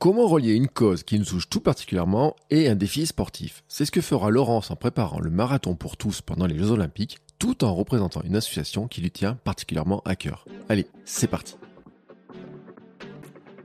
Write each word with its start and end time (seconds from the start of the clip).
Comment 0.00 0.28
relier 0.28 0.54
une 0.54 0.66
cause 0.66 1.02
qui 1.02 1.18
nous 1.18 1.26
touche 1.26 1.50
tout 1.50 1.60
particulièrement 1.60 2.34
et 2.48 2.70
un 2.70 2.74
défi 2.74 3.04
sportif? 3.04 3.64
C'est 3.68 3.84
ce 3.84 3.90
que 3.90 4.00
fera 4.00 4.30
Laurence 4.30 4.70
en 4.70 4.74
préparant 4.74 5.20
le 5.20 5.28
marathon 5.28 5.74
pour 5.74 5.98
tous 5.98 6.22
pendant 6.22 6.46
les 6.46 6.56
Jeux 6.56 6.70
Olympiques, 6.70 7.18
tout 7.38 7.64
en 7.64 7.74
représentant 7.74 8.22
une 8.22 8.34
association 8.34 8.88
qui 8.88 9.02
lui 9.02 9.10
tient 9.10 9.34
particulièrement 9.34 10.00
à 10.06 10.16
cœur. 10.16 10.46
Allez, 10.70 10.86
c'est 11.04 11.26
parti 11.26 11.56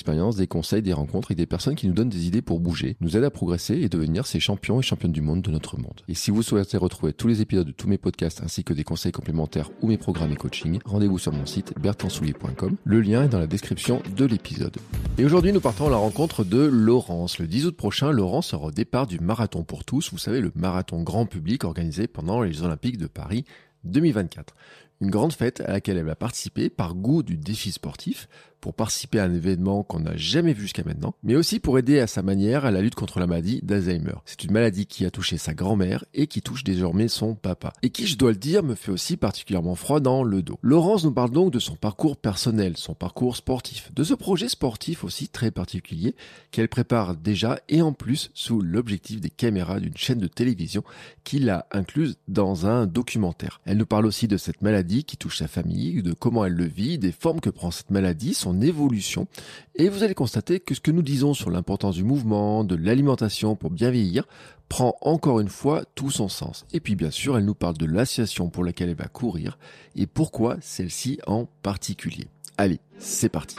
expérience, 0.00 0.36
des 0.36 0.46
conseils, 0.46 0.80
des 0.80 0.94
rencontres 0.94 1.28
avec 1.28 1.36
des 1.36 1.46
personnes 1.46 1.74
qui 1.74 1.86
nous 1.86 1.92
donnent 1.92 2.08
des 2.08 2.26
idées 2.26 2.40
pour 2.40 2.58
bouger, 2.58 2.96
nous 3.00 3.18
aident 3.18 3.24
à 3.24 3.30
progresser 3.30 3.74
et 3.74 3.90
devenir 3.90 4.26
ces 4.26 4.40
champions 4.40 4.80
et 4.80 4.82
championnes 4.82 5.12
du 5.12 5.20
monde 5.20 5.42
de 5.42 5.50
notre 5.50 5.76
monde. 5.76 6.00
Et 6.08 6.14
si 6.14 6.30
vous 6.30 6.42
souhaitez 6.42 6.78
retrouver 6.78 7.12
tous 7.12 7.28
les 7.28 7.42
épisodes 7.42 7.66
de 7.66 7.72
tous 7.72 7.86
mes 7.86 7.98
podcasts 7.98 8.42
ainsi 8.42 8.64
que 8.64 8.72
des 8.72 8.82
conseils 8.82 9.12
complémentaires 9.12 9.70
ou 9.82 9.88
mes 9.88 9.98
programmes 9.98 10.32
et 10.32 10.36
coaching, 10.36 10.80
rendez-vous 10.86 11.18
sur 11.18 11.32
mon 11.32 11.44
site 11.44 11.74
bertrandsoulier.com. 11.78 12.76
Le 12.82 13.00
lien 13.02 13.24
est 13.24 13.28
dans 13.28 13.38
la 13.38 13.46
description 13.46 14.02
de 14.16 14.24
l'épisode. 14.24 14.78
Et 15.18 15.24
aujourd'hui, 15.26 15.52
nous 15.52 15.60
partons 15.60 15.88
à 15.88 15.90
la 15.90 15.96
rencontre 15.96 16.44
de 16.44 16.64
Laurence. 16.64 17.38
Le 17.38 17.46
10 17.46 17.66
août 17.66 17.76
prochain, 17.76 18.10
Laurence 18.10 18.48
sera 18.48 18.68
au 18.68 18.70
départ 18.70 19.06
du 19.06 19.20
marathon 19.20 19.64
pour 19.64 19.84
tous, 19.84 20.10
vous 20.12 20.18
savez, 20.18 20.40
le 20.40 20.50
marathon 20.54 21.02
grand 21.02 21.26
public 21.26 21.64
organisé 21.64 22.06
pendant 22.06 22.40
les 22.40 22.62
Olympiques 22.62 22.96
de 22.96 23.06
Paris 23.06 23.44
2024. 23.84 24.54
Une 25.02 25.10
grande 25.10 25.32
fête 25.32 25.60
à 25.60 25.72
laquelle 25.72 25.96
elle 25.96 26.04
va 26.04 26.14
participer 26.14 26.68
par 26.68 26.94
goût 26.94 27.22
du 27.22 27.38
défi 27.38 27.72
sportif, 27.72 28.28
pour 28.60 28.74
participer 28.74 29.18
à 29.18 29.24
un 29.24 29.34
événement 29.34 29.82
qu'on 29.82 30.00
n'a 30.00 30.16
jamais 30.16 30.52
vu 30.52 30.62
jusqu'à 30.62 30.84
maintenant, 30.84 31.14
mais 31.22 31.36
aussi 31.36 31.60
pour 31.60 31.78
aider 31.78 31.98
à 31.98 32.06
sa 32.06 32.22
manière 32.22 32.64
à 32.64 32.70
la 32.70 32.80
lutte 32.80 32.94
contre 32.94 33.18
la 33.18 33.26
maladie 33.26 33.60
d'Alzheimer. 33.62 34.14
C'est 34.24 34.44
une 34.44 34.52
maladie 34.52 34.86
qui 34.86 35.04
a 35.04 35.10
touché 35.10 35.38
sa 35.38 35.54
grand-mère 35.54 36.04
et 36.14 36.26
qui 36.26 36.42
touche 36.42 36.64
désormais 36.64 37.08
son 37.08 37.34
papa. 37.34 37.72
Et 37.82 37.90
qui, 37.90 38.06
je 38.06 38.16
dois 38.16 38.30
le 38.30 38.36
dire, 38.36 38.62
me 38.62 38.74
fait 38.74 38.92
aussi 38.92 39.16
particulièrement 39.16 39.74
froid 39.74 40.00
dans 40.00 40.22
le 40.22 40.42
dos. 40.42 40.58
Laurence 40.62 41.04
nous 41.04 41.12
parle 41.12 41.30
donc 41.30 41.52
de 41.52 41.58
son 41.58 41.76
parcours 41.76 42.16
personnel, 42.16 42.76
son 42.76 42.94
parcours 42.94 43.36
sportif, 43.36 43.90
de 43.94 44.04
ce 44.04 44.14
projet 44.14 44.48
sportif 44.48 45.04
aussi 45.04 45.28
très 45.28 45.50
particulier 45.50 46.14
qu'elle 46.50 46.68
prépare 46.68 47.16
déjà 47.16 47.58
et 47.68 47.82
en 47.82 47.92
plus 47.92 48.30
sous 48.34 48.60
l'objectif 48.60 49.20
des 49.20 49.30
caméras 49.30 49.80
d'une 49.80 49.96
chaîne 49.96 50.18
de 50.18 50.26
télévision 50.26 50.82
qui 51.24 51.38
l'a 51.38 51.66
incluse 51.72 52.16
dans 52.28 52.66
un 52.66 52.86
documentaire. 52.86 53.60
Elle 53.64 53.78
nous 53.78 53.86
parle 53.86 54.06
aussi 54.06 54.28
de 54.28 54.36
cette 54.36 54.62
maladie 54.62 55.04
qui 55.04 55.16
touche 55.16 55.38
sa 55.38 55.48
famille, 55.48 56.02
de 56.02 56.12
comment 56.12 56.44
elle 56.44 56.54
le 56.54 56.66
vit, 56.66 56.98
des 56.98 57.12
formes 57.12 57.40
que 57.40 57.50
prend 57.50 57.70
cette 57.70 57.90
maladie, 57.90 58.34
son 58.34 58.49
évolution. 58.60 59.26
Et 59.74 59.88
vous 59.88 60.02
allez 60.02 60.14
constater 60.14 60.60
que 60.60 60.74
ce 60.74 60.80
que 60.80 60.90
nous 60.90 61.02
disons 61.02 61.34
sur 61.34 61.50
l'importance 61.50 61.94
du 61.94 62.04
mouvement, 62.04 62.64
de 62.64 62.74
l'alimentation 62.74 63.56
pour 63.56 63.70
bien 63.70 63.90
vieillir, 63.90 64.26
prend 64.68 64.96
encore 65.00 65.40
une 65.40 65.48
fois 65.48 65.84
tout 65.94 66.10
son 66.10 66.28
sens. 66.28 66.64
Et 66.72 66.80
puis 66.80 66.96
bien 66.96 67.10
sûr, 67.10 67.36
elle 67.36 67.44
nous 67.44 67.54
parle 67.54 67.76
de 67.76 67.86
l'association 67.86 68.48
pour 68.48 68.64
laquelle 68.64 68.88
elle 68.88 68.96
va 68.96 69.08
courir 69.08 69.58
et 69.96 70.06
pourquoi 70.06 70.56
celle-ci 70.60 71.18
en 71.26 71.46
particulier. 71.62 72.28
Allez, 72.56 72.80
c'est 72.98 73.28
parti. 73.28 73.56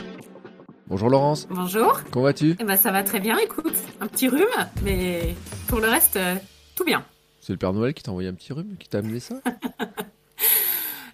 Bonjour 0.88 1.10
Laurence. 1.10 1.48
Bonjour. 1.50 2.02
Comment 2.12 2.26
vas-tu? 2.26 2.56
Eh 2.60 2.64
ben 2.64 2.76
ça 2.76 2.92
va 2.92 3.04
très 3.04 3.20
bien, 3.20 3.38
écoute. 3.38 3.76
Un 4.00 4.08
petit 4.08 4.28
rhume, 4.28 4.42
mais 4.84 5.36
pour 5.68 5.80
le 5.80 5.88
reste, 5.88 6.18
euh, 6.18 6.36
tout 6.76 6.84
bien. 6.84 7.06
C'est 7.40 7.54
le 7.54 7.58
Père 7.58 7.74
Noël 7.74 7.94
qui 7.94 8.04
t'a 8.04 8.12
envoyé 8.12 8.30
un 8.30 8.34
petit 8.34 8.54
rhume, 8.54 8.76
qui 8.78 8.90
t'a 8.90 9.00
amené 9.00 9.20
ça? 9.20 9.36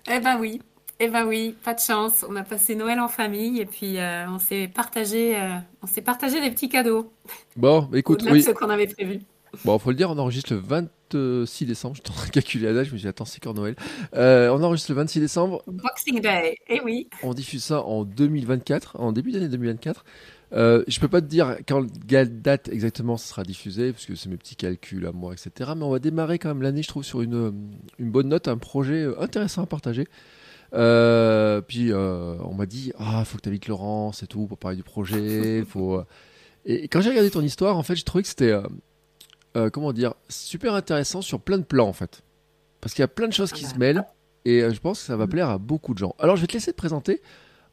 Eh 0.09 0.21
ben 0.21 0.37
oui, 0.39 0.61
eh 0.99 1.09
ben 1.09 1.25
oui, 1.27 1.55
pas 1.63 1.73
de 1.73 1.79
chance. 1.79 2.25
On 2.27 2.35
a 2.35 2.43
passé 2.43 2.75
Noël 2.75 2.99
en 2.99 3.07
famille 3.07 3.59
et 3.59 3.65
puis 3.65 3.97
euh, 3.97 4.27
on 4.29 4.39
s'est 4.39 4.67
partagé, 4.67 5.39
euh, 5.39 5.55
on 5.83 5.87
s'est 5.87 6.01
partagé 6.01 6.41
des 6.41 6.49
petits 6.49 6.69
cadeaux. 6.69 7.11
Bon, 7.55 7.89
écoute, 7.93 8.23
oui. 8.29 8.41
ce 8.41 8.51
qu'on 8.51 8.69
avait 8.69 8.87
prévu. 8.87 9.19
Bon, 9.63 9.77
faut 9.79 9.91
le 9.91 9.95
dire, 9.95 10.09
on 10.09 10.17
enregistre 10.17 10.53
le 10.53 10.59
26 10.59 11.65
décembre. 11.65 11.95
Je 11.97 12.01
suis 12.01 12.11
en 12.11 12.15
train 12.15 12.27
de 12.27 12.31
calculer 12.31 12.65
la 12.65 12.73
date, 12.73 12.85
je 12.85 12.93
me 12.93 12.97
dis, 12.97 13.07
attends, 13.07 13.25
c'est 13.25 13.39
quand 13.41 13.53
Noël? 13.53 13.75
Euh, 14.15 14.49
On 14.49 14.61
enregistre 14.63 14.91
le 14.91 14.97
26 14.97 15.19
décembre. 15.19 15.63
Boxing 15.67 16.19
Day, 16.19 16.57
eh 16.67 16.81
oui. 16.81 17.07
On 17.23 17.33
diffuse 17.33 17.63
ça 17.63 17.83
en 17.83 18.03
2024, 18.03 18.99
en 18.99 19.11
début 19.11 19.31
d'année 19.31 19.49
2024. 19.49 20.03
Euh, 20.53 20.83
je 20.87 20.99
peux 20.99 21.09
pas 21.09 21.21
te 21.21 21.25
dire 21.25 21.57
quand 21.67 21.85
quelle 22.07 22.41
date 22.41 22.69
exactement 22.69 23.17
sera 23.17 23.43
diffusé, 23.43 23.91
parce 23.91 24.05
que 24.05 24.15
c'est 24.15 24.29
mes 24.29 24.37
petits 24.37 24.55
calculs 24.55 25.05
à 25.05 25.11
moi, 25.11 25.33
etc. 25.33 25.71
Mais 25.75 25.83
on 25.83 25.91
va 25.91 25.99
démarrer 25.99 26.39
quand 26.39 26.49
même 26.49 26.61
l'année, 26.61 26.83
je 26.83 26.87
trouve, 26.87 27.03
sur 27.03 27.21
une, 27.21 27.53
une 27.99 28.11
bonne 28.11 28.29
note, 28.29 28.47
un 28.47 28.57
projet 28.57 29.07
intéressant 29.19 29.63
à 29.63 29.65
partager. 29.65 30.07
Euh, 30.73 31.61
puis 31.61 31.91
euh, 31.91 32.37
on 32.41 32.53
m'a 32.53 32.65
dit, 32.65 32.91
ah, 32.97 33.23
faut 33.25 33.37
que 33.37 33.43
tu 33.43 33.49
invites 33.49 33.67
Laurence 33.67 34.23
et 34.23 34.27
tout 34.27 34.47
pour 34.47 34.57
parler 34.57 34.77
du 34.77 34.83
projet. 34.83 35.63
faut... 35.69 35.95
euh. 35.95 36.05
Et, 36.65 36.87
quand 36.87 37.01
j'ai 37.01 37.09
regardé 37.09 37.31
ton 37.31 37.41
histoire, 37.41 37.77
en 37.77 37.83
fait, 37.83 37.95
j'ai 37.95 38.03
trouvé 38.03 38.23
que 38.23 38.27
c'était, 38.27 38.53
comment 39.71 39.93
dire, 39.93 40.13
super 40.27 40.73
intéressant 40.73 41.21
sur 41.21 41.39
plein 41.39 41.57
de 41.57 41.63
plans, 41.63 41.87
en 41.87 41.93
fait. 41.93 42.21
Parce 42.81 42.93
qu'il 42.93 43.01
y 43.01 43.05
a 43.05 43.07
plein 43.07 43.27
de 43.27 43.33
choses 43.33 43.51
qui 43.51 43.65
Ah 43.65 43.69
se 43.69 43.73
bah. 43.73 43.79
mêlent, 43.79 44.05
et 44.45 44.61
je 44.61 44.79
pense 44.79 44.99
que 44.99 45.05
ça 45.05 45.15
va 45.15 45.27
plaire 45.27 45.49
à 45.49 45.57
beaucoup 45.57 45.93
de 45.93 45.99
gens. 45.99 46.13
Alors, 46.19 46.35
je 46.35 46.41
vais 46.41 46.47
te 46.47 46.53
laisser 46.53 46.71
te 46.71 46.77
présenter 46.77 47.21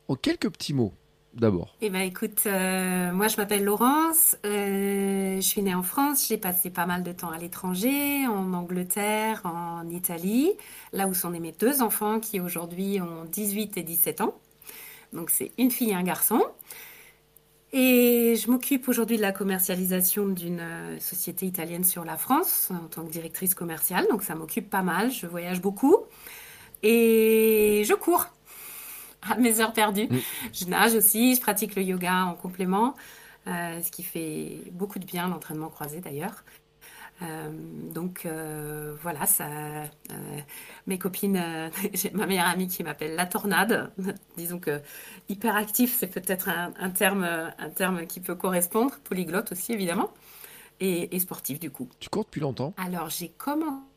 en 0.08 0.14
quelques 0.14 0.50
petits 0.50 0.74
mots, 0.74 0.94
d'abord. 1.34 1.76
Eh 1.80 1.90
ben 1.90 2.00
écoute, 2.00 2.42
euh, 2.46 3.12
moi 3.12 3.28
je 3.28 3.36
m'appelle 3.36 3.64
Laurence, 3.64 4.36
euh, 4.44 5.36
je 5.36 5.46
suis 5.46 5.62
née 5.62 5.74
en 5.74 5.82
France, 5.82 6.26
j'ai 6.28 6.38
passé 6.38 6.70
pas 6.70 6.86
mal 6.86 7.02
de 7.02 7.12
temps 7.12 7.30
à 7.30 7.38
l'étranger, 7.38 8.26
en 8.26 8.52
Angleterre, 8.52 9.42
en 9.44 9.88
Italie, 9.88 10.52
là 10.92 11.06
où 11.06 11.14
sont 11.14 11.30
nés 11.30 11.40
mes 11.40 11.52
deux 11.52 11.82
enfants 11.82 12.20
qui 12.20 12.40
aujourd'hui 12.40 13.00
ont 13.00 13.24
18 13.30 13.76
et 13.76 13.82
17 13.82 14.20
ans. 14.20 14.34
Donc 15.12 15.30
c'est 15.30 15.52
une 15.58 15.70
fille 15.70 15.90
et 15.90 15.94
un 15.94 16.02
garçon. 16.02 16.40
Et 17.72 18.36
je 18.36 18.48
m'occupe 18.50 18.88
aujourd'hui 18.88 19.16
de 19.16 19.22
la 19.22 19.32
commercialisation 19.32 20.28
d'une 20.28 20.60
euh, 20.60 21.00
société 21.00 21.44
italienne 21.46 21.82
sur 21.82 22.04
la 22.04 22.16
France 22.16 22.70
en 22.70 22.86
tant 22.86 23.04
que 23.04 23.10
directrice 23.10 23.54
commerciale. 23.54 24.06
Donc 24.10 24.22
ça 24.22 24.36
m'occupe 24.36 24.70
pas 24.70 24.82
mal, 24.82 25.10
je 25.10 25.26
voyage 25.26 25.60
beaucoup 25.60 25.96
et 26.84 27.82
je 27.84 27.94
cours 27.94 28.26
à 29.30 29.36
mes 29.36 29.60
heures 29.60 29.72
perdues. 29.72 30.08
Mm. 30.08 30.18
Je 30.52 30.64
nage 30.66 30.94
aussi, 30.94 31.34
je 31.34 31.40
pratique 31.40 31.74
le 31.76 31.82
yoga 31.82 32.24
en 32.26 32.34
complément, 32.34 32.94
euh, 33.46 33.80
ce 33.82 33.90
qui 33.90 34.02
fait 34.02 34.58
beaucoup 34.72 34.98
de 34.98 35.04
bien, 35.04 35.28
l'entraînement 35.28 35.68
croisé 35.68 36.00
d'ailleurs. 36.00 36.44
Euh, 37.22 37.50
donc 37.92 38.26
euh, 38.26 38.96
voilà, 39.02 39.24
ça, 39.26 39.46
mes 40.86 40.98
copines, 40.98 41.70
j'ai 41.92 42.10
ma 42.10 42.26
meilleure 42.26 42.48
amie 42.48 42.68
qui 42.68 42.82
m'appelle 42.82 43.14
la 43.14 43.26
tornade. 43.26 43.92
Disons 44.36 44.58
que 44.58 44.80
hyperactif, 45.28 45.96
c'est 45.96 46.08
peut-être 46.08 46.48
un, 46.48 46.72
un 46.78 46.90
terme, 46.90 47.24
un 47.24 47.70
terme 47.70 48.06
qui 48.06 48.20
peut 48.20 48.34
correspondre, 48.34 48.98
polyglotte 49.04 49.52
aussi 49.52 49.72
évidemment, 49.72 50.12
et, 50.80 51.14
et 51.14 51.18
sportif 51.20 51.60
du 51.60 51.70
coup. 51.70 51.88
Tu 52.00 52.08
cours 52.08 52.24
depuis 52.24 52.40
longtemps? 52.40 52.74
Alors, 52.76 53.10
j'ai 53.10 53.28
commencé 53.28 53.93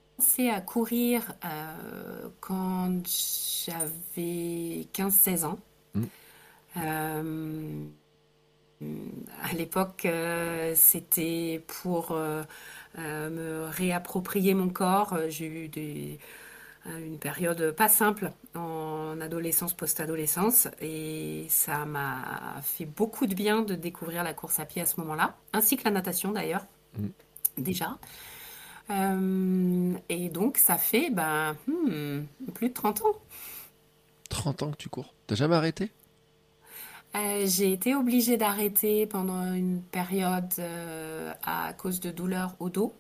à 0.50 0.62
courir 0.62 1.34
euh, 1.46 2.30
quand 2.40 2.92
j'avais 3.06 4.88
15-16 4.94 5.46
ans. 5.46 5.60
Mm. 5.94 6.04
Euh, 6.78 7.86
à 9.44 9.54
l'époque, 9.54 10.06
euh, 10.06 10.74
c'était 10.75 11.64
pour 11.81 12.16
me 12.98 13.68
réapproprier 13.69 14.54
mon 14.54 14.69
corps. 14.69 15.18
J'ai 15.30 15.46
eu 15.48 15.68
des- 15.68 16.19
une 16.86 17.18
période 17.19 17.72
pas 17.72 17.90
simple 17.90 18.31
en 18.56 19.19
adolescence, 19.19 19.74
post-adolescence, 19.74 20.68
et 20.81 21.46
ça 21.50 21.86
m'a 21.86 22.62
fait 22.64 22.86
beaucoup 22.86 23.25
de 23.28 23.36
bien 23.36 23.62
de 23.62 23.75
découvrir 23.75 24.24
la 24.24 24.34
course 24.34 24.60
à 24.60 24.66
pied 24.66 24.81
à 24.81 24.86
ce 24.86 25.00
moment-là, 25.02 25.36
ainsi 25.54 25.75
que 25.78 25.84
la 25.84 25.92
natation 25.92 26.31
d'ailleurs, 26.31 26.66
Mm. 26.98 27.08
déjà. 27.58 27.98
Euh, 28.89 29.94
et 30.10 30.30
donc, 30.30 30.57
ça 30.57 30.78
fait 30.78 31.10
ben, 31.10 31.56
hmm, 31.68 32.22
plus 32.54 32.69
de 32.69 32.74
30 32.74 33.01
ans. 33.01 33.16
30 34.30 34.63
ans 34.63 34.72
que 34.72 34.78
tu 34.78 34.89
cours. 34.89 35.13
T'as 35.28 35.36
jamais 35.36 35.56
arrêté? 35.56 35.92
Euh, 37.16 37.44
J'ai 37.45 37.72
été 37.72 37.95
obligée 37.95 38.38
d'arrêter 38.38 39.06
pendant 39.06 39.54
une 39.54 39.81
période 39.81 40.54
à 41.44 41.74
cause 41.74 42.00
de 42.00 42.12
douleurs 42.12 42.56
au 42.60 42.69
dos. 42.69 42.94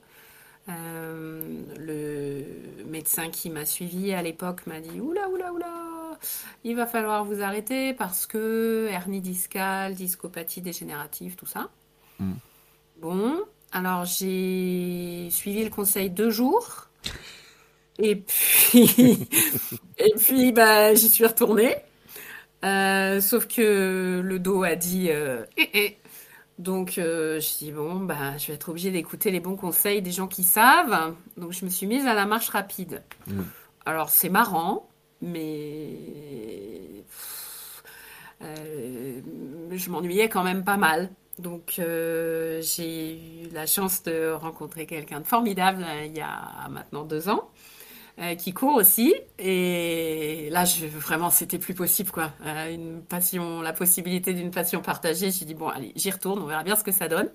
le 0.67 2.43
médecin 2.85 3.29
qui 3.29 3.49
m'a 3.49 3.65
suivi 3.65 4.13
à 4.13 4.21
l'époque 4.21 4.65
m'a 4.67 4.79
dit 4.79 4.99
Oula, 4.99 5.29
oula, 5.29 5.53
oula, 5.53 6.17
il 6.63 6.75
va 6.75 6.85
falloir 6.85 7.23
vous 7.25 7.41
arrêter 7.41 7.93
parce 7.93 8.25
que 8.25 8.87
hernie 8.89 9.21
discale, 9.21 9.95
discopathie 9.95 10.61
dégénérative, 10.61 11.35
tout 11.35 11.45
ça. 11.45 11.69
Hmm. 12.19 12.33
Bon, 12.99 13.39
alors 13.71 14.05
j'ai 14.05 15.29
suivi 15.31 15.63
le 15.63 15.69
conseil 15.69 16.09
deux 16.09 16.29
jours. 16.29 16.87
Et 17.99 18.15
puis, 18.15 19.27
et 19.97 20.13
puis 20.17 20.51
bah, 20.51 20.93
j'y 20.93 21.09
suis 21.09 21.25
retournée. 21.25 21.75
Euh, 22.65 23.21
sauf 23.21 23.47
que 23.47 24.21
le 24.23 24.39
dos 24.39 24.63
a 24.63 24.75
dit 24.75 25.07
euh, 25.09 25.45
eh, 25.57 25.69
eh. 25.73 25.97
Donc 26.57 26.97
euh, 26.97 27.39
je 27.39 27.57
dis 27.59 27.71
bon 27.71 27.97
bah 27.97 28.35
je 28.37 28.47
vais 28.47 28.53
être 28.55 28.69
obligée 28.69 28.89
d'écouter 28.89 29.29
les 29.29 29.39
bons 29.39 29.55
conseils 29.55 30.01
des 30.01 30.11
gens 30.11 30.27
qui 30.27 30.43
savent. 30.43 31.13
Donc 31.37 31.51
je 31.51 31.65
me 31.65 31.69
suis 31.69 31.85
mise 31.85 32.07
à 32.07 32.13
la 32.13 32.25
marche 32.25 32.49
rapide. 32.49 33.03
Hmm. 33.27 33.43
Alors 33.85 34.09
c'est 34.09 34.29
marrant, 34.29 34.89
mais 35.21 35.97
je 38.41 39.89
m'ennuyais 39.89 40.29
quand 40.29 40.43
même 40.43 40.63
pas 40.63 40.77
mal. 40.77 41.09
Donc 41.39 41.75
euh, 41.77 42.61
j'ai 42.63 43.15
eu 43.15 43.49
la 43.53 43.67
chance 43.67 44.01
de 44.03 44.31
rencontrer 44.31 44.87
quelqu'un 44.87 45.19
de 45.19 45.27
formidable 45.27 45.85
euh, 45.87 46.05
il 46.05 46.17
y 46.17 46.21
a 46.21 46.67
maintenant 46.69 47.03
deux 47.03 47.29
ans, 47.29 47.51
euh, 48.19 48.33
qui 48.35 48.53
court 48.53 48.75
aussi. 48.75 49.13
Et 49.37 50.49
là, 50.51 50.65
je, 50.65 50.87
vraiment, 50.87 51.29
c'était 51.29 51.59
plus 51.59 51.75
possible, 51.75 52.09
quoi. 52.09 52.31
la 52.41 53.73
possibilité 53.73 54.33
d'une 54.33 54.49
passion 54.49 54.81
partagée. 54.81 55.29
J'ai 55.29 55.45
dit 55.45 55.53
bon, 55.53 55.67
allez, 55.67 55.93
j'y 55.95 56.09
retourne, 56.09 56.39
on 56.39 56.47
verra 56.47 56.63
bien 56.63 56.75
ce 56.75 56.83
que 56.83 56.91
ça 56.91 57.07
donne. 57.07 57.29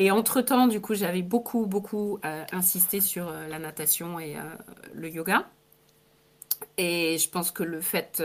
Et 0.00 0.12
entre-temps, 0.12 0.68
du 0.68 0.80
coup, 0.80 0.94
j'avais 0.94 1.22
beaucoup, 1.22 1.66
beaucoup 1.66 2.20
insisté 2.52 3.00
sur 3.00 3.32
la 3.32 3.58
natation 3.58 4.20
et 4.20 4.36
le 4.94 5.08
yoga. 5.10 5.48
Et 6.76 7.18
je 7.18 7.28
pense 7.28 7.50
que 7.50 7.64
le 7.64 7.80
fait 7.80 8.22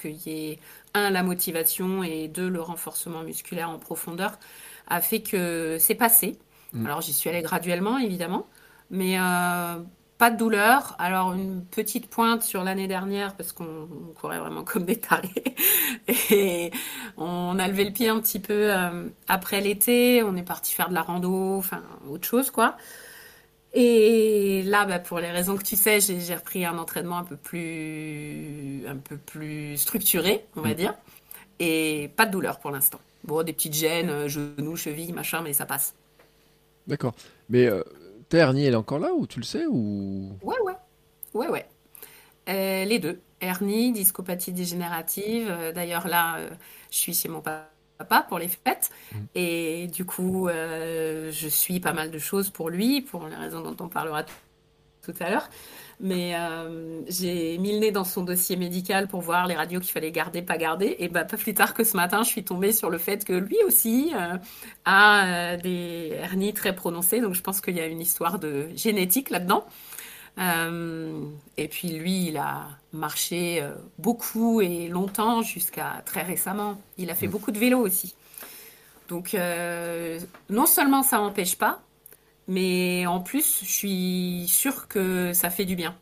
qu'il 0.00 0.16
y 0.16 0.50
ait 0.50 0.58
un, 0.94 1.10
la 1.10 1.22
motivation 1.22 2.02
et 2.02 2.28
deux, 2.28 2.48
le 2.48 2.60
renforcement 2.60 3.22
musculaire 3.22 3.70
en 3.70 3.78
profondeur 3.78 4.38
a 4.88 5.00
fait 5.00 5.22
que 5.22 5.76
c'est 5.80 5.94
passé. 5.94 6.38
Mm. 6.72 6.86
Alors 6.86 7.00
j'y 7.00 7.12
suis 7.12 7.28
allée 7.30 7.42
graduellement, 7.42 7.98
évidemment, 7.98 8.46
mais 8.90 9.18
euh, 9.18 9.76
pas 10.18 10.30
de 10.30 10.36
douleur. 10.36 10.94
Alors 10.98 11.32
une 11.32 11.64
petite 11.64 12.08
pointe 12.08 12.42
sur 12.42 12.62
l'année 12.64 12.88
dernière 12.88 13.34
parce 13.36 13.52
qu'on 13.52 13.88
courait 14.20 14.38
vraiment 14.38 14.64
comme 14.64 14.84
des 14.84 14.96
tarés 15.00 15.56
et 16.30 16.70
on 17.16 17.58
a 17.58 17.68
levé 17.68 17.84
le 17.84 17.92
pied 17.92 18.08
un 18.08 18.20
petit 18.20 18.40
peu 18.40 18.72
euh, 18.72 19.08
après 19.28 19.60
l'été. 19.60 20.22
On 20.22 20.36
est 20.36 20.42
parti 20.42 20.72
faire 20.72 20.88
de 20.88 20.94
la 20.94 21.02
rando, 21.02 21.56
enfin 21.56 21.82
autre 22.08 22.26
chose 22.26 22.50
quoi. 22.50 22.76
Et 23.74 24.62
là, 24.64 24.84
bah, 24.84 24.98
pour 24.98 25.18
les 25.18 25.30
raisons 25.30 25.56
que 25.56 25.62
tu 25.62 25.76
sais, 25.76 26.00
j'ai 26.00 26.34
repris 26.34 26.64
un 26.64 26.76
entraînement 26.78 27.18
un 27.18 27.24
peu 27.24 27.36
plus, 27.36 28.84
un 28.86 28.96
peu 28.96 29.16
plus 29.16 29.76
structuré, 29.78 30.44
on 30.56 30.60
va 30.60 30.70
mm. 30.70 30.74
dire. 30.74 30.94
Et 31.58 32.10
pas 32.16 32.26
de 32.26 32.32
douleur 32.32 32.58
pour 32.58 32.70
l'instant. 32.70 33.00
Bon, 33.24 33.42
des 33.42 33.52
petites 33.52 33.74
gênes, 33.74 34.10
euh, 34.10 34.28
genoux, 34.28 34.76
chevilles, 34.76 35.12
machin, 35.12 35.42
mais 35.42 35.52
ça 35.52 35.64
passe. 35.64 35.94
D'accord. 36.86 37.14
Mais 37.48 37.66
euh, 37.66 37.82
elle 38.32 38.58
est 38.58 38.74
encore 38.74 38.98
là 38.98 39.12
ou 39.14 39.26
tu 39.26 39.38
le 39.38 39.44
sais 39.44 39.66
ou? 39.66 40.32
Ouais, 40.42 40.60
ouais. 40.64 40.74
Ouais, 41.34 41.48
ouais. 41.48 41.66
Euh, 42.48 42.84
les 42.84 42.98
deux. 42.98 43.20
Hernie, 43.40 43.92
discopathie 43.92 44.52
dégénérative. 44.52 45.48
Euh, 45.50 45.72
d'ailleurs, 45.72 46.08
là, 46.08 46.38
je 46.90 46.96
suis 46.96 47.14
chez 47.14 47.28
mon 47.28 47.40
papa 47.40 47.70
pas 48.08 48.22
pour 48.22 48.38
les 48.38 48.48
fêtes. 48.48 48.90
Mm. 49.12 49.18
Et 49.34 49.86
du 49.88 50.04
coup, 50.04 50.48
euh, 50.48 51.30
je 51.32 51.48
suis 51.48 51.80
pas 51.80 51.92
mal 51.92 52.10
de 52.10 52.18
choses 52.18 52.50
pour 52.50 52.70
lui, 52.70 53.00
pour 53.00 53.26
les 53.26 53.36
raisons 53.36 53.60
dont 53.60 53.76
on 53.84 53.88
parlera 53.88 54.24
tout 55.02 55.14
à 55.20 55.30
l'heure. 55.30 55.48
Mais 56.00 56.34
euh, 56.34 57.00
j'ai 57.08 57.58
mis 57.58 57.72
le 57.72 57.78
nez 57.78 57.92
dans 57.92 58.04
son 58.04 58.24
dossier 58.24 58.56
médical 58.56 59.06
pour 59.06 59.20
voir 59.20 59.46
les 59.46 59.54
radios 59.54 59.80
qu'il 59.80 59.92
fallait 59.92 60.10
garder, 60.10 60.42
pas 60.42 60.58
garder. 60.58 60.96
Et 60.98 61.08
bah, 61.08 61.24
pas 61.24 61.36
plus 61.36 61.54
tard 61.54 61.74
que 61.74 61.84
ce 61.84 61.96
matin, 61.96 62.22
je 62.22 62.28
suis 62.28 62.44
tombée 62.44 62.72
sur 62.72 62.90
le 62.90 62.98
fait 62.98 63.24
que 63.24 63.32
lui 63.32 63.58
aussi 63.66 64.12
euh, 64.14 64.36
a 64.84 65.56
des 65.58 66.12
hernies 66.14 66.54
très 66.54 66.74
prononcées. 66.74 67.20
Donc 67.20 67.34
je 67.34 67.40
pense 67.40 67.60
qu'il 67.60 67.76
y 67.76 67.80
a 67.80 67.86
une 67.86 68.00
histoire 68.00 68.38
de 68.38 68.68
génétique 68.74 69.30
là-dedans. 69.30 69.64
Euh, 70.38 71.24
et 71.56 71.68
puis 71.68 71.88
lui, 71.88 72.28
il 72.28 72.36
a 72.38 72.68
marché 72.92 73.60
euh, 73.62 73.74
beaucoup 73.98 74.60
et 74.60 74.88
longtemps 74.88 75.42
jusqu'à 75.42 76.02
très 76.06 76.22
récemment. 76.22 76.80
Il 76.98 77.10
a 77.10 77.14
fait 77.14 77.26
mm. 77.26 77.30
beaucoup 77.30 77.50
de 77.50 77.58
vélo 77.58 77.78
aussi. 77.78 78.14
Donc 79.08 79.34
euh, 79.34 80.18
non 80.48 80.66
seulement 80.66 81.02
ça 81.02 81.18
n'empêche 81.18 81.56
pas, 81.56 81.82
mais 82.48 83.06
en 83.06 83.20
plus, 83.20 83.60
je 83.62 83.70
suis 83.70 84.46
sûre 84.48 84.88
que 84.88 85.32
ça 85.32 85.50
fait 85.50 85.64
du 85.64 85.76
bien. 85.76 85.94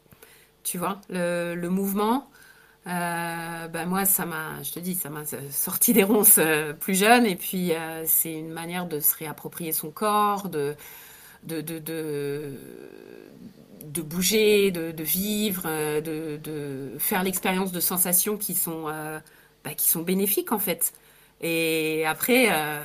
Tu 0.62 0.78
vois, 0.78 1.00
le, 1.08 1.68
mouvement, 1.68 2.28
ben 2.84 3.86
moi, 3.86 4.04
ça 4.04 4.26
m'a, 4.26 4.62
je 4.62 4.72
te 4.72 4.78
dis, 4.78 4.94
ça 4.94 5.08
m'a 5.10 5.22
sorti 5.50 5.92
des 5.92 6.04
ronces 6.04 6.38
plus 6.80 6.94
jeune. 6.94 7.26
Et 7.26 7.36
puis, 7.36 7.72
c'est 8.06 8.32
une 8.32 8.50
manière 8.50 8.86
de 8.86 9.00
se 9.00 9.16
réapproprier 9.16 9.72
son 9.72 9.90
corps, 9.90 10.48
de, 10.48 10.76
de, 11.44 11.60
de, 11.60 11.78
de 11.78 12.56
de 13.84 14.02
bouger, 14.02 14.70
de, 14.70 15.02
vivre, 15.02 15.62
euh, 15.66 16.00
de, 16.00 16.98
faire 16.98 17.22
l'expérience 17.22 17.72
de 17.72 17.80
sensations 17.80 18.36
qui 18.36 18.54
sont, 18.54 18.88
euh, 18.88 19.18
bah, 19.64 19.74
qui 19.74 19.88
sont 19.88 20.02
bénéfiques 20.02 20.52
en 20.52 20.58
fait. 20.58 20.92
Et 21.40 22.04
après, 22.06 22.52
euh, 22.52 22.80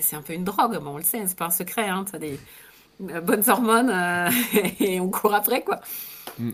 c'est 0.00 0.16
un 0.16 0.22
peu 0.22 0.32
une 0.32 0.44
drogue, 0.44 0.78
bon, 0.78 0.92
on 0.92 0.96
le 0.98 1.02
sait, 1.02 1.20
c'est 1.26 1.36
pas 1.36 1.46
un 1.46 1.50
secret, 1.50 1.88
hein, 1.88 2.04
tu 2.08 2.16
as 2.16 2.18
des 2.18 2.38
bonnes 3.00 3.48
hormones 3.48 3.92
et 4.80 5.00
on 5.00 5.10
court 5.10 5.34
après 5.34 5.62
quoi. 5.62 5.80
Mm. 6.38 6.52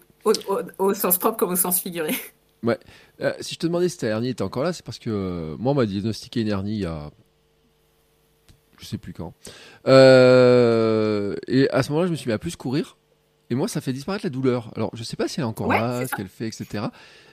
Au, 0.78 0.94
sens 0.94 1.18
propre 1.18 1.36
comme 1.36 1.50
au 1.50 1.56
sens 1.56 1.80
figuré. 1.80 2.14
Ouais. 2.62 2.78
si 3.40 3.54
je 3.54 3.58
te 3.58 3.66
demandais 3.66 3.90
si 3.90 3.98
ta 3.98 4.06
hernie 4.06 4.30
était 4.30 4.42
encore 4.42 4.62
là, 4.62 4.72
c'est 4.72 4.84
parce 4.84 4.98
que 4.98 5.54
moi, 5.58 5.72
on 5.72 5.74
m'a 5.74 5.84
diagnostiqué 5.84 6.40
une 6.40 6.48
hernie 6.48 6.76
il 6.76 6.80
y 6.80 6.86
a 6.86 7.10
je 8.78 8.86
sais 8.86 8.98
plus 8.98 9.12
quand. 9.12 9.34
et 9.86 9.90
à 11.70 11.82
ce 11.82 11.90
moment-là, 11.90 12.06
je 12.06 12.10
me 12.12 12.16
suis 12.16 12.28
mis 12.28 12.34
à 12.34 12.38
plus 12.38 12.56
courir. 12.56 12.96
Et 13.50 13.54
moi, 13.54 13.68
ça 13.68 13.80
fait 13.80 13.92
disparaître 13.92 14.24
la 14.24 14.30
douleur. 14.30 14.72
Alors, 14.74 14.90
je 14.94 15.02
sais 15.02 15.16
pas 15.16 15.28
si 15.28 15.40
elle 15.40 15.44
est 15.44 15.48
encore 15.48 15.68
là, 15.68 16.06
ce 16.06 16.14
qu'elle 16.14 16.28
fait, 16.28 16.46
etc. 16.46 16.86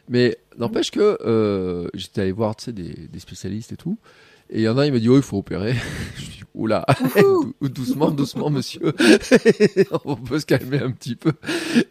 Mais 0.09 0.37
n'empêche 0.57 0.91
que 0.91 1.17
euh, 1.21 1.87
j'étais 1.93 2.21
allé 2.21 2.31
voir 2.31 2.55
des, 2.67 3.07
des, 3.07 3.19
spécialistes 3.19 3.71
et 3.71 3.77
tout. 3.77 3.97
Et 4.51 4.59
il 4.59 4.63
y 4.63 4.69
en 4.69 4.77
a, 4.77 4.85
il 4.85 4.93
m'a 4.93 4.99
dit, 4.99 5.09
oh, 5.09 5.15
il 5.15 5.21
faut 5.21 5.37
opérer. 5.37 5.73
je 6.17 6.25
dis, 6.25 6.41
oula, 6.53 6.85
doucement, 7.61 8.11
doucement, 8.11 8.49
monsieur. 8.49 8.93
On 10.05 10.15
peut 10.15 10.39
se 10.39 10.45
calmer 10.45 10.79
un 10.79 10.91
petit 10.91 11.15
peu. 11.15 11.33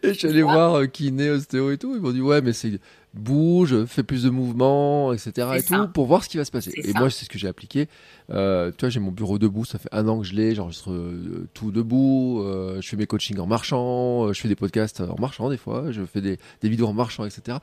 Et 0.03 0.09
je 0.09 0.13
suis 0.13 0.27
allé 0.27 0.43
voir 0.43 0.75
euh, 0.75 0.85
kiné, 0.85 1.29
ostéo 1.29 1.71
et 1.71 1.77
tout. 1.77 1.93
Ils 1.95 2.01
m'ont 2.01 2.11
dit, 2.11 2.21
ouais, 2.21 2.41
mais 2.41 2.53
c'est 2.53 2.79
bouge, 3.13 3.85
fais 3.85 4.03
plus 4.03 4.23
de 4.23 4.29
mouvements, 4.29 5.13
etc. 5.13 5.49
et 5.57 5.63
tout, 5.63 5.87
pour 5.89 6.05
voir 6.05 6.23
ce 6.23 6.29
qui 6.29 6.37
va 6.37 6.45
se 6.45 6.51
passer. 6.51 6.71
Et 6.75 6.93
moi, 6.93 7.09
c'est 7.09 7.25
ce 7.25 7.29
que 7.29 7.37
j'ai 7.37 7.47
appliqué. 7.47 7.87
Euh, 8.29 8.71
tu 8.71 8.85
vois, 8.85 8.89
j'ai 8.89 8.99
mon 8.99 9.11
bureau 9.11 9.37
debout, 9.37 9.65
ça 9.65 9.79
fait 9.79 9.89
un 9.91 10.07
an 10.07 10.19
que 10.19 10.25
je 10.25 10.33
l'ai, 10.33 10.55
j'enregistre 10.55 10.91
euh, 10.91 11.47
tout 11.53 11.71
debout, 11.71 12.41
euh, 12.41 12.79
je 12.81 12.87
fais 12.87 12.95
mes 12.95 13.07
coachings 13.07 13.39
en 13.39 13.47
marchant, 13.47 14.27
euh, 14.27 14.33
je 14.33 14.39
fais 14.39 14.47
des 14.47 14.55
podcasts 14.55 15.01
en 15.01 15.19
marchant 15.19 15.49
des 15.49 15.57
fois, 15.57 15.91
je 15.91 16.03
fais 16.03 16.21
des, 16.21 16.37
des 16.61 16.69
vidéos 16.69 16.87
en 16.87 16.93
marchant, 16.93 17.25
etc. 17.25 17.57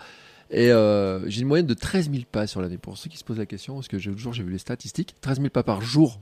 Et 0.51 0.73
euh, 0.73 1.29
j'ai 1.29 1.43
une 1.43 1.49
moyenne 1.49 1.67
de 1.67 1.75
13 1.75 2.11
000 2.11 2.25
pas 2.31 2.47
sur 2.47 2.61
l'année. 2.61 2.79
Pour 2.79 2.97
ceux 2.97 3.11
qui 3.11 3.19
se 3.19 3.25
posent 3.25 3.39
la 3.39 3.47
question, 3.47 3.75
parce 3.75 3.89
que 3.89 3.99
jour 3.99 4.33
j'ai 4.33 4.43
vu 4.43 4.51
les 4.51 4.59
statistiques, 4.59 5.15
13 5.21 5.39
000 5.39 5.51
pas 5.51 5.63
par 5.63 5.81
jour 5.81 6.21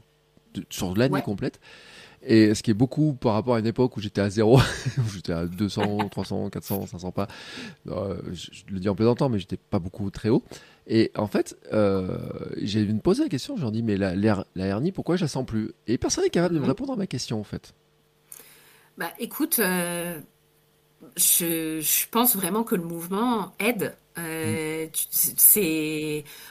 sur 0.70 0.96
l'année 0.96 1.22
complète. 1.22 1.60
Et 2.22 2.54
ce 2.54 2.62
qui 2.62 2.70
est 2.70 2.74
beaucoup 2.74 3.14
par 3.14 3.34
rapport 3.34 3.54
à 3.54 3.60
une 3.60 3.66
époque 3.66 3.96
où 3.96 4.00
j'étais 4.00 4.20
à 4.20 4.30
zéro, 4.30 4.58
où 4.98 5.08
j'étais 5.14 5.32
à 5.32 5.46
200, 5.46 6.08
300, 6.08 6.50
400, 6.50 6.86
500 6.86 7.12
pas. 7.12 7.28
Euh, 7.88 8.16
je, 8.32 8.62
le 8.68 8.80
dis 8.80 8.88
en 8.88 8.96
plaisantant, 8.96 9.28
mais 9.28 9.38
j'étais 9.38 9.56
pas 9.56 9.78
beaucoup 9.78 10.10
très 10.10 10.28
haut. 10.28 10.42
Et 10.88 11.12
en 11.16 11.26
fait, 11.26 11.56
euh, 11.72 12.18
j'ai 12.56 12.84
me 12.84 13.00
poser 13.00 13.22
la 13.22 13.28
question, 13.28 13.56
j'ai 13.56 13.70
dit, 13.70 13.82
mais 13.82 13.96
la, 13.96 14.14
la, 14.16 14.44
hernie, 14.56 14.92
pourquoi 14.92 15.16
je 15.16 15.22
la 15.22 15.28
sens 15.28 15.46
plus? 15.46 15.72
Et 15.86 15.98
personne 15.98 16.24
n'est 16.24 16.30
capable 16.30 16.54
de 16.54 16.58
me 16.58 16.64
mhm. 16.64 16.70
répondre 16.70 16.92
à 16.92 16.96
ma 16.96 17.06
question, 17.06 17.38
en 17.38 17.44
fait. 17.44 17.74
Bah 18.98 19.10
écoute, 19.18 19.58
euh, 19.58 20.18
je, 21.16 21.80
je, 21.80 22.08
pense 22.10 22.34
vraiment 22.34 22.64
que 22.64 22.74
le 22.74 22.82
mouvement 22.82 23.52
aide. 23.58 23.94
Euh, 24.18 24.86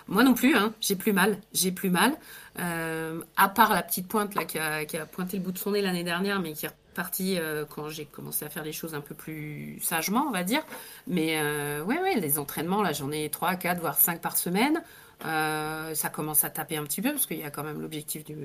moi 0.08 0.24
non 0.24 0.34
plus, 0.34 0.56
hein, 0.56 0.74
j'ai 0.82 0.96
plus 0.96 1.14
mal, 1.14 1.40
j'ai 1.54 1.72
plus 1.72 1.90
mal. 1.90 2.16
Euh, 2.60 3.22
à 3.36 3.50
part 3.50 3.74
la 3.74 3.84
petite 3.84 4.08
pointe 4.08 4.34
là 4.36 4.46
qui 4.46 4.58
a, 4.58 5.06
pointé 5.06 5.38
le 5.38 5.44
bout 5.44 5.52
de 5.52 5.58
son 5.58 5.72
nez 5.72 5.82
l'année 5.82 6.04
dernière, 6.04 6.40
mais 6.40 6.54
qui 6.54 6.66
est 6.66 6.70
repartie 6.70 7.38
euh, 7.38 7.66
quand 7.66 7.90
j'ai 7.90 8.06
commencé 8.06 8.46
à 8.46 8.50
faire 8.50 8.64
les 8.64 8.72
choses 8.72 8.96
un 8.96 9.02
peu 9.02 9.16
plus 9.16 9.80
sagement, 9.82 10.26
on 10.28 10.32
va 10.32 10.44
dire. 10.44 10.64
Mais 11.08 11.42
ouais, 11.82 12.00
ouais, 12.00 12.20
les 12.20 12.40
entraînements 12.40 12.84
j'en 12.94 13.12
ai 13.12 13.30
3, 13.30 13.56
4, 13.56 13.80
voire 13.80 13.98
5 13.98 14.22
par 14.22 14.38
semaine. 14.38 14.82
Ça 15.22 16.10
commence 16.12 16.44
à 16.44 16.50
taper 16.50 16.78
un 16.78 16.84
petit 16.84 17.02
peu 17.02 17.12
parce 17.12 17.26
qu'il 17.26 17.40
y 17.40 17.44
a 17.44 17.52
quand 17.52 17.64
même 17.64 17.82
l'objectif 17.82 18.24
du 18.24 18.36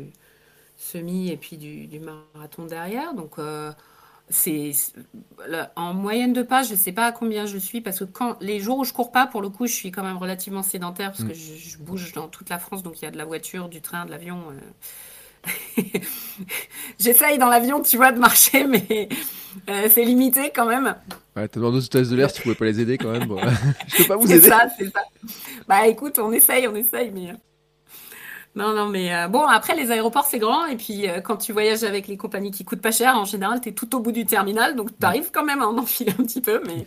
semi 0.76 1.28
et 1.28 1.36
puis 1.36 1.58
du, 1.58 1.86
du, 1.86 2.00
marathon 2.00 2.64
derrière. 2.64 3.12
Donc 3.12 3.36
c'est 4.30 4.72
en 5.74 5.92
moyenne 5.92 6.32
de 6.32 6.42
pas, 6.42 6.62
je 6.62 6.74
sais 6.74 6.92
pas 6.92 7.06
à 7.06 7.12
combien 7.12 7.46
je 7.46 7.58
suis 7.58 7.80
parce 7.80 7.98
que 7.98 8.04
quand 8.04 8.40
les 8.40 8.60
jours 8.60 8.78
où 8.78 8.84
je 8.84 8.92
cours 8.92 9.10
pas, 9.10 9.26
pour 9.26 9.42
le 9.42 9.48
coup, 9.48 9.66
je 9.66 9.74
suis 9.74 9.90
quand 9.90 10.04
même 10.04 10.16
relativement 10.16 10.62
sédentaire 10.62 11.10
parce 11.10 11.24
que 11.24 11.32
mm. 11.32 11.58
je, 11.58 11.78
bouge 11.78 12.12
dans 12.12 12.28
toute 12.28 12.48
la 12.48 12.58
France, 12.58 12.82
donc 12.82 13.02
il 13.02 13.04
y 13.04 13.08
a 13.08 13.10
de 13.10 13.18
la 13.18 13.24
voiture, 13.24 13.68
du 13.68 13.80
train, 13.80 14.06
de 14.06 14.10
l'avion. 14.10 14.38
Euh. 15.46 15.82
J'essaye 16.98 17.38
dans 17.38 17.48
l'avion, 17.48 17.82
tu 17.82 17.96
vois, 17.96 18.12
de 18.12 18.18
marcher, 18.18 18.66
mais 18.66 19.08
euh, 19.68 19.88
c'est 19.90 20.04
limité 20.04 20.52
quand 20.54 20.66
même. 20.66 20.94
Ouais, 21.34 21.48
t'as 21.48 21.60
demandé 21.60 21.78
aux 21.78 21.84
hôtesses 21.84 22.10
de 22.10 22.16
l'air 22.16 22.30
si 22.30 22.36
tu 22.36 22.42
pouvais 22.42 22.54
pas 22.54 22.66
les 22.66 22.80
aider 22.80 22.98
quand 22.98 23.10
même. 23.10 23.34
je 23.88 23.96
peux 23.98 24.04
pas 24.04 24.16
vous 24.16 24.30
aider. 24.30 24.42
C'est 24.42 24.48
ça, 24.48 24.68
c'est 24.78 24.90
ça. 24.90 25.00
Bah 25.66 25.88
écoute, 25.88 26.18
on 26.18 26.32
essaye, 26.32 26.68
on 26.68 26.74
essaye, 26.76 27.10
mais. 27.10 27.32
Non, 28.56 28.74
non, 28.74 28.88
mais 28.88 29.14
euh, 29.14 29.28
bon, 29.28 29.46
après, 29.46 29.76
les 29.76 29.90
aéroports, 29.90 30.26
c'est 30.26 30.40
grand. 30.40 30.66
Et 30.66 30.76
puis, 30.76 31.08
euh, 31.08 31.20
quand 31.20 31.36
tu 31.36 31.52
voyages 31.52 31.84
avec 31.84 32.08
les 32.08 32.16
compagnies 32.16 32.50
qui 32.50 32.64
coûtent 32.64 32.82
pas 32.82 32.90
cher, 32.90 33.16
en 33.16 33.24
général, 33.24 33.60
tu 33.60 33.68
es 33.68 33.72
tout 33.72 33.94
au 33.94 34.00
bout 34.00 34.12
du 34.12 34.26
terminal. 34.26 34.74
Donc, 34.74 34.88
tu 34.98 35.06
arrives 35.06 35.30
quand 35.32 35.44
même 35.44 35.62
à 35.62 35.68
en 35.68 35.78
enfiler 35.78 36.12
un 36.18 36.24
petit 36.24 36.40
peu. 36.40 36.60
Mais 36.66 36.86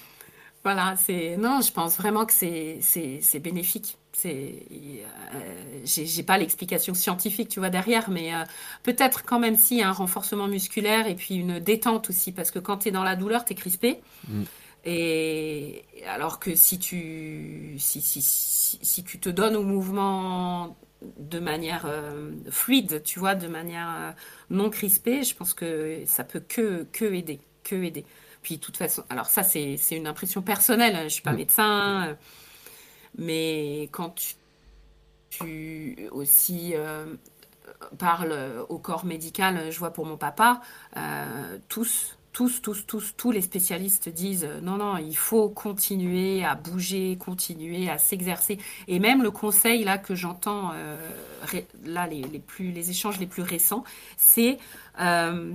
voilà, 0.64 0.94
c'est. 0.96 1.36
Non, 1.36 1.60
je 1.62 1.72
pense 1.72 1.96
vraiment 1.96 2.26
que 2.26 2.32
c'est 2.32 3.40
bénéfique. 3.42 3.96
C'est, 4.12 4.66
euh, 5.34 5.80
j'ai 5.84 6.22
pas 6.22 6.36
l'explication 6.36 6.94
scientifique, 6.94 7.48
tu 7.48 7.58
vois, 7.58 7.70
derrière, 7.70 8.10
mais 8.10 8.32
peut-être 8.82 9.24
quand 9.24 9.38
même 9.38 9.56
si 9.56 9.82
un 9.82 9.92
renforcement 9.92 10.46
musculaire 10.46 11.06
et 11.06 11.14
puis 11.14 11.36
une 11.36 11.58
détente 11.58 12.10
aussi, 12.10 12.30
parce 12.30 12.50
que 12.50 12.58
quand 12.58 12.78
tu 12.78 12.88
es 12.88 12.90
dans 12.90 13.04
la 13.04 13.16
douleur, 13.16 13.46
tu 13.46 13.52
es 13.52 13.56
crispé. 13.56 14.02
Mm. 14.28 14.42
Et 14.84 15.84
alors 16.06 16.38
que 16.38 16.54
si 16.54 16.78
tu, 16.78 17.76
si, 17.78 18.00
si, 18.00 18.20
si, 18.22 19.04
tu 19.04 19.18
te 19.18 19.28
donnes 19.28 19.56
au 19.56 19.62
mouvement 19.62 20.76
de 21.02 21.38
manière 21.38 21.86
euh, 21.86 22.30
fluide, 22.50 23.02
tu 23.02 23.18
vois, 23.18 23.34
de 23.34 23.48
manière 23.48 23.88
euh, 23.96 24.10
non 24.50 24.70
crispée, 24.70 25.22
je 25.22 25.34
pense 25.34 25.54
que 25.54 26.02
ça 26.06 26.24
peut 26.24 26.40
que, 26.40 26.86
que 26.92 27.04
aider, 27.04 27.40
que 27.64 27.76
aider. 27.76 28.04
Puis 28.42 28.56
de 28.56 28.60
toute 28.60 28.76
façon, 28.76 29.04
alors 29.10 29.26
ça 29.26 29.42
c'est 29.42 29.78
une 29.90 30.06
impression 30.06 30.42
personnelle, 30.42 30.96
hein, 30.96 31.04
je 31.04 31.08
suis 31.08 31.22
pas 31.22 31.32
médecin, 31.32 32.08
euh, 32.08 32.14
mais 33.18 33.88
quand 33.92 34.14
tu, 35.30 36.08
aussi 36.10 36.74
parles 37.98 38.64
au 38.68 38.78
corps 38.78 39.04
médical, 39.04 39.70
je 39.70 39.78
vois 39.78 39.90
pour 39.90 40.04
mon 40.04 40.16
papa, 40.16 40.60
tous 41.68 42.16
tous, 42.32 42.62
tous, 42.62 42.86
tous, 42.86 43.14
tous 43.16 43.30
les 43.32 43.40
spécialistes 43.40 44.08
disent 44.08 44.44
euh, 44.44 44.60
non, 44.60 44.76
non, 44.76 44.96
il 44.98 45.16
faut 45.16 45.48
continuer 45.48 46.44
à 46.44 46.54
bouger, 46.54 47.16
continuer 47.18 47.90
à 47.90 47.98
s'exercer. 47.98 48.58
Et 48.88 48.98
même 48.98 49.22
le 49.22 49.30
conseil 49.30 49.84
là 49.84 49.98
que 49.98 50.14
j'entends, 50.14 50.72
euh, 50.74 50.96
là 51.84 52.06
les, 52.06 52.22
plus, 52.38 52.70
les 52.70 52.90
échanges 52.90 53.18
les 53.18 53.26
plus 53.26 53.42
récents, 53.42 53.84
c'est 54.16 54.58
euh, 55.00 55.52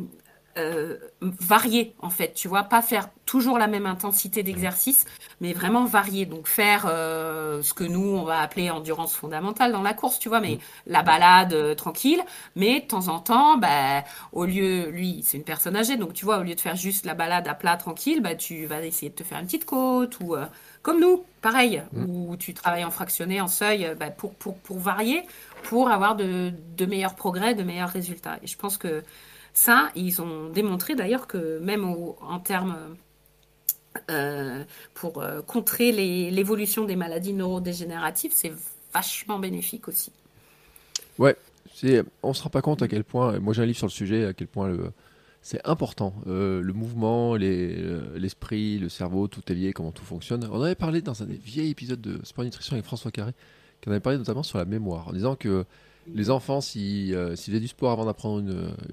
euh, 0.58 0.98
varier 1.22 1.96
en 2.00 2.10
fait, 2.10 2.34
tu 2.34 2.48
vois, 2.48 2.64
pas 2.64 2.82
faire 2.82 3.10
toujours 3.26 3.58
la 3.58 3.68
même 3.68 3.86
intensité 3.86 4.42
d'exercice, 4.42 5.06
mais 5.42 5.52
vraiment 5.52 5.84
varier. 5.84 6.26
Donc 6.26 6.48
faire 6.48 6.86
euh, 6.88 7.62
ce 7.62 7.74
que 7.74 7.84
nous 7.84 8.08
on 8.16 8.24
va 8.24 8.40
appeler 8.40 8.70
endurance 8.70 9.14
fondamentale 9.14 9.74
dans 9.74 9.82
la 9.82 9.94
course, 9.94 10.18
tu 10.18 10.30
vois, 10.30 10.40
mais 10.40 10.60
la 10.88 11.04
balade 11.04 11.54
euh, 11.54 11.76
tranquille, 11.76 12.22
mais 12.56 12.80
de 12.80 12.86
temps 12.86 13.10
en 13.10 13.20
temps, 13.20 13.58
bah, 13.58 14.06
au 14.32 14.46
lieu, 14.46 14.90
lui, 14.92 15.24
c'est 15.26 15.36
une 15.36 15.44
personne 15.44 15.76
âgée, 15.76 15.98
donc 15.98 16.14
tu 16.14 16.24
vois, 16.24 16.38
au 16.38 16.44
lieu 16.44 16.56
de 16.56 16.62
faire 16.62 16.78
juste 16.78 17.06
la 17.06 17.16
balade 17.16 17.48
à 17.50 17.54
plat 17.54 17.76
tranquille, 17.76 18.22
bah, 18.22 18.36
tu 18.36 18.66
vas 18.66 18.82
essayer 18.86 19.10
de 19.10 19.16
te 19.16 19.24
faire 19.24 19.40
une 19.40 19.48
petite 19.48 19.66
côte 19.66 20.18
ou 20.22 20.36
comme 20.82 21.02
nous, 21.02 21.26
pareil, 21.42 21.84
mm. 21.92 22.06
où 22.08 22.38
tu 22.38 22.54
travailles 22.54 22.86
en 22.86 22.92
fractionné, 22.92 23.42
en 23.42 23.50
seuil, 23.50 23.94
bah, 24.00 24.10
pour, 24.10 24.34
pour, 24.36 24.58
pour 24.60 24.80
varier, 24.80 25.24
pour 25.64 25.90
avoir 25.90 26.16
de, 26.16 26.54
de 26.78 26.86
meilleurs 26.86 27.16
progrès, 27.16 27.56
de 27.56 27.64
meilleurs 27.64 27.90
résultats. 27.90 28.38
Et 28.42 28.48
je 28.48 28.56
pense 28.56 28.78
que 28.78 29.04
ça, 29.56 29.90
ils 29.96 30.22
ont 30.22 30.50
démontré 30.50 30.96
d'ailleurs 30.96 31.28
que 31.28 31.60
même 31.60 31.86
en 31.86 32.40
termes 32.40 32.78
euh, 34.12 34.64
pour 34.94 35.22
euh, 35.22 35.42
contrer 35.42 35.94
l'évolution 36.30 36.84
des 36.84 36.98
maladies 36.98 37.32
neurodégénératives, 37.32 38.34
c'est 38.36 38.52
vachement 38.94 39.40
bénéfique 39.40 39.88
aussi. 39.88 40.12
Ouais, 41.18 41.38
on 42.22 42.30
ne 42.30 42.34
se 42.34 42.44
rend 42.44 42.50
pas 42.50 42.62
compte 42.62 42.82
à 42.82 42.90
quel 42.90 43.06
point, 43.06 43.40
moi 43.40 43.54
j'ai 43.54 43.62
un 43.62 43.66
livre 43.66 43.78
sur 43.78 43.88
le 43.88 43.92
sujet, 43.92 44.26
à 44.26 44.34
quel 44.34 44.48
point 44.48 44.76
c'est 45.42 45.66
important. 45.66 46.14
Euh, 46.28 46.62
le 46.62 46.74
mouvement, 46.74 47.36
l'esprit, 47.36 48.78
le 48.78 48.90
cerveau, 48.90 49.30
tout 49.30 49.42
est 49.50 49.56
lié, 49.56 49.72
comment 49.72 49.94
tout 49.94 50.04
fonctionne. 50.04 50.46
On 50.52 50.62
avait 50.62 50.76
parlé 50.76 51.02
dans 51.02 51.24
un 51.24 51.28
des 51.28 51.38
vieils 51.38 51.70
épisodes 51.70 52.02
de 52.02 52.20
Sport 52.26 52.44
Nutrition 52.44 52.74
avec 52.74 52.84
François 52.84 53.12
Carré, 53.12 53.32
qui 53.80 53.88
en 53.88 53.94
avait 53.94 54.02
parlé 54.02 54.18
notamment 54.18 54.44
sur 54.44 54.58
la 54.58 54.66
mémoire, 54.66 55.08
en 55.08 55.14
disant 55.14 55.38
que 55.38 55.64
les 56.14 56.30
enfants, 56.30 56.62
s'ils 56.62 57.16
euh, 57.16 57.36
faisaient 57.36 57.60
du 57.60 57.68
sport 57.68 57.92
avant 57.92 58.06
d'apprendre 58.06 58.44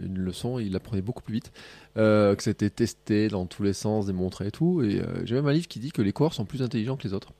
une, 0.00 0.18
leçon, 0.18 0.58
ils 0.58 0.72
l'apprenaient 0.72 1.02
beaucoup 1.02 1.22
plus 1.22 1.34
vite, 1.34 1.52
euh, 1.96 2.34
que 2.34 2.42
c'était 2.42 2.70
testé 2.70 3.28
dans 3.28 3.46
tous 3.46 3.62
les 3.62 3.72
sens, 3.72 4.06
démontré 4.06 4.48
et 4.48 4.50
tout. 4.50 4.82
Et 4.82 5.00
euh, 5.00 5.24
j'ai 5.24 5.34
même 5.34 5.46
un 5.46 5.52
livre 5.52 5.68
qui 5.68 5.78
dit 5.78 5.92
que 5.92 6.02
les 6.02 6.12
coureurs 6.12 6.34
sont 6.34 6.44
plus 6.44 6.62
intelligents 6.62 6.96
que 6.96 7.06
les 7.06 7.14
autres. 7.14 7.32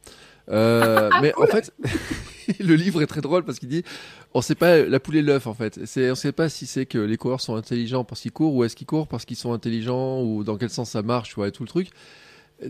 mais 0.48 1.32
en 1.36 1.46
fait, 1.46 1.72
le 2.60 2.74
livre 2.74 3.00
est 3.00 3.06
très 3.06 3.20
drôle 3.20 3.44
parce 3.44 3.60
qu'il 3.60 3.68
dit 3.68 3.84
on 4.34 4.40
ne 4.40 4.42
sait 4.42 4.56
pas 4.56 4.82
la 4.82 4.98
poule 4.98 5.16
et 5.16 5.22
l'œuf 5.22 5.46
en 5.46 5.54
fait. 5.54 5.78
on 5.78 6.00
ne 6.00 6.14
sait 6.14 6.32
pas 6.32 6.48
si 6.48 6.66
c'est 6.66 6.84
que 6.84 6.98
les 6.98 7.16
coureurs 7.16 7.40
sont 7.40 7.54
intelligents 7.54 8.02
parce 8.02 8.20
qu'ils 8.20 8.32
courent 8.32 8.52
ou 8.52 8.64
est-ce 8.64 8.74
qu'ils 8.74 8.86
courent 8.86 9.06
parce 9.06 9.24
qu'ils 9.24 9.36
sont 9.36 9.52
intelligents 9.52 10.20
ou 10.20 10.42
dans 10.42 10.56
quel 10.56 10.68
sens 10.68 10.90
ça 10.90 11.02
marche, 11.02 11.28
tu 11.30 11.36
vois, 11.36 11.46
et 11.48 11.52
tout 11.52 11.62
le 11.62 11.68
truc. 11.68 11.90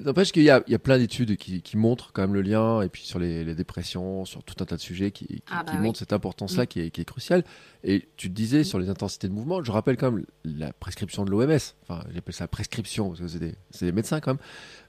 N'empêche 0.04 0.32
qu'il 0.32 0.42
y, 0.42 0.50
a, 0.50 0.60
plein 0.78 0.98
d'études 0.98 1.36
qui, 1.36 1.76
montrent 1.76 2.12
quand 2.12 2.22
même 2.22 2.34
le 2.34 2.42
lien, 2.42 2.82
et 2.82 2.88
puis 2.88 3.02
sur 3.02 3.18
les, 3.18 3.54
dépressions, 3.54 4.24
sur 4.24 4.42
tout 4.42 4.54
un 4.60 4.64
tas 4.64 4.76
de 4.76 4.80
sujets 4.80 5.10
qui, 5.10 5.42
ah 5.50 5.64
bah 5.64 5.72
montrent 5.74 5.98
cette 5.98 6.12
importance-là 6.12 6.64
mm. 6.64 6.66
qui, 6.66 6.80
est, 6.80 7.04
cruciale. 7.04 7.44
Et 7.84 8.08
tu 8.16 8.28
te 8.28 8.34
disais 8.34 8.64
sur 8.64 8.78
les 8.78 8.88
intensités 8.88 9.28
de 9.28 9.32
mouvement, 9.32 9.62
je 9.62 9.72
rappelle 9.72 9.96
quand 9.96 10.12
même 10.12 10.24
la 10.44 10.72
prescription 10.72 11.24
de 11.24 11.30
l'OMS, 11.30 11.58
enfin 11.82 12.04
j'appelle 12.14 12.34
ça 12.34 12.48
prescription 12.48 13.08
parce 13.08 13.20
que 13.20 13.28
c'est 13.28 13.84
des, 13.84 13.92
médecins 13.92 14.20
quand 14.20 14.32
même, 14.32 14.42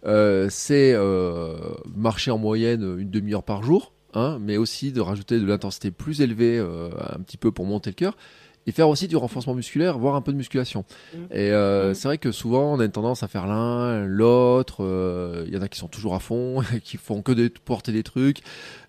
euh, 0.06 0.48
c'est 0.50 0.94
euh, 0.94 1.58
marcher 1.96 2.32
en 2.32 2.38
moyenne 2.38 2.84
une 3.00 3.10
demi-heure 3.10 3.44
par 3.44 3.64
jour, 3.64 3.94
hein, 4.14 4.38
mais 4.40 4.58
aussi 4.58 4.92
de 4.92 5.02
rajouter 5.02 5.40
de 5.40 5.46
l'intensité 5.46 5.92
plus 5.92 6.22
élevée 6.22 6.58
euh, 6.60 6.90
un 7.00 7.20
petit 7.20 7.38
peu 7.38 7.52
pour 7.52 7.66
monter 7.66 7.90
le 7.90 7.96
cœur 7.96 8.16
et 8.66 8.72
faire 8.72 8.90
aussi 8.90 9.08
du 9.08 9.18
renforcement 9.18 9.54
musculaire, 9.54 9.98
voire 9.98 10.16
un 10.16 10.22
peu 10.22 10.32
de 10.32 10.38
musculation. 10.38 10.86
Mmh. 11.14 11.18
Et 11.32 11.52
euh, 11.52 11.92
mmh. 11.92 11.94
c'est 11.96 12.08
vrai 12.08 12.18
que 12.18 12.32
souvent 12.32 12.74
on 12.74 12.80
a 12.80 12.86
une 12.86 12.92
tendance 12.92 13.24
à 13.24 13.28
faire 13.28 13.48
l'un, 13.48 14.06
l'autre. 14.06 14.78
Il 14.80 14.86
euh, 14.86 15.46
y 15.50 15.58
en 15.58 15.62
a 15.62 15.68
qui 15.68 15.80
sont 15.80 15.88
toujours 15.88 16.16
à 16.16 16.20
fond, 16.20 16.62
qui 16.84 16.98
font 16.98 17.22
que 17.22 17.32
de 17.32 17.52
porter 17.64 17.92
des 17.92 18.04
trucs. 18.04 18.40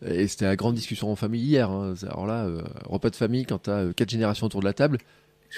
Et 0.07 0.29
c'était 0.29 0.47
la 0.47 0.57
grande 0.57 0.75
discussion 0.75 1.11
en 1.11 1.17
famille 1.17 1.43
hier. 1.43 1.71
Hein. 1.71 1.95
Alors 2.03 2.27
là, 2.27 2.45
euh, 2.45 2.63
repas 2.87 3.11
de 3.11 3.17
famille, 3.17 3.47
quand 3.47 3.65
tu 3.65 3.71
as 3.71 3.93
quatre 3.95 4.11
générations 4.11 4.47
autour 4.47 4.61
de 4.61 4.67
la 4.67 4.75
table, 4.75 4.99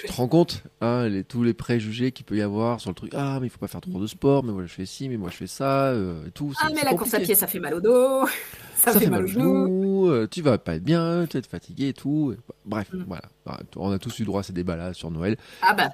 tu 0.01 0.07
te 0.07 0.13
rends 0.13 0.27
compte 0.27 0.63
hein, 0.81 1.07
les, 1.07 1.23
tous 1.23 1.43
les 1.43 1.53
préjugés 1.53 2.11
qu'il 2.11 2.25
peut 2.25 2.37
y 2.37 2.41
avoir 2.41 2.79
sur 2.79 2.89
le 2.89 2.95
truc. 2.95 3.11
Ah, 3.15 3.39
mais 3.39 3.47
il 3.47 3.49
faut 3.49 3.57
pas 3.57 3.67
faire 3.67 3.81
trop 3.81 3.99
de 3.99 4.07
sport, 4.07 4.43
mais 4.43 4.51
moi 4.51 4.63
je 4.65 4.73
fais 4.73 4.85
ci, 4.85 5.09
mais 5.09 5.17
moi 5.17 5.29
je 5.31 5.37
fais 5.37 5.47
ça, 5.47 5.93
et 6.27 6.31
tout. 6.31 6.53
Ah, 6.59 6.67
mais 6.73 6.83
la 6.83 6.93
course 6.93 7.13
à 7.13 7.19
pied, 7.19 7.35
ça 7.35 7.47
fait 7.47 7.59
mal 7.59 7.73
au 7.73 7.81
dos. 7.81 8.27
Ça, 8.77 8.91
fait, 8.91 9.09
mal 9.09 9.23
au 9.23 9.27
genou. 9.27 10.27
tu 10.27 10.43
vas 10.43 10.59
pas 10.59 10.75
être 10.75 10.83
bien, 10.83 11.25
tu 11.25 11.33
vas 11.33 11.39
être 11.39 11.49
fatigué 11.49 11.87
et 11.87 11.93
tout. 11.93 12.35
Bref, 12.63 12.93
mm. 12.93 13.05
voilà. 13.07 13.23
Bah, 13.43 13.59
on 13.75 13.91
a 13.91 13.97
tous 13.97 14.19
eu 14.19 14.23
droit 14.23 14.41
à 14.41 14.43
ces 14.43 14.53
débats-là 14.53 14.93
sur 14.93 15.09
Noël. 15.09 15.35
Ah 15.63 15.73
bah, 15.73 15.89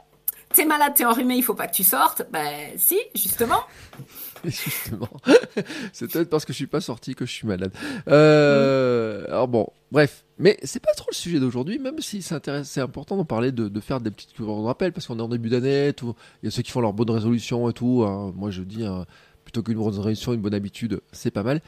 t'es 0.53 0.65
malade, 0.65 0.93
t'es 0.93 1.05
enrhumé, 1.05 1.36
il 1.36 1.43
faut 1.43 1.53
pas 1.53 1.67
que 1.67 1.75
tu 1.75 1.86
sortes. 1.86 2.24
Ben 2.31 2.72
si, 2.75 3.00
justement. 3.15 3.62
justement. 4.50 5.09
c'est 5.93 6.12
peut-être 6.12 6.29
parce 6.29 6.45
que 6.45 6.53
je 6.53 6.57
suis 6.57 6.67
pas 6.67 6.81
sorti 6.81 7.15
que 7.15 7.25
je 7.25 7.31
suis 7.31 7.47
malade. 7.47 7.71
Euh, 8.07 9.25
alors 9.27 9.47
bon, 9.47 9.67
bref. 9.91 10.25
Mais 10.39 10.57
c'est 10.63 10.81
pas 10.81 10.93
trop 10.93 11.07
le 11.12 11.15
sujet 11.15 11.39
d'aujourd'hui, 11.39 11.79
même 11.79 12.00
si 12.00 12.21
c'est 12.21 12.81
important 12.81 13.15
d'en 13.15 13.25
parler, 13.25 13.51
de, 13.51 13.79
faire 13.79 14.01
des 14.01 14.09
petites 14.09 14.33
rappels, 14.39 14.91
parce 14.91 15.07
qu'on 15.07 15.19
est 15.19 15.21
en 15.21 15.29
début 15.29 15.50
d'année, 15.50 15.93
tout. 15.93 16.15
Il 16.41 16.47
y 16.47 16.50
a 16.50 16.51
ceux 16.51 16.63
qui 16.63 16.71
font 16.71 16.81
leurs 16.81 16.93
bonnes 16.93 17.12
résolutions 17.12 17.69
et 17.69 17.73
tout. 17.73 18.03
Hein. 18.05 18.33
Moi, 18.35 18.50
je 18.50 18.63
dis, 18.63 18.83
hein, 18.83 19.05
plutôt 19.43 19.62
qu'une 19.62 19.75
bonne 19.75 19.88
résolution, 19.88 20.33
une 20.33 20.41
bonne 20.41 20.55
habitude, 20.55 21.01
c'est 21.12 21.31
pas 21.31 21.43
mal. 21.43 21.62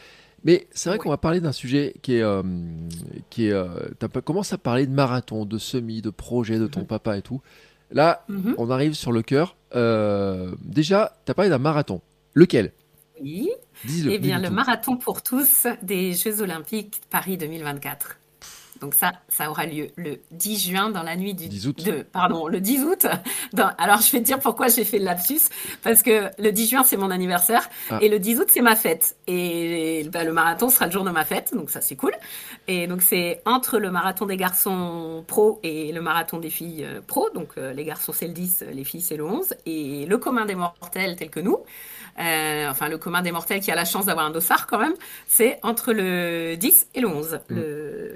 Mais 0.46 0.68
c'est 0.72 0.90
vrai 0.90 1.00
qu'on 1.00 1.10
va 1.10 1.18
parler 1.18 1.42
d'un 1.42 1.52
sujet 1.52 1.96
qui 2.04 2.16
est, 2.16 2.22
euh, 2.22 2.44
qui 3.32 3.48
est, 3.48 3.52
euh, 3.52 3.90
as 4.00 4.22
commencé 4.22 4.54
à 4.54 4.60
parler 4.60 4.86
de 4.86 4.92
marathon, 4.92 5.44
de 5.44 5.58
semi, 5.58 6.02
de 6.02 6.12
projet 6.12 6.60
de 6.60 6.68
ton 6.68 6.82
mhm. 6.82 6.88
papa 6.88 7.18
et 7.18 7.24
tout. 7.24 7.42
Là, 7.92 8.24
mhm. 8.30 8.54
on 8.58 8.70
arrive 8.70 8.94
sur 8.94 9.12
le 9.12 9.24
cœur. 9.24 9.56
Euh, 9.76 10.54
déjà, 10.64 11.18
tu 11.26 11.32
as 11.32 11.36
parlé 11.36 11.50
d'un 11.50 11.58
marathon. 11.58 12.02
Lequel? 12.36 12.74
Oui. 13.22 13.50
Eh 13.88 14.20
bien, 14.20 14.40
le 14.40 14.50
marathon 14.50 14.98
pour 14.98 15.24
tous 15.24 15.68
des 15.82 16.14
Jeux 16.14 16.42
Olympiques 16.42 17.02
Paris 17.10 17.38
2024. 17.38 18.18
Donc 18.82 18.94
ça, 18.94 19.14
ça 19.30 19.50
aura 19.50 19.66
lieu 19.66 19.88
le 19.96 20.20
10 20.32 20.70
juin 20.70 20.90
dans 20.90 21.04
la 21.04 21.16
nuit 21.16 21.34
du 21.34 21.48
10 21.48 21.68
août. 21.68 21.90
pardon, 22.12 22.48
le 22.48 22.60
10 22.60 22.84
août. 22.84 23.08
alors 23.78 24.02
je 24.02 24.12
vais 24.12 24.20
te 24.20 24.26
dire 24.26 24.40
pourquoi 24.40 24.68
j'ai 24.68 24.84
fait 24.84 25.00
le 25.00 25.06
lapsus 25.06 25.44
parce 25.82 26.02
que 26.04 26.30
le 26.38 26.52
10 26.52 26.70
juin 26.70 26.84
c'est 26.84 26.98
mon 26.98 27.10
anniversaire 27.10 27.70
ah. 27.90 28.00
et 28.02 28.10
le 28.10 28.20
10 28.20 28.42
août 28.42 28.48
c'est 28.52 28.62
ma 28.62 28.76
fête 28.76 29.16
et 29.28 30.06
bah, 30.12 30.26
le 30.26 30.34
marathon 30.34 30.70
sera 30.70 30.88
le 30.88 30.92
jour 30.92 31.06
de 31.06 31.10
ma 31.10 31.24
fête 31.24 31.54
donc 31.54 31.70
ça 31.70 31.80
c'est 31.80 31.96
cool. 31.96 32.12
Et 32.68 32.88
donc 32.88 33.02
c'est 33.02 33.42
entre 33.46 33.80
le 33.80 33.92
marathon 33.92 34.26
des 34.26 34.38
garçons 34.38 35.24
pro 35.26 35.60
et 35.64 35.94
le 35.94 36.02
marathon 36.02 36.40
des 36.40 36.50
filles 36.50 36.84
euh, 36.84 37.00
pro. 37.00 37.30
Donc 37.34 37.52
euh, 37.58 37.72
les 37.72 37.86
garçons 37.86 38.12
c'est 38.12 38.28
le 38.28 38.34
10, 38.34 38.66
les 38.74 38.84
filles 38.84 39.02
c'est 39.02 39.18
le 39.18 39.26
11 39.26 39.54
et 39.66 40.06
le 40.06 40.18
commun 40.18 40.46
des 40.46 40.56
mortels 40.56 41.16
tel 41.16 41.30
que 41.30 41.40
nous. 41.40 41.60
Euh, 42.18 42.70
enfin 42.70 42.88
le 42.88 42.98
commun 42.98 43.22
des 43.22 43.32
mortels 43.32 43.60
qui 43.60 43.72
a 43.72 43.76
la 43.76 43.84
chance 43.84 44.06
d'avoir 44.06 44.26
un 44.26 44.32
dossard 44.32 44.68
quand 44.68 44.80
même, 44.80 44.94
c'est 45.28 45.60
entre 45.64 45.92
le 45.92 46.56
10 46.56 46.88
et 46.96 47.02
le 47.02 47.08
11, 47.08 47.40
mm. 47.50 47.56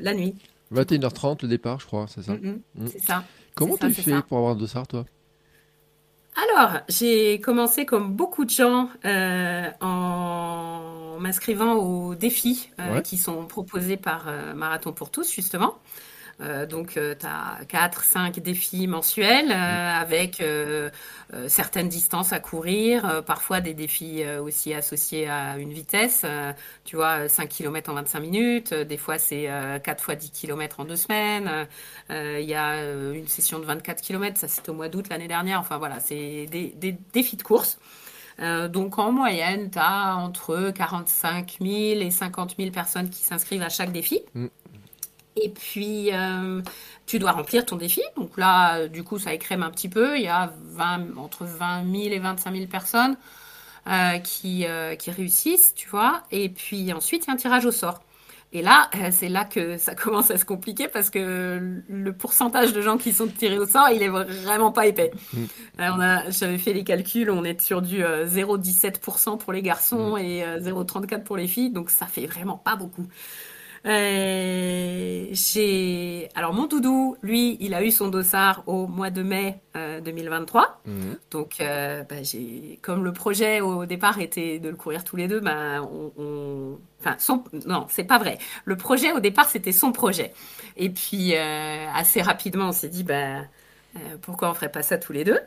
la 0.02 0.14
nuit. 0.14 0.36
21h30 0.74 1.40
le 1.42 1.48
départ, 1.48 1.80
je 1.80 1.86
crois, 1.86 2.06
c'est 2.08 2.22
ça 2.22 2.34
mm, 2.34 2.62
mm. 2.76 2.88
C'est 2.88 3.00
ça. 3.00 3.24
Comment 3.56 3.76
tu 3.78 3.92
fais 3.94 4.22
pour 4.22 4.38
avoir 4.38 4.54
un 4.54 4.56
dossard, 4.56 4.88
toi? 4.88 5.06
Alors, 6.56 6.80
j'ai 6.88 7.42
commencé 7.42 7.86
comme 7.86 8.14
beaucoup 8.14 8.46
de 8.46 8.50
gens 8.50 8.90
en 9.82 11.18
m'inscrivant 11.20 11.74
aux 11.74 12.16
défis 12.16 12.70
qui 13.04 13.18
sont 13.18 13.46
proposés 13.46 13.98
par 13.98 14.28
Marathon 14.56 14.94
pour 14.94 15.12
tous, 15.12 15.30
justement. 15.30 15.78
Euh, 16.42 16.66
donc, 16.66 16.92
tu 16.94 17.26
as 17.26 17.66
4, 17.68 18.04
5 18.04 18.40
défis 18.40 18.88
mensuels 18.88 19.52
euh, 19.52 20.02
avec 20.02 20.40
euh, 20.42 20.90
certaines 21.48 21.90
distances 21.90 22.34
à 22.34 22.40
courir, 22.40 23.24
parfois 23.26 23.62
des 23.62 23.74
défis 23.74 24.24
aussi 24.42 24.74
associés 24.74 25.30
à 25.30 25.58
une 25.58 25.72
vitesse. 25.72 26.26
tu 26.86 26.96
vois, 26.96 27.30
5 27.30 27.48
km 27.50 27.92
en 27.92 27.96
25 27.96 28.20
minutes, 28.20 28.74
des 28.74 28.98
fois 28.98 29.20
c'est 29.20 29.48
4 29.84 30.04
fois 30.04 30.16
10 30.16 30.32
km 30.32 30.80
en 30.80 30.86
2 30.86 30.96
semaines. 30.96 31.68
Il 32.10 32.46
y 32.46 32.56
a 32.56 32.84
une 33.14 33.28
session 33.28 33.60
de 33.60 33.66
24 33.66 34.02
km, 34.02 34.40
ça 34.40 34.48
c'était 34.48 34.70
au 34.70 34.74
mois 34.74 34.90
d'août 34.90 35.06
l'année 35.10 35.28
dernière. 35.28 35.60
Enfin 35.60 35.78
voilà, 35.78 36.00
c'est 36.00 36.48
des, 36.48 36.98
défis 37.14 37.38
de 37.38 37.44
course. 37.44 37.78
donc 38.70 38.98
en 38.98 39.12
moyenne, 39.12 39.70
tu 39.70 39.78
as 39.78 40.16
entre 40.16 40.72
45 40.72 41.58
000 41.62 41.72
et 42.02 42.10
50 42.10 42.56
000 42.58 42.72
personnes 42.72 43.10
qui 43.12 43.22
s'inscrivent 43.22 43.62
à 43.62 43.70
chaque 43.70 43.92
défi. 43.92 44.22
Mm. 44.34 44.48
Et 45.42 45.50
puis, 45.50 46.10
euh, 46.14 46.62
tu 47.06 47.20
dois 47.20 47.32
remplir 47.32 47.66
ton 47.66 47.76
défi. 47.76 48.02
Donc 48.16 48.38
là, 48.38 48.88
du 48.88 49.04
coup, 49.04 49.20
ça 49.20 49.34
écrème 49.34 49.64
un 49.64 49.72
petit 49.72 49.90
peu. 49.90 50.18
Il 50.18 50.24
y 50.24 50.28
a 50.28 50.54
20, 50.64 51.18
entre 51.18 51.46
20 51.46 51.84
000 51.92 52.14
et 52.14 52.20
25 52.20 52.54
000 52.54 52.68
personnes 52.68 53.18
euh, 53.88 54.20
qui, 54.20 54.66
euh, 54.66 54.96
qui 54.96 55.12
réussissent, 55.12 55.74
tu 55.76 55.90
vois. 55.90 56.24
Et 56.32 56.50
puis 56.50 56.92
ensuite, 56.94 57.26
il 57.26 57.28
y 57.28 57.32
a 57.32 57.34
un 57.34 57.38
tirage 57.38 57.66
au 57.66 57.72
sort. 57.72 58.02
Et 58.52 58.64
là, 58.64 58.90
c'est 59.12 59.30
là 59.30 59.46
que 59.46 59.78
ça 59.78 59.94
commence 60.04 60.32
à 60.32 60.38
se 60.40 60.44
compliquer 60.44 60.88
parce 60.88 61.12
que 61.12 61.82
le 61.88 62.14
pourcentage 62.14 62.74
de 62.74 62.82
gens 62.82 62.98
qui 62.98 63.14
sont 63.14 63.28
tirés 63.28 63.60
au 63.60 63.68
sort, 63.68 63.90
il 63.94 64.02
est 64.02 64.08
vraiment 64.10 64.72
pas 64.72 64.88
épais. 64.88 65.12
Mm. 65.34 65.46
J'avais 66.30 66.58
fait 66.58 66.74
les 66.74 66.84
calculs, 66.84 67.30
on 67.30 67.44
est 67.44 67.62
sur 67.62 67.84
du 67.84 68.02
0,17% 68.02 69.38
pour 69.38 69.54
les 69.54 69.62
garçons 69.62 70.16
mm. 70.16 70.18
et 70.18 70.44
0,34% 70.62 71.22
pour 71.22 71.38
les 71.38 71.48
filles, 71.48 71.70
donc 71.70 71.92
ça 71.92 72.08
fait 72.08 72.26
vraiment 72.26 72.58
pas 72.58 72.76
beaucoup. 72.76 73.06
Euh, 73.86 75.28
j'ai 75.32 76.30
alors 76.36 76.54
mon 76.54 76.68
doudou, 76.68 77.16
lui, 77.22 77.58
il 77.60 77.74
a 77.74 77.84
eu 77.84 77.92
son 77.92 78.10
dossard 78.10 78.64
au 78.68 78.88
mois 78.88 79.10
de 79.10 79.24
mai 79.24 79.62
2023. 79.76 80.82
Euh, 80.88 80.92
mhm. 80.92 81.18
Donc, 81.32 81.56
euh, 81.62 82.04
bah, 82.04 82.22
j'ai 82.24 82.80
comme 82.82 83.04
le 83.04 83.14
projet 83.14 83.62
au 83.62 83.86
départ 83.86 84.20
était 84.20 84.60
de 84.60 84.70
le 84.70 84.76
courir 84.76 85.04
tous 85.04 85.16
les 85.16 85.28
deux, 85.28 85.40
bah, 85.40 85.82
on, 85.82 86.78
enfin 87.00 87.16
son 87.20 87.44
non, 87.66 87.86
c'est 87.90 88.04
pas 88.04 88.18
vrai. 88.18 88.38
Le 88.66 88.76
projet 88.76 89.12
au 89.14 89.20
départ 89.20 89.50
c'était 89.50 89.72
son 89.72 89.92
projet. 89.92 90.34
Et 90.78 90.90
puis 90.90 91.36
assez 91.36 92.22
rapidement, 92.22 92.70
on 92.70 92.74
s'est 92.74 92.90
dit 92.90 93.04
bah 93.04 93.14
euh, 93.14 93.42
pourquoi 94.22 94.52
on 94.52 94.54
ferait 94.54 94.72
pas 94.72 94.84
ça 94.84 94.98
tous 94.98 95.14
les 95.14 95.24
deux? 95.24 95.40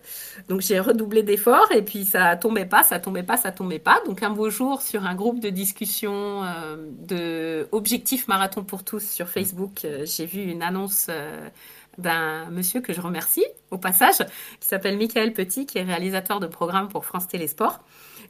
Donc 0.49 0.61
j'ai 0.61 0.81
redoublé 0.81 1.23
d'efforts 1.23 1.71
et 1.73 1.83
puis 1.83 2.05
ça 2.05 2.37
tombait 2.37 2.67
pas, 2.67 2.83
ça 2.83 2.99
tombait 2.99 3.23
pas, 3.23 3.37
ça 3.37 3.53
tombait 3.53 3.79
pas. 3.79 4.01
Donc 4.07 4.23
un 4.23 4.31
beau 4.31 4.51
jour 4.51 4.83
sur 4.83 5.05
un 5.05 5.15
groupe 5.15 5.41
de 5.41 5.51
discussion 5.51 6.45
euh, 6.45 6.77
de 6.99 7.69
Objectif 7.73 8.29
Marathon 8.29 8.65
pour 8.65 8.85
tous 8.85 9.03
sur 9.03 9.29
Facebook, 9.29 9.85
euh, 9.85 10.05
j'ai 10.05 10.27
vu 10.27 10.43
une 10.43 10.63
annonce 10.63 11.09
d'un 11.99 12.49
monsieur 12.51 12.81
que 12.81 12.93
je 12.93 13.01
remercie 13.01 13.45
au 13.71 13.79
passage, 13.79 14.19
qui 14.61 14.69
s'appelle 14.69 14.97
Michael 14.97 15.33
Petit, 15.33 15.67
qui 15.67 15.79
est 15.79 15.83
réalisateur 15.83 16.41
de 16.41 16.47
programmes 16.47 16.89
pour 16.89 17.05
France 17.05 17.29
Télésport 17.29 17.81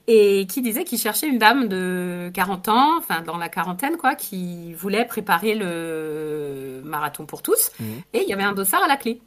et 0.08 0.46
qui 0.48 0.62
disait 0.62 0.84
qu'il 0.84 0.98
cherchait 0.98 1.28
une 1.28 1.38
dame 1.38 1.68
de 1.68 2.30
40 2.34 2.68
ans, 2.68 2.98
enfin 2.98 3.22
dans 3.22 3.36
la 3.36 3.48
quarantaine 3.48 3.96
quoi, 3.96 4.14
qui 4.14 4.74
voulait 4.74 5.04
préparer 5.04 5.54
le 5.54 6.82
marathon 6.84 7.24
pour 7.24 7.42
tous. 7.42 7.70
Mmh. 7.78 7.84
Et 8.14 8.22
il 8.22 8.28
y 8.28 8.32
avait 8.32 8.42
un 8.42 8.52
dossard 8.52 8.82
à 8.82 8.88
la 8.88 8.96
clé. 8.96 9.20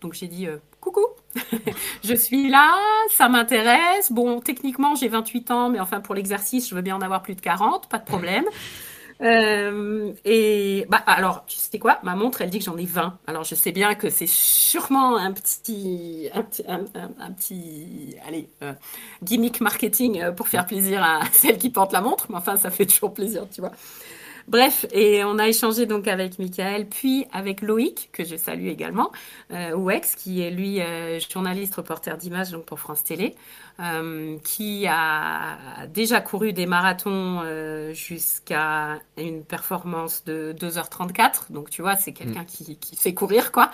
Donc 0.00 0.14
j'ai 0.14 0.28
dit 0.28 0.46
euh, 0.46 0.56
coucou, 0.80 1.04
je 2.04 2.14
suis 2.14 2.48
là, 2.48 2.74
ça 3.10 3.28
m'intéresse. 3.28 4.10
Bon, 4.10 4.40
techniquement 4.40 4.94
j'ai 4.94 5.08
28 5.08 5.50
ans, 5.50 5.68
mais 5.68 5.80
enfin 5.80 6.00
pour 6.00 6.14
l'exercice, 6.14 6.68
je 6.68 6.74
veux 6.74 6.82
bien 6.82 6.96
en 6.96 7.00
avoir 7.02 7.22
plus 7.22 7.34
de 7.34 7.40
40, 7.40 7.88
pas 7.88 7.98
de 7.98 8.04
problème. 8.04 8.44
Euh, 9.22 10.14
et 10.24 10.86
bah 10.88 11.02
alors, 11.06 11.44
tu 11.46 11.56
sais 11.56 11.78
quoi? 11.78 11.98
Ma 12.02 12.14
montre, 12.14 12.40
elle 12.40 12.48
dit 12.48 12.58
que 12.58 12.64
j'en 12.64 12.78
ai 12.78 12.86
20. 12.86 13.18
Alors 13.26 13.44
je 13.44 13.54
sais 13.54 13.70
bien 13.70 13.94
que 13.94 14.08
c'est 14.08 14.26
sûrement 14.26 15.18
un 15.18 15.32
petit, 15.32 16.30
un 16.34 16.46
un, 16.66 17.30
petit 17.32 18.16
allez, 18.26 18.48
euh, 18.62 18.72
gimmick 19.22 19.60
marketing 19.60 20.32
pour 20.34 20.48
faire 20.48 20.64
plaisir 20.64 21.02
à 21.02 21.20
celle 21.32 21.58
qui 21.58 21.68
porte 21.68 21.92
la 21.92 22.00
montre, 22.00 22.28
mais 22.30 22.36
enfin 22.38 22.56
ça 22.56 22.70
fait 22.70 22.86
toujours 22.86 23.12
plaisir, 23.12 23.44
tu 23.52 23.60
vois. 23.60 23.72
Bref, 24.48 24.86
et 24.92 25.22
on 25.24 25.38
a 25.38 25.48
échangé 25.48 25.86
donc 25.86 26.08
avec 26.08 26.38
Michael, 26.38 26.88
puis 26.88 27.26
avec 27.32 27.62
Loïc, 27.62 28.10
que 28.12 28.24
je 28.24 28.36
salue 28.36 28.66
également, 28.66 29.12
euh, 29.52 29.72
Ouex, 29.72 30.14
qui 30.14 30.42
est 30.42 30.50
lui 30.50 30.80
euh, 30.80 31.18
journaliste, 31.20 31.74
reporter 31.74 32.16
d'images 32.16 32.50
donc 32.50 32.64
pour 32.64 32.80
France 32.80 33.02
Télé, 33.02 33.34
euh, 33.80 34.38
qui 34.44 34.86
a 34.88 35.86
déjà 35.88 36.20
couru 36.20 36.52
des 36.52 36.66
marathons 36.66 37.40
euh, 37.44 37.92
jusqu'à 37.92 38.98
une 39.16 39.44
performance 39.44 40.24
de 40.24 40.54
2h34. 40.58 41.50
Donc 41.50 41.70
tu 41.70 41.82
vois, 41.82 41.96
c'est 41.96 42.12
quelqu'un 42.12 42.42
mm. 42.42 42.46
qui, 42.46 42.76
qui 42.76 42.96
sait 42.96 43.14
courir, 43.14 43.52
quoi. 43.52 43.70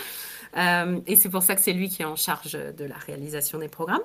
et 0.57 1.17
c'est 1.17 1.29
pour 1.29 1.43
ça 1.43 1.55
que 1.55 1.63
c'est 1.63 1.73
lui 1.73 1.89
qui 1.89 2.03
est 2.03 2.07
en 2.07 2.17
charge 2.17 2.53
de 2.53 2.85
la 2.85 2.97
réalisation 2.97 3.59
des 3.59 3.69
programmes. 3.69 4.03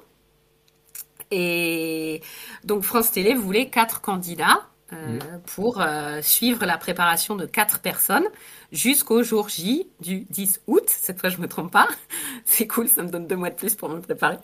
Et 1.32 2.22
donc 2.66 2.84
France 2.84 3.12
Télé 3.12 3.34
voulait 3.34 3.70
quatre 3.70 4.02
candidats 4.02 4.68
euh, 4.94 5.20
pour 5.56 5.80
euh, 5.82 6.22
suivre 6.22 6.66
la 6.66 6.78
préparation 6.78 7.36
de 7.36 7.46
quatre 7.46 7.80
personnes 7.80 8.26
jusqu'au 8.72 9.24
jour 9.24 9.48
J 9.48 9.88
du 10.02 10.22
10 10.30 10.62
août. 10.68 10.84
Cette 10.88 11.20
fois, 11.20 11.30
je 11.30 11.38
me 11.38 11.48
trompe 11.48 11.72
pas. 11.72 11.88
C'est 12.46 12.68
cool, 12.68 12.90
ça 12.90 13.02
me 13.04 13.10
donne 13.10 13.26
deux 13.26 13.38
mois 13.38 13.50
de 13.50 13.56
plus 13.56 13.76
pour 13.76 13.88
me 13.90 14.02
préparer. 14.02 14.38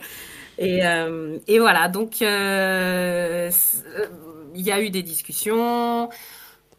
Et, 0.56 0.86
euh, 0.86 1.38
et 1.46 1.58
voilà, 1.58 1.88
donc 1.88 2.20
il 2.20 2.26
y 4.54 4.72
a 4.72 4.80
eu 4.82 4.90
des 4.90 5.02
discussions. 5.02 6.08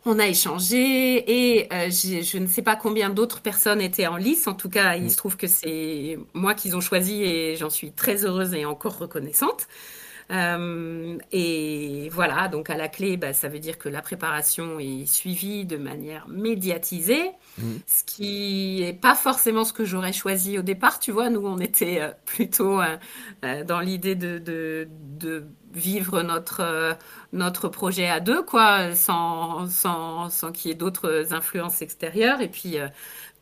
On 0.06 0.18
a 0.18 0.28
échangé 0.28 1.60
et 1.60 1.70
je 1.92 2.38
ne 2.38 2.48
sais 2.48 2.62
pas 2.62 2.76
combien 2.76 3.10
d'autres 3.10 3.42
personnes 3.42 3.82
étaient 3.82 4.08
en 4.08 4.18
lice. 4.18 4.48
En 4.48 4.56
tout 4.56 4.70
cas, 4.70 4.96
il 4.96 5.12
se 5.12 5.18
trouve 5.18 5.38
que 5.38 5.48
c'est 5.48 6.18
moi 6.34 6.56
qu'ils 6.56 6.76
ont 6.76 6.82
choisi 6.82 7.24
et 7.24 7.56
j'en 7.56 7.70
suis 7.70 7.92
très 7.92 8.26
heureuse 8.26 8.54
et 8.54 8.66
encore 8.66 8.98
reconnaissante. 8.98 9.68
Euh, 10.32 11.18
et 11.32 12.10
voilà, 12.12 12.48
donc 12.50 12.70
à 12.70 12.78
la 12.78 12.88
clé, 12.88 13.18
bah, 13.18 13.34
ça 13.34 13.48
veut 13.48 13.60
dire 13.60 13.80
que 13.80 13.90
la 13.90 14.02
préparation 14.02 14.80
est 14.80 15.06
suivie 15.08 15.66
de 15.66 15.78
manière 15.78 16.28
médiatisée, 16.28 17.32
mmh. 17.58 17.64
ce 17.88 18.04
qui 18.04 18.82
n'est 18.82 18.94
pas 18.94 19.16
forcément 19.16 19.64
ce 19.64 19.74
que 19.74 19.86
j'aurais 19.86 20.14
choisi 20.14 20.60
au 20.60 20.62
départ. 20.62 21.00
Tu 21.00 21.12
vois, 21.12 21.30
nous, 21.30 21.46
on 21.46 21.58
était 21.58 22.02
euh, 22.02 22.12
plutôt 22.26 22.80
euh, 22.80 23.64
dans 23.64 23.80
l'idée 23.80 24.16
de, 24.16 24.38
de, 24.38 24.88
de, 25.18 25.46
vivre 25.74 26.22
notre, 26.22 26.98
notre 27.32 27.68
projet 27.68 28.08
à 28.08 28.20
deux, 28.20 28.44
quoi, 28.44 28.96
sans, 28.96 29.68
sans, 29.68 30.30
sans 30.30 30.52
qu'il 30.52 30.70
y 30.70 30.72
ait 30.72 30.76
d'autres 30.76 31.32
influences 31.32 31.82
extérieures. 31.84 32.42
Et 32.42 32.50
puis, 32.50 32.78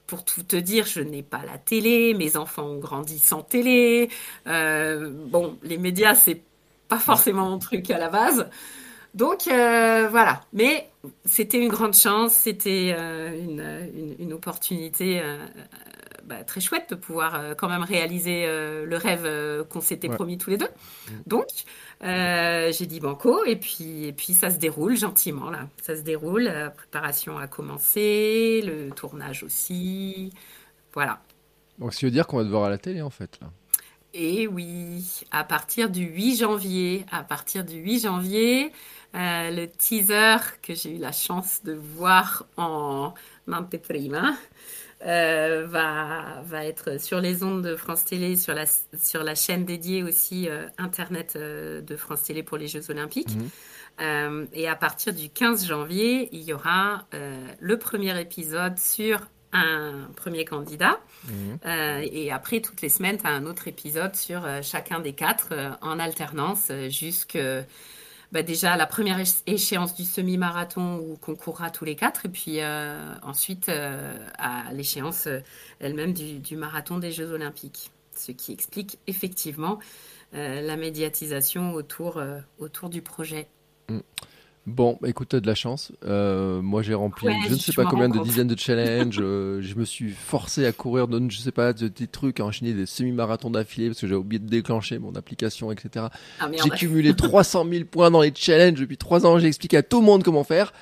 pour 0.08 0.26
tout 0.26 0.44
te 0.44 0.58
dire, 0.58 0.86
je 0.86 1.00
n'ai 1.00 1.24
pas 1.24 1.42
la 1.46 1.58
télé, 1.58 2.14
mes 2.14 2.36
enfants 2.36 2.66
ont 2.66 2.80
grandi 2.80 3.20
sans 3.20 3.44
télé. 3.44 4.10
bon, 4.46 5.58
les 5.64 5.78
médias, 5.78 6.16
c'est 6.16 6.44
pas 6.88 7.00
forcément 7.00 7.50
mon 7.50 7.60
truc 7.60 7.90
à 7.92 7.98
la 7.98 8.10
base. 8.10 8.50
Donc 9.18 9.48
euh, 9.48 10.08
voilà, 10.10 10.42
mais 10.54 10.90
c'était 11.26 11.58
une 11.58 11.70
grande 11.70 11.96
chance, 11.96 12.34
c'était 12.34 12.96
euh, 12.96 13.36
une, 13.36 14.16
une, 14.20 14.32
opportunité 14.32 15.22
euh, 15.22 15.38
bah, 16.26 16.44
très 16.44 16.62
chouette 16.62 16.92
de 16.92 16.96
pouvoir 16.96 17.56
quand 17.58 17.68
même 17.68 17.82
réaliser 17.82 18.46
le 18.46 18.96
rêve 18.96 19.66
qu'on 19.70 19.82
s'était 19.82 20.10
promis 20.10 20.38
tous 20.38 20.52
les 20.52 20.58
deux. 20.58 20.68
Mm. 21.10 21.14
Donc 21.26 21.48
j'ai 22.02 22.86
dit 22.86 23.00
banco 23.00 23.44
et 23.46 23.56
puis, 23.56 24.06
et 24.06 24.14
puis 24.14 24.34
ça 24.34 24.52
se 24.52 24.58
déroule 24.58 24.96
gentiment 24.96 25.50
là, 25.50 25.68
ça 25.82 25.96
se 25.96 26.02
déroule, 26.02 26.44
la 26.44 26.70
préparation 26.70 27.40
a 27.40 27.48
commencé, 27.48 28.62
le 28.64 28.92
tournage 28.92 29.42
aussi, 29.42 30.32
voilà. 30.94 31.22
Donc 31.80 31.94
ça 31.96 32.06
veut 32.06 32.12
dire 32.12 32.28
qu'on 32.28 32.38
va 32.38 32.44
te 32.44 32.50
voir 32.50 32.66
à 32.66 32.70
la 32.70 32.78
télé 32.78 33.02
en 33.02 33.10
fait 33.10 33.40
là. 33.42 33.50
Et 34.14 34.48
oui, 34.48 35.24
à 35.32 35.44
partir 35.44 35.90
du 35.90 36.06
8 36.06 36.38
janvier, 36.38 37.06
à 37.12 37.24
partir 37.24 37.64
du 37.64 37.76
8 37.78 38.00
janvier, 38.02 38.72
euh, 39.16 39.52
le 39.52 39.68
teaser 39.68 40.38
que 40.62 40.74
j'ai 40.74 40.96
eu 40.96 40.98
la 40.98 41.12
chance 41.12 41.62
de 41.64 41.74
voir 41.74 42.46
en 42.58 43.14
anteprima 43.52 44.34
euh, 45.06 45.68
va, 45.68 46.42
va 46.44 46.66
être 46.66 47.00
sur 47.00 47.22
les 47.22 47.44
ondes 47.44 47.64
de 47.64 47.76
France 47.76 48.04
Télé, 48.04 48.36
sur 48.36 48.56
la, 48.56 48.66
sur 49.00 49.24
la 49.24 49.36
chaîne 49.36 49.64
dédiée 49.64 50.02
aussi 50.02 50.50
euh, 50.50 50.66
Internet 50.80 51.34
euh, 51.36 51.82
de 51.82 51.96
France 51.96 52.24
Télé 52.24 52.42
pour 52.42 52.58
les 52.58 52.68
Jeux 52.68 52.90
Olympiques. 52.90 53.36
Mhm. 54.00 54.48
et 54.54 54.68
à 54.68 54.76
partir 54.76 55.14
du 55.14 55.30
15 55.30 55.68
janvier, 55.68 56.30
il 56.32 56.44
y 56.44 56.54
aura 56.54 57.08
le 57.60 57.80
premier 57.80 58.20
épisode 58.20 58.78
sur 58.78 59.22
un 59.58 60.10
premier 60.16 60.46
candidat. 60.46 61.00
Mhm. 61.26 61.60
Euh, 61.66 62.08
et 62.12 62.32
après, 62.32 62.62
toutes 62.62 62.82
les 62.82 62.90
semaines, 62.90 63.18
tu 63.18 63.26
as 63.26 63.32
un 63.32 63.46
autre 63.46 63.68
épisode 63.68 64.16
sur 64.16 64.46
euh, 64.46 64.62
chacun 64.62 65.00
des 65.00 65.14
quatre 65.14 65.50
euh, 65.52 65.70
en 65.82 66.00
alternance 66.00 66.72
jusque 66.90 67.38
bah, 68.32 68.44
déjà 68.44 68.76
la 68.76 68.86
première 68.86 69.20
échéance 69.46 69.96
du 69.96 70.04
semi-marathon 70.04 70.98
où 70.98 71.18
qu'on 71.18 71.36
courra 71.36 71.70
tous 71.70 71.86
les 71.86 71.96
quatre. 71.96 72.26
Et 72.26 72.30
puis 72.30 72.60
ensuite 73.22 73.70
à 73.70 74.72
l'échéance 74.74 75.30
elle-même 75.80 76.14
du, 76.14 76.40
du, 76.40 76.58
marathon 76.58 76.98
des 76.98 77.12
Jeux 77.12 77.32
Olympiques. 77.32 77.92
ce 78.16 78.32
qui 78.34 78.52
explique 78.52 79.00
effectivement 79.08 79.80
la 80.34 80.76
médiatisation 80.76 81.74
autour, 81.74 82.22
autour 82.60 82.90
du 82.90 83.02
projet. 83.02 83.48
Mm. 83.90 84.00
Bon, 84.68 85.00
écoute, 85.06 85.30
t'as 85.30 85.40
de 85.40 85.48
la 85.48 85.56
chance. 85.56 85.94
Euh, 86.04 86.62
moi, 86.62 86.82
j'ai 86.82 86.94
rempli 86.94 87.30
je 87.48 87.54
ne 87.54 87.58
sais 87.58 87.72
pas 87.72 87.86
combien 87.86 88.10
de 88.10 88.20
dizaines 88.20 88.50
de 88.50 88.56
challenges. 88.60 89.18
Euh, 89.22 89.62
je 89.62 89.76
me 89.76 89.86
suis 89.86 90.12
forcé 90.12 90.66
à 90.66 90.74
courir, 90.74 91.08
de, 91.08 91.22
je 91.30 91.38
sais 91.38 91.54
pas, 91.54 91.72
des 91.72 91.90
trucs, 92.08 92.42
à 92.42 92.46
enchaîner 92.46 92.74
des 92.74 92.86
semi-marathons 92.86 93.50
d'affilée 93.50 93.88
parce 93.88 94.02
que 94.02 94.08
j'ai 94.08 94.16
oublié 94.16 94.40
de 94.40 94.50
déclencher 94.50 95.00
mon 95.00 95.16
application, 95.16 95.72
etc. 95.72 96.08
Ah, 96.42 96.50
j'ai 96.52 96.70
cumulé 96.72 97.16
300 97.16 97.66
000 97.72 97.86
points 97.86 98.12
dans 98.12 98.22
les 98.22 98.34
challenges 98.36 98.82
depuis 98.82 98.98
3 98.98 99.26
ans. 99.26 99.40
J'ai 99.40 99.48
expliqué 99.48 99.78
à 99.78 99.84
tout 99.84 100.02
le 100.02 100.06
monde 100.06 100.24
comment 100.24 100.44
faire. 100.44 100.74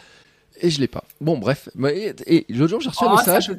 Et 0.61 0.71
je 0.71 0.79
l'ai 0.79 0.87
pas. 0.87 1.03
Bon, 1.21 1.37
bref. 1.37 1.69
Et, 1.87 2.47
l'autre 2.49 2.71
jour, 2.71 2.81
j'ai 2.81 2.89
reçu 2.89 3.03
un 3.03 3.11
oh, 3.11 3.17
message. 3.17 3.51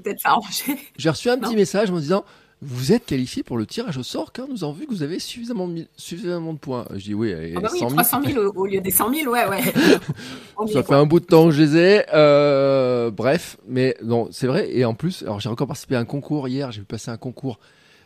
J'ai 0.98 1.10
reçu 1.10 1.30
un 1.30 1.38
petit 1.38 1.54
message 1.54 1.90
en 1.90 1.94
me 1.94 2.00
disant 2.00 2.24
vous 2.62 2.92
êtes 2.92 3.04
qualifié 3.04 3.42
pour 3.42 3.58
le 3.58 3.66
tirage 3.66 3.98
au 3.98 4.02
sort 4.02 4.32
car 4.32 4.48
nous 4.48 4.64
avons 4.64 4.72
vu 4.72 4.86
que 4.86 4.90
vous 4.90 5.02
avez 5.02 5.18
suffisamment 5.18 5.68
de, 5.68 5.86
suffisamment 5.96 6.54
de 6.54 6.58
points. 6.58 6.86
Je 6.94 7.04
dis 7.04 7.14
oui, 7.14 7.32
ah 7.56 7.60
bah 7.60 7.68
oui 7.72 7.80
300 7.80 8.22
000 8.24 8.52
au, 8.54 8.66
lieu 8.66 8.80
des 8.80 8.90
100 8.90 9.12
000, 9.12 9.32
ouais, 9.32 9.46
ouais. 9.46 9.62
ça 10.72 10.82
fait 10.82 10.94
un 10.94 11.06
bout 11.06 11.20
de 11.20 11.26
temps 11.26 11.46
que 11.46 11.52
je 11.52 11.62
les 11.62 11.76
ai. 11.76 12.04
Euh, 12.14 13.10
bref, 13.10 13.58
mais 13.68 13.96
non, 14.02 14.28
c'est 14.30 14.46
vrai. 14.46 14.70
Et 14.72 14.84
en 14.84 14.94
plus, 14.94 15.22
alors 15.22 15.40
j'ai 15.40 15.48
encore 15.48 15.66
participé 15.66 15.96
à 15.96 16.00
un 16.00 16.04
concours 16.04 16.48
hier, 16.48 16.72
j'ai 16.72 16.80
vu 16.80 16.86
passer 16.86 17.10
un 17.10 17.18
concours. 17.18 17.58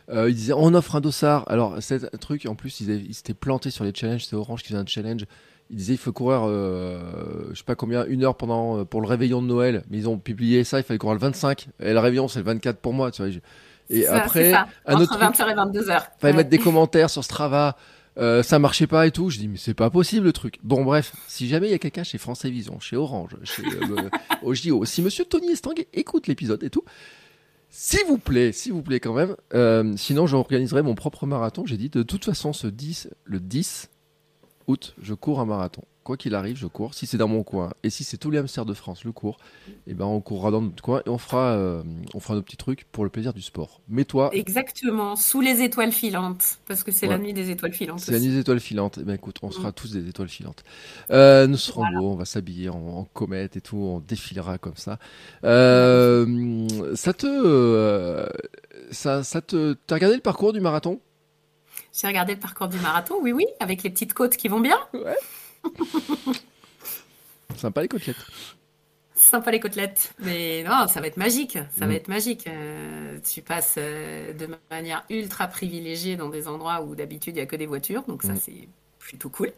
Euh, 0.09 0.29
ils 0.29 0.35
disaient 0.35 0.53
on 0.53 0.73
offre 0.73 0.95
un 0.95 1.01
dossard. 1.01 1.45
Alors 1.47 1.77
c'est 1.79 2.03
un 2.03 2.17
truc, 2.17 2.45
en 2.45 2.55
plus 2.55 2.81
ils, 2.81 3.13
s'étaient 3.13 3.33
plantés 3.33 3.71
sur 3.71 3.83
les 3.83 3.93
challenges, 3.93 4.25
c'est 4.25 4.35
Orange 4.35 4.61
qui 4.61 4.69
faisait 4.69 4.79
un 4.79 4.85
challenge. 4.85 5.25
Ils 5.69 5.77
disaient 5.77 5.93
il 5.93 5.97
faut 5.97 6.11
courir, 6.11 6.41
euh, 6.45 7.49
je 7.51 7.57
sais 7.59 7.63
pas 7.63 7.75
combien, 7.75 8.05
une 8.05 8.25
heure 8.25 8.35
pendant 8.35 8.79
euh, 8.79 8.83
pour 8.83 8.99
le 8.99 9.07
réveillon 9.07 9.41
de 9.41 9.47
Noël. 9.47 9.83
Mais 9.89 9.97
ils 9.97 10.09
ont 10.09 10.17
publié 10.17 10.65
ça, 10.65 10.79
il 10.79 10.83
fallait 10.83 10.97
courir 10.97 11.13
le 11.13 11.21
25. 11.21 11.67
Et 11.79 11.93
le 11.93 11.99
réveillon 11.99 12.27
c'est 12.27 12.39
le 12.39 12.45
24 12.45 12.79
pour 12.79 12.93
moi, 12.93 13.11
tu 13.11 13.23
vois. 13.23 13.31
Et 13.91 14.07
après, 14.07 14.53
un 14.53 14.65
Entre 14.87 15.01
autre 15.01 15.19
20h 15.19 15.51
et 15.51 15.53
22h. 15.53 16.01
Fallait 16.17 16.33
mettre 16.33 16.49
des 16.49 16.59
commentaires 16.59 17.09
sur 17.09 17.23
Strava. 17.23 17.75
Euh, 18.17 18.43
ça 18.43 18.59
marchait 18.59 18.87
pas 18.87 19.07
et 19.07 19.11
tout. 19.11 19.29
Je 19.29 19.37
dis 19.37 19.47
mais 19.47 19.57
c'est 19.57 19.73
pas 19.73 19.89
possible 19.89 20.25
le 20.25 20.33
truc. 20.33 20.59
Bon 20.63 20.83
bref, 20.83 21.13
si 21.27 21.47
jamais 21.47 21.67
il 21.67 21.71
y 21.71 21.73
a 21.73 21.79
quelqu'un 21.79 22.03
chez 22.03 22.17
France 22.17 22.45
Vision, 22.45 22.79
chez 22.79 22.97
Orange, 22.97 23.37
chez 23.43 23.63
euh, 23.63 24.53
JO, 24.53 24.83
si 24.85 25.01
Monsieur 25.01 25.25
Tony 25.25 25.51
Estang 25.51 25.75
écoute 25.93 26.27
l'épisode 26.27 26.61
et 26.63 26.69
tout, 26.69 26.83
s'il 27.69 28.05
vous 28.05 28.17
plaît, 28.17 28.51
s'il 28.51 28.73
vous 28.73 28.81
plaît 28.81 28.99
quand 28.99 29.13
même. 29.13 29.35
Euh, 29.53 29.93
sinon 29.95 30.27
j'organiserai 30.27 30.81
mon 30.81 30.95
propre 30.95 31.25
marathon. 31.25 31.65
J'ai 31.65 31.77
dit 31.77 31.89
de 31.89 32.03
toute 32.03 32.25
façon 32.25 32.51
ce 32.51 32.67
10, 32.67 33.09
le 33.23 33.39
10 33.39 33.89
août, 34.67 34.93
je 35.01 35.13
cours 35.13 35.39
un 35.39 35.45
marathon 35.45 35.83
quoi 36.03 36.17
qu'il 36.17 36.35
arrive, 36.35 36.57
je 36.57 36.67
cours. 36.67 36.93
Si 36.93 37.05
c'est 37.05 37.17
dans 37.17 37.27
mon 37.27 37.43
coin 37.43 37.71
et 37.83 37.89
si 37.89 38.03
c'est 38.03 38.17
tous 38.17 38.31
les 38.31 38.39
hamsters 38.39 38.65
de 38.65 38.73
France 38.73 39.03
le 39.03 39.11
cours, 39.11 39.37
et 39.69 39.91
eh 39.91 39.93
ben 39.93 40.05
on 40.05 40.19
courra 40.21 40.51
dans 40.51 40.61
notre 40.61 40.81
coin 40.81 41.01
et 41.05 41.09
on 41.09 41.17
fera, 41.17 41.51
euh, 41.51 41.83
on 42.13 42.19
fera 42.19 42.35
nos 42.35 42.41
petits 42.41 42.57
trucs 42.57 42.85
pour 42.85 43.03
le 43.03 43.09
plaisir 43.09 43.33
du 43.33 43.41
sport. 43.41 43.81
Mais 43.87 44.05
toi. 44.05 44.29
Exactement, 44.33 45.15
sous 45.15 45.41
les 45.41 45.61
étoiles 45.61 45.91
filantes, 45.91 46.59
parce 46.67 46.83
que 46.83 46.91
c'est 46.91 47.07
la 47.07 47.17
nuit 47.17 47.33
des 47.33 47.51
étoiles 47.51 47.73
filantes. 47.73 47.99
C'est 47.99 48.11
la 48.11 48.19
nuit 48.19 48.29
des 48.29 48.39
étoiles 48.39 48.59
filantes. 48.59 48.97
Et 48.97 49.01
eh 49.01 49.03
ben 49.03 49.13
écoute, 49.13 49.37
on 49.41 49.51
sera 49.51 49.69
mm. 49.69 49.73
tous 49.73 49.91
des 49.91 50.07
étoiles 50.07 50.29
filantes. 50.29 50.63
Euh, 51.11 51.47
nous 51.47 51.57
serons 51.57 51.85
beaux, 51.93 52.11
on 52.11 52.15
va 52.15 52.25
s'habiller 52.25 52.69
en, 52.69 53.07
comète 53.13 53.55
et 53.57 53.61
tout, 53.61 53.77
on 53.77 53.99
défilera 53.99 54.57
comme 54.57 54.77
ça. 54.77 54.97
Euh, 55.43 56.67
ça 56.95 57.13
te, 57.13 58.27
ça, 58.91 59.23
ça 59.23 59.41
te, 59.41 59.73
t'as 59.87 59.95
regardé 59.95 60.15
le 60.15 60.21
parcours 60.21 60.53
du 60.53 60.61
marathon? 60.61 60.99
J'ai 61.93 62.07
regardé 62.07 62.33
le 62.35 62.39
parcours 62.39 62.67
du 62.67 62.79
marathon, 62.79 63.15
oui, 63.21 63.33
oui, 63.33 63.45
avec 63.59 63.83
les 63.83 63.89
petites 63.89 64.13
côtes 64.13 64.37
qui 64.37 64.47
vont 64.47 64.61
bien. 64.61 64.77
Ouais. 64.93 65.15
Sympa 67.57 67.81
les 67.81 67.87
côtelettes. 67.87 68.25
Sympa 69.21 69.51
les 69.51 69.59
côtelettes. 69.59 70.13
Mais 70.19 70.63
non, 70.63 70.87
ça 70.87 70.99
va 70.99 71.07
être 71.07 71.17
magique. 71.17 71.57
Ça 71.77 71.85
va 71.85 71.93
mm. 71.93 71.95
être 71.95 72.07
magique. 72.07 72.47
Euh, 72.47 73.19
tu 73.19 73.41
passes 73.41 73.75
euh, 73.77 74.33
de 74.33 74.49
manière 74.71 75.05
ultra 75.09 75.47
privilégiée 75.47 76.17
dans 76.17 76.29
des 76.29 76.47
endroits 76.47 76.81
où 76.81 76.95
d'habitude 76.95 77.35
il 77.35 77.37
n'y 77.37 77.43
a 77.43 77.45
que 77.45 77.55
des 77.55 77.67
voitures. 77.67 78.03
Donc 78.07 78.23
ça, 78.23 78.33
mm. 78.33 78.39
c'est 78.41 78.67
plutôt 78.97 79.29
cool. 79.29 79.51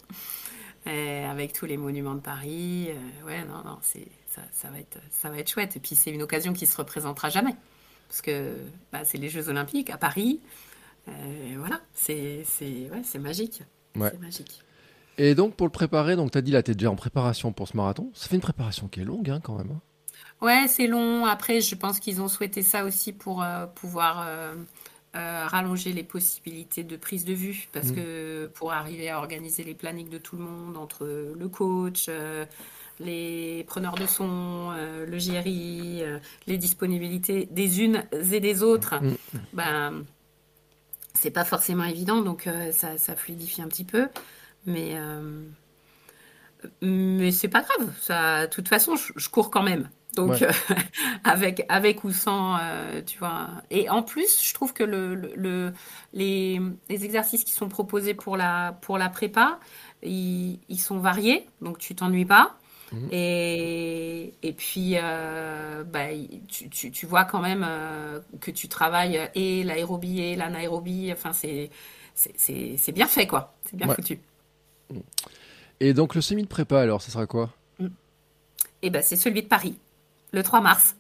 Euh, 0.86 1.32
avec 1.32 1.54
tous 1.54 1.66
les 1.66 1.78
monuments 1.78 2.16
de 2.16 2.20
Paris. 2.20 2.90
ouais, 3.26 3.46
non, 3.46 3.64
non, 3.64 3.80
c'est, 3.82 4.08
ça, 4.28 4.70
va 4.70 4.80
être, 4.80 5.00
ça 5.12 5.30
va 5.30 5.38
être 5.38 5.50
chouette. 5.50 5.78
Et 5.78 5.80
puis 5.80 5.96
c'est 5.96 6.12
une 6.12 6.24
occasion 6.24 6.52
qui 6.52 6.66
se 6.66 6.76
représentera 6.76 7.30
jamais. 7.30 7.56
Parce 8.10 8.22
que 8.22 8.58
bah, 8.92 9.06
c'est 9.06 9.18
les 9.18 9.30
Jeux 9.30 9.48
Olympiques 9.48 9.90
à 9.90 9.98
Paris. 9.98 10.42
voilà, 11.58 11.80
c'est, 11.94 12.44
c'est, 12.46 12.90
ouais, 12.92 13.02
c'est 13.06 13.20
magique. 13.20 13.64
C'est 13.96 14.20
magique. 14.20 14.62
Et 15.18 15.36
donc, 15.36 15.56
pour 15.56 15.68
le 15.68 15.72
préparer, 15.72 16.16
donc 16.16 16.32
tu 16.32 16.38
as 16.38 16.42
dit 16.42 16.52
là, 16.52 16.64
tu 16.64 16.72
es 16.72 16.74
déjà 16.74 16.90
en 16.90 16.96
préparation 16.96 17.52
pour 17.52 17.68
ce 17.68 17.78
marathon. 17.78 18.10
Ça 18.14 18.28
fait 18.28 18.36
une 18.36 18.42
préparation 18.42 18.88
qui 18.88 19.02
est 19.02 19.06
longue 19.06 19.30
hein, 19.30 19.40
quand 19.44 19.58
même. 19.58 19.72
Hein. 19.72 19.82
Ouais, 20.42 20.68
c'est 20.68 20.88
long. 20.88 21.26
Après, 21.26 21.62
je 21.62 21.76
pense 21.76 22.00
qu'ils 22.00 22.22
ont 22.22 22.28
souhaité 22.28 22.64
ça 22.64 22.84
aussi 22.84 23.14
pour 23.14 23.42
euh, 23.42 23.66
pouvoir 23.66 24.26
euh, 24.28 24.56
euh, 25.16 25.46
rallonger 25.48 25.94
les 25.94 26.04
possibilités 26.04 26.84
de 26.84 26.98
prise 26.98 27.24
de 27.24 27.34
vue. 27.34 27.70
Parce 27.72 27.88
mm. 27.88 27.96
que 27.96 28.52
pour 28.56 28.74
arriver 28.74 29.10
à 29.10 29.20
organiser 29.20 29.64
les 29.64 29.74
plannings 29.74 30.10
de 30.10 30.18
tout 30.18 30.36
le 30.36 30.44
monde, 30.44 30.76
entre 30.76 31.06
le 31.06 31.48
coach, 31.48 32.10
les 33.00 33.64
preneurs 33.68 33.96
de 33.96 34.06
son, 34.06 34.72
le 34.72 35.18
GRI, 35.18 36.04
les 36.46 36.58
disponibilités 36.58 37.48
des 37.50 37.82
unes 37.82 38.04
et 38.32 38.40
des 38.40 38.64
autres, 38.64 38.96
mm. 38.96 39.16
ben, 39.54 40.04
c'est 41.14 41.32
pas 41.32 41.46
forcément 41.46 41.86
évident. 41.86 42.22
Donc, 42.22 42.50
ça, 42.74 42.98
ça 42.98 43.16
fluidifie 43.16 43.62
un 43.62 43.68
petit 43.68 43.86
peu. 43.86 44.10
Mais, 44.66 44.94
euh, 44.96 45.44
mais 46.82 47.32
c'est 47.32 47.48
pas 47.48 47.62
grave. 47.62 47.94
Ça, 48.00 48.48
de 48.48 48.52
toute 48.52 48.68
façon, 48.68 48.96
je, 48.96 49.30
cours 49.30 49.52
quand 49.52 49.64
même. 49.64 49.90
Donc, 50.16 50.42
euh, 50.42 50.52
avec, 51.24 51.66
avec 51.70 52.04
ou 52.04 52.12
sans, 52.12 52.58
euh, 52.58 53.02
tu 53.06 53.18
vois. 53.18 53.50
Et 53.72 53.90
en 53.90 54.04
plus, 54.04 54.42
je 54.44 54.54
trouve 54.54 54.74
que 54.74 54.84
le, 54.84 55.16
le, 55.16 55.74
les, 56.14 56.62
les, 56.90 57.06
exercices 57.06 57.44
qui 57.44 57.52
sont 57.52 57.68
proposés 57.68 58.14
pour 58.14 58.38
la, 58.38 58.78
pour 58.82 58.98
la 58.98 59.10
prépa, 59.10 59.60
ils, 60.04 60.60
ils 60.70 60.80
sont 60.80 61.00
variés. 61.00 61.48
Donc, 61.62 61.80
tu 61.80 61.96
t'ennuies 61.96 62.26
pas. 62.26 62.58
Mhm. 62.92 63.10
Et, 63.12 64.34
et 64.44 64.54
puis, 64.54 64.96
bah, 65.92 66.08
tu, 66.48 66.70
tu, 66.70 66.92
tu, 66.92 67.06
vois 67.08 67.26
quand 67.26 67.42
même 67.42 67.68
que 68.40 68.52
tu 68.52 68.70
travailles 68.70 69.30
et 69.34 69.64
l'aérobie 69.64 70.22
et 70.22 70.36
l'anaérobie. 70.36 71.12
Enfin, 71.12 71.34
c'est, 71.34 71.72
c'est, 72.16 72.92
bien 72.92 73.08
fait, 73.08 73.28
quoi. 73.28 73.56
C'est 73.66 73.76
bien 73.76 73.88
foutu. 73.88 74.20
Et 75.80 75.94
donc 75.94 76.16
le 76.16 76.22
semi 76.22 76.44
de 76.44 76.48
prépa, 76.48 76.80
alors, 76.80 77.02
ce 77.02 77.12
sera 77.12 77.28
quoi? 77.28 77.54
Eh 78.82 78.90
ben, 78.90 79.02
c'est 79.02 79.16
celui 79.16 79.42
de 79.44 79.48
Paris, 79.48 79.78
le 80.32 80.44
3 80.44 80.62
mars. 80.62 80.96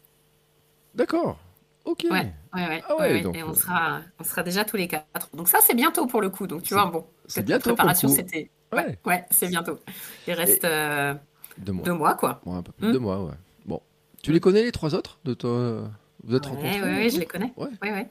D'accord. 0.95 1.38
Ok. 1.86 2.06
Ouais, 2.10 2.32
ouais, 2.56 2.84
ah 2.88 2.95
ouais. 2.97 3.21
et 3.34 3.43
on 3.43 3.49
euh, 3.49 3.53
sera, 3.53 4.01
on 4.17 4.23
sera 4.23 4.41
déjà 4.41 4.63
tous 4.63 4.77
les 4.77 4.88
quatre. 4.88 5.29
Donc 5.34 5.49
ça, 5.49 5.60
c'est 5.62 5.75
bientôt 5.75 6.08
pour 6.08 6.21
le 6.21 6.29
coup. 6.29 6.47
Donc 6.47 6.63
tu 6.63 6.73
vois, 6.73 6.86
bon, 6.86 7.06
cette 7.27 7.45
préparation, 7.60 8.08
c'était. 8.08 8.49
Ouais, 8.71 8.97
ouais 9.06 9.25
c'est 9.32 9.49
bientôt. 9.49 9.79
Il 10.27 10.34
reste 10.34 10.63
euh, 10.63 11.13
deux, 11.58 11.73
mois. 11.73 12.15
quoi. 12.15 12.41
un 12.45 12.63
peu 12.63 12.71
plus 12.71 12.88
de 12.88 12.89
hmm. 12.89 12.93
deux 12.93 12.99
mois, 12.99 13.23
ouais. 13.23 13.34
Bon. 13.65 13.82
Tu 14.21 14.32
les 14.32 14.39
connais, 14.39 14.63
les 14.63 14.71
trois 14.71 14.95
autres 14.95 15.19
de 15.25 15.34
toi? 15.34 15.91
Vous 16.23 16.36
êtes 16.36 16.45
rencontrés 16.45 16.82
Oui, 16.82 17.10
je 17.10 17.19
les 17.19 17.25
connais. 17.25 17.51
Ouais, 17.58 17.67
ouais. 17.82 18.10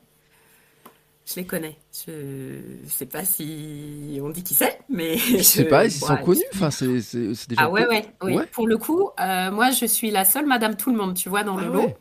Je 1.25 1.37
les 1.37 1.47
connais. 1.47 1.77
Je 2.07 2.11
ne 2.11 2.89
sais 2.89 3.07
pas 3.07 3.25
si 3.25 4.19
on 4.21 4.31
dit 4.31 4.43
qui 4.43 4.55
c'est, 4.55 4.81
mais 4.89 5.17
je, 5.17 5.37
ne 5.37 5.43
sais 5.43 5.65
pas, 5.65 5.85
ils 5.85 5.93
sont 5.93 6.17
connus. 6.17 6.43
Enfin, 6.55 6.71
c'est 6.71 6.87
déjà. 6.87 7.63
Ah 7.63 7.71
ouais, 7.71 7.87
ouais, 8.23 8.47
Pour 8.53 8.67
le 8.67 8.77
coup, 8.77 9.11
euh, 9.21 9.51
moi, 9.51 9.71
je 9.71 9.87
suis 9.87 10.11
la 10.11 10.25
seule 10.25 10.47
Madame 10.47 10.77
Tout 10.77 10.91
le 10.91 10.97
Monde, 10.97 11.15
tu 11.15 11.29
vois, 11.29 11.45
dans 11.45 11.57
le 11.57 11.67
ah 11.67 11.71
lot. 11.71 11.95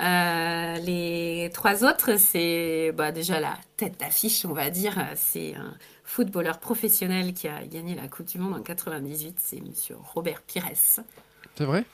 Euh, 0.00 0.78
les 0.84 1.50
trois 1.52 1.84
autres, 1.84 2.18
c'est 2.18 2.92
bah, 2.96 3.12
déjà 3.12 3.40
la 3.40 3.58
tête 3.76 3.98
d'affiche, 3.98 4.44
on 4.44 4.52
va 4.52 4.70
dire. 4.70 4.94
C'est 5.16 5.54
un 5.54 5.74
footballeur 6.04 6.58
professionnel 6.58 7.34
qui 7.34 7.48
a 7.48 7.64
gagné 7.64 7.94
la 7.94 8.08
Coupe 8.08 8.26
du 8.26 8.38
Monde 8.38 8.54
en 8.54 8.62
98. 8.62 9.36
C'est 9.38 9.60
Monsieur 9.60 9.96
Robert 10.14 10.42
Pires. 10.42 10.70
C'est 10.74 11.64
vrai? 11.64 11.84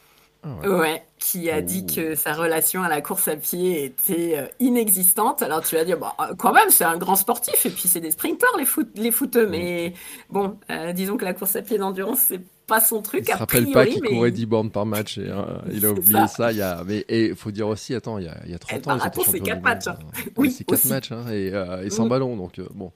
Ah 0.44 0.68
ouais. 0.68 1.02
qui 1.18 1.50
a 1.50 1.61
dit 1.62 1.87
que 1.87 2.14
sa 2.14 2.33
relation 2.33 2.83
à 2.83 2.88
la 2.88 3.00
course 3.00 3.28
à 3.28 3.37
pied 3.37 3.85
était 3.85 4.38
euh, 4.38 4.46
inexistante. 4.61 5.42
Alors 5.42 5.62
tu 5.62 5.74
vas 5.74 5.85
dire, 5.85 5.98
bah, 5.98 6.14
euh, 6.20 6.35
quand 6.37 6.52
même, 6.52 6.70
c'est 6.70 6.85
un 6.85 6.96
grand 6.96 7.16
sportif, 7.16 7.64
et 7.66 7.70
puis 7.70 7.88
c'est 7.88 8.00
des 8.00 8.11
sprinters, 8.11 8.57
les, 8.59 8.64
foot, 8.64 8.88
les 8.94 9.11
footeux, 9.11 9.46
mais 9.46 9.94
bon, 10.30 10.59
euh, 10.70 10.92
disons 10.92 11.16
que 11.16 11.24
la 11.24 11.35
course 11.35 11.57
à 11.57 11.62
pied 11.62 11.78
d'endurance, 11.78 12.20
c'est 12.28 12.42
pas 12.66 12.80
son 12.80 13.02
truc. 13.02 13.24
Il 13.26 13.33
se 13.33 13.38
rappelle 13.38 13.70
pas 13.70 13.87
qu'il 13.87 14.02
courait 14.02 14.30
10 14.30 14.46
bornes 14.46 14.70
par 14.70 14.87
match, 14.87 15.18
et, 15.18 15.30
il 15.72 15.87
a 15.87 15.90
oublié 15.90 16.26
ça. 16.28 16.52
il 16.52 16.59
y 16.59 16.62
a... 16.62 16.83
Mais 16.85 17.04
il 17.09 17.35
faut 17.35 17.50
dire 17.50 17.68
aussi, 17.68 17.94
attends, 17.94 18.18
il 18.18 18.24
y 18.24 18.28
a, 18.28 18.37
il 18.44 18.50
y 18.50 18.54
a 18.54 18.59
30 18.59 18.83
eh, 18.87 18.90
ans, 18.90 18.98
il 19.16 19.24
c'est 19.30 19.40
4 19.40 19.62
matchs. 19.62 19.88
Hein. 19.88 19.98
Oui, 20.37 20.50
c'est 20.50 20.64
4 20.64 20.85
matchs, 20.87 21.12
hein, 21.12 21.24
et, 21.30 21.52
et, 21.85 21.90
sans 21.90 22.07
ballon, 22.07 22.37
donc 22.37 22.61
bon. 22.74 22.92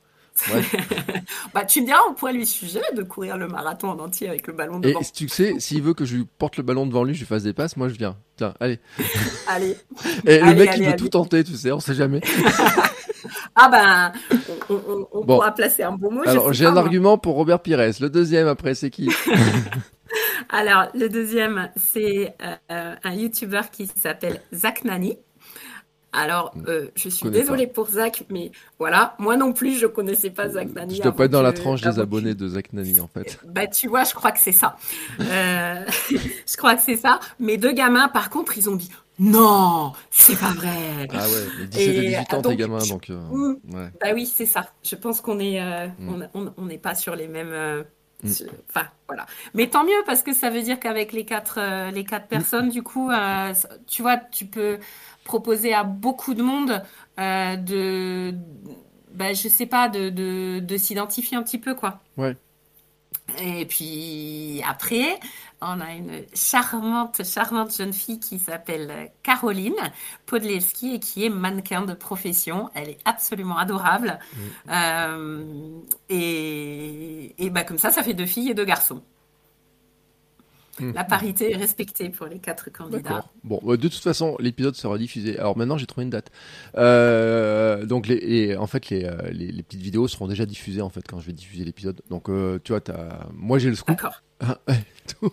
bah, 1.54 1.64
tu 1.64 1.80
me 1.80 1.86
diras, 1.86 2.00
on 2.08 2.14
pourrait 2.14 2.32
lui 2.32 2.46
suggérer 2.46 2.94
de 2.94 3.02
courir 3.02 3.36
le 3.36 3.48
marathon 3.48 3.88
en 3.88 3.98
entier 3.98 4.28
avec 4.28 4.46
le 4.46 4.52
ballon 4.52 4.80
devant. 4.80 5.00
Et 5.00 5.04
si 5.04 5.12
tu 5.12 5.28
sais, 5.28 5.54
s'il 5.58 5.82
veut 5.82 5.94
que 5.94 6.04
je 6.04 6.16
lui 6.16 6.26
porte 6.38 6.56
le 6.56 6.62
ballon 6.62 6.86
devant 6.86 7.04
lui, 7.04 7.14
je 7.14 7.20
lui 7.20 7.26
fasse 7.26 7.42
des 7.42 7.52
passes, 7.52 7.76
moi 7.76 7.88
je 7.88 7.94
viens. 7.94 8.16
Tiens, 8.36 8.54
allez. 8.60 8.78
allez. 9.48 9.76
Et 10.26 10.38
le 10.38 10.54
mec, 10.54 10.70
il 10.76 10.84
veut 10.84 10.96
tout 10.96 11.08
tenter, 11.08 11.44
tu 11.44 11.54
sais, 11.54 11.72
on 11.72 11.80
sait 11.80 11.94
jamais. 11.94 12.20
ah 13.56 13.68
ben, 13.68 14.12
on, 15.12 15.24
pourra 15.24 15.52
placer 15.54 15.82
un 15.82 15.92
beau 15.92 16.10
mot. 16.10 16.22
Alors, 16.26 16.52
j'ai 16.52 16.66
un 16.66 16.76
argument 16.76 17.18
pour 17.18 17.34
Robert 17.34 17.60
Pires. 17.60 17.78
Le 18.00 18.08
deuxième, 18.08 18.46
après, 18.46 18.74
c'est 18.74 18.90
qui? 18.90 19.10
Alors, 20.50 20.88
le 20.94 21.08
deuxième, 21.08 21.68
c'est 21.76 22.34
euh, 22.70 22.94
un 23.02 23.14
YouTuber 23.14 23.62
qui 23.70 23.86
s'appelle 23.86 24.40
Zach 24.54 24.84
Nani. 24.84 25.18
Alors, 26.18 26.52
euh, 26.66 26.88
je 26.96 27.08
suis 27.08 27.30
désolée 27.30 27.68
pour 27.68 27.90
Zach, 27.90 28.24
mais 28.28 28.50
voilà, 28.80 29.14
moi 29.20 29.36
non 29.36 29.52
plus, 29.52 29.78
je 29.78 29.86
connaissais 29.86 30.30
pas 30.30 30.48
Zach 30.48 30.74
Nani. 30.74 30.96
Je 30.96 31.02
dois 31.02 31.12
pas 31.12 31.26
être 31.26 31.30
dans 31.30 31.42
la 31.42 31.52
tranche 31.52 31.80
des 31.80 32.00
abonnés 32.00 32.34
de 32.34 32.48
Zach 32.48 32.72
Nani, 32.72 32.98
en 33.00 33.06
fait. 33.06 33.38
Bah, 33.48 33.66
tu 33.68 33.88
vois, 33.88 34.04
je 34.04 34.14
crois 34.14 34.32
que 34.32 34.40
c'est 34.40 34.52
ça. 34.52 34.76
Euh, 35.20 35.84
je 36.10 36.56
crois 36.56 36.74
que 36.74 36.82
c'est 36.82 36.96
ça. 36.96 37.20
Mes 37.38 37.56
deux 37.56 37.72
gamins, 37.72 38.08
par 38.08 38.30
contre, 38.30 38.58
ils 38.58 38.68
ont 38.68 38.76
dit 38.76 38.90
non, 39.20 39.92
c'est 40.10 40.38
pas 40.38 40.52
vrai. 40.52 41.08
Ah 41.12 41.28
ouais, 41.28 41.66
17 41.70 41.88
et 41.88 42.00
18 42.08 42.34
ans, 42.34 42.42
tes 42.42 42.56
gamins, 42.56 42.86
donc. 42.88 43.10
Euh, 43.10 43.18
mm. 43.30 43.56
Bah 44.00 44.08
oui, 44.14 44.26
c'est 44.26 44.46
ça. 44.46 44.66
Je 44.84 44.94
pense 44.94 45.20
qu'on 45.20 45.40
est, 45.40 45.60
mm. 45.60 46.28
on 46.56 46.64
n'est 46.64 46.78
pas 46.78 46.94
sur 46.94 47.16
les 47.16 47.26
mêmes. 47.26 47.84
Mm. 48.22 48.30
Enfin, 48.68 48.86
voilà. 49.08 49.26
Mais 49.54 49.68
tant 49.68 49.84
mieux 49.84 50.02
parce 50.06 50.22
que 50.22 50.32
ça 50.32 50.50
veut 50.50 50.62
dire 50.62 50.78
qu'avec 50.78 51.12
les 51.12 51.24
quatre, 51.24 51.90
les 51.90 52.04
quatre 52.04 52.28
personnes, 52.28 52.68
du 52.68 52.82
coup, 52.84 53.10
tu 53.88 54.02
vois, 54.02 54.18
tu 54.18 54.46
peux 54.46 54.78
proposer 55.28 55.74
à 55.74 55.84
beaucoup 55.84 56.34
de 56.34 56.42
monde 56.42 56.82
euh, 57.20 57.56
de, 57.56 58.34
bah, 59.12 59.34
je 59.34 59.48
sais 59.48 59.66
pas, 59.66 59.88
de, 59.88 60.08
de, 60.58 60.76
s'identifier 60.76 61.36
un 61.36 61.42
petit 61.42 61.58
peu, 61.58 61.74
quoi. 61.74 62.00
Ouais. 62.16 62.34
Et 63.42 63.66
puis 63.66 64.62
après, 64.66 65.20
on 65.60 65.80
a 65.80 65.92
une 65.92 66.24
charmante, 66.34 67.22
charmante 67.24 67.76
jeune 67.76 67.92
fille 67.92 68.20
qui 68.20 68.38
s'appelle 68.38 69.12
Caroline 69.22 69.76
Podleski 70.24 70.94
et 70.94 70.98
qui 70.98 71.26
est 71.26 71.28
mannequin 71.28 71.82
de 71.82 71.92
profession. 71.92 72.70
Elle 72.74 72.88
est 72.88 72.98
absolument 73.04 73.58
adorable. 73.58 74.18
Mm. 74.32 74.70
Euh, 74.70 75.80
et, 76.08 77.34
et 77.44 77.50
bah, 77.50 77.64
comme 77.64 77.78
ça, 77.78 77.90
ça 77.90 78.02
fait 78.02 78.14
deux 78.14 78.26
filles 78.26 78.50
et 78.50 78.54
deux 78.54 78.64
garçons. 78.64 79.02
Mmh. 80.80 80.92
La 80.94 81.04
parité 81.04 81.52
est 81.52 81.56
respectée 81.56 82.08
pour 82.08 82.26
les 82.26 82.38
quatre 82.38 82.70
candidats. 82.70 83.24
Bon, 83.44 83.60
euh, 83.66 83.76
de 83.76 83.88
toute 83.88 84.02
façon, 84.02 84.36
l'épisode 84.38 84.74
sera 84.76 84.96
diffusé. 84.98 85.38
Alors 85.38 85.56
maintenant, 85.56 85.76
j'ai 85.76 85.86
trouvé 85.86 86.04
une 86.04 86.10
date. 86.10 86.30
Euh, 86.76 87.84
donc, 87.84 88.06
les, 88.06 88.56
en 88.56 88.66
fait, 88.66 88.92
euh, 88.92 89.16
les, 89.32 89.50
les, 89.50 89.62
petites 89.62 89.80
vidéos 89.80 90.08
seront 90.08 90.28
déjà 90.28 90.46
diffusées 90.46 90.82
en 90.82 90.88
fait 90.88 91.02
quand 91.06 91.20
je 91.20 91.26
vais 91.26 91.32
diffuser 91.32 91.64
l'épisode. 91.64 92.00
Donc, 92.10 92.26
tu 92.64 92.72
vois, 92.72 92.80
as... 92.88 93.26
moi 93.32 93.58
j'ai 93.58 93.70
le 93.70 93.74
scoop. 93.74 93.96
D'accord. 93.96 94.22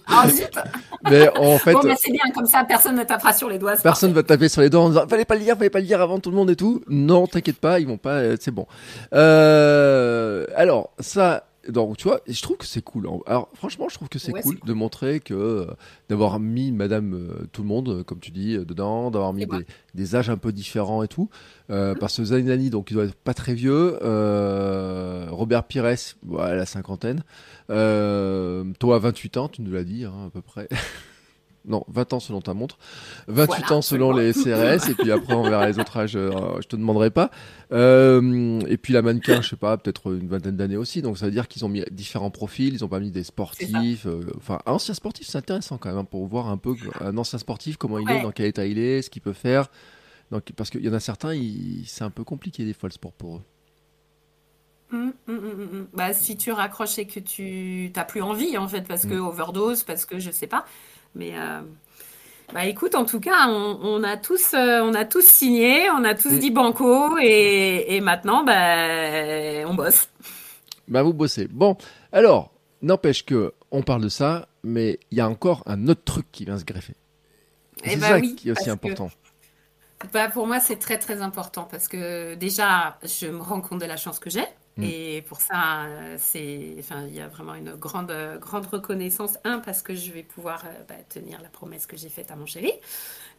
ah, 0.08 0.26
mais 1.12 1.30
en 1.38 1.58
fait, 1.60 1.74
bon, 1.74 1.82
mais 1.84 1.96
c'est 1.96 2.12
bien 2.12 2.24
comme 2.34 2.48
ça, 2.48 2.64
personne 2.64 2.96
ne 2.96 3.04
tapera 3.04 3.34
sur 3.34 3.50
les 3.50 3.60
doigts. 3.60 3.76
Personne 3.76 4.10
ne 4.10 4.16
va 4.16 4.24
taper 4.24 4.50
sur 4.50 4.62
les 4.62 4.70
doigts 4.70 4.82
en 4.82 4.90
disant 4.90 5.08
fallait 5.08 5.26
pas 5.26 5.36
le 5.36 5.42
lire, 5.42 5.56
fallait 5.56 5.70
pas 5.70 5.80
le 5.80 5.86
lire 5.86 6.02
avant 6.02 6.20
tout 6.20 6.32
le 6.32 6.36
monde 6.36 6.50
et 6.50 6.56
tout. 6.56 6.82
Non, 6.90 7.28
t'inquiète 7.28 7.60
pas, 7.60 7.80
ils 7.80 7.88
vont 7.88 7.98
pas, 7.98 8.36
c'est 8.38 8.52
bon. 8.52 8.66
alors 9.12 10.92
ça, 11.00 11.46
donc 11.70 11.98
tu 11.98 12.08
vois, 12.08 12.22
je 12.28 12.42
trouve 12.42 12.58
que 12.58 12.66
c'est 12.66 12.82
cool. 12.82 13.08
Alors 13.26 13.50
franchement, 13.54 13.88
je 13.90 13.96
trouve 13.96 14.10
que 14.10 14.20
c'est 14.20 14.32
cool, 14.32 14.58
de 14.66 14.74
montrer 14.74 15.20
que 15.20 15.34
euh, 15.34 15.66
d'avoir 16.10 16.40
mis 16.40 16.72
Madame 16.72 17.14
euh, 17.14 17.48
tout 17.52 17.62
le 17.62 17.68
monde, 17.68 17.90
euh, 17.90 18.04
comme 18.04 18.20
tu 18.20 18.32
dis, 18.32 18.58
dedans, 18.58 19.12
d'avoir 19.12 19.34
mis 19.34 19.46
des, 19.94 20.16
âges 20.16 20.30
un 20.30 20.38
peu 20.38 20.52
différents 20.52 21.04
et 21.04 21.08
tout. 21.08 21.30
Mhm. 21.70 21.96
Parce 22.00 22.18
que 22.18 22.26
Zainani, 22.26 22.70
donc 22.70 22.92
il 22.92 22.96
doit 22.96 23.06
être 23.06 23.16
pas 23.16 23.34
très 23.34 23.54
vieux. 23.54 23.98
Robert 25.32 25.64
Pires, 25.64 25.96
voilà, 26.24 26.56
la 26.56 26.66
cinquantaine. 26.66 27.24
toi, 27.68 29.00
28 29.00 29.38
ans, 29.38 29.50
tu 29.50 29.62
nous 29.62 29.72
l'as 29.72 29.84
dit 29.84 30.06
hein, 30.06 30.28
à 30.28 30.30
peu 30.30 30.42
près. 30.42 30.68
non, 31.68 31.84
20 31.88 32.14
ans 32.14 32.20
selon 32.20 32.42
ta 32.42 32.54
montre, 32.54 32.78
28 33.28 33.72
ans 33.72 33.82
selon 33.82 34.12
les 34.12 34.34
CRS, 34.34 34.90
et 34.90 34.94
puis 34.94 35.12
après 35.12 35.34
on 35.34 35.44
verra 35.44 35.68
les 35.68 35.80
autres 35.80 35.98
âges, 35.98 36.16
euh, 36.16 36.32
je 36.62 36.68
te 36.68 36.76
demanderai 36.76 37.12
pas. 37.12 37.32
Euh, 37.72 38.60
et 38.68 38.78
puis 38.78 38.94
la 38.94 39.02
mannequin, 39.02 39.42
je 39.42 39.50
sais 39.50 39.56
pas, 39.56 39.78
peut-être 39.78 40.14
une 40.14 40.28
vingtaine 40.28 40.56
d'années 40.56 40.78
aussi, 40.78 41.02
donc 41.02 41.18
ça 41.18 41.26
veut 41.26 41.32
dire 41.32 41.48
qu'ils 41.48 41.66
ont 41.66 41.70
mis 41.70 41.84
différents 41.92 42.32
profils, 42.32 42.74
ils 42.74 42.84
ont 42.84 42.90
pas 42.90 43.00
mis 43.00 43.12
des 43.12 43.24
sportifs, 43.24 44.06
euh, 44.06 44.22
enfin 44.38 44.60
un 44.66 44.74
ancien 44.74 44.94
sportif 44.94 45.28
c'est 45.28 45.38
intéressant 45.38 45.78
quand 45.78 45.90
même, 45.90 45.98
hein, 45.98 46.06
pour 46.06 46.26
voir 46.28 46.50
un 46.50 46.58
peu 46.58 46.76
un 47.02 47.18
ancien 47.18 47.40
sportif, 47.40 47.78
comment 47.78 48.00
il 48.00 48.10
est, 48.10 48.22
dans 48.22 48.32
quel 48.32 48.48
état 48.48 48.66
il 48.66 48.80
est, 48.80 49.02
ce 49.02 49.10
qu'il 49.10 49.22
peut 49.22 49.34
faire. 49.34 49.70
Donc, 50.32 50.52
parce 50.56 50.70
qu'il 50.70 50.84
y 50.84 50.90
en 50.90 50.94
a 50.94 51.00
certains, 51.00 51.40
c'est 51.86 52.04
un 52.04 52.10
peu 52.10 52.24
compliqué 52.24 52.66
des 52.66 52.74
fois 52.74 52.90
le 52.90 52.94
sport 52.94 53.14
pour 53.14 53.38
eux. 53.38 53.42
Hum, 54.92 55.14
hum, 55.28 55.38
hum, 55.38 55.88
bah, 55.94 56.14
si 56.14 56.38
tu 56.38 56.52
raccroches 56.52 57.00
et 57.00 57.08
que 57.08 57.20
tu 57.20 57.92
n'as 57.96 58.06
plus 58.06 58.22
envie 58.22 58.56
en 58.56 58.68
fait 58.68 58.88
parce 58.88 59.08
que 59.08 59.16
overdose 59.16 59.84
parce 59.84 60.06
que 60.06 60.20
je 60.20 60.30
sais 60.30 60.46
pas 60.46 60.64
mais 61.16 61.32
euh, 61.38 61.62
bah 62.54 62.66
écoute, 62.66 62.94
en 62.96 63.06
tout 63.06 63.20
cas, 63.20 63.48
on, 63.48 64.04
a 64.04 64.18
tous, 64.18 64.54
euh, 64.54 64.82
on 64.82 64.94
a 64.94 65.06
tous 65.06 65.26
signé, 65.26 65.90
on 65.90 66.04
a 66.04 66.14
tous 66.14 66.34
dit 66.34 66.52
banco, 66.52 67.18
et, 67.18 68.00
maintenant, 68.02 68.44
bah, 68.44 69.68
on 69.68 69.74
bosse. 69.74 70.10
Bah 70.88 71.02
vous 71.02 71.14
bossez. 71.14 71.48
Bon, 71.48 71.76
alors, 72.12 72.52
n'empêche 72.82 73.26
que 73.26 73.54
on 73.72 73.82
parle 73.82 74.04
de 74.04 74.10
ça, 74.10 74.48
mais 74.64 75.00
il 75.12 75.18
y 75.18 75.22
a 75.22 75.28
encore 75.28 75.64
un 75.66 75.88
autre 75.88 76.04
truc 76.04 76.28
qui 76.32 76.46
vient 76.46 76.60
se 76.60 76.66
greffer. 76.66 76.94
Eh 77.84 77.92
c'est 77.92 77.98
bah 77.98 78.08
ça 78.08 78.22
qui 78.22 78.50
est 78.50 78.52
aussi 78.52 78.70
important. 78.70 79.10
bah 80.14 80.30
pour 80.30 80.46
moi, 80.46 80.60
c'est 80.60 80.78
très 80.78 80.98
très 80.98 81.22
important 81.22 81.68
parce 81.70 81.88
que 81.88 82.36
déjà, 82.36 83.00
je 83.04 83.28
me 83.28 83.42
rends 83.42 83.62
compte 83.62 83.82
de 83.82 83.86
la 83.86 83.98
chance 83.98 84.20
que 84.20 84.30
j'ai. 84.30 84.46
Mm. 84.78 84.84
Et 84.84 85.22
pour 85.28 85.40
ça, 85.40 85.86
c'est, 86.18 86.76
enfin, 86.80 87.06
il 87.08 87.16
y 87.16 87.22
a 87.22 87.28
vraiment 87.28 87.56
une 87.56 87.76
grande, 87.76 88.14
grande 88.40 88.66
reconnaissance. 88.66 89.38
Un, 89.44 89.60
parce 89.60 89.82
que 89.82 89.96
je 89.96 90.12
vais 90.12 90.24
pouvoir 90.24 90.64
euh, 90.66 90.84
bah, 90.88 90.96
tenir 91.10 91.42
la 91.42 91.50
promesse 91.50 91.86
que 91.86 91.96
j'ai 91.96 92.10
faite 92.10 92.32
à 92.32 92.36
mon 92.36 92.46
chéri. 92.46 92.72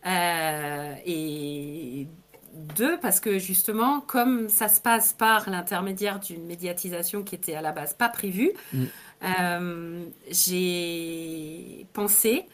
Euh, 0.07 0.95
et 1.05 2.09
deux, 2.55 2.99
parce 3.01 3.21
que 3.21 3.39
justement, 3.39 4.01
comme 4.01 4.49
ça 4.49 4.69
se 4.69 4.81
passe 4.81 5.13
par 5.13 5.51
l'intermédiaire 5.51 6.21
d'une 6.21 6.47
médiatisation 6.47 7.23
qui 7.23 7.35
était 7.35 7.55
à 7.55 7.61
la 7.61 7.73
base 7.73 7.93
pas 7.93 8.09
prévue, 8.09 8.53
mm. 8.73 8.85
euh, 9.25 10.05
j'ai 10.31 11.87
pensé 11.93 12.47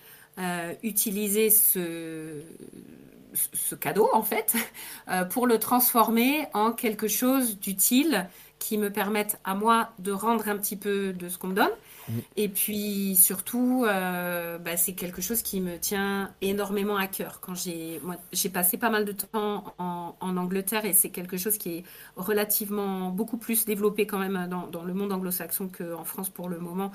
utiliser 0.82 1.50
ce, 1.50 2.40
ce 3.34 3.74
cadeau, 3.74 4.08
en 4.14 4.22
fait, 4.22 4.56
pour 5.30 5.46
le 5.46 5.58
transformer 5.58 6.46
en 6.54 6.72
quelque 6.72 7.06
chose 7.06 7.60
d'utile 7.60 8.26
qui 8.62 8.79
me 8.79 8.90
permettent 8.90 9.40
à 9.42 9.57
moi 9.57 9.90
de 9.98 10.12
rendre 10.12 10.48
un 10.48 10.57
petit 10.57 10.77
peu 10.77 11.12
de 11.12 11.29
ce 11.29 11.37
qu'on 11.37 11.48
me 11.48 11.55
donne. 11.55 11.72
Mmh. 12.09 12.12
Et 12.37 12.48
puis 12.48 13.16
surtout, 13.16 13.85
euh, 13.88 14.57
bah, 14.59 14.77
c'est 14.77 14.92
quelque 14.92 15.20
chose 15.20 15.42
qui 15.42 15.61
me 15.61 15.79
tient 15.79 16.33
énormément 16.42 16.96
à 16.96 17.09
cœur. 17.09 17.40
Quand 17.40 17.57
j'ai, 17.57 18.01
j'ai 18.33 18.51
passé 18.51 18.77
pas 18.79 18.88
mal 18.88 19.05
de 19.05 19.11
temps 19.11 19.75
en, 19.79 20.14
Angleterre 20.20 20.85
et 20.85 20.92
c'est 20.92 21.11
quelque 21.11 21.37
chose 21.37 21.59
qui 21.59 21.79
est 21.79 21.85
relativement 22.16 23.11
beaucoup 23.11 23.37
plus 23.37 23.64
développé 23.64 24.07
quand 24.07 24.18
même 24.18 24.48
dans, 24.48 24.85
le 24.85 24.94
monde 24.94 25.12
anglo-saxon 25.12 25.68
qu'en 25.68 26.05
France 26.05 26.31
pour 26.31 26.48
le 26.48 26.59
moment. 26.59 26.92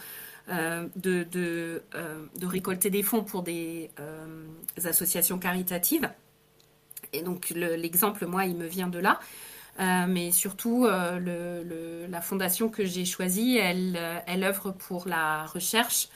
Euh, 0.50 0.88
de, 0.96 1.24
de, 1.24 1.84
euh, 1.96 2.26
de, 2.40 2.46
récolter 2.46 2.90
des 2.90 3.04
fonds 3.04 3.26
pour 3.26 3.44
des 3.44 3.90
associations 4.86 5.38
caritatives. 5.38 6.10
Et 7.12 7.22
donc 7.22 7.50
l'exemple, 7.50 8.26
moi, 8.26 8.46
il 8.46 8.56
me 8.56 8.66
vient 8.66 8.88
de 8.88 9.00
là. 9.00 9.20
Euh, 9.80 10.06
mais 10.08 10.32
surtout, 10.32 10.86
euh, 10.86 12.08
la 12.10 12.22
fondation 12.22 12.70
que 12.70 12.84
j'ai 12.86 13.06
choisie, 13.06 13.58
elle, 13.58 13.96
euh, 13.96 14.20
elle 14.26 14.44
œuvre 14.44 14.72
pour 14.72 15.08
la 15.08 15.46
recherche, 15.46 16.10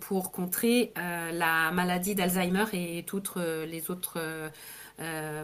pour 0.00 0.32
contrer 0.32 0.92
la 0.96 1.70
maladie 1.70 2.16
d'Alzheimer 2.16 2.64
et 2.72 3.04
toutes 3.06 3.36
les 3.36 3.88
autres 3.90 4.18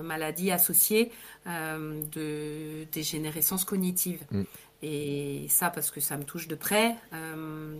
maladies 0.02 0.50
associées 0.50 1.12
de 1.46 2.84
dégénérescence 2.90 3.64
cognitive. 3.64 4.24
Mm. 4.32 4.42
Et 4.82 5.46
ça, 5.48 5.70
parce 5.70 5.92
que 5.92 6.00
ça 6.00 6.16
me 6.16 6.24
touche 6.24 6.48
de 6.48 6.56
près. 6.56 6.96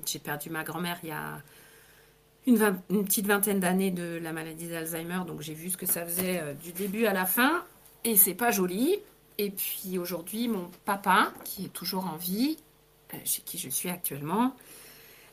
j'ai 0.07 0.19
perdu 0.21 0.51
ma 0.51 0.63
grand-mère 0.63 0.99
il 1.03 1.09
y 1.09 1.13
a 1.13 1.41
une, 2.47 2.77
une 2.91 3.05
petite 3.05 3.27
vingtaine 3.27 3.59
d'années 3.59 3.91
de 3.91 4.21
la 4.23 4.33
maladie 4.33 4.69
d'Alzheimer, 4.69 5.23
donc 5.27 5.41
j'ai 5.41 5.55
vu 5.55 5.71
ce 5.71 5.77
que 5.77 5.87
ça 5.87 6.05
faisait 6.05 6.55
du 6.63 6.73
début 6.73 7.07
à 7.07 7.13
la 7.13 7.25
fin. 7.27 7.65
Et 8.05 8.17
c'est 8.17 8.35
pas 8.35 8.53
joli. 8.53 9.01
Et 9.39 9.51
puis 9.51 9.99
aujourd'hui, 9.99 10.49
mon 10.49 10.71
papa, 10.85 11.33
qui 11.45 11.67
est 11.67 11.73
toujours 11.73 12.07
en 12.07 12.17
vie, 12.17 12.57
euh, 13.13 13.17
chez 13.25 13.43
qui 13.43 13.59
je 13.59 13.69
suis 13.69 13.89
actuellement, 13.89 14.55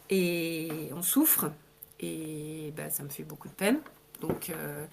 et 0.10 0.90
on 0.94 1.02
souffre, 1.02 1.52
et 2.00 2.74
ben, 2.76 2.90
ça 2.90 3.04
me 3.04 3.10
fait 3.10 3.24
beaucoup 3.24 3.48
de 3.48 3.54
peine. 3.54 3.80
Donc, 4.20 4.50
euh, 4.50 4.86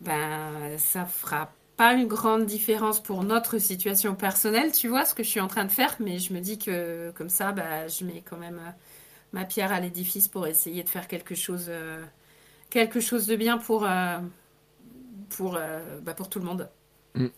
ben, 0.00 0.76
ça 0.78 1.06
fera 1.06 1.52
pas 1.76 1.94
une 1.94 2.06
grande 2.06 2.44
différence 2.46 3.00
pour 3.00 3.22
notre 3.22 3.58
situation 3.58 4.14
personnelle, 4.14 4.72
tu 4.72 4.88
vois, 4.88 5.04
ce 5.04 5.14
que 5.14 5.22
je 5.22 5.28
suis 5.28 5.40
en 5.40 5.48
train 5.48 5.64
de 5.64 5.70
faire, 5.70 5.96
mais 6.00 6.18
je 6.18 6.34
me 6.34 6.40
dis 6.40 6.58
que 6.58 7.12
comme 7.12 7.30
ça, 7.30 7.52
ben, 7.52 7.88
je 7.88 8.04
mets 8.04 8.22
quand 8.28 8.36
même 8.36 8.58
euh, 8.58 8.70
ma 9.32 9.44
pierre 9.44 9.72
à 9.72 9.80
l'édifice 9.80 10.26
pour 10.26 10.46
essayer 10.48 10.82
de 10.82 10.88
faire 10.88 11.06
quelque 11.06 11.34
chose, 11.36 11.70
quelque 12.70 13.00
chose 13.00 13.26
de 13.26 13.36
bien 13.36 13.56
pour, 13.56 13.88
pour, 15.30 15.52
ben, 15.52 16.14
pour 16.14 16.28
tout 16.28 16.38
le 16.38 16.44
monde. 16.44 16.68
Mm. 17.14 17.28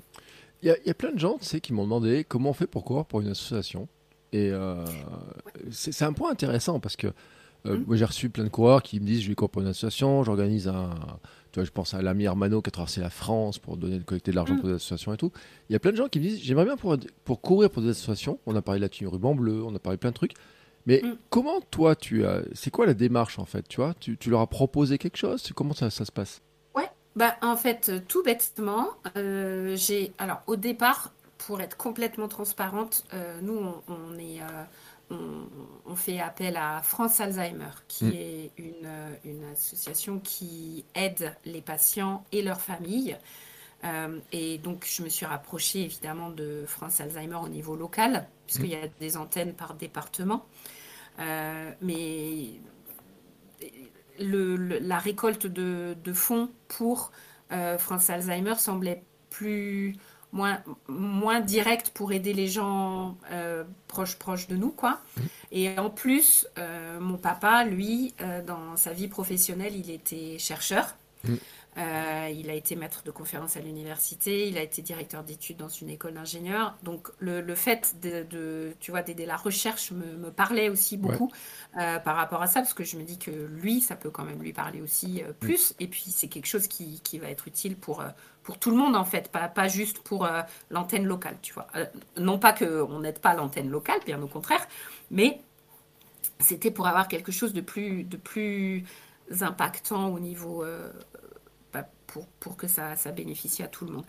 Il 0.64 0.74
y, 0.86 0.90
a 0.90 0.94
plein 0.94 1.12
de 1.12 1.18
gens, 1.18 1.36
tu 1.38 1.44
sais, 1.44 1.60
qui 1.60 1.74
m'ont 1.74 1.82
demandé 1.82 2.24
comment 2.26 2.50
on 2.50 2.54
fait 2.54 2.66
pour 2.66 2.84
courir 2.84 3.04
pour 3.04 3.20
une 3.20 3.28
association. 3.28 3.86
Et 4.32 4.50
euh, 4.50 4.82
c'est 5.70 6.04
un 6.06 6.14
point 6.14 6.30
intéressant 6.30 6.80
parce 6.80 6.96
que 6.96 7.08
euh, 7.66 7.76
mmh. 7.76 7.84
moi 7.86 7.96
j'ai 7.96 8.04
reçu 8.06 8.30
plein 8.30 8.44
de 8.44 8.48
coureurs 8.48 8.82
qui 8.82 8.98
me 8.98 9.04
disent 9.04 9.20
je 9.20 9.28
vais 9.28 9.34
courir 9.34 9.50
pour 9.50 9.60
une 9.60 9.68
association, 9.68 10.24
j'organise 10.24 10.66
un. 10.66 10.94
Tu 11.52 11.60
vois, 11.60 11.64
je 11.64 11.70
pense 11.70 11.92
à 11.92 12.00
l'ami 12.00 12.26
Armano 12.26 12.62
qui 12.62 12.68
a 12.68 12.70
traversé 12.70 13.02
la 13.02 13.10
France 13.10 13.58
pour 13.58 13.76
donner 13.76 14.00
collecter 14.00 14.30
de 14.30 14.36
l'argent 14.36 14.54
mmh. 14.54 14.60
pour 14.60 14.68
des 14.70 14.74
associations 14.76 15.12
et 15.12 15.18
tout. 15.18 15.32
Il 15.68 15.74
y 15.74 15.76
a 15.76 15.78
plein 15.78 15.92
de 15.92 15.96
gens 15.96 16.08
qui 16.08 16.18
me 16.18 16.24
disent 16.24 16.40
j'aimerais 16.42 16.64
bien 16.64 16.78
pour, 16.78 16.96
pour 17.24 17.42
courir 17.42 17.68
pour 17.68 17.82
des 17.82 17.90
associations. 17.90 18.38
On 18.46 18.56
a 18.56 18.62
parlé 18.62 18.80
de 18.80 18.86
la 18.86 18.88
tenue 18.88 19.08
ruban 19.08 19.34
bleu, 19.34 19.62
on 19.62 19.74
a 19.74 19.78
parlé 19.78 19.98
plein 19.98 20.10
de 20.10 20.16
trucs. 20.16 20.32
Mais 20.86 21.02
mmh. 21.04 21.16
comment 21.28 21.60
toi 21.60 21.94
tu 21.94 22.24
as. 22.24 22.40
C'est 22.54 22.70
quoi 22.70 22.86
la 22.86 22.94
démarche 22.94 23.38
en 23.38 23.44
fait 23.44 23.68
Tu 23.68 23.76
vois? 23.76 23.92
Tu, 24.00 24.16
tu, 24.16 24.30
leur 24.30 24.40
as 24.40 24.46
proposé 24.46 24.96
quelque 24.96 25.18
chose? 25.18 25.52
Comment 25.54 25.74
ça, 25.74 25.90
ça 25.90 26.06
se 26.06 26.12
passe? 26.12 26.40
Bah, 27.16 27.36
en 27.42 27.56
fait, 27.56 28.06
tout 28.08 28.22
bêtement, 28.22 28.88
j'ai. 29.14 30.12
Alors, 30.18 30.42
au 30.46 30.56
départ, 30.56 31.12
pour 31.38 31.60
être 31.60 31.76
complètement 31.76 32.28
transparente, 32.28 33.04
nous, 33.42 33.72
on, 33.88 34.18
est. 34.18 34.40
On, 35.10 35.94
fait 35.94 36.18
appel 36.18 36.56
à 36.56 36.80
France 36.82 37.20
Alzheimer, 37.20 37.70
qui 37.86 38.06
mm. 38.06 38.12
est 38.14 38.50
une, 38.56 39.32
une, 39.32 39.44
association 39.52 40.18
qui 40.18 40.84
aide 40.94 41.36
les 41.44 41.60
patients 41.60 42.24
et 42.32 42.42
leurs 42.42 42.60
familles 42.60 43.16
euh, 43.84 44.18
et 44.32 44.58
donc, 44.58 44.86
je 44.88 45.02
me 45.02 45.08
suis 45.08 45.26
rapprochée 45.26 45.82
évidemment 45.82 46.30
de 46.30 46.64
France 46.66 47.00
Alzheimer 47.00 47.36
au 47.36 47.48
niveau 47.48 47.76
local, 47.76 48.26
puisqu'il 48.46 48.70
y 48.70 48.76
a 48.76 48.88
des 48.88 49.16
antennes 49.16 49.52
par 49.52 49.74
département. 49.74 50.46
Euh, 51.20 51.70
mais 51.80 52.60
le, 54.20 54.56
la 54.56 54.98
récolte 54.98 55.46
de, 55.46 56.12
fonds 56.12 56.50
pour 56.68 57.12
euh, 57.52 57.78
France 57.78 58.10
Alzheimer 58.10 58.54
semblait 58.56 59.02
plus 59.30 59.96
moins, 60.32 60.62
moins 60.88 61.40
directe 61.40 61.90
pour 61.90 62.12
aider 62.12 62.32
les 62.32 62.48
gens 62.48 63.16
proches 63.88 64.16
proches 64.16 64.48
de 64.48 64.56
nous 64.56 64.70
quoi. 64.70 65.00
Et 65.52 65.78
en 65.78 65.90
plus 65.90 66.46
mon 67.00 67.16
papa 67.18 67.64
lui 67.64 68.14
dans 68.46 68.76
sa 68.76 68.92
vie 68.92 69.08
professionnelle 69.08 69.74
il 69.76 69.90
était 69.90 70.38
chercheur. 70.38 70.96
Mm. 71.24 71.34
Euh, 71.76 72.30
il 72.32 72.50
a 72.50 72.54
été 72.54 72.76
maître 72.76 73.02
de 73.02 73.10
conférence 73.10 73.56
à 73.56 73.60
l'université, 73.60 74.46
il 74.48 74.56
a 74.58 74.62
été 74.62 74.80
directeur 74.80 75.24
d'études 75.24 75.56
dans 75.56 75.68
une 75.68 75.90
école 75.90 76.14
d'ingénieurs. 76.14 76.76
Donc 76.84 77.10
le, 77.18 77.54
fait 77.54 77.96
de, 78.00 78.74
tu 78.78 78.92
vois, 78.92 79.02
d'aider 79.02 79.26
la 79.26 79.36
recherche 79.36 79.90
me, 79.90 80.30
parlait 80.30 80.68
aussi 80.68 80.96
beaucoup 80.96 81.32
euh, 81.78 81.98
par 81.98 82.16
rapport 82.16 82.42
à 82.42 82.46
ça, 82.46 82.60
parce 82.60 82.74
que 82.74 82.84
je 82.84 82.96
me 82.96 83.02
dis 83.02 83.18
que 83.18 83.30
lui, 83.30 83.80
ça 83.80 83.96
peut 83.96 84.10
quand 84.10 84.24
même 84.24 84.40
lui 84.40 84.52
parler 84.52 84.80
aussi 84.80 85.22
euh, 85.22 85.32
plus. 85.32 85.74
Et 85.80 85.88
puis 85.88 86.04
c'est 86.10 86.28
quelque 86.28 86.46
chose 86.46 86.68
qui, 86.68 87.00
va 87.18 87.28
être 87.28 87.46
utile 87.46 87.76
pour, 87.76 88.02
pour 88.42 88.58
tout 88.58 88.70
le 88.70 88.76
monde 88.76 88.96
en 88.96 89.04
fait, 89.04 89.30
pas, 89.30 89.48
pas 89.48 89.68
juste 89.68 90.00
pour 90.00 90.28
l'antenne 90.70 91.06
locale, 91.06 91.36
tu 91.42 91.54
vois. 91.54 91.68
non 92.16 92.40
pas 92.40 92.52
qu'on 92.52 93.00
n'aide 93.00 93.20
pas 93.20 93.34
l'antenne 93.34 93.70
locale, 93.70 94.00
bien 94.04 94.20
au 94.20 94.26
contraire, 94.26 94.66
mais 95.12 95.40
c'était 96.40 96.72
pour 96.72 96.88
avoir 96.88 97.06
quelque 97.06 97.30
chose 97.30 97.52
de 97.52 97.60
plus, 97.60 98.02
de 98.02 98.16
plus 98.16 98.84
impactant 99.40 100.08
au 100.08 100.18
niveau 100.18 100.64
pour, 102.40 102.56
que 102.56 102.66
ça, 102.68 102.96
ça, 102.96 103.12
bénéficie 103.12 103.62
à 103.62 103.68
tout 103.68 103.84
le 103.84 103.92
monde. 103.92 104.04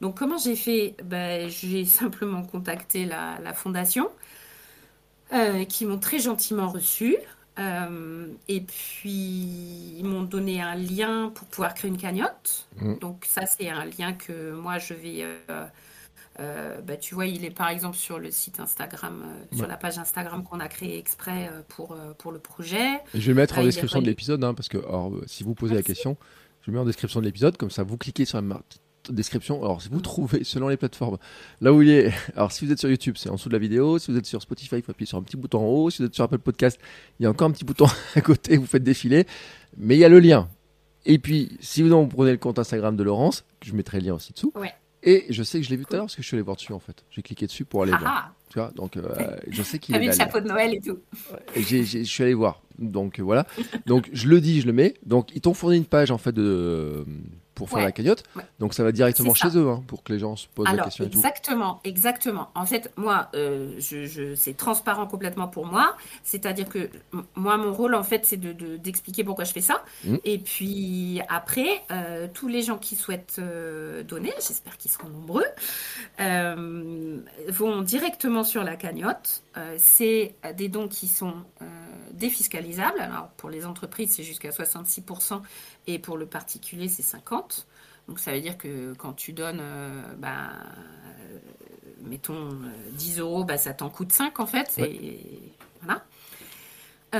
Donc 0.00 0.18
comment 0.18 0.38
j'ai 0.38 0.56
fait? 0.56 0.94
Ben, 1.04 1.48
J'ai 1.48 1.84
simplement 1.84 2.42
contacté 2.42 3.04
la, 3.04 3.54
fondation, 3.54 4.10
euh, 5.32 5.64
qui 5.64 5.86
m'ont 5.86 5.98
très 5.98 6.18
gentiment 6.18 6.68
reçu. 6.68 7.16
Euh, 7.58 8.28
et 8.48 8.60
puis, 8.60 9.10
ils 9.98 10.04
m'ont 10.04 10.22
donné 10.22 10.62
un 10.62 10.76
lien 10.76 11.30
pour 11.34 11.46
pouvoir 11.48 11.74
créer 11.74 11.90
une 11.90 11.98
cagnotte. 11.98 12.68
Mmh. 12.80 12.94
Donc, 13.00 13.26
ça, 13.28 13.44
c'est 13.44 13.68
un 13.68 13.84
lien 13.84 14.12
que 14.14 14.52
moi, 14.52 14.78
je 14.78 14.94
vais. 14.94 15.26
Euh, 16.38 16.80
bah, 16.80 16.96
tu 16.96 17.14
vois, 17.14 17.26
il 17.26 17.44
est 17.44 17.50
par 17.50 17.68
exemple 17.68 17.98
sur 17.98 18.18
le 18.18 18.30
site 18.30 18.60
Instagram, 18.60 19.26
sur 19.52 19.66
la 19.66 19.76
page 19.76 19.98
Instagram 19.98 20.42
qu'on 20.42 20.58
a 20.60 20.68
créée 20.68 20.96
exprès 20.96 21.50
pour, 21.68 21.94
pour 22.16 22.32
le 22.32 22.38
projet. 22.38 23.00
je 23.12 23.30
vais 23.30 23.34
mettre 23.34 23.58
en 23.58 23.64
description 23.64 24.00
de 24.00 24.06
l'épisode, 24.06 24.42
hein, 24.42 24.54
parce 24.54 24.68
que 24.68 24.78
si 25.26 25.44
vous 25.44 25.54
posez 25.54 25.74
la 25.74 25.82
question, 25.82 26.16
je 26.62 26.70
mets 26.70 26.78
en 26.78 26.84
description 26.84 27.20
de 27.20 27.26
l'épisode, 27.26 27.56
comme 27.56 27.70
ça 27.70 27.82
vous 27.82 27.96
cliquez 27.96 28.24
sur 28.24 28.40
la 28.40 28.60
description. 29.08 29.62
Alors, 29.62 29.80
si 29.82 29.88
vous 29.88 30.00
trouvez, 30.00 30.44
selon 30.44 30.68
les 30.68 30.76
plateformes, 30.76 31.18
là 31.60 31.72
où 31.72 31.82
il 31.82 31.90
est. 31.90 32.12
Alors, 32.36 32.52
si 32.52 32.64
vous 32.64 32.72
êtes 32.72 32.78
sur 32.78 32.90
YouTube, 32.90 33.16
c'est 33.18 33.30
en 33.30 33.34
dessous 33.34 33.48
de 33.48 33.54
la 33.54 33.58
vidéo. 33.58 33.98
Si 33.98 34.10
vous 34.10 34.18
êtes 34.18 34.26
sur 34.26 34.42
Spotify, 34.42 34.76
il 34.76 34.82
faut 34.82 34.92
appuyer 34.92 35.06
sur 35.06 35.18
un 35.18 35.22
petit 35.22 35.36
bouton 35.36 35.60
en 35.60 35.66
haut. 35.66 35.90
Si 35.90 35.98
vous 35.98 36.06
êtes 36.06 36.14
sur 36.14 36.24
Apple 36.24 36.38
Podcast, 36.38 36.78
il 37.18 37.24
y 37.24 37.26
a 37.26 37.30
encore 37.30 37.48
un 37.48 37.52
petit 37.52 37.64
bouton 37.64 37.86
à 38.14 38.20
côté, 38.20 38.56
vous 38.56 38.66
faites 38.66 38.82
défiler. 38.82 39.26
Mais 39.76 39.96
il 39.96 40.00
y 40.00 40.04
a 40.04 40.08
le 40.08 40.20
lien. 40.20 40.48
Et 41.06 41.18
puis, 41.18 41.56
si 41.60 41.82
vous, 41.82 42.06
prenez 42.06 42.32
le 42.32 42.38
compte 42.38 42.58
Instagram 42.58 42.96
de 42.96 43.02
Laurence, 43.02 43.44
je 43.62 43.72
mettrai 43.72 44.00
le 44.00 44.06
lien 44.06 44.14
aussi 44.14 44.32
dessous. 44.32 44.52
Et 45.02 45.24
je 45.30 45.42
sais 45.42 45.58
que 45.58 45.64
je 45.64 45.70
l'ai 45.70 45.76
vu 45.76 45.86
tout 45.86 45.94
à 45.94 45.96
l'heure 45.96 46.04
parce 46.04 46.16
que 46.16 46.22
je 46.22 46.26
suis 46.26 46.36
allé 46.36 46.42
voir 46.42 46.56
dessus 46.56 46.74
en 46.74 46.78
fait. 46.78 47.04
J'ai 47.10 47.22
cliqué 47.22 47.46
dessus 47.46 47.64
pour 47.64 47.82
aller 47.82 47.92
ah 47.94 47.98
voir. 47.98 48.34
Tu 48.50 48.58
vois, 48.58 48.70
donc 48.74 48.96
euh, 48.96 49.08
je 49.48 49.62
sais 49.62 49.78
qu'il 49.78 49.94
est. 49.96 50.06
le 50.06 50.12
chapeau 50.12 50.40
de 50.40 50.48
Noël 50.48 50.74
et 50.74 50.80
tout. 50.80 50.98
je 51.56 52.02
suis 52.02 52.22
allé 52.22 52.34
voir. 52.34 52.62
Donc 52.78 53.20
voilà. 53.20 53.46
Donc 53.86 54.10
je 54.12 54.26
le 54.28 54.40
dis, 54.40 54.60
je 54.60 54.66
le 54.66 54.72
mets. 54.72 54.94
Donc 55.06 55.34
ils 55.34 55.40
t'ont 55.40 55.54
fourni 55.54 55.76
une 55.76 55.86
page 55.86 56.10
en 56.10 56.18
fait 56.18 56.32
de 56.32 57.06
pour 57.60 57.68
faire 57.68 57.84
la 57.84 57.92
cagnotte. 57.92 58.24
Donc 58.58 58.72
ça 58.72 58.82
va 58.82 58.90
directement 58.90 59.34
chez 59.34 59.54
eux 59.58 59.68
hein, 59.68 59.82
pour 59.86 60.02
que 60.02 60.14
les 60.14 60.18
gens 60.18 60.34
se 60.34 60.46
posent 60.48 60.66
la 60.66 60.82
question. 60.82 61.04
Exactement, 61.04 61.80
exactement. 61.84 62.50
En 62.54 62.64
fait, 62.64 62.90
moi, 62.96 63.28
euh, 63.34 63.74
je, 63.78 64.34
c'est 64.34 64.56
transparent 64.56 65.06
complètement 65.06 65.46
pour 65.46 65.66
moi. 65.66 65.94
C'est-à-dire 66.24 66.70
que 66.70 66.88
moi, 67.34 67.58
mon 67.58 67.74
rôle, 67.74 67.94
en 67.94 68.02
fait, 68.02 68.24
c'est 68.24 68.38
de, 68.38 68.78
d'expliquer 68.78 69.24
pourquoi 69.24 69.44
je 69.44 69.52
fais 69.52 69.60
ça. 69.60 69.84
Mmh. 70.04 70.16
Et 70.24 70.38
puis 70.38 71.20
après, 71.28 71.82
euh, 71.90 72.28
tous 72.32 72.48
les 72.48 72.62
gens 72.62 72.78
qui 72.78 72.96
souhaitent 72.96 73.36
euh, 73.38 74.02
donner, 74.04 74.32
j'espère 74.36 74.78
qu'ils 74.78 74.90
seront 74.90 75.10
nombreux, 75.10 75.44
vont 77.48 77.82
directement 77.82 78.42
sur 78.42 78.64
la 78.64 78.76
cagnotte. 78.76 79.42
c'est 79.76 80.34
des 80.56 80.68
dons 80.68 80.88
qui 80.88 81.08
sont 81.08 81.34
défiscalisables. 82.12 83.00
Alors 83.00 83.28
pour 83.36 83.50
les 83.50 83.66
entreprises, 83.66 84.12
c'est 84.12 84.22
jusqu'à 84.22 84.50
66% 84.50 85.42
et 85.86 85.98
pour 85.98 86.16
le 86.16 86.26
particulier, 86.26 86.88
c'est 86.88 87.02
50. 87.02 87.66
Donc 88.08 88.18
ça 88.18 88.32
veut 88.32 88.40
dire 88.40 88.58
que 88.58 88.92
quand 88.94 89.12
tu 89.12 89.32
donnes, 89.32 89.60
euh, 89.60 90.02
bah, 90.18 90.50
euh, 90.52 91.38
mettons 92.02 92.48
10 92.92 93.18
euh, 93.18 93.22
euros, 93.22 93.44
bah, 93.44 93.56
ça 93.56 93.72
t'en 93.72 93.88
coûte 93.88 94.12
5 94.12 94.40
en 94.40 94.46
fait. 94.46 94.78
Et, 94.78 95.20
voilà. 95.82 96.04
Et, 97.12 97.18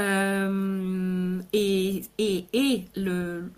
et, 2.18 2.85
le, 2.96 3.50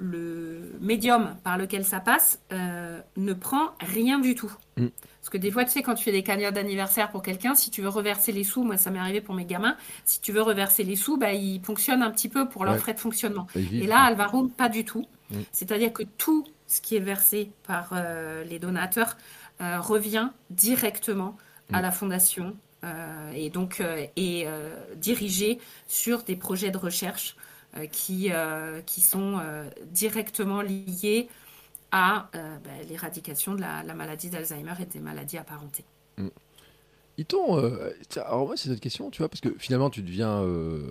médium 0.81 1.37
par 1.45 1.59
lequel 1.59 1.85
ça 1.85 2.01
passe 2.01 2.41
ne 2.51 3.33
prend 3.33 3.71
rien 3.81 4.19
du 4.19 4.35
tout. 4.35 4.53
Mm. 4.77 4.89
Parce 5.23 5.31
que 5.31 5.39
des 5.39 5.53
fois, 5.53 5.65
tu 5.65 5.71
sais, 5.71 5.83
quand 5.83 5.95
tu 5.95 6.03
fais 6.03 6.13
des 6.13 6.25
cagnottes 6.25 6.55
d'anniversaire 6.55 7.11
pour 7.11 7.23
quelqu'un, 7.23 7.55
si 7.55 7.71
tu 7.71 7.81
veux 7.81 7.89
reverser 7.89 8.33
les 8.33 8.43
sous, 8.43 8.65
moi 8.65 8.77
ça 8.77 8.91
m'est 8.91 8.99
arrivé 8.99 9.21
pour 9.21 9.37
mes 9.37 9.45
gamins, 9.45 9.77
si 10.05 10.21
tu 10.21 10.33
veux 10.33 10.43
reverser 10.43 10.83
les 10.83 10.97
sous, 10.97 11.17
bah, 11.17 11.33
ils 11.33 11.61
fonctionnent 11.61 12.03
un 12.03 12.11
petit 12.11 12.29
peu 12.29 12.49
pour 12.49 12.65
leurs 12.65 12.79
frais 12.79 12.95
de 12.95 12.99
fonctionnement. 12.99 13.47
Et 13.55 13.87
là, 13.87 14.01
Alvaro, 14.01 14.49
pas 14.49 14.69
du 14.69 14.85
tout. 14.85 15.07
Mm. 15.31 15.37
C'est-à-dire 15.53 15.93
que 15.93 16.03
tout 16.03 16.45
ce 16.67 16.81
qui 16.81 16.97
est 16.97 17.01
versé 17.01 17.53
par 17.67 17.91
euh, 17.93 18.43
les 18.45 18.59
donateurs 18.59 19.17
euh, 19.61 19.81
revient 19.81 20.31
directement 20.51 21.37
à 21.73 21.79
mm. 21.79 21.83
la 21.83 21.91
fondation 21.93 22.47
euh, 22.47 22.72
et 23.35 23.51
donc 23.51 23.83
est 24.17 24.47
dirigé 24.97 25.59
sur 25.87 26.23
des 26.23 26.37
projets 26.37 26.71
de 26.71 26.79
recherche 26.79 27.37
qui, 27.91 28.31
qui 28.87 29.01
sont 29.01 29.41
directement 29.93 30.63
liés 30.63 31.29
à 31.93 32.29
bah, 32.33 32.71
l'éradication 32.89 33.55
de 33.55 33.61
la, 33.61 33.83
maladie 33.95 34.31
d'Alzheimer 34.31 34.75
et 34.81 34.87
des 34.87 35.01
maladies 35.01 35.39
apparentées. 35.39 35.85
Mm. 36.17 36.29
alors 38.17 38.47
moi 38.47 38.57
c'est 38.57 38.69
cette 38.69 38.81
question, 38.81 39.11
tu 39.11 39.19
vois, 39.19 39.29
parce 39.29 39.41
que 39.41 39.55
finalement 39.59 39.91
tu 39.91 40.03
deviens 40.03 40.43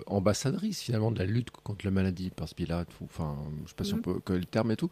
ambassadrice 0.08 0.82
finalement 0.82 1.12
de 1.12 1.20
la 1.20 1.26
lutte 1.26 1.52
contre 1.52 1.86
la 1.86 1.92
maladie 1.92 2.30
par 2.30 2.48
ce 2.48 2.56
biais-là, 2.56 2.86
enfin 3.04 3.36
je 3.64 3.70
sais 3.70 3.76
pas 3.76 3.84
si 3.84 3.94
on 3.94 4.02
peut 4.02 4.20
que 4.24 4.34
le 4.34 4.46
terme 4.46 4.72
et 4.72 4.78
tout 4.78 4.92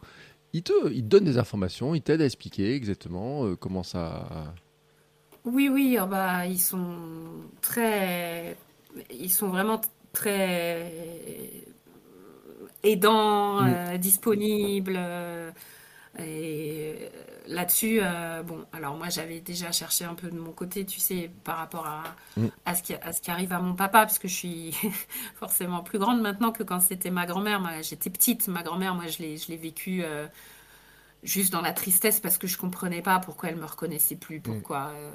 il 0.52 0.62
te, 0.62 0.90
il 0.92 1.06
donne 1.06 1.24
des 1.24 1.38
informations, 1.38 1.94
il 1.94 2.02
t'aide 2.02 2.22
à 2.22 2.24
expliquer 2.24 2.74
exactement 2.74 3.46
euh, 3.46 3.56
comment 3.56 3.82
ça. 3.82 4.54
Oui, 5.44 5.68
oui, 5.68 5.98
oh 6.00 6.06
bah, 6.06 6.46
ils 6.46 6.60
sont 6.60 6.96
très. 7.62 8.56
Ils 9.10 9.30
sont 9.30 9.48
vraiment 9.48 9.80
très 10.12 10.92
aidants, 12.82 13.62
mm. 13.62 13.74
euh, 13.74 13.98
disponibles. 13.98 14.96
Euh, 14.96 15.50
et 16.18 17.08
là-dessus, 17.46 18.00
bon, 18.44 18.66
alors 18.72 18.96
moi 18.96 19.08
j'avais 19.08 19.40
déjà 19.40 19.70
cherché 19.72 20.04
un 20.04 20.14
peu 20.14 20.28
de 20.28 20.38
mon 20.38 20.50
côté, 20.50 20.84
tu 20.84 20.98
sais, 21.00 21.30
par 21.44 21.56
rapport 21.56 21.86
à, 21.86 22.02
mm. 22.36 22.46
à, 22.66 22.74
ce, 22.74 22.82
qui, 22.82 22.94
à 22.94 23.12
ce 23.12 23.22
qui 23.22 23.30
arrive 23.30 23.52
à 23.52 23.60
mon 23.60 23.74
papa, 23.74 24.00
parce 24.00 24.18
que 24.18 24.28
je 24.28 24.34
suis 24.34 24.76
forcément 25.36 25.82
plus 25.82 25.98
grande 25.98 26.20
maintenant 26.20 26.52
que 26.52 26.62
quand 26.62 26.80
c'était 26.80 27.10
ma 27.10 27.26
grand-mère. 27.26 27.62
J'étais 27.82 28.10
petite, 28.10 28.48
ma 28.48 28.62
grand-mère, 28.62 28.94
moi 28.94 29.06
je 29.06 29.18
l'ai 29.18 29.56
vécu 29.56 30.04
juste 31.22 31.52
dans 31.52 31.60
la 31.60 31.72
tristesse 31.72 32.20
parce 32.20 32.38
que 32.38 32.46
je 32.46 32.56
comprenais 32.56 33.02
pas 33.02 33.18
pourquoi 33.18 33.50
elle 33.50 33.56
me 33.56 33.66
reconnaissait 33.66 34.16
plus, 34.16 34.38
mm. 34.38 34.42
pourquoi, 34.42 34.92
euh, 34.94 35.10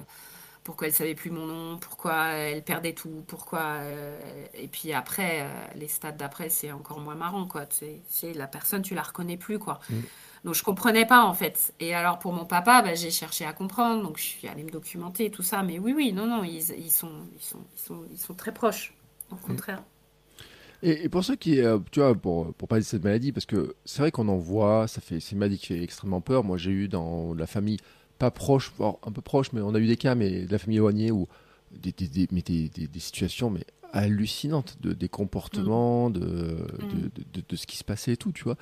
pourquoi 0.63 0.87
elle 0.87 0.93
savait 0.93 1.15
plus 1.15 1.31
mon 1.31 1.45
nom, 1.45 1.77
pourquoi 1.77 2.27
elle 2.29 2.63
perdait 2.63 2.93
tout, 2.93 3.23
pourquoi. 3.27 3.77
Euh, 3.79 4.17
et 4.53 4.67
puis 4.67 4.93
après, 4.93 5.41
euh, 5.41 5.49
les 5.75 5.87
stades 5.87 6.17
d'après, 6.17 6.49
c'est 6.49 6.71
encore 6.71 6.99
moins 6.99 7.15
marrant, 7.15 7.47
quoi. 7.47 7.65
C'est 8.07 8.33
la 8.33 8.47
personne, 8.47 8.81
tu 8.81 8.95
la 8.95 9.03
reconnais 9.03 9.37
plus, 9.37 9.59
quoi. 9.59 9.79
Mm. 9.89 9.99
Donc 10.45 10.53
je 10.53 10.63
comprenais 10.63 11.07
pas 11.07 11.23
en 11.23 11.33
fait. 11.33 11.73
Et 11.79 11.95
alors 11.95 12.19
pour 12.19 12.31
mon 12.31 12.45
papa, 12.45 12.83
bah, 12.83 12.93
j'ai 12.93 13.09
cherché 13.09 13.45
à 13.45 13.53
comprendre, 13.53 14.03
donc 14.03 14.17
je 14.17 14.23
suis 14.23 14.47
allée 14.47 14.63
me 14.63 14.69
documenter 14.69 15.31
tout 15.31 15.41
ça. 15.41 15.63
Mais 15.63 15.79
oui, 15.79 15.93
oui, 15.93 16.13
non, 16.13 16.27
non, 16.27 16.43
ils, 16.43 16.69
ils, 16.77 16.91
sont, 16.91 17.09
ils, 17.35 17.41
sont, 17.41 17.65
ils, 17.75 17.79
sont, 17.81 18.03
ils 18.11 18.19
sont 18.19 18.35
très 18.35 18.53
proches, 18.53 18.93
au 19.31 19.35
mm. 19.35 19.39
contraire. 19.39 19.83
Et, 20.83 21.09
pour 21.09 21.23
ceux 21.23 21.35
qui, 21.35 21.61
euh, 21.61 21.79
tu 21.91 21.99
vois, 21.99 22.15
pour, 22.15 22.53
pour 22.53 22.67
parler 22.67 22.83
de 22.83 22.87
cette 22.87 23.03
maladie, 23.03 23.31
parce 23.31 23.45
que 23.45 23.75
c'est 23.85 24.01
vrai 24.01 24.11
qu'on 24.11 24.27
en 24.27 24.37
voit, 24.37 24.87
ça 24.87 25.01
fait, 25.01 25.19
c'est 25.19 25.31
une 25.31 25.39
maladie 25.39 25.57
qui 25.57 25.67
fait 25.67 25.81
extrêmement 25.81 26.21
peur. 26.21 26.43
Moi, 26.43 26.57
j'ai 26.57 26.71
eu 26.71 26.87
dans 26.87 27.33
la 27.33 27.47
famille, 27.47 27.77
pas 28.19 28.31
proche, 28.31 28.73
un 28.79 29.11
peu 29.11 29.21
proche, 29.21 29.51
mais 29.53 29.61
on 29.61 29.73
a 29.75 29.79
eu 29.79 29.87
des 29.87 29.97
cas, 29.97 30.15
mais 30.15 30.45
de 30.45 30.51
la 30.51 30.59
famille 30.59 30.77
éloignée, 30.77 31.11
où 31.11 31.27
des, 31.71 31.91
des, 31.91 32.27
mais 32.31 32.41
des, 32.41 32.69
des, 32.69 32.99
situations 32.99 33.49
mais 33.49 33.65
hallucinantes, 33.91 34.77
de, 34.81 34.93
des 34.93 35.09
comportements, 35.09 36.09
mm. 36.09 36.13
de, 36.13 36.21
de, 37.33 37.43
de, 37.47 37.55
ce 37.55 37.65
qui 37.65 37.77
se 37.77 37.83
passait 37.83 38.13
et 38.13 38.17
tout, 38.17 38.31
tu 38.31 38.43
vois. 38.43 38.57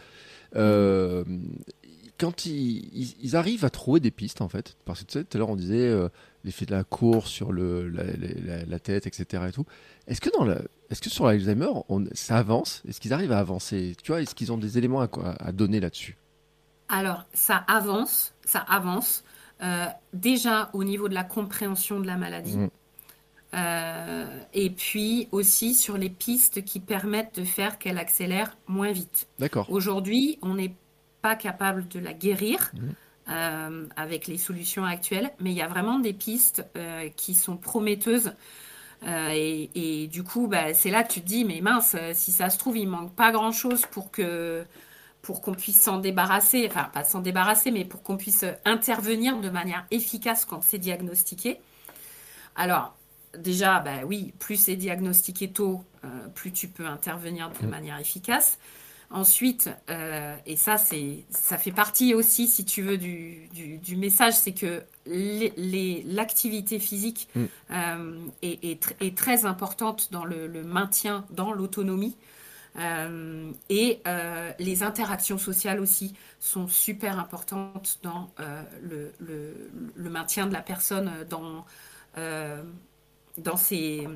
Euh, 0.56 1.24
quand 2.20 2.46
ils, 2.46 3.36
arrivent 3.36 3.66
à 3.66 3.70
trouver 3.70 4.00
des 4.00 4.12
pistes, 4.12 4.42
en 4.42 4.50
fait, 4.50 4.78
parce 4.86 5.02
que 5.02 5.06
tu 5.06 5.20
sais, 5.20 5.24
tout 5.24 5.38
à 5.38 5.40
l'heure 5.40 5.50
on 5.50 5.56
disait 5.56 5.88
euh, 5.88 6.10
l'effet 6.44 6.66
de 6.66 6.72
la 6.72 6.84
course 6.84 7.30
sur 7.30 7.52
le, 7.52 7.90
la, 7.90 8.80
tête, 8.80 9.08
etc. 9.08 9.44
Et 9.50 9.52
tout. 9.52 9.66
Est-ce 10.08 10.22
que, 10.22 10.30
dans 10.30 10.48
est-ce 10.90 11.02
que 11.02 11.10
sur 11.10 11.26
l'Alzheimer, 11.26 11.72
ça 12.14 12.38
avance? 12.38 12.84
Est-ce 12.88 13.02
qu'ils 13.02 13.14
arrivent 13.14 13.32
à 13.32 13.40
avancer? 13.40 13.96
Tu 14.04 14.12
vois, 14.12 14.22
est-ce 14.22 14.36
qu'ils 14.36 14.52
ont 14.52 14.58
des 14.58 14.78
éléments 14.78 15.02
à, 15.02 15.10
à 15.40 15.52
donner 15.52 15.80
là-dessus? 15.80 16.18
Alors, 16.90 17.26
ça 17.34 17.58
avance, 17.58 18.34
ça 18.46 18.60
avance. 18.60 19.24
Euh, 19.62 19.86
déjà 20.14 20.70
au 20.74 20.84
niveau 20.84 21.08
de 21.08 21.14
la 21.14 21.24
compréhension 21.24 22.00
de 22.00 22.08
la 22.08 22.18
maladie. 22.18 22.58
Mmh. 22.58 22.70
Euh, 23.54 24.40
et 24.54 24.72
puis 24.72 25.28
aussi 25.32 25.76
sur 25.76 25.98
les 25.98 26.10
pistes 26.10 26.66
qui 26.66 26.80
permettent 26.80 27.40
de 27.40 27.46
faire 27.46 27.78
qu'elle 27.78 28.00
accélère 28.00 28.58
moins 28.68 28.92
vite. 28.92 29.28
D'accord. 29.40 29.68
Aujourd'hui, 29.70 30.40
on 30.42 30.56
n'est 30.56 30.74
pas 31.24 31.36
capable 31.36 31.88
de 31.88 32.00
la 32.00 32.14
guérir 32.14 32.72
mmh. 32.74 32.80
euh, 33.30 33.88
avec 33.96 34.28
les 34.28 34.38
solutions 34.38 34.86
actuelles, 34.86 35.32
mais 35.40 35.50
il 35.50 35.58
y 35.58 35.64
a 35.64 35.68
vraiment 35.68 35.98
des 35.98 36.14
pistes 36.14 36.64
euh, 36.78 37.10
qui 37.16 37.34
sont 37.34 37.58
prometteuses. 37.58 38.34
Et, 39.06 39.70
et, 39.76 40.08
du 40.08 40.24
coup, 40.24 40.48
bah, 40.48 40.74
c'est 40.74 40.90
là 40.90 41.04
que 41.04 41.12
tu 41.12 41.20
te 41.20 41.26
dis, 41.26 41.44
mais 41.44 41.60
mince, 41.60 41.98
si 42.14 42.32
ça 42.32 42.50
se 42.50 42.58
trouve, 42.58 42.78
il 42.78 42.88
manque 42.88 43.14
pas 43.14 43.34
grand-chose 43.34 43.86
pour 43.92 44.12
que 44.12 44.64
pour 45.22 45.42
qu'on 45.42 45.54
puisse 45.54 45.82
s'en 45.82 45.98
débarrasser, 45.98 46.68
enfin 46.70 46.90
pas 46.94 47.04
s'en 47.04 47.22
débarrasser, 47.22 47.72
mais 47.72 47.86
pour 47.86 48.04
qu'on 48.04 48.18
puisse 48.18 48.46
intervenir 48.66 49.40
de 49.40 49.50
manière 49.50 49.86
efficace 49.90 50.46
quand 50.46 50.62
c'est 50.62 50.78
diagnostiqué. 50.78 51.60
Alors, 52.56 52.96
déjà, 53.38 53.80
bah 53.80 54.06
oui, 54.06 54.34
plus 54.40 54.58
c'est 54.58 54.76
diagnostiqué 54.76 55.50
tôt, 55.52 55.84
euh, 56.04 56.28
plus 56.36 56.52
tu 56.52 56.68
peux 56.68 56.86
intervenir 56.86 57.50
de 57.50 57.66
mm. 57.66 57.70
manière 57.70 58.00
efficace. 58.00 58.60
Ensuite, 59.14 59.70
euh, 59.92 60.36
et 60.48 60.56
ça, 60.56 60.78
c'est, 60.78 61.24
ça 61.30 61.60
fait 61.60 61.72
partie 61.72 62.16
aussi, 62.16 62.48
si 62.48 62.66
tu 62.66 62.82
veux, 62.82 62.98
du, 62.98 63.48
du, 63.78 63.96
message, 63.96 64.34
c'est 64.34 64.54
que 64.54 64.82
l'activité 65.06 66.80
physique 66.80 67.30
mm. 67.36 67.44
euh, 67.70 68.18
est, 68.42 68.92
est, 69.00 69.16
très 69.16 69.46
importante 69.46 70.12
dans 70.12 70.26
le, 70.26 70.48
maintien, 70.64 71.26
dans 71.30 71.54
l'autonomie. 71.54 72.18
et 73.70 74.02
les 74.58 74.82
interactions 74.82 75.38
sociales 75.38 75.80
aussi 75.80 76.16
sont 76.40 76.68
super 76.68 77.20
importantes 77.20 78.00
dans 78.02 78.32
le, 78.82 79.14
le, 79.20 79.70
le, 79.94 80.10
maintien 80.10 80.48
de 80.48 80.54
la 80.54 80.64
personne 80.64 81.12
dans 81.30 81.66
dans 83.38 83.58
ses, 83.58 84.08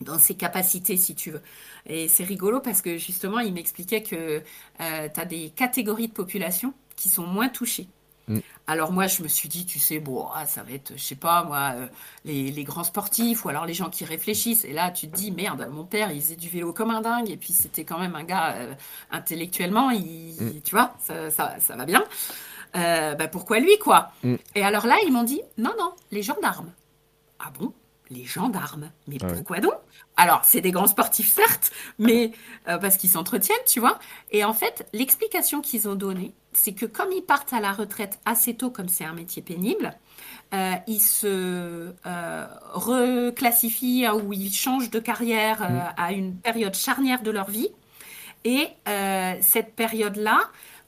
dans 0.00 0.18
ses 0.18 0.34
capacités, 0.34 0.96
si 0.96 1.14
tu 1.14 1.30
veux. 1.30 1.42
Et 1.86 2.08
c'est 2.08 2.24
rigolo 2.24 2.60
parce 2.60 2.82
que 2.82 2.98
justement, 2.98 3.38
il 3.40 3.52
m'expliquait 3.52 4.02
que 4.02 4.42
euh, 4.80 5.08
tu 5.12 5.20
as 5.20 5.24
des 5.24 5.50
catégories 5.50 6.08
de 6.08 6.12
population 6.12 6.74
qui 6.96 7.08
sont 7.08 7.26
moins 7.26 7.48
touchées. 7.48 7.88
Mm. 8.28 8.38
Alors 8.66 8.92
moi, 8.92 9.06
je 9.06 9.22
me 9.22 9.28
suis 9.28 9.48
dit, 9.48 9.64
tu 9.64 9.78
sais, 9.78 9.98
bon, 9.98 10.26
ah, 10.34 10.46
ça 10.46 10.62
va 10.62 10.72
être, 10.72 10.92
je 10.96 11.02
sais 11.02 11.14
pas, 11.14 11.44
moi, 11.44 11.72
euh, 11.76 11.86
les, 12.24 12.50
les, 12.50 12.64
grands 12.64 12.84
sportifs 12.84 13.44
ou 13.44 13.48
alors 13.48 13.64
les 13.64 13.74
gens 13.74 13.88
qui 13.88 14.04
réfléchissent. 14.04 14.64
Et 14.64 14.72
là, 14.72 14.90
tu 14.90 15.08
te 15.08 15.16
dis, 15.16 15.30
merde, 15.30 15.68
mon 15.70 15.84
père, 15.84 16.10
il 16.10 16.20
faisait 16.20 16.36
du 16.36 16.48
vélo 16.48 16.72
comme 16.72 16.90
un 16.90 17.00
dingue. 17.00 17.30
Et 17.30 17.36
puis, 17.36 17.52
c'était 17.52 17.84
quand 17.84 17.98
même 17.98 18.16
un 18.16 18.24
gars, 18.24 18.54
euh, 18.56 18.74
intellectuellement, 19.10 19.90
il, 19.90 20.34
mm. 20.38 20.60
tu 20.62 20.74
vois, 20.74 20.94
ça, 21.00 21.30
ça, 21.30 21.56
ça 21.60 21.76
va 21.76 21.86
bien. 21.86 22.04
bah, 22.74 23.28
pourquoi 23.28 23.60
lui, 23.60 23.78
quoi? 23.78 24.12
Mm. 24.24 24.34
Et 24.56 24.62
alors 24.62 24.86
là, 24.86 24.96
ils 25.06 25.12
m'ont 25.12 25.24
dit, 25.24 25.40
non, 25.56 25.72
non, 25.78 25.92
les 26.10 26.22
gendarmes. 26.22 26.72
Ah 27.38 27.50
bon? 27.58 27.72
Les 28.10 28.24
gendarmes. 28.24 28.90
Mais 29.06 29.18
ah 29.22 29.26
pourquoi 29.26 29.60
donc? 29.60 29.74
Alors, 30.16 30.42
c'est 30.44 30.60
des 30.60 30.70
grands 30.70 30.86
sportifs, 30.86 31.32
certes, 31.32 31.70
mais 31.98 32.32
euh, 32.68 32.78
parce 32.78 32.96
qu'ils 32.96 33.10
s'entretiennent, 33.10 33.56
tu 33.66 33.80
vois. 33.80 33.98
Et 34.30 34.44
en 34.44 34.54
fait, 34.54 34.88
l'explication 34.92 35.60
qu'ils 35.60 35.88
ont 35.88 35.94
donnée, 35.94 36.32
c'est 36.52 36.72
que 36.72 36.86
comme 36.86 37.12
ils 37.12 37.22
partent 37.22 37.52
à 37.52 37.60
la 37.60 37.72
retraite 37.72 38.18
assez 38.24 38.54
tôt, 38.54 38.70
comme 38.70 38.88
c'est 38.88 39.04
un 39.04 39.12
métier 39.12 39.42
pénible, 39.42 39.94
euh, 40.54 40.72
ils 40.86 41.00
se 41.00 41.92
euh, 42.06 42.46
reclassifient 42.72 44.08
ou 44.08 44.32
ils 44.32 44.52
changent 44.52 44.90
de 44.90 45.00
carrière 45.00 45.60
mm. 45.60 45.94
à 45.96 46.12
une 46.12 46.36
période 46.36 46.74
charnière 46.74 47.22
de 47.22 47.30
leur 47.30 47.50
vie. 47.50 47.68
Et 48.44 48.68
cette 49.40 49.74
période-là, 49.74 50.38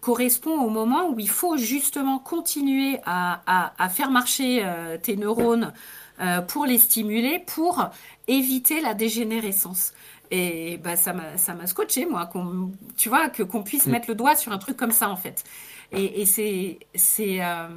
correspond 0.01 0.61
au 0.61 0.71
moment 0.71 1.11
où 1.11 1.19
il 1.19 1.29
faut 1.29 1.57
justement 1.57 2.21
continuer 2.21 3.01
à, 3.05 3.73
à 3.77 3.89
faire 3.89 4.13
marcher 4.13 4.65
tes 5.03 5.17
neurones 5.17 5.73
euh, 6.21 6.41
pour 6.41 6.67
les 6.67 6.79
stimuler, 6.79 7.39
pour 7.39 7.91
éviter 8.27 8.81
la 8.81 8.95
dégénérescence. 8.95 9.93
Et 10.31 10.79
bah, 10.79 10.97
ça 10.97 11.13
m'a 11.13 11.67
scotché, 11.67 12.07
moi, 12.07 12.29
tu 12.97 13.09
vois, 13.09 13.29
que 13.31 13.43
qu'on 13.43 13.63
puisse 13.63 13.87
mm. 13.87 13.91
mettre 13.91 14.09
le 14.09 14.15
doigt 14.15 14.35
sur 14.35 14.53
un 14.53 14.59
truc 14.59 14.77
comme 14.77 14.91
ça, 14.91 15.11
en 15.11 15.17
fait. 15.17 15.45
Et, 15.93 16.23
et 16.23 16.27
c'est. 16.27 17.45
Euh, 17.45 17.69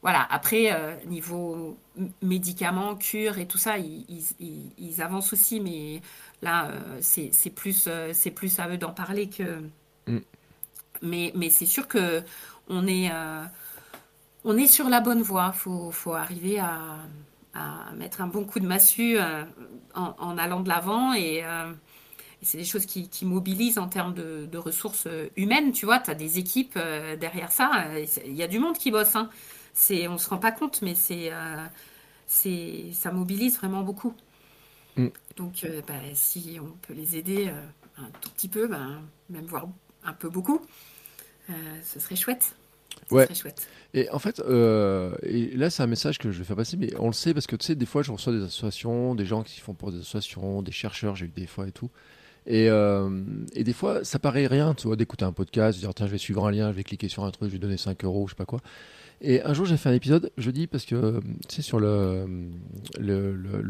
voilà, 0.00 0.26
après, 0.30 0.72
euh, 0.72 0.94
niveau 1.06 1.76
médicaments, 2.22 2.94
cure 2.94 3.38
et 3.38 3.46
tout 3.46 3.58
ça, 3.58 3.78
ils, 3.78 4.06
ils, 4.38 4.72
ils 4.78 5.02
avancent 5.02 5.32
aussi, 5.32 5.60
mais 5.60 6.00
là, 6.40 6.70
c'est 7.00 7.50
plus, 7.50 7.88
c'est 8.12 8.30
plus 8.30 8.58
à 8.60 8.68
eux 8.68 8.78
d'en 8.78 8.92
parler 8.92 9.28
que. 9.28 9.60
Mm. 10.06 10.18
Mais, 11.02 11.32
mais 11.34 11.50
c'est 11.50 11.66
sûr 11.66 11.86
que 11.86 12.22
on 12.68 12.86
est, 12.86 13.10
on 14.44 14.56
est 14.56 14.66
sur 14.66 14.88
la 14.88 15.00
bonne 15.00 15.22
voie. 15.22 15.52
Il 15.54 15.58
faut, 15.58 15.90
faut 15.90 16.14
arriver 16.14 16.58
à 16.58 16.98
à 17.54 17.92
mettre 17.96 18.20
un 18.20 18.26
bon 18.26 18.44
coup 18.44 18.60
de 18.60 18.66
massue 18.66 19.18
euh, 19.18 19.44
en, 19.94 20.38
allant 20.38 20.60
de 20.60 20.68
l'avant. 20.68 21.12
Et, 21.12 21.44
euh, 21.44 21.72
c'est 22.42 22.58
des 22.58 22.64
choses 22.64 22.86
qui, 22.86 23.08
mobilisent 23.24 23.78
en 23.78 23.88
termes 23.88 24.14
de, 24.14 24.58
ressources 24.58 25.06
euh, 25.06 25.28
humaines. 25.36 25.72
Tu 25.72 25.86
vois, 25.86 25.98
tu 25.98 26.10
as 26.10 26.14
des 26.14 26.38
équipes 26.38 26.78
derrière 27.18 27.50
ça. 27.50 27.86
Il 28.24 28.34
y 28.34 28.42
a 28.42 28.48
du 28.48 28.58
monde 28.58 28.78
qui 28.78 28.90
bosse. 28.90 29.16
Hein. 29.16 29.28
C'est, 29.74 30.08
on 30.08 30.14
ne 30.14 30.18
se 30.18 30.28
rend 30.28 30.38
pas 30.38 30.52
compte, 30.52 30.82
mais 30.82 30.94
c'est, 30.94 31.32
c'est, 32.26 32.92
ça 32.92 33.12
mobilise 33.12 33.56
vraiment 33.58 33.82
beaucoup. 33.82 34.14
Mm. 34.96 35.08
Donc, 35.36 35.66
bah, 35.86 35.94
si 36.14 36.58
on 36.60 36.70
peut 36.86 36.94
les 36.94 37.16
aider 37.16 37.50
un 37.96 38.10
tout 38.20 38.30
petit 38.30 38.48
peu, 38.48 38.66
ben, 38.66 39.02
même 39.30 39.46
voir 39.46 39.68
un 40.04 40.12
peu 40.12 40.28
beaucoup, 40.28 40.60
ce 41.82 42.00
serait 42.00 42.16
chouette. 42.16 42.54
Ouais. 43.10 43.26
Très 43.26 43.34
chouette. 43.34 43.68
Et 43.94 44.10
en 44.10 44.18
fait, 44.18 44.40
euh, 44.40 45.14
et 45.22 45.56
là, 45.56 45.70
c'est 45.70 45.82
un 45.82 45.86
message 45.86 46.18
que 46.18 46.30
je 46.30 46.38
vais 46.38 46.44
faire 46.44 46.56
passer, 46.56 46.76
mais 46.76 46.92
on 46.98 47.06
le 47.06 47.14
sait 47.14 47.32
parce 47.32 47.46
que 47.46 47.56
tu 47.56 47.66
sais, 47.66 47.74
des 47.74 47.86
fois, 47.86 48.02
je 48.02 48.12
reçois 48.12 48.32
des 48.32 48.42
associations, 48.42 49.14
des 49.14 49.24
gens 49.24 49.42
qui 49.42 49.60
font 49.60 49.74
pour 49.74 49.92
des 49.92 50.00
associations, 50.00 50.62
des 50.62 50.72
chercheurs, 50.72 51.16
j'ai 51.16 51.26
eu 51.26 51.32
des 51.34 51.46
fois 51.46 51.66
et 51.66 51.72
tout. 51.72 51.90
Et, 52.46 52.68
euh, 52.70 53.24
et 53.54 53.64
des 53.64 53.72
fois, 53.72 54.04
ça 54.04 54.18
paraît 54.18 54.46
rien, 54.46 54.74
tu 54.74 54.86
vois, 54.86 54.96
d'écouter 54.96 55.24
un 55.24 55.32
podcast, 55.32 55.78
de 55.78 55.84
dire 55.84 55.94
tiens, 55.94 56.06
je 56.06 56.12
vais 56.12 56.18
suivre 56.18 56.46
un 56.46 56.50
lien, 56.50 56.70
je 56.70 56.76
vais 56.76 56.84
cliquer 56.84 57.08
sur 57.08 57.24
un 57.24 57.30
truc, 57.30 57.48
je 57.48 57.54
vais 57.54 57.58
donner 57.58 57.76
5 57.76 58.04
euros, 58.04 58.26
je 58.26 58.32
sais 58.32 58.36
pas 58.36 58.46
quoi. 58.46 58.60
Et 59.20 59.42
un 59.42 59.54
jour, 59.54 59.66
j'ai 59.66 59.76
fait 59.76 59.88
un 59.88 59.94
épisode, 59.94 60.30
je 60.36 60.50
dis, 60.50 60.66
parce 60.66 60.84
que 60.84 61.20
tu 61.48 61.56
sais, 61.56 61.62
sur 61.62 61.80
le, 61.80 62.28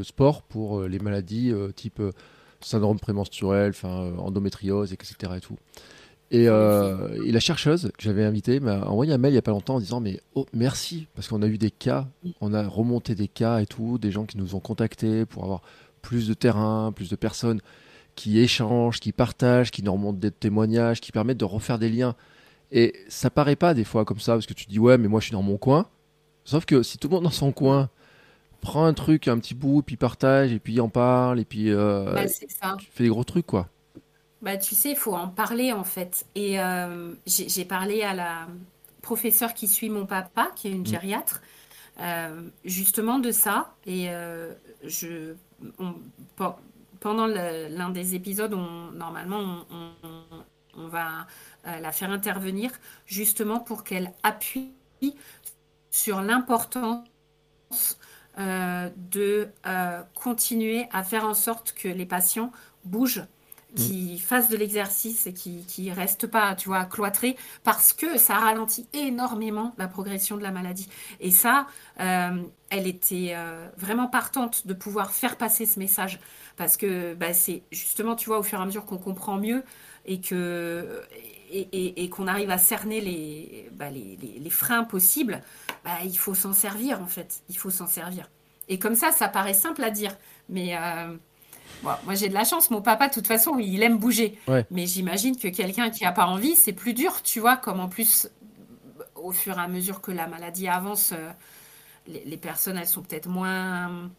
sport 0.02 0.42
pour 0.42 0.82
les 0.82 0.98
maladies 0.98 1.52
euh, 1.52 1.70
type 1.70 2.02
syndrome 2.60 2.98
prémenstruel, 2.98 3.70
enfin, 3.70 4.12
endométriose, 4.18 4.92
etc. 4.92 5.32
et 5.36 5.40
tout. 5.40 5.56
Euh, 6.34 7.22
et, 7.24 7.32
la 7.32 7.40
chercheuse 7.40 7.90
que 7.96 8.02
j'avais 8.04 8.24
invitée 8.24 8.60
m'a 8.60 8.86
envoyé 8.86 9.14
un 9.14 9.18
mail 9.18 9.30
il 9.30 9.34
n'y 9.34 9.38
a 9.38 9.42
pas 9.42 9.50
longtemps 9.50 9.76
en 9.76 9.80
disant 9.80 10.00
mais 10.00 10.20
oh, 10.34 10.44
merci 10.52 11.06
parce 11.14 11.26
qu'on 11.26 11.40
a 11.40 11.46
eu 11.46 11.56
des 11.56 11.70
cas, 11.70 12.06
on 12.42 12.52
a 12.52 12.68
remonté 12.68 13.14
des 13.14 13.28
cas 13.28 13.60
et 13.60 13.66
tout, 13.66 13.96
des 13.96 14.10
gens 14.10 14.26
qui 14.26 14.36
nous 14.36 14.54
ont 14.54 14.60
contactés 14.60 15.24
pour 15.24 15.44
avoir 15.44 15.62
plus 16.02 16.28
de 16.28 16.34
terrain, 16.34 16.92
plus 16.94 17.08
de 17.08 17.16
personnes 17.16 17.60
qui 18.14 18.38
échangent, 18.40 19.00
qui 19.00 19.12
partagent, 19.12 19.70
qui 19.70 19.82
nous 19.82 19.92
remontent 19.92 20.18
des 20.18 20.30
témoignages, 20.30 21.00
qui 21.00 21.12
permettent 21.12 21.38
de 21.38 21.46
refaire 21.46 21.78
des 21.78 21.88
liens. 21.88 22.14
Et 22.72 22.94
ça 23.08 23.30
paraît 23.30 23.56
pas 23.56 23.72
des 23.72 23.84
fois 23.84 24.04
comme 24.04 24.20
ça 24.20 24.34
parce 24.34 24.46
que 24.46 24.52
tu 24.52 24.66
dis 24.66 24.78
ouais 24.78 24.98
mais 24.98 25.08
moi 25.08 25.20
je 25.20 25.26
suis 25.26 25.32
dans 25.32 25.42
mon 25.42 25.56
coin. 25.56 25.86
Sauf 26.44 26.66
que 26.66 26.82
si 26.82 26.98
tout 26.98 27.08
le 27.08 27.14
monde 27.14 27.24
dans 27.24 27.30
son 27.30 27.52
coin 27.52 27.88
prend 28.60 28.84
un 28.84 28.92
truc, 28.92 29.28
un 29.28 29.38
petit 29.38 29.54
bout, 29.54 29.82
puis 29.82 29.96
partage, 29.96 30.52
et 30.52 30.58
puis 30.58 30.78
en 30.80 30.88
parle, 30.90 31.40
et 31.40 31.44
puis 31.44 31.70
euh, 31.70 32.12
bah, 32.12 32.26
tu 32.26 32.86
fais 32.90 33.04
des 33.04 33.08
gros 33.08 33.24
trucs 33.24 33.46
quoi. 33.46 33.68
Bah, 34.40 34.56
tu 34.56 34.74
sais, 34.74 34.90
il 34.90 34.96
faut 34.96 35.14
en 35.14 35.28
parler 35.28 35.72
en 35.72 35.84
fait. 35.84 36.26
Et 36.34 36.60
euh, 36.60 37.12
j'ai 37.26 37.64
parlé 37.64 38.02
à 38.02 38.14
la 38.14 38.46
professeure 39.02 39.54
qui 39.54 39.66
suit 39.68 39.90
mon 39.90 40.06
papa, 40.06 40.50
qui 40.54 40.68
est 40.68 40.72
une 40.72 40.82
mm. 40.82 40.86
gériatre, 40.86 41.42
euh, 42.00 42.48
justement 42.64 43.18
de 43.18 43.32
ça. 43.32 43.74
Et 43.86 44.10
euh, 44.10 44.52
je, 44.84 45.34
pendant 47.00 47.26
l'un 47.26 47.90
des 47.90 48.14
épisodes, 48.14 48.54
on, 48.54 48.92
normalement, 48.92 49.64
on, 50.76 50.86
va 50.88 51.26
la 51.64 51.90
faire 51.90 52.10
intervenir 52.10 52.70
justement 53.04 53.58
pour 53.58 53.82
qu'elle 53.82 54.12
appuie 54.22 54.70
sur 55.90 56.22
l'importance 56.22 57.02
de 58.36 59.48
continuer 60.14 60.86
à 60.92 61.02
faire 61.02 61.24
en 61.24 61.34
sorte 61.34 61.72
que 61.72 61.88
les 61.88 62.06
patients 62.06 62.52
bougent 62.84 63.24
qui 63.76 64.14
mm. 64.14 64.18
fassent 64.18 64.48
de 64.48 64.56
l'exercice 64.56 65.26
et 65.26 65.32
qui 65.32 65.64
qui 65.66 65.90
restent 65.90 66.26
pas, 66.26 66.54
tu 66.54 66.68
vois, 66.68 66.84
cloîtrés, 66.84 67.36
parce 67.64 67.92
que 67.92 68.18
ça 68.18 68.34
ralentit 68.34 68.86
énormément 68.92 69.74
la 69.78 69.88
progression 69.88 70.36
de 70.36 70.42
la 70.42 70.50
maladie. 70.50 70.88
Et 71.20 71.30
ça, 71.30 71.66
euh, 72.00 72.42
elle 72.70 72.86
était 72.86 73.32
euh, 73.34 73.68
vraiment 73.76 74.08
partante 74.08 74.66
de 74.66 74.74
pouvoir 74.74 75.12
faire 75.12 75.36
passer 75.36 75.66
ce 75.66 75.78
message, 75.78 76.20
parce 76.56 76.76
que 76.76 77.14
bah, 77.14 77.32
c'est 77.34 77.62
justement, 77.70 78.16
tu 78.16 78.28
vois, 78.28 78.38
au 78.38 78.42
fur 78.42 78.58
et 78.58 78.62
à 78.62 78.66
mesure 78.66 78.86
qu'on 78.86 78.98
comprend 78.98 79.36
mieux 79.36 79.62
et 80.06 80.20
que 80.20 81.02
et, 81.50 82.10
qu'on 82.10 82.26
arrive 82.26 82.50
à 82.50 82.58
cerner 82.58 83.68
bah, 83.72 83.90
les, 83.90 84.18
les, 84.38 84.50
freins 84.50 84.84
possibles, 84.84 85.42
bah, 85.84 85.92
il 86.04 86.16
faut 86.18 86.34
s'en 86.34 86.52
servir 86.52 87.00
en 87.00 87.06
fait. 87.06 87.42
Il 87.48 87.56
faut 87.56 87.70
s'en 87.70 87.86
servir. 87.86 88.28
Et 88.68 88.78
comme 88.78 88.94
ça, 88.94 89.12
ça 89.12 89.28
paraît 89.28 89.54
simple 89.54 89.82
à 89.82 89.90
dire. 89.90 90.14
Mais 90.48 90.76
euh, 90.76 91.16
moi, 91.82 92.14
j'ai 92.14 92.28
de 92.28 92.34
la 92.34 92.44
chance. 92.44 92.70
Mon 92.70 92.82
papa, 92.82 93.08
de 93.08 93.14
toute 93.14 93.26
façon, 93.26 93.58
il 93.58 93.82
aime 93.82 93.98
bouger. 93.98 94.38
Mais 94.70 94.86
j'imagine 94.86 95.36
que 95.36 95.48
quelqu'un 95.48 95.90
qui 95.90 96.04
n'a 96.04 96.12
pas 96.12 96.26
envie, 96.26 96.56
c'est 96.56 96.72
plus 96.72 96.94
dur, 96.94 97.22
tu 97.22 97.40
vois, 97.40 97.56
comme 97.56 97.80
en 97.80 97.88
plus, 97.88 98.28
au 99.16 99.32
fur 99.32 99.58
et 99.58 99.60
à 99.60 99.68
mesure 99.68 100.00
que 100.00 100.12
la 100.12 100.26
maladie 100.26 100.68
avance, 100.68 101.12
euh, 101.12 101.30
les, 102.06 102.36
personnes, 102.36 102.76
elles 102.76 102.86
sont 102.86 103.02
peut-être 103.02 103.28
moins 103.28 104.10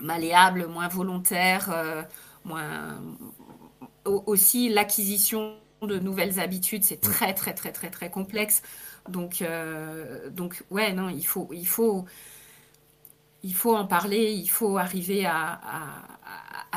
malléables, 0.00 0.66
moins 0.66 0.88
volontaires, 0.88 1.70
euh, 1.70 2.02
moins. 2.44 3.00
Aussi, 4.04 4.68
l'acquisition 4.68 5.56
de 5.82 5.98
nouvelles 5.98 6.38
habitudes, 6.38 6.84
c'est 6.84 7.00
très, 7.00 7.34
très, 7.34 7.54
très, 7.54 7.72
très, 7.72 7.90
très 7.90 8.08
complexe. 8.08 8.62
Donc, 9.08 9.44
donc 10.30 10.64
ouais, 10.70 10.92
non, 10.92 11.08
il 11.08 11.26
faut, 11.26 11.48
il 11.52 11.66
faut, 11.66 12.04
il 13.46 13.54
faut 13.54 13.76
en 13.76 13.86
parler, 13.86 14.32
il 14.32 14.48
faut 14.48 14.76
arriver 14.76 15.24
à, 15.24 15.60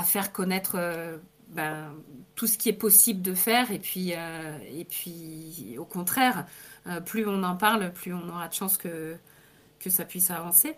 faire 0.04 0.32
connaître 0.32 0.76
euh, 0.76 1.18
ben, 1.50 1.92
tout 2.36 2.48
ce 2.48 2.58
qui 2.58 2.70
est 2.70 2.74
possible 2.74 3.22
de 3.22 3.34
faire. 3.34 3.72
Et 3.72 3.80
puis, 3.80 4.14
euh, 4.16 4.58
et 4.72 4.86
puis 4.86 5.76
au 5.78 5.86
contraire, 5.86 6.46
euh, 6.88 7.02
plus 7.02 7.28
on 7.28 7.44
en 7.44 7.56
parle, 7.56 7.92
plus 7.92 8.14
on 8.14 8.30
aura 8.30 8.48
de 8.48 8.54
chances 8.54 8.78
que, 8.78 9.16
que 9.80 9.90
ça 9.90 10.06
puisse 10.06 10.32
avancer 10.32 10.74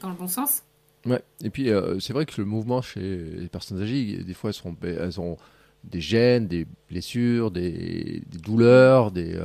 dans 0.00 0.10
le 0.10 0.16
bon 0.16 0.28
sens. 0.28 0.62
Ouais, 1.06 1.22
et 1.42 1.50
puis 1.50 1.70
c'est 2.00 2.12
vrai 2.12 2.26
que 2.26 2.40
le 2.40 2.44
mouvement 2.44 2.82
chez 2.82 3.00
les 3.00 3.48
personnes 3.48 3.80
âgées, 3.80 4.24
des 4.24 4.34
fois, 4.34 4.52
sont, 4.52 4.76
elles 4.82 5.20
ont 5.20 5.36
des 5.84 6.00
gènes, 6.00 6.48
des 6.48 6.66
blessures, 6.90 7.52
des, 7.52 8.22
douleurs, 8.42 9.12
des 9.12 9.38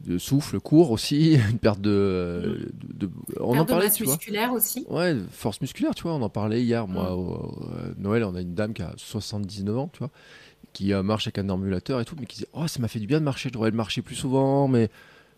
de 0.00 0.18
souffle 0.18 0.60
court 0.60 0.90
aussi, 0.90 1.34
une 1.50 1.58
perte 1.58 1.80
de, 1.80 2.70
de, 2.94 3.10
on 3.40 3.58
en 3.58 3.64
parlait, 3.64 3.90
tu 3.90 4.04
musculaire 4.04 4.52
aussi. 4.52 4.86
Ouais, 4.88 5.16
force 5.30 5.60
musculaire, 5.60 5.94
tu 5.94 6.04
vois, 6.04 6.14
on 6.14 6.22
en 6.22 6.28
parlait 6.28 6.62
hier. 6.62 6.86
Moi, 6.86 7.14
au, 7.14 7.58
Noël, 7.98 8.24
on 8.24 8.34
a 8.34 8.40
une 8.40 8.54
dame 8.54 8.74
qui 8.74 8.82
a 8.82 8.92
79 8.96 9.78
ans, 9.78 9.90
tu 9.92 9.98
vois, 9.98 10.10
qui 10.72 10.92
euh, 10.92 11.02
marche 11.02 11.26
avec 11.26 11.38
un 11.38 11.48
ambulateur 11.48 12.00
et 12.00 12.04
tout, 12.04 12.16
mais 12.18 12.26
qui 12.26 12.38
dit 12.38 12.46
Oh, 12.52 12.66
ça 12.68 12.80
m'a 12.80 12.88
fait 12.88 13.00
du 13.00 13.06
bien 13.06 13.18
de 13.18 13.24
marcher, 13.24 13.48
je 13.48 13.54
devrais 13.54 13.70
marcher 13.70 14.02
plus 14.02 14.14
souvent, 14.14 14.68
mais 14.68 14.88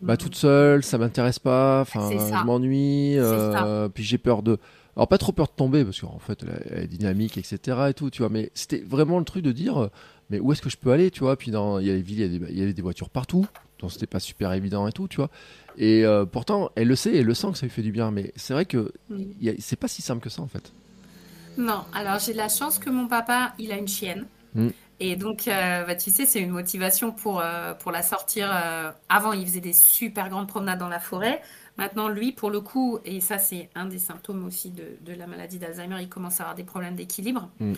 bah, 0.01 0.17
toute 0.17 0.35
seule, 0.35 0.83
ça 0.83 0.97
m'intéresse 0.97 1.39
pas, 1.39 1.81
enfin, 1.81 2.09
je 2.11 2.45
m'ennuie, 2.45 3.17
euh, 3.17 3.89
puis 3.89 4.03
j'ai 4.03 4.17
peur 4.17 4.43
de. 4.43 4.57
Alors, 4.97 5.07
pas 5.07 5.17
trop 5.17 5.31
peur 5.31 5.47
de 5.47 5.53
tomber, 5.53 5.85
parce 5.85 6.01
qu'en 6.01 6.19
fait, 6.19 6.43
elle 6.69 6.83
est 6.83 6.87
dynamique, 6.87 7.37
etc. 7.37 7.77
et 7.89 7.93
tout, 7.93 8.09
tu 8.09 8.21
vois, 8.21 8.29
mais 8.29 8.51
c'était 8.53 8.83
vraiment 8.85 9.19
le 9.19 9.25
truc 9.25 9.41
de 9.41 9.53
dire 9.53 9.89
Mais 10.29 10.39
où 10.39 10.51
est-ce 10.51 10.61
que 10.61 10.69
je 10.69 10.77
peux 10.77 10.91
aller, 10.91 11.11
tu 11.11 11.21
vois, 11.21 11.37
puis 11.37 11.49
dans, 11.49 11.79
il 11.79 11.87
y 11.87 11.89
a 11.89 11.93
les 11.93 12.01
villes, 12.01 12.45
il 12.49 12.57
y, 12.57 12.61
avait 12.61 12.73
des 12.73 12.81
voitures 12.81 13.09
partout 13.09 13.47
donc 13.81 13.91
c'était 13.91 14.07
pas 14.07 14.19
super 14.19 14.53
évident 14.53 14.87
et 14.87 14.91
tout, 14.91 15.07
tu 15.07 15.17
vois. 15.17 15.29
Et 15.77 16.05
euh, 16.05 16.25
pourtant, 16.25 16.71
elle 16.75 16.87
le 16.87 16.95
sait, 16.95 17.15
elle 17.15 17.25
le 17.25 17.33
sent 17.33 17.47
que 17.51 17.57
ça 17.57 17.65
lui 17.65 17.71
fait 17.71 17.81
du 17.81 17.91
bien, 17.91 18.11
mais 18.11 18.31
c'est 18.35 18.53
vrai 18.53 18.65
que 18.65 18.91
c'est 19.59 19.75
pas 19.75 19.87
si 19.87 20.01
simple 20.01 20.21
que 20.21 20.29
ça 20.29 20.41
en 20.41 20.47
fait. 20.47 20.73
Non, 21.57 21.83
alors 21.93 22.19
j'ai 22.19 22.33
la 22.33 22.49
chance 22.49 22.79
que 22.79 22.89
mon 22.89 23.07
papa, 23.07 23.53
il 23.59 23.71
a 23.71 23.77
une 23.77 23.87
chienne. 23.87 24.25
Mm. 24.55 24.69
Et 24.99 25.15
donc, 25.15 25.47
euh, 25.47 25.83
bah, 25.83 25.95
tu 25.95 26.11
sais, 26.11 26.25
c'est 26.25 26.39
une 26.39 26.51
motivation 26.51 27.11
pour, 27.11 27.41
euh, 27.41 27.73
pour 27.73 27.91
la 27.91 28.03
sortir. 28.03 28.51
avant, 29.09 29.33
il 29.33 29.45
faisait 29.47 29.59
des 29.59 29.73
super 29.73 30.29
grandes 30.29 30.47
promenades 30.47 30.79
dans 30.79 30.89
la 30.89 30.99
forêt. 30.99 31.41
Maintenant, 31.77 32.07
lui, 32.07 32.31
pour 32.31 32.51
le 32.51 32.61
coup, 32.61 32.99
et 33.03 33.19
ça, 33.19 33.39
c'est 33.39 33.69
un 33.73 33.85
des 33.85 33.97
symptômes 33.97 34.45
aussi 34.45 34.69
de, 34.69 34.83
de 35.01 35.13
la 35.13 35.25
maladie 35.25 35.57
d'Alzheimer, 35.57 35.97
il 36.01 36.09
commence 36.09 36.39
à 36.39 36.43
avoir 36.43 36.55
des 36.55 36.63
problèmes 36.63 36.95
d'équilibre. 36.95 37.49
Mm. 37.59 37.73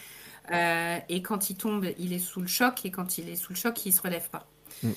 et 1.10 1.22
quand 1.22 1.50
il 1.50 1.56
tombe, 1.56 1.88
il 1.98 2.12
est 2.12 2.20
sous 2.20 2.42
le 2.42 2.48
choc. 2.48 2.86
Et 2.86 2.92
quand 2.92 3.18
il 3.18 3.30
est 3.30 3.38
sous 3.38 3.54
le 3.54 3.58
choc, 3.58 3.86
il 3.86 3.94
se 3.94 4.02
relève 4.02 4.30
pas. 4.30 4.46
Mm. 4.84 4.92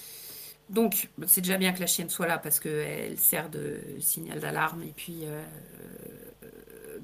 Donc, 0.68 1.10
c'est 1.26 1.40
déjà 1.40 1.58
bien 1.58 1.72
que 1.72 1.80
la 1.80 1.86
chienne 1.86 2.10
soit 2.10 2.26
là 2.26 2.38
parce 2.38 2.58
qu'elle 2.58 3.18
sert 3.18 3.50
de 3.50 3.80
signal 4.00 4.40
d'alarme 4.40 4.82
et 4.82 4.92
puis 4.96 5.20
euh, 5.22 5.42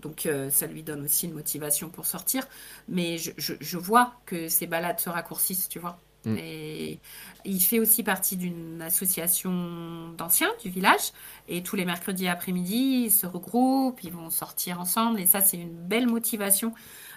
donc 0.02 0.26
euh, 0.26 0.50
ça 0.50 0.66
lui 0.66 0.82
donne 0.82 1.04
aussi 1.04 1.26
une 1.26 1.32
motivation 1.32 1.88
pour 1.88 2.04
sortir. 2.04 2.46
Mais 2.88 3.16
je, 3.18 3.78
vois 3.78 4.14
que 4.26 4.48
ces 4.48 4.66
balades 4.66 5.00
se 5.00 5.08
raccourcissent, 5.08 5.68
tu 5.68 5.78
vois. 5.78 5.98
Mm. 6.24 6.36
Et 6.38 7.00
il 7.44 7.60
fait 7.60 7.78
aussi 7.78 8.02
partie 8.02 8.36
d'une 8.36 8.82
association 8.82 10.10
d'anciens 10.18 10.50
du 10.62 10.68
village. 10.68 11.12
Et 11.48 11.62
tous 11.62 11.76
les 11.76 11.84
mercredis 11.84 12.28
après-midi, 12.28 13.04
ils 13.06 13.10
se 13.10 13.26
regroupent, 13.26 14.02
ils 14.02 14.12
vont 14.12 14.30
sortir 14.30 14.80
ensemble. 14.80 15.20
Et 15.20 15.26
ça, 15.26 15.40
c'est 15.40 15.56
une 15.56 15.74
belle 15.74 16.08
motivation 16.08 16.74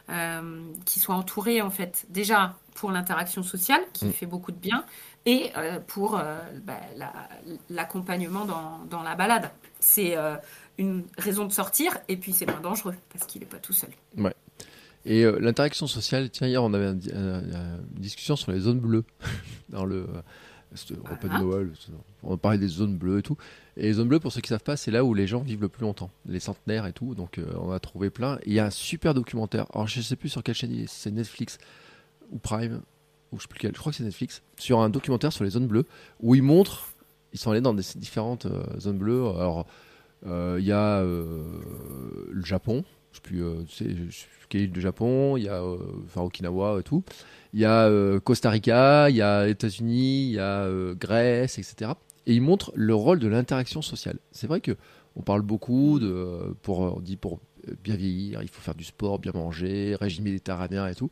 euh, 0.10 0.64
qu'ils 0.86 1.02
soient 1.02 1.16
entourés, 1.16 1.62
en 1.62 1.72
fait, 1.72 2.06
déjà 2.10 2.56
pour 2.76 2.92
l'interaction 2.92 3.42
sociale, 3.42 3.82
qui 3.94 4.06
mm. 4.06 4.14
fait 4.14 4.26
beaucoup 4.28 4.52
de 4.52 4.60
bien, 4.60 4.86
et 5.26 5.52
euh, 5.58 5.80
pour 5.80 6.18
euh, 6.18 6.38
bah, 6.64 6.80
l'accompagnement 7.70 8.46
dans, 8.46 9.04
la 9.04 9.16
balade. 9.16 9.52
C'est 9.80 10.16
euh, 10.18 10.36
une 10.78 11.04
raison 11.18 11.46
de 11.46 11.52
sortir 11.52 11.98
et 12.08 12.18
puis 12.18 12.34
c'est 12.34 12.46
moins 12.46 12.62
dangereux 12.62 12.96
parce 13.12 13.26
qu'il 13.26 13.42
n'est 13.42 13.48
pas 13.48 13.58
tout 13.58 13.74
seul. 13.74 13.90
Ouais. 14.18 14.34
Et 15.08 15.24
l'interaction 15.40 15.86
sociale, 15.86 16.32
tiens, 16.32 16.48
hier 16.48 16.64
on 16.64 16.74
avait 16.74 16.90
une, 16.90 17.80
discussion 17.92 18.36
sur 18.36 18.52
les 18.52 18.60
zones 18.60 18.80
bleues 18.80 19.04
dans 19.70 19.86
le 19.86 20.08
repas 21.04 21.28
de 21.28 21.44
Noël. 21.44 21.72
On 22.24 22.38
parlait 22.38 22.58
des 22.58 22.68
zones 22.68 22.98
bleues 22.98 23.20
et 23.20 23.22
tout. 23.22 23.38
Et 23.78 23.84
les 23.84 23.94
zones 23.94 24.08
bleues, 24.08 24.20
pour 24.20 24.32
ceux 24.32 24.42
qui 24.42 24.52
ne 24.52 24.56
savent 24.56 24.64
pas, 24.64 24.78
c'est 24.78 24.90
là 24.90 25.04
où 25.04 25.14
les 25.14 25.28
gens 25.28 25.42
vivent 25.42 25.62
le 25.62 25.70
plus 25.70 25.84
longtemps, 25.84 26.10
les 26.26 26.40
centenaires 26.40 26.88
et 26.88 26.94
tout. 26.94 27.14
Donc 27.14 27.40
on 27.56 27.72
a 27.72 27.80
trouvé 27.80 28.10
plein. 28.10 28.40
Il 28.48 28.54
y 28.54 28.60
a 28.60 28.66
un 28.66 28.72
super 28.72 29.14
documentaire. 29.14 29.68
Alors 29.76 29.88
je 29.88 30.00
ne 30.00 30.04
sais 30.04 30.16
plus 30.16 30.30
sur 30.30 30.42
quelle 30.42 30.56
chaîne, 30.56 30.86
c'est 30.88 31.12
Netflix 31.12 31.60
ou 32.32 32.40
Prime 32.40 32.82
je 33.34 33.42
sais 33.42 33.48
plus 33.48 33.60
je 33.62 33.80
crois 33.80 33.92
que 33.92 33.98
c'est 33.98 34.04
Netflix, 34.04 34.42
sur 34.58 34.80
un 34.80 34.90
documentaire 34.90 35.34
sur 35.34 35.44
les 35.44 35.52
zones 35.52 35.68
bleues, 35.68 35.86
où 36.22 36.36
ils 36.36 36.44
montrent, 36.44 36.88
ils 37.34 37.40
sont 37.40 37.52
allés 37.52 37.62
dans 37.62 37.74
différentes 37.74 38.46
euh, 38.46 38.64
zones 38.80 38.98
bleues. 38.98 39.28
Alors, 39.28 39.66
euh, 40.26 40.58
il 40.60 40.66
y 40.66 40.72
a 40.72 41.02
euh, 41.02 41.44
le 42.32 42.46
Japon, 42.46 42.84
je 43.12 43.18
sais 43.18 43.22
plus, 43.22 43.44
sais, 43.70 43.88
quelle 44.50 44.62
île 44.62 44.72
du 44.72 44.82
Japon, 44.82 45.38
il 45.38 45.44
y 45.44 45.50
a 45.50 45.64
Okinawa 46.16 46.80
et 46.80 46.84
tout. 46.84 47.04
Il 47.54 47.60
y 47.60 47.66
a 47.66 47.90
Costa 48.20 48.50
Rica, 48.50 49.10
il 49.10 49.16
y 49.16 49.22
a 49.22 49.48
États-Unis, 49.48 50.28
il 50.28 50.34
y 50.34 50.40
a 50.40 50.70
Grèce, 50.94 51.58
etc. 51.58 51.92
Et 52.28 52.34
ils 52.34 52.42
montrent 52.42 52.72
le 52.76 52.94
rôle 52.94 53.20
de 53.20 53.28
l'interaction 53.28 53.82
sociale. 53.82 54.18
C'est 54.32 54.48
vrai 54.48 54.60
que 54.60 54.76
on 55.16 55.22
parle 55.22 55.42
beaucoup 55.42 56.00
de, 56.00 56.54
pour, 56.62 56.80
on 56.80 57.00
dit 57.00 57.16
pour 57.16 57.40
bien 57.84 57.96
vieillir, 57.96 58.42
il 58.42 58.50
faut 58.50 58.62
faire 58.62 58.76
du 58.76 58.84
sport, 58.84 59.20
bien 59.20 59.32
manger, 59.34 59.96
régime 59.96 60.26
méditerranéen 60.26 60.88
et 60.88 60.96
tout. 60.96 61.10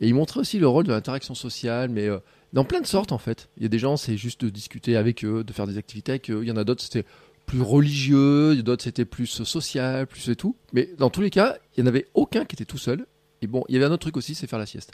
Et 0.00 0.08
il 0.08 0.14
montrait 0.14 0.40
aussi 0.40 0.58
le 0.58 0.66
rôle 0.66 0.84
de 0.84 0.92
l'interaction 0.92 1.34
sociale, 1.34 1.90
mais 1.90 2.08
euh, 2.08 2.18
dans 2.52 2.64
plein 2.64 2.80
de 2.80 2.86
sortes 2.86 3.12
en 3.12 3.18
fait. 3.18 3.48
Il 3.58 3.62
y 3.62 3.66
a 3.66 3.68
des 3.68 3.78
gens, 3.78 3.96
c'est 3.96 4.16
juste 4.16 4.44
de 4.44 4.50
discuter 4.50 4.96
avec 4.96 5.24
eux, 5.24 5.44
de 5.44 5.52
faire 5.52 5.66
des 5.66 5.78
activités 5.78 6.12
avec 6.12 6.30
eux. 6.30 6.40
Il 6.42 6.48
y 6.48 6.52
en 6.52 6.56
a 6.56 6.64
d'autres, 6.64 6.82
c'était 6.82 7.04
plus 7.46 7.60
religieux, 7.60 8.62
d'autres, 8.62 8.82
c'était 8.82 9.04
plus 9.04 9.26
social, 9.26 10.06
plus 10.06 10.28
et 10.30 10.36
tout. 10.36 10.56
Mais 10.72 10.88
dans 10.98 11.10
tous 11.10 11.20
les 11.20 11.30
cas, 11.30 11.56
il 11.76 11.82
n'y 11.84 11.88
en 11.88 11.92
avait 11.92 12.06
aucun 12.14 12.44
qui 12.44 12.56
était 12.56 12.64
tout 12.64 12.78
seul. 12.78 13.06
Et 13.42 13.46
bon, 13.46 13.64
il 13.68 13.74
y 13.74 13.76
avait 13.78 13.86
un 13.86 13.90
autre 13.90 14.02
truc 14.02 14.16
aussi, 14.16 14.34
c'est 14.34 14.46
faire 14.46 14.58
la 14.58 14.66
sieste. 14.66 14.92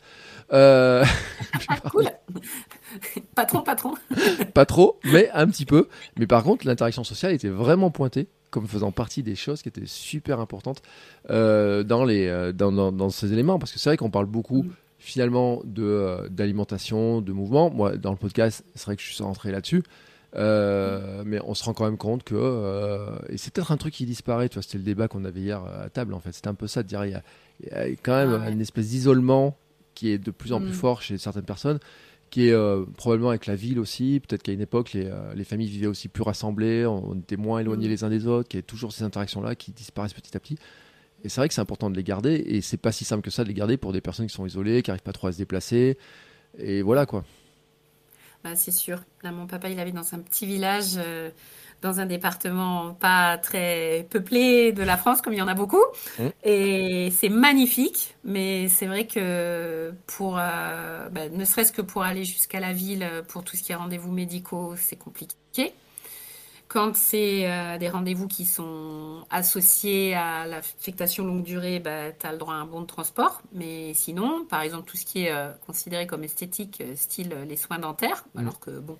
Euh... 0.52 1.04
Ah, 1.68 1.80
cool. 1.90 2.04
patron, 3.34 3.62
patron. 3.62 3.94
Pas 4.54 4.66
trop, 4.66 5.00
mais 5.04 5.28
un 5.32 5.48
petit 5.48 5.64
peu. 5.64 5.88
Mais 6.16 6.26
par 6.26 6.44
contre, 6.44 6.66
l'interaction 6.66 7.02
sociale 7.02 7.32
était 7.32 7.48
vraiment 7.48 7.90
pointée 7.90 8.28
comme 8.50 8.68
faisant 8.68 8.92
partie 8.92 9.24
des 9.24 9.34
choses 9.34 9.62
qui 9.62 9.68
étaient 9.68 9.86
super 9.86 10.38
importantes 10.38 10.80
euh, 11.28 11.82
dans, 11.82 12.04
les, 12.04 12.52
dans, 12.54 12.70
dans, 12.70 13.10
ces 13.10 13.32
éléments. 13.32 13.58
Parce 13.58 13.72
que 13.72 13.78
c'est 13.78 13.90
vrai 13.90 13.96
qu'on 13.96 14.10
parle 14.10 14.26
beaucoup 14.26 14.62
mm 14.62 14.70
finalement 15.06 15.62
de 15.64 15.84
euh, 15.84 16.28
d'alimentation, 16.28 17.20
de 17.20 17.32
mouvement. 17.32 17.70
Moi, 17.70 17.96
dans 17.96 18.10
le 18.10 18.16
podcast, 18.16 18.64
c'est 18.74 18.86
vrai 18.86 18.96
que 18.96 19.02
je 19.02 19.12
suis 19.12 19.22
rentré 19.22 19.52
là-dessus. 19.52 19.84
Euh, 20.34 21.22
mais 21.24 21.38
on 21.44 21.54
se 21.54 21.62
rend 21.62 21.72
quand 21.72 21.84
même 21.84 21.96
compte 21.96 22.24
que 22.24 22.34
euh, 22.34 23.16
et 23.28 23.38
c'est 23.38 23.54
peut-être 23.54 23.70
un 23.70 23.76
truc 23.76 23.94
qui 23.94 24.04
disparaît. 24.04 24.48
Tu 24.48 24.54
vois, 24.54 24.64
c'était 24.64 24.78
le 24.78 24.84
débat 24.84 25.06
qu'on 25.06 25.24
avait 25.24 25.40
hier 25.40 25.62
à 25.62 25.88
table. 25.90 26.12
En 26.12 26.18
fait, 26.18 26.32
c'était 26.32 26.48
un 26.48 26.54
peu 26.54 26.66
ça 26.66 26.82
de 26.82 26.88
dire 26.88 27.04
il 27.04 27.12
y 27.12 27.14
a, 27.14 27.22
il 27.60 27.68
y 27.68 27.70
a 27.72 27.84
quand 28.02 28.16
même 28.16 28.42
ah 28.44 28.50
une 28.50 28.60
espèce 28.60 28.88
d'isolement 28.88 29.56
qui 29.94 30.10
est 30.10 30.18
de 30.18 30.32
plus 30.32 30.52
en 30.52 30.58
plus 30.58 30.70
mm. 30.70 30.74
fort 30.74 31.02
chez 31.02 31.18
certaines 31.18 31.44
personnes, 31.44 31.78
qui 32.30 32.48
est 32.48 32.56
probablement 32.96 33.30
avec 33.30 33.46
la 33.46 33.54
ville 33.54 33.78
aussi. 33.78 34.20
Peut-être 34.26 34.42
qu'à 34.42 34.52
une 34.52 34.60
époque, 34.60 34.92
les, 34.92 35.08
les, 35.36 35.44
familles 35.44 35.68
vivaient 35.68 35.86
aussi 35.86 36.08
plus 36.08 36.24
rassemblées, 36.24 36.84
on, 36.84 37.14
était 37.14 37.36
moins 37.36 37.60
éloignés 37.60 37.86
mm. 37.86 37.90
les 37.90 38.04
uns 38.04 38.10
des 38.10 38.26
autres, 38.26 38.48
qu'il 38.48 38.58
y 38.58 38.62
a 38.62 38.66
toujours 38.66 38.92
ces 38.92 39.04
interactions-là 39.04 39.54
qui 39.54 39.70
disparaissent 39.70 40.14
petit 40.14 40.36
à 40.36 40.40
petit. 40.40 40.58
Et 41.24 41.28
c'est 41.28 41.40
vrai 41.40 41.48
que 41.48 41.54
c'est 41.54 41.60
important 41.60 41.90
de 41.90 41.96
les 41.96 42.04
garder, 42.04 42.34
et 42.46 42.60
c'est 42.60 42.76
pas 42.76 42.92
si 42.92 43.04
simple 43.04 43.22
que 43.22 43.30
ça 43.30 43.42
de 43.42 43.48
les 43.48 43.54
garder 43.54 43.76
pour 43.76 43.92
des 43.92 44.00
personnes 44.00 44.26
qui 44.26 44.34
sont 44.34 44.46
isolées, 44.46 44.82
qui 44.82 44.90
n'arrivent 44.90 45.02
pas 45.02 45.12
trop 45.12 45.26
à 45.26 45.32
se 45.32 45.38
déplacer. 45.38 45.98
Et 46.58 46.82
voilà 46.82 47.06
quoi. 47.06 47.24
Bah, 48.44 48.54
c'est 48.54 48.70
sûr. 48.70 49.00
Là, 49.24 49.32
mon 49.32 49.46
papa, 49.46 49.68
il 49.68 49.80
avait 49.80 49.92
dans 49.92 50.14
un 50.14 50.20
petit 50.20 50.46
village, 50.46 50.92
euh, 50.98 51.30
dans 51.82 51.98
un 51.98 52.06
département 52.06 52.94
pas 52.94 53.38
très 53.38 54.06
peuplé 54.08 54.72
de 54.72 54.84
la 54.84 54.96
France, 54.96 55.20
comme 55.20 55.32
il 55.32 55.38
y 55.38 55.42
en 55.42 55.48
a 55.48 55.54
beaucoup. 55.54 55.82
Mmh. 56.18 56.22
Et 56.44 57.10
c'est 57.10 57.28
magnifique, 57.28 58.14
mais 58.22 58.68
c'est 58.68 58.86
vrai 58.86 59.06
que 59.06 59.92
pour, 60.06 60.36
euh, 60.38 61.08
bah, 61.08 61.28
ne 61.28 61.44
serait-ce 61.44 61.72
que 61.72 61.82
pour 61.82 62.04
aller 62.04 62.24
jusqu'à 62.24 62.60
la 62.60 62.72
ville, 62.72 63.04
pour 63.26 63.42
tout 63.42 63.56
ce 63.56 63.64
qui 63.64 63.72
est 63.72 63.76
rendez-vous 63.76 64.12
médicaux, 64.12 64.74
c'est 64.76 64.96
compliqué. 64.96 65.72
Quand 66.68 66.96
c'est 66.96 67.48
euh, 67.48 67.78
des 67.78 67.88
rendez-vous 67.88 68.26
qui 68.26 68.44
sont 68.44 69.24
associés 69.30 70.14
à 70.14 70.46
l'affectation 70.46 71.24
longue 71.24 71.44
durée, 71.44 71.78
bah, 71.78 72.10
tu 72.12 72.26
as 72.26 72.32
le 72.32 72.38
droit 72.38 72.54
à 72.54 72.56
un 72.56 72.66
bon 72.66 72.80
de 72.80 72.86
transport. 72.86 73.40
Mais 73.52 73.94
sinon, 73.94 74.44
par 74.44 74.62
exemple, 74.62 74.90
tout 74.90 74.96
ce 74.96 75.04
qui 75.06 75.26
est 75.26 75.32
euh, 75.32 75.52
considéré 75.64 76.06
comme 76.08 76.24
esthétique, 76.24 76.80
euh, 76.80 76.96
style 76.96 77.30
les 77.48 77.56
soins 77.56 77.78
dentaires, 77.78 78.24
Mm. 78.34 78.38
alors 78.40 78.58
que 78.60 78.70
bon, 78.80 78.98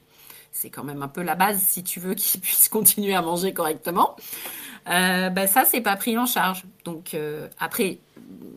c'est 0.52 0.70
quand 0.70 0.84
même 0.84 1.02
un 1.02 1.08
peu 1.08 1.22
la 1.22 1.34
base 1.34 1.58
si 1.60 1.82
tu 1.84 2.00
veux 2.00 2.14
qu'ils 2.16 2.40
puissent 2.40 2.68
continuer 2.68 3.14
à 3.14 3.22
manger 3.22 3.52
correctement, 3.52 4.16
euh, 4.88 5.30
bah, 5.30 5.46
ça, 5.46 5.64
c'est 5.64 5.80
pas 5.80 5.96
pris 5.96 6.16
en 6.18 6.26
charge. 6.26 6.64
Donc 6.84 7.14
euh, 7.14 7.48
après, 7.58 8.00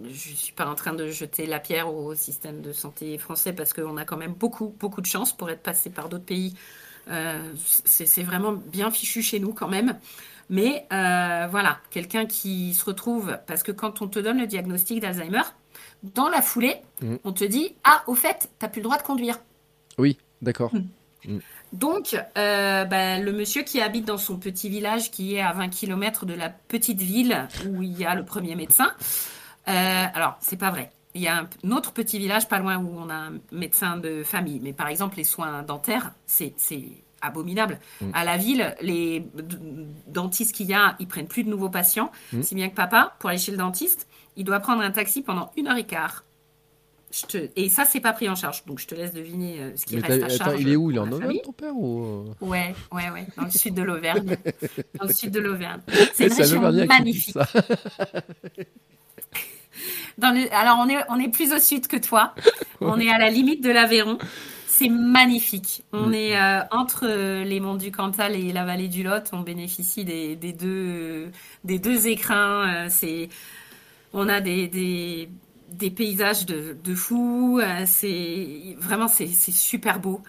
je 0.03 0.34
suis 0.36 0.53
pas 0.53 0.68
en 0.68 0.76
train 0.76 0.93
de 0.93 1.10
jeter 1.10 1.45
la 1.45 1.60
pierre 1.60 1.93
au 1.93 2.16
système 2.16 2.62
de 2.62 2.74
santé 2.74 3.18
français 3.18 3.53
parce 3.53 3.74
qu'on 3.74 3.97
a 3.97 4.05
quand 4.05 4.18
même 4.18 4.34
beaucoup, 4.34 4.76
beaucoup 4.80 5.01
de 5.01 5.05
chance 5.07 5.36
pour 5.36 5.49
être 5.49 5.64
passé 5.64 5.89
par 5.89 6.10
d'autres 6.10 6.26
pays. 6.26 6.55
Euh, 7.10 7.41
c'est 7.86 8.24
vraiment 8.24 8.51
bien 8.53 8.91
fichu 8.91 9.22
chez 9.22 9.39
nous 9.39 9.53
quand 9.53 9.68
même. 9.68 9.97
Mais 10.51 10.88
euh, 10.91 11.47
voilà, 11.49 11.78
quelqu'un 11.91 12.26
qui 12.26 12.74
se 12.74 12.84
retrouve, 12.86 13.38
parce 13.47 13.62
que 13.64 13.72
quand 13.72 14.01
on 14.01 14.07
te 14.07 14.18
donne 14.20 14.39
le 14.39 14.47
diagnostic 14.47 14.99
d'Alzheimer, 14.99 15.43
dans 16.03 16.30
la 16.30 16.41
foulée, 16.41 16.76
Mhm. 17.01 17.20
on 17.24 17.32
te 17.34 17.43
dit 17.43 17.76
Ah, 17.84 18.03
au 18.07 18.16
fait, 18.16 18.49
t'as 18.60 18.68
plus 18.68 18.80
le 18.80 18.84
droit 18.86 18.97
de 18.97 19.03
conduire. 19.03 19.38
Oui, 19.97 20.18
d'accord. 20.41 20.72
Donc, 21.74 22.16
euh, 22.38 22.86
bah, 22.86 23.20
le 23.20 23.32
monsieur 23.32 23.62
qui 23.64 23.80
habite 23.82 24.05
dans 24.05 24.18
son 24.18 24.38
petit 24.38 24.70
village 24.70 25.12
qui 25.12 25.36
est 25.36 25.41
à 25.41 25.51
20 25.53 25.70
km 25.70 26.26
de 26.26 26.34
la 26.34 26.49
petite 26.49 27.01
ville 27.01 27.47
où 27.68 27.84
il 27.84 27.97
y 27.99 28.05
a 28.05 28.16
le 28.16 28.24
premier 28.26 28.55
médecin, 28.55 28.91
euh, 29.68 30.05
alors, 30.16 30.38
c'est 30.39 30.57
pas 30.57 30.72
vrai. 30.72 30.91
Il 31.20 31.24
y 31.24 31.28
a 31.28 31.46
un, 31.66 31.72
autre 31.72 31.92
petit 31.92 32.18
village 32.18 32.48
pas 32.48 32.60
loin 32.60 32.78
où 32.78 32.98
on 32.98 33.10
a 33.10 33.14
un 33.14 33.34
médecin 33.52 33.98
de 33.98 34.24
famille. 34.24 34.62
Mais 34.64 34.72
par 34.72 34.88
exemple, 34.88 35.18
les 35.18 35.26
soins 35.26 35.64
dentaires, 35.64 36.14
c'est 36.26 36.54
abominable. 37.22 37.78
Mm. 38.00 38.12
À 38.14 38.24
la 38.24 38.38
ville, 38.38 38.74
les 38.82 39.28
dentistes 40.08 40.56
qu'il 40.56 40.68
y 40.68 40.74
a, 40.74 40.96
ils 41.00 41.08
prennent 41.08 41.28
plus 41.28 41.44
de 41.44 41.50
nouveaux 41.50 41.70
patients. 41.70 42.10
Mm. 42.32 42.42
Si 42.42 42.56
bien 42.56 42.70
que 42.70 42.76
papa, 42.76 43.18
pour 43.20 43.30
aller 43.30 43.38
chez 43.38 43.52
le 43.52 43.58
dentiste, 43.58 44.08
il 44.38 44.46
doit 44.46 44.62
prendre 44.62 44.82
un 44.82 44.92
taxi 44.92 45.22
pendant 45.22 45.52
une 45.58 45.68
heure 45.68 45.76
et 45.76 45.86
quart. 45.86 46.24
Je 47.12 47.26
te... 47.26 47.50
Et 47.58 47.68
ça, 47.68 47.84
c'est 47.84 48.00
pas 48.00 48.14
pris 48.14 48.30
en 48.30 48.36
charge. 48.36 48.64
Donc, 48.66 48.80
je 48.80 48.88
te 48.88 48.96
laisse 48.96 49.12
deviner 49.12 49.60
euh, 49.60 49.72
ce 49.76 49.86
qui 49.86 49.98
Mais 49.98 50.08
reste 50.08 50.24
à 50.24 50.26
attends, 50.28 50.38
charge. 50.38 50.62
il 50.62 50.70
est 50.70 50.78
où? 50.78 50.90
Il 50.90 50.96
est 50.96 51.00
en 51.00 51.12
Auvergne, 51.12 51.42
ton 51.44 51.52
père 51.52 51.76
ou... 51.76 52.02
euh? 52.02 52.34
Ouais, 52.40 52.74
ouais, 52.94 53.10
ouais, 53.10 53.28
dans 53.36 53.44
le 53.44 53.50
sud 53.50 53.74
de 53.74 53.82
l'Auvergne. 53.82 54.38
Dans 55.00 55.08
le 55.08 55.14
sud 55.14 55.32
de 55.32 55.40
l'Auvergne. 55.42 55.82
C'est 56.14 56.28
une 56.28 56.34
région 56.34 56.62
magnifique. 56.88 57.36
ça. 60.18 60.28
Dans 60.28 60.32
le... 60.32 60.53
Alors, 60.53 60.78
on 60.80 60.89
est, 60.89 60.97
on 61.10 61.20
est 61.20 61.30
plus 61.30 61.51
au 61.53 61.60
sud 61.60 61.88
que 61.88 61.97
toi. 61.97 62.34
On 62.82 62.99
est 62.99 63.10
à 63.10 63.18
la 63.18 63.30
limite 63.30 63.64
de 63.64 63.72
l'Aveyron. 63.72 64.18
C'est 64.66 64.89
magnifique. 64.89 65.84
On 65.91 66.07
Mm. 66.10 66.14
est 66.14 66.38
euh, 66.38 66.62
entre 66.72 67.05
euh, 67.07 67.43
les 67.43 67.60
monts 67.60 67.76
du 67.76 67.91
Cantal 67.91 68.36
et 68.36 68.53
la 68.53 68.66
vallée 68.66 68.88
du 68.88 69.03
Lot. 69.03 69.30
On 69.34 69.41
bénéficie 69.41 70.05
des, 70.05 70.36
des 70.36 70.53
deux, 70.53 71.32
des 71.64 71.80
deux 71.80 72.07
écrins. 72.07 72.86
Euh, 72.86 72.88
C'est, 72.89 73.30
on 74.14 74.30
a 74.30 74.41
des, 74.41 74.68
des, 74.68 75.30
des 75.72 75.91
paysages 75.91 76.45
de, 76.45 76.78
de 76.84 76.95
fou. 76.95 77.60
Euh, 77.62 77.84
C'est 77.86 78.76
vraiment, 78.80 79.07
c'est 79.07 79.28
c'est 79.28 79.51
super 79.51 79.99
beau. 79.99 80.22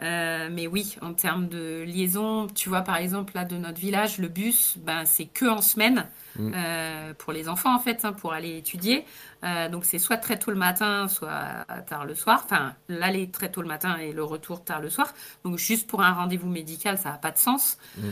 Euh, 0.00 0.48
mais 0.52 0.66
oui, 0.66 0.96
en 1.02 1.12
termes 1.12 1.48
de 1.48 1.82
liaison, 1.82 2.46
tu 2.46 2.68
vois, 2.68 2.82
par 2.82 2.96
exemple, 2.96 3.32
là, 3.34 3.44
de 3.44 3.56
notre 3.56 3.78
village, 3.78 4.18
le 4.18 4.28
bus, 4.28 4.78
ben, 4.78 5.04
c'est 5.04 5.26
que 5.26 5.46
en 5.46 5.60
semaine 5.60 6.06
Mm. 6.38 6.52
euh, 6.54 7.14
pour 7.14 7.32
les 7.32 7.48
enfants, 7.48 7.74
en 7.74 7.80
fait, 7.80 8.04
hein, 8.04 8.12
pour 8.12 8.32
aller 8.32 8.56
étudier. 8.56 9.04
Euh, 9.42 9.68
donc, 9.68 9.84
c'est 9.84 9.98
soit 9.98 10.16
très 10.18 10.38
tôt 10.38 10.52
le 10.52 10.56
matin, 10.56 11.08
soit 11.08 11.66
tard 11.86 12.04
le 12.06 12.14
soir. 12.14 12.42
Enfin, 12.44 12.74
l'aller 12.88 13.28
très 13.30 13.50
tôt 13.50 13.60
le 13.60 13.68
matin 13.68 13.96
et 13.96 14.12
le 14.12 14.22
retour 14.22 14.64
tard 14.64 14.80
le 14.80 14.88
soir. 14.88 15.12
Donc, 15.44 15.58
juste 15.58 15.88
pour 15.88 16.00
un 16.02 16.12
rendez-vous 16.12 16.48
médical, 16.48 16.96
ça 16.96 17.10
n'a 17.10 17.18
pas 17.18 17.32
de 17.32 17.38
sens. 17.38 17.78
Mm. 17.96 18.10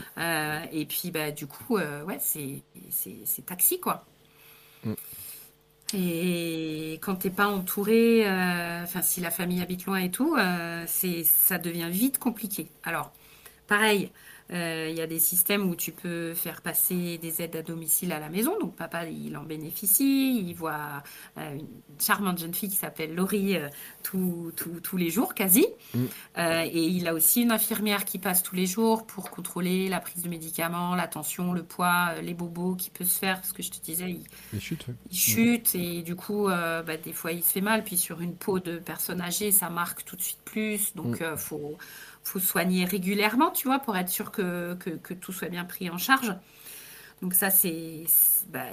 Et 0.72 0.87
puis, 0.87 1.11
bah, 1.11 1.30
du 1.30 1.47
coup, 1.47 1.78
ouais, 1.78 2.18
c'est 2.20 3.47
taxi, 3.47 3.78
quoi. 3.78 4.05
Mm. 4.84 4.95
Et 5.95 6.99
quand 7.03 7.16
t'es 7.16 7.30
pas 7.30 7.47
entouré, 7.47 8.28
euh, 8.28 8.82
enfin 8.82 9.03
si 9.03 9.20
la 9.20 9.30
famille 9.30 9.62
habite 9.62 9.87
loin 9.87 9.99
et 9.99 10.11
tout, 10.11 10.34
euh, 10.37 10.84
c'est 10.87 11.22
ça 11.24 11.59
devient 11.59 11.89
vite 11.91 12.18
compliqué. 12.18 12.68
Alors, 12.82 13.12
pareil, 13.68 14.12
il 14.51 14.94
y 14.97 15.01
a 15.01 15.07
des 15.07 15.18
systèmes 15.18 15.68
où 15.68 15.74
tu 15.74 15.92
peux 15.92 16.34
faire 16.34 16.62
passer 16.62 17.18
des 17.18 17.42
aides 17.42 17.57
à 17.57 17.62
domicile 17.62 18.12
à 18.12 18.20
la 18.20 18.28
maison. 18.28 18.57
Donc 18.61 18.76
papa, 18.76 19.05
il 19.07 19.36
en 19.36 19.42
bénéficie. 19.42 20.40
Il 20.40 20.55
voit 20.55 21.03
euh, 21.38 21.55
une 21.55 21.66
charmante 21.99 22.38
jeune 22.38 22.55
fille 22.55 22.68
qui 22.68 22.76
s'appelle 22.76 23.14
Laurie 23.14 23.57
euh, 23.57 23.68
tous 24.03 24.53
tous- 24.57 24.80
tous 24.80 24.97
les 24.97 25.11
jours, 25.11 25.34
quasi. 25.34 25.66
Mm. 25.94 26.05
Euh, 26.38 26.62
et 26.64 26.82
il 26.86 27.09
a 27.09 27.14
aussi 27.14 27.42
une 27.42 27.51
infirmière 27.51 28.05
qui 28.05 28.18
passe 28.18 28.42
tous 28.42 28.55
les 28.55 28.66
jours 28.66 29.07
pour 29.07 29.30
contrôler 29.30 29.88
la 29.88 30.01
prise 30.01 30.22
de 30.22 30.28
médicaments, 30.28 30.94
la 30.94 31.09
tension, 31.09 31.53
le 31.53 31.62
poids, 31.64 32.11
euh, 32.16 32.20
les 32.22 32.34
bobos 32.34 32.76
qui 32.76 32.90
peut 32.90 33.05
se 33.05 33.18
faire. 33.18 33.36
Parce 33.40 33.53
que 33.53 33.62
je 33.62 33.70
te 33.70 33.80
disais, 33.80 34.11
il, 34.11 34.18
ouais. 34.53 34.61
il 35.11 35.16
chute 35.16 35.74
et 35.74 36.03
du 36.03 36.14
coup, 36.14 36.49
euh, 36.49 36.82
bah, 36.82 36.97
des 36.97 37.12
fois, 37.12 37.32
il 37.32 37.42
se 37.42 37.51
fait 37.53 37.61
mal. 37.61 37.82
Puis 37.84 37.97
sur 37.97 38.20
une 38.20 38.34
peau 38.34 38.61
de 38.61 38.78
personne 38.78 39.20
âgée, 39.20 39.51
ça 39.51 39.70
marque 39.70 40.05
tout 40.05 40.16
de 40.16 40.22
suite 40.22 40.42
plus. 40.44 40.94
Donc, 40.94 41.20
Mm. 41.20 41.24
euh, 41.24 41.36
faut, 41.36 41.76
faut 42.26 42.40
soigner 42.40 42.84
régulièrement, 42.84 43.50
tu 43.52 43.68
vois, 43.68 43.78
pour 43.78 43.96
être 43.96 44.08
sûr 44.08 44.32
que, 44.32 44.74
que, 44.74 44.90
que 44.90 45.14
tout 45.14 45.32
soit 45.32 45.48
bien 45.48 45.64
pris 45.64 45.88
en 45.90 45.98
charge. 45.98 46.34
Donc 47.22 47.34
ça, 47.34 47.50
c'est 47.50 48.04
c'est- 48.08 48.46
bah, 48.50 48.66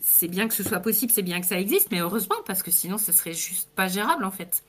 c'est- 0.00 0.28
bien 0.28 0.46
que 0.48 0.54
ce 0.54 0.62
soit 0.62 0.80
possible, 0.80 1.12
c'est 1.12 1.22
bien 1.22 1.40
que 1.40 1.46
ça 1.46 1.58
existe, 1.58 1.90
mais 1.90 1.98
heureusement, 2.00 2.36
parce 2.46 2.62
que 2.62 2.70
sinon, 2.70 2.98
ce 2.98 3.10
serait 3.12 3.32
juste 3.34 3.68
pas 3.74 3.88
gérable, 3.88 4.24
en 4.24 4.30
fait. 4.30 4.62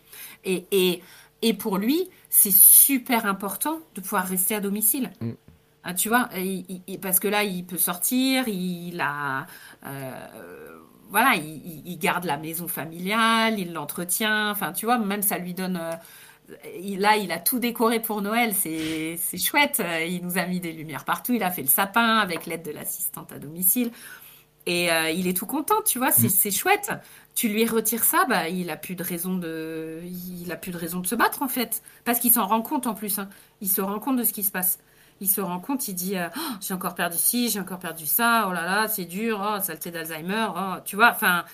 Et, 0.43 0.65
et, 0.71 1.03
et 1.43 1.53
pour 1.53 1.77
lui, 1.77 2.09
c'est 2.29 2.51
super 2.53 3.25
important 3.25 3.79
de 3.95 4.01
pouvoir 4.01 4.25
rester 4.25 4.55
à 4.55 4.59
domicile. 4.59 5.11
Mm. 5.21 5.31
Ah, 5.83 5.93
tu 5.93 6.09
vois, 6.09 6.29
il- 6.35 6.65
il- 6.69 6.81
il- 6.87 6.99
parce 6.99 7.19
que 7.19 7.27
là, 7.27 7.43
il 7.43 7.63
peut 7.65 7.77
sortir, 7.77 8.47
il 8.47 8.99
a, 8.99 9.45
euh, 9.85 10.79
voilà, 11.09 11.35
il, 11.35 11.97
garde 11.99 12.25
la 12.25 12.37
maison 12.37 12.67
familiale, 12.67 13.59
il 13.59 13.73
l'entretient, 13.73 14.49
enfin, 14.51 14.71
tu 14.73 14.85
vois, 14.85 14.97
même 14.97 15.21
ça 15.21 15.37
lui 15.37 15.53
donne, 15.53 15.77
euh, 15.77 15.93
là, 16.97 17.17
il 17.17 17.31
a 17.31 17.39
tout 17.39 17.59
décoré 17.59 18.01
pour 18.01 18.21
Noël, 18.21 18.53
c'est, 18.53 19.17
chouette, 19.37 19.79
Euh, 19.79 20.03
il 20.05 20.23
nous 20.23 20.37
a 20.37 20.45
mis 20.45 20.59
des 20.59 20.71
lumières 20.73 21.05
partout, 21.05 21.33
il 21.33 21.43
a 21.43 21.51
fait 21.51 21.61
le 21.61 21.67
sapin 21.67 22.17
avec 22.19 22.45
l'aide 22.45 22.63
de 22.63 22.71
l'assistante 22.71 23.31
à 23.31 23.39
domicile, 23.39 23.91
et 24.65 24.91
euh, 24.91 25.09
il 25.09 25.27
est 25.27 25.35
tout 25.35 25.45
content, 25.45 25.81
tu 25.85 25.97
vois, 25.97 26.11
c'est, 26.11 26.29
c'est 26.29 26.51
chouette. 26.51 26.91
Tu 27.33 27.47
lui 27.47 27.65
retires 27.65 28.03
ça, 28.03 28.25
bah, 28.29 28.49
il 28.49 28.69
a 28.69 28.77
plus 28.77 28.95
de 28.95 29.03
raison 29.03 29.35
de, 29.35 30.01
il 30.03 30.51
a 30.51 30.55
plus 30.57 30.71
de 30.71 30.77
raison 30.77 30.99
de 30.99 31.07
se 31.07 31.15
battre 31.15 31.41
en 31.41 31.47
fait, 31.47 31.81
parce 32.05 32.19
qu'il 32.19 32.31
s'en 32.31 32.45
rend 32.45 32.61
compte 32.61 32.87
en 32.87 32.93
plus, 32.93 33.19
hein. 33.19 33.29
Il 33.61 33.69
se 33.69 33.81
rend 33.81 33.99
compte 33.99 34.17
de 34.17 34.23
ce 34.23 34.33
qui 34.33 34.43
se 34.43 34.51
passe. 34.51 34.79
Il 35.21 35.29
se 35.29 35.39
rend 35.39 35.59
compte, 35.59 35.87
il 35.87 35.93
dit 35.93 36.17
euh, 36.17 36.27
Oh, 36.35 36.53
j'ai 36.61 36.73
encore 36.73 36.95
perdu 36.95 37.17
ci, 37.17 37.49
j'ai 37.49 37.59
encore 37.59 37.79
perdu 37.79 38.05
ça, 38.07 38.45
oh 38.49 38.53
là 38.53 38.65
là, 38.65 38.87
c'est 38.87 39.05
dur, 39.05 39.39
oh, 39.41 39.61
saleté 39.61 39.91
d'Alzheimer, 39.91 40.47
oh, 40.55 40.75
tu 40.83 40.95
vois, 40.95 41.11
enfin, 41.11 41.45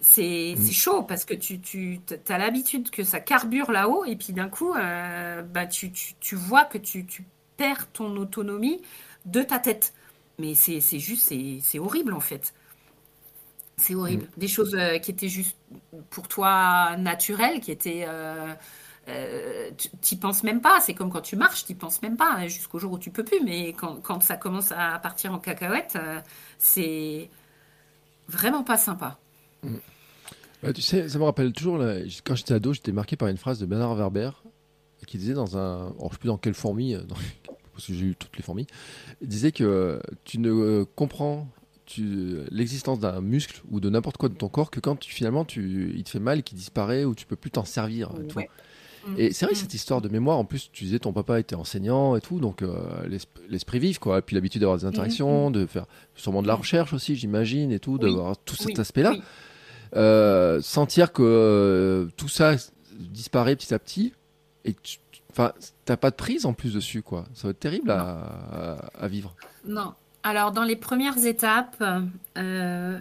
c'est 0.00 0.56
c'est 0.58 0.72
chaud 0.72 1.02
parce 1.02 1.24
que 1.24 1.34
tu, 1.34 1.60
tu 1.60 2.00
as 2.28 2.38
l'habitude 2.38 2.90
que 2.90 3.02
ça 3.04 3.20
carbure 3.20 3.70
là-haut 3.72 4.04
et 4.04 4.16
puis 4.16 4.32
d'un 4.32 4.48
coup, 4.48 4.74
euh, 4.74 5.42
bah, 5.42 5.66
tu, 5.66 5.90
tu, 5.92 6.14
tu 6.20 6.36
vois 6.36 6.64
que 6.64 6.78
tu, 6.78 7.06
tu 7.06 7.24
perds 7.56 7.90
ton 7.92 8.16
autonomie 8.16 8.82
de 9.24 9.42
ta 9.42 9.58
tête. 9.58 9.94
Mais 10.38 10.54
c'est 10.54 10.80
juste, 10.98 11.32
c'est 11.62 11.78
horrible 11.78 12.12
en 12.14 12.20
fait. 12.20 12.54
C'est 13.78 13.94
horrible. 13.94 14.28
Des 14.36 14.48
choses 14.48 14.74
euh, 14.74 14.98
qui 14.98 15.10
étaient 15.10 15.28
juste 15.28 15.56
pour 16.10 16.28
toi 16.28 16.96
naturelles, 16.96 17.60
qui 17.60 17.70
étaient. 17.72 18.04
euh, 18.08 18.54
euh, 19.08 19.70
t'y 20.00 20.16
penses 20.16 20.42
même 20.44 20.60
pas. 20.62 20.80
C'est 20.80 20.94
comme 20.94 21.10
quand 21.12 21.20
tu 21.22 21.36
marches, 21.36 21.64
t'y 21.66 21.74
penses 21.74 22.02
même 22.02 22.16
pas 22.16 22.32
hein, 22.32 22.48
jusqu'au 22.48 22.78
jour 22.78 22.92
où 22.92 22.98
tu 22.98 23.10
peux 23.10 23.24
plus. 23.24 23.40
Mais 23.44 23.70
quand, 23.74 23.96
quand 24.02 24.22
ça 24.22 24.36
commence 24.36 24.72
à 24.72 24.98
partir 24.98 25.32
en 25.34 25.38
cacahuète, 25.38 25.96
euh, 25.96 26.20
c'est 26.58 27.30
vraiment 28.28 28.64
pas 28.64 28.78
sympa. 28.78 29.18
Tu 30.74 30.82
sais, 30.82 31.08
ça 31.08 31.18
me 31.18 31.24
rappelle 31.24 31.52
toujours, 31.52 31.78
là, 31.78 31.96
quand 32.24 32.34
j'étais 32.34 32.54
ado, 32.54 32.72
j'étais 32.72 32.92
marqué 32.92 33.16
par 33.16 33.28
une 33.28 33.36
phrase 33.36 33.58
de 33.60 33.66
Bernard 33.66 33.94
Werber 33.94 34.30
qui 35.06 35.18
disait 35.18 35.34
dans 35.34 35.56
un. 35.56 35.88
Alors, 35.98 36.08
je 36.08 36.14
sais 36.14 36.18
plus 36.18 36.26
dans 36.28 36.38
quelle 36.38 36.54
fourmi, 36.54 36.94
euh, 36.94 37.02
dans- 37.02 37.14
parce 37.72 37.86
que 37.86 37.92
j'ai 37.94 38.06
eu 38.06 38.14
toutes 38.16 38.36
les 38.36 38.42
fourmis. 38.42 38.66
Il 39.20 39.28
disait 39.28 39.52
que 39.52 39.62
euh, 39.62 39.98
tu 40.24 40.38
ne 40.38 40.50
euh, 40.50 40.84
comprends 40.96 41.46
tu- 41.84 42.38
l'existence 42.50 42.98
d'un 42.98 43.20
muscle 43.20 43.62
ou 43.70 43.78
de 43.78 43.88
n'importe 43.90 44.16
quoi 44.16 44.28
de 44.28 44.34
ton 44.34 44.48
corps 44.48 44.70
que 44.72 44.80
quand 44.80 44.96
tu, 44.96 45.12
finalement 45.12 45.44
tu, 45.44 45.92
il 45.94 46.02
te 46.02 46.10
fait 46.10 46.18
mal, 46.18 46.42
qu'il 46.42 46.58
disparaît 46.58 47.04
ou 47.04 47.14
tu 47.14 47.26
peux 47.26 47.36
plus 47.36 47.50
t'en 47.52 47.64
servir. 47.64 48.12
Ouais. 48.34 48.48
Et 49.16 49.32
c'est 49.32 49.44
vrai 49.46 49.54
que 49.54 49.58
Mm. 49.58 49.62
cette 49.62 49.74
histoire 49.74 50.00
de 50.00 50.08
mémoire, 50.08 50.38
en 50.38 50.44
plus, 50.44 50.70
tu 50.72 50.84
disais 50.84 50.98
ton 50.98 51.12
papa 51.12 51.38
était 51.40 51.54
enseignant 51.54 52.16
et 52.16 52.20
tout, 52.20 52.40
donc 52.40 52.62
euh, 52.62 52.76
l'esp- 53.08 53.40
l'esprit 53.48 53.78
vif, 53.78 53.98
quoi. 53.98 54.18
Et 54.18 54.22
puis 54.22 54.34
l'habitude 54.34 54.60
d'avoir 54.60 54.78
des 54.78 54.84
interactions, 54.84 55.50
de 55.50 55.66
faire 55.66 55.86
sûrement 56.14 56.42
de 56.42 56.48
la 56.48 56.54
recherche 56.54 56.92
aussi, 56.92 57.16
j'imagine, 57.16 57.70
et 57.72 57.78
tout, 57.78 57.94
Mm. 57.94 57.98
Oui. 58.02 58.10
d'avoir 58.14 58.36
tout 58.38 58.56
cet 58.56 58.66
Oui, 58.68 58.80
aspect-là. 58.80 59.12
oui. 59.12 59.22
Euh, 59.94 60.60
sentir 60.62 61.12
que 61.12 61.22
euh, 61.22 62.06
tout 62.16 62.28
ça 62.28 62.56
disparaît 62.98 63.54
petit 63.56 63.72
à 63.72 63.78
petit 63.78 64.12
et 64.64 64.74
tu 64.74 64.98
enfin 65.30 65.52
t'as 65.84 65.96
pas 65.96 66.10
de 66.10 66.16
prise 66.16 66.44
en 66.46 66.54
plus 66.54 66.74
dessus 66.74 67.02
quoi 67.02 67.24
ça 67.34 67.46
va 67.46 67.50
être 67.50 67.60
terrible 67.60 67.90
à, 67.92 68.00
à- 68.00 69.04
à 69.04 69.06
vivre 69.08 69.36
Non. 69.64 69.92
Alors, 70.28 70.50
dans 70.50 70.64
les 70.64 70.74
premières 70.74 71.24
étapes, 71.24 71.80
euh, 72.36 72.98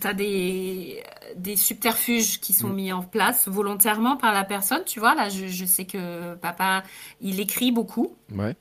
tu 0.00 0.06
as 0.08 0.12
des, 0.12 1.04
des 1.36 1.54
subterfuges 1.54 2.40
qui 2.40 2.52
sont 2.52 2.68
Mm. 2.70 2.74
mis 2.74 2.92
en 2.92 3.02
place 3.04 3.46
volontairement 3.46 4.16
par 4.16 4.34
la 4.34 4.42
personne. 4.42 4.82
Tu 4.84 4.98
vois, 4.98 5.14
là, 5.14 5.28
je, 5.28 5.46
je 5.46 5.64
sais 5.66 5.84
que 5.84 6.34
papa, 6.34 6.82
il 7.20 7.38
écrit 7.38 7.70
beaucoup. 7.70 8.16
ouais 8.32 8.56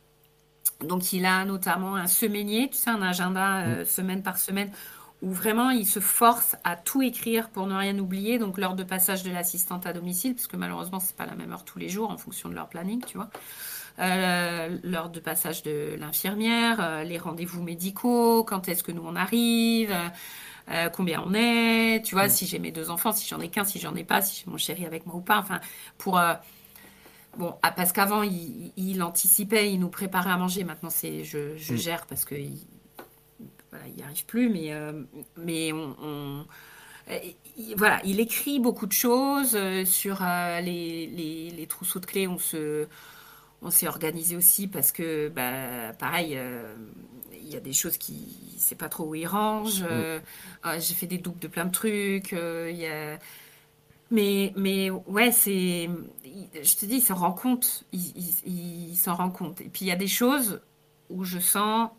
Donc 0.82 1.12
il 1.12 1.26
a 1.26 1.44
notamment 1.44 1.96
un 1.96 2.06
semainier, 2.06 2.70
tu 2.70 2.78
sais, 2.78 2.92
un 2.92 3.02
agenda 3.02 3.62
euh, 3.62 3.84
semaine 3.84 4.22
par 4.22 4.38
semaine, 4.38 4.70
où 5.24 5.32
vraiment 5.32 5.72
il 5.72 5.88
se 5.88 6.00
force 6.00 6.56
à 6.64 6.76
tout 6.76 7.02
écrire 7.02 7.50
pour 7.50 7.66
ne 7.66 7.76
rien 7.76 7.98
oublier. 7.98 8.38
Donc 8.38 8.60
l'heure 8.60 8.76
de 8.76 8.84
passage 8.84 9.24
de 9.24 9.32
l'assistante 9.32 9.88
à 9.88 9.94
domicile, 9.94 10.36
parce 10.36 10.46
que 10.46 10.58
malheureusement 10.58 11.00
c'est 11.00 11.16
pas 11.16 11.26
la 11.26 11.34
même 11.34 11.52
heure 11.52 11.66
tous 11.66 11.80
les 11.80 11.90
jours 11.90 12.12
en 12.12 12.18
fonction 12.20 12.48
de 12.48 12.54
leur 12.54 12.68
planning, 12.70 13.04
tu 13.04 13.18
vois. 13.18 13.32
Euh, 14.00 14.78
l'heure 14.84 15.10
de 15.10 15.20
passage 15.20 15.62
de 15.62 15.96
l'infirmière, 16.00 16.80
euh, 16.80 17.04
les 17.04 17.20
rendez-vous 17.20 17.62
médicaux, 17.62 18.44
quand 18.44 18.68
est-ce 18.68 18.84
que 18.84 18.92
nous 18.92 19.04
on 19.06 19.16
arrive, 19.16 19.96
euh, 20.72 20.90
combien 20.90 21.22
on 21.24 21.34
est, 21.36 22.02
tu 22.04 22.16
vois, 22.16 22.28
si 22.28 22.48
j'ai 22.48 22.58
mes 22.58 22.72
deux 22.72 22.90
enfants, 22.90 23.12
si 23.12 23.28
j'en 23.28 23.40
ai 23.40 23.50
qu'un, 23.50 23.64
si 23.64 23.80
j'en 23.80 23.96
ai 23.96 24.04
pas, 24.04 24.22
si 24.24 24.42
j'ai 24.44 24.50
mon 24.50 24.58
chéri 24.58 24.86
avec 24.86 25.06
moi 25.06 25.16
ou 25.16 25.22
pas, 25.22 25.38
enfin, 25.38 25.60
pour... 25.98 26.20
Bon, 27.38 27.56
ah, 27.64 27.72
parce 27.72 27.92
qu'avant, 27.92 28.22
il, 28.22 29.02
anticipait, 29.02 29.72
il 29.72 29.80
nous 29.80 29.90
préparait 29.90 30.30
à 30.30 30.38
manger. 30.38 30.64
Maintenant, 30.64 30.92
c'est 30.92 31.24
je, 31.24 31.58
je, 31.58 31.74
mm. 31.74 31.78
gère 31.78 32.06
parce 32.06 32.26
que 32.26 32.36
il, 32.36 32.60
voilà, 33.72 33.88
il 33.88 33.96
n'y 33.96 34.04
arrive 34.04 34.24
plus, 34.28 34.50
mais, 34.50 34.72
mais 35.38 35.72
on, 35.74 36.46
voilà, 37.76 38.00
il 38.06 38.20
écrit 38.20 38.60
beaucoup 38.60 38.86
de 38.86 38.92
choses 38.92 39.58
sur 39.86 40.22
les, 40.22 41.08
les, 41.08 41.50
les, 41.50 41.68
trousseaux 41.68 42.00
de 42.00 42.06
clés. 42.06 42.28
On 42.28 42.38
se, 42.38 42.88
on 43.64 43.72
s'est 43.72 43.88
organisé 43.88 44.36
aussi 44.36 44.68
parce 44.68 44.92
que, 44.92 45.30
bah, 45.30 45.94
pareil, 45.98 46.34
euh, 46.36 46.76
il 47.34 47.48
y 47.48 47.56
a 47.56 47.60
des 47.60 47.74
choses 47.74 47.98
qui, 47.98 48.56
c'est 48.58 48.78
pas 48.78 48.90
trop 48.90 49.06
où 49.06 49.16
ils 49.16 49.26
rangent. 49.26 49.84
Mm. 49.84 49.88
Euh, 49.90 50.20
ah, 50.64 50.80
j'ai 50.80 50.94
fait 50.94 51.08
des 51.08 51.18
doubles 51.18 51.40
de 51.40 51.48
plein 51.48 51.66
de 51.66 51.72
trucs. 51.72 52.34
Euh, 52.34 52.70
y 52.72 52.86
a... 52.86 53.18
Mais, 54.12 54.54
mais 54.56 54.92
ouais, 54.92 55.32
c'est, 55.32 55.90
je 56.24 56.76
te 56.76 56.86
dis, 56.86 56.98
il 56.98 57.02
s'en 57.02 57.16
rend 57.16 57.32
compte. 57.32 57.86
S'en 58.96 59.30
compte. 59.32 59.62
Et 59.62 59.70
puis 59.70 59.86
il 59.86 59.88
y 59.88 59.92
a 59.92 59.96
des 59.96 60.08
choses 60.08 60.62
où 61.10 61.24
je 61.24 61.40
sens 61.40 61.90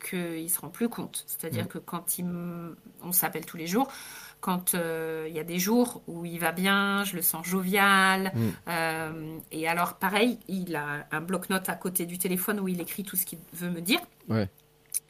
qu'il 0.00 0.50
se 0.50 0.60
rend 0.60 0.70
plus 0.70 0.88
compte. 0.88 1.24
C'est-à-dire 1.26 1.66
mm. 1.66 1.68
que 1.68 1.78
quand 1.78 2.18
il, 2.18 2.26
on 3.02 3.12
s'appelle 3.12 3.46
tous 3.46 3.58
les 3.58 3.66
jours, 3.66 3.88
quand 4.42 4.74
euh, 4.74 5.26
il 5.28 5.34
y 5.34 5.38
a 5.38 5.44
des 5.44 5.60
jours 5.60 6.02
où 6.08 6.26
il 6.26 6.38
va 6.40 6.50
bien, 6.50 7.04
je 7.04 7.14
le 7.14 7.22
sens 7.22 7.46
jovial. 7.46 8.32
Mm. 8.34 8.48
Euh, 8.68 9.38
et 9.52 9.68
alors, 9.68 9.94
pareil, 9.94 10.38
il 10.48 10.74
a 10.74 11.06
un 11.12 11.20
bloc-notes 11.20 11.68
à 11.68 11.74
côté 11.74 12.06
du 12.06 12.18
téléphone 12.18 12.58
où 12.58 12.66
il 12.66 12.80
écrit 12.80 13.04
tout 13.04 13.16
ce 13.16 13.24
qu'il 13.24 13.38
veut 13.54 13.70
me 13.70 13.80
dire. 13.80 14.00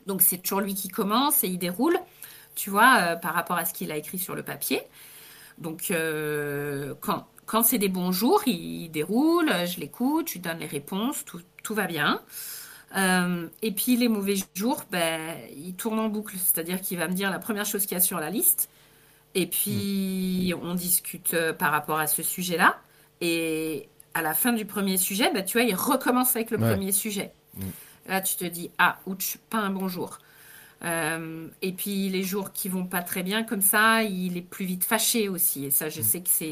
Donc, 0.06 0.20
c'est 0.20 0.38
toujours 0.38 0.60
lui 0.60 0.74
qui 0.74 0.88
commence 0.88 1.44
et 1.44 1.48
il 1.48 1.58
déroule, 1.58 1.98
tu 2.54 2.68
vois, 2.68 2.98
euh, 2.98 3.16
par 3.16 3.32
rapport 3.32 3.56
à 3.56 3.64
ce 3.64 3.72
qu'il 3.72 3.90
a 3.90 3.96
écrit 3.96 4.18
sur 4.18 4.34
le 4.34 4.42
papier. 4.42 4.82
Donc, 5.56 5.92
quand, 7.00 7.26
quand 7.46 7.62
c'est 7.62 7.78
des 7.78 7.88
bons 7.88 8.12
jours, 8.12 8.42
il, 8.46 8.90
déroule, 8.90 9.50
je 9.66 9.80
l'écoute, 9.80 10.28
je 10.28 10.34
lui 10.34 10.40
donne 10.40 10.58
les 10.58 10.66
réponses, 10.66 11.24
tout, 11.24 11.40
tout 11.62 11.74
va 11.74 11.86
bien. 11.86 12.20
et 12.96 13.72
puis 13.72 13.96
les 13.96 14.08
mauvais 14.08 14.34
jours, 14.54 14.82
ben, 14.90 15.36
il 15.56 15.74
tourne 15.74 16.00
en 16.00 16.08
boucle, 16.08 16.36
c'est-à-dire 16.36 16.80
qu'il 16.80 16.98
va 16.98 17.06
me 17.06 17.14
dire 17.14 17.30
la 17.30 17.38
première 17.38 17.64
chose 17.64 17.82
qu'il 17.86 17.96
y 17.96 18.00
a 18.00 18.00
sur 18.00 18.18
la 18.18 18.28
liste, 18.28 18.68
et 19.34 19.46
puis, 19.46 20.52
on 20.62 20.74
discute 20.74 21.34
euh, 21.34 21.52
par 21.52 21.72
rapport 21.72 21.98
à 21.98 22.06
ce 22.06 22.22
sujet-là. 22.22 22.78
Et 23.20 23.88
à 24.14 24.22
la 24.22 24.34
fin 24.34 24.52
du 24.52 24.66
premier 24.66 24.98
sujet, 24.98 25.30
bah, 25.32 25.42
tu 25.42 25.58
vois, 25.58 25.66
il 25.66 25.74
recommence 25.74 26.36
avec 26.36 26.50
le 26.50 26.58
premier 26.58 26.92
sujet. 26.92 27.32
Mm. 27.56 27.62
Là, 28.08 28.20
tu 28.20 28.36
te 28.36 28.44
dis, 28.44 28.70
ah, 28.78 28.98
ouch, 29.06 29.38
pas 29.48 29.58
un 29.58 29.70
bon 29.70 29.88
jour. 29.88 30.18
Euh, 30.84 31.48
et 31.60 31.72
puis 31.72 32.08
les 32.08 32.24
jours 32.24 32.52
qui 32.52 32.68
vont 32.68 32.86
pas 32.86 33.02
très 33.02 33.22
bien 33.22 33.44
comme 33.44 33.60
ça, 33.60 34.02
il 34.02 34.36
est 34.36 34.42
plus 34.42 34.64
vite 34.64 34.84
fâché 34.84 35.28
aussi. 35.28 35.66
Et 35.66 35.70
ça, 35.70 35.88
je 35.88 36.00
mm. 36.00 36.04
sais 36.04 36.20
que 36.20 36.28
c'est 36.28 36.44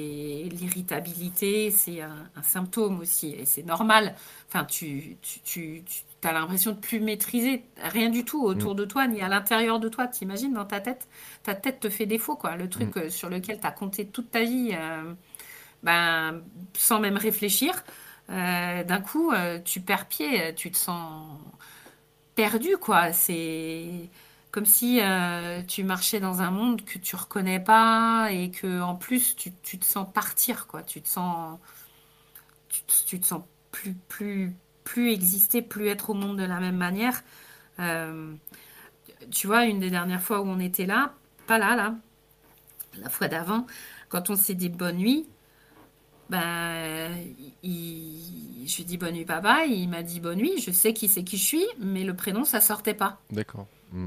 l'irritabilité, 0.53 1.71
c'est 1.71 2.01
un, 2.01 2.43
symptôme 2.43 3.01
aussi. 3.01 3.31
Et 3.31 3.45
c'est 3.45 3.65
normal. 3.65 4.15
Enfin, 4.49 4.65
tu, 4.65 5.17
tu, 5.21 5.83
tu 5.83 6.05
as 6.23 6.33
l'impression 6.33 6.73
de 6.73 6.79
plus 6.79 7.01
maîtriser 7.01 7.65
rien 7.83 8.09
du 8.09 8.25
tout 8.25 8.43
autour 8.45 8.75
mm. 8.75 8.79
de 8.79 8.85
toi, 8.85 9.07
ni 9.09 9.21
à 9.21 9.29
l'intérieur 9.29 9.81
de 9.81 9.89
toi. 9.89 10.07
T'imagines 10.07 10.53
dans 10.53 10.67
ta 10.67 10.81
tête 10.81 11.09
Ta 11.43 11.55
tête 11.55 11.81
te 11.81 11.89
fait 11.89 12.07
défaut, 12.07 12.37
quoi. 12.37 12.57
Le 12.57 12.69
truc 12.69 12.95
mm. 12.95 12.99
euh, 12.99 13.11
sur 13.11 13.29
lequel 13.29 13.61
tu 13.61 13.67
as 13.67 13.73
compté 13.73 14.07
toute 14.07 14.31
ta 14.31 14.43
vie, 14.43 14.71
euh, 14.75 15.13
ben, 15.83 16.41
sans 16.75 17.01
même 17.01 17.17
réfléchir. 17.17 17.85
Euh, 18.31 18.85
d'un 18.85 19.01
coup, 19.01 19.33
tu 19.65 19.81
perds 19.81 20.07
pied, 20.07 20.55
tu 20.55 20.71
te 20.71 20.77
sens 20.77 21.27
perdu, 22.41 22.79
quoi. 22.79 23.13
C'est 23.13 24.09
comme 24.51 24.65
si 24.65 25.01
tu 25.69 25.85
marchais 25.85 26.21
dans 26.21 26.41
un 26.41 26.51
monde 26.51 26.85
que 26.85 26.99
tu 26.99 27.15
reconnais 27.17 27.61
pas 27.61 28.29
et 28.33 28.51
que 28.51 28.81
en 28.81 28.95
plus 28.97 29.37
tu, 29.37 29.53
te 29.53 29.85
sens 29.85 30.07
partir, 30.13 30.67
quoi. 30.67 30.83
Tu 30.83 31.03
te 31.03 31.09
sens, 31.09 31.59
tu, 33.07 33.23
sens 33.23 33.43
plus, 33.71 33.95
plus 34.09 34.55
plus 34.85 35.13
exister, 35.13 35.61
plus 35.61 35.89
être 35.89 36.11
au 36.11 36.15
monde 36.15 36.39
de 36.39 36.45
la 36.45 36.61
même 36.61 36.77
manière. 36.77 37.23
Euh, 37.79 38.33
tu 39.31 39.47
vois, 39.47 39.67
une 39.67 39.79
des 39.79 39.91
dernières 39.91 40.23
fois 40.23 40.41
où 40.41 40.47
on 40.49 40.59
était 40.59 40.87
là, 40.87 41.13
pas 41.47 41.59
là, 41.59 41.77
là, 41.77 41.95
la 42.99 43.11
fois 43.11 43.29
d'avant, 43.29 43.67
quand 44.09 44.31
on 44.31 44.37
s'est 44.37 44.55
dit 44.55 44.71
bonne 44.71 44.97
nuit, 44.97 45.29
ben, 46.31 47.11
il, 47.65 48.65
je 48.67 48.77
lui 48.77 48.85
dis 48.85 48.97
bonne 48.97 49.15
nuit 49.15 49.25
papa, 49.25 49.65
il 49.67 49.89
m'a 49.89 50.05
dit 50.05 50.21
bonne 50.21 50.39
nuit, 50.39 50.61
je 50.61 50.71
sais 50.71 50.95
qui 50.95 51.09
c'est 51.09 51.25
qui 51.25 51.37
je 51.37 51.45
suis, 51.45 51.67
mais 51.79 52.05
le 52.05 52.15
prénom 52.15 52.45
ça 52.45 52.61
sortait 52.61 52.95
pas. 52.95 53.21
D'accord. 53.31 53.67
Hmm. 53.91 54.07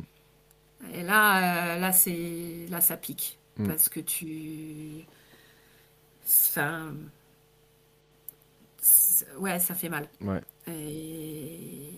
Et 0.93 1.03
là, 1.03 1.75
euh, 1.75 1.79
là 1.79 1.91
c'est, 1.91 2.65
là 2.69 2.79
ça 2.79 2.95
pique 2.95 3.37
hmm. 3.57 3.67
parce 3.67 3.89
que 3.89 3.99
tu, 3.99 5.03
enfin, 6.25 6.93
ouais, 9.39 9.59
ça 9.59 9.75
fait 9.75 9.89
mal. 9.89 10.07
Ouais. 10.21 10.41
Et 10.67 11.91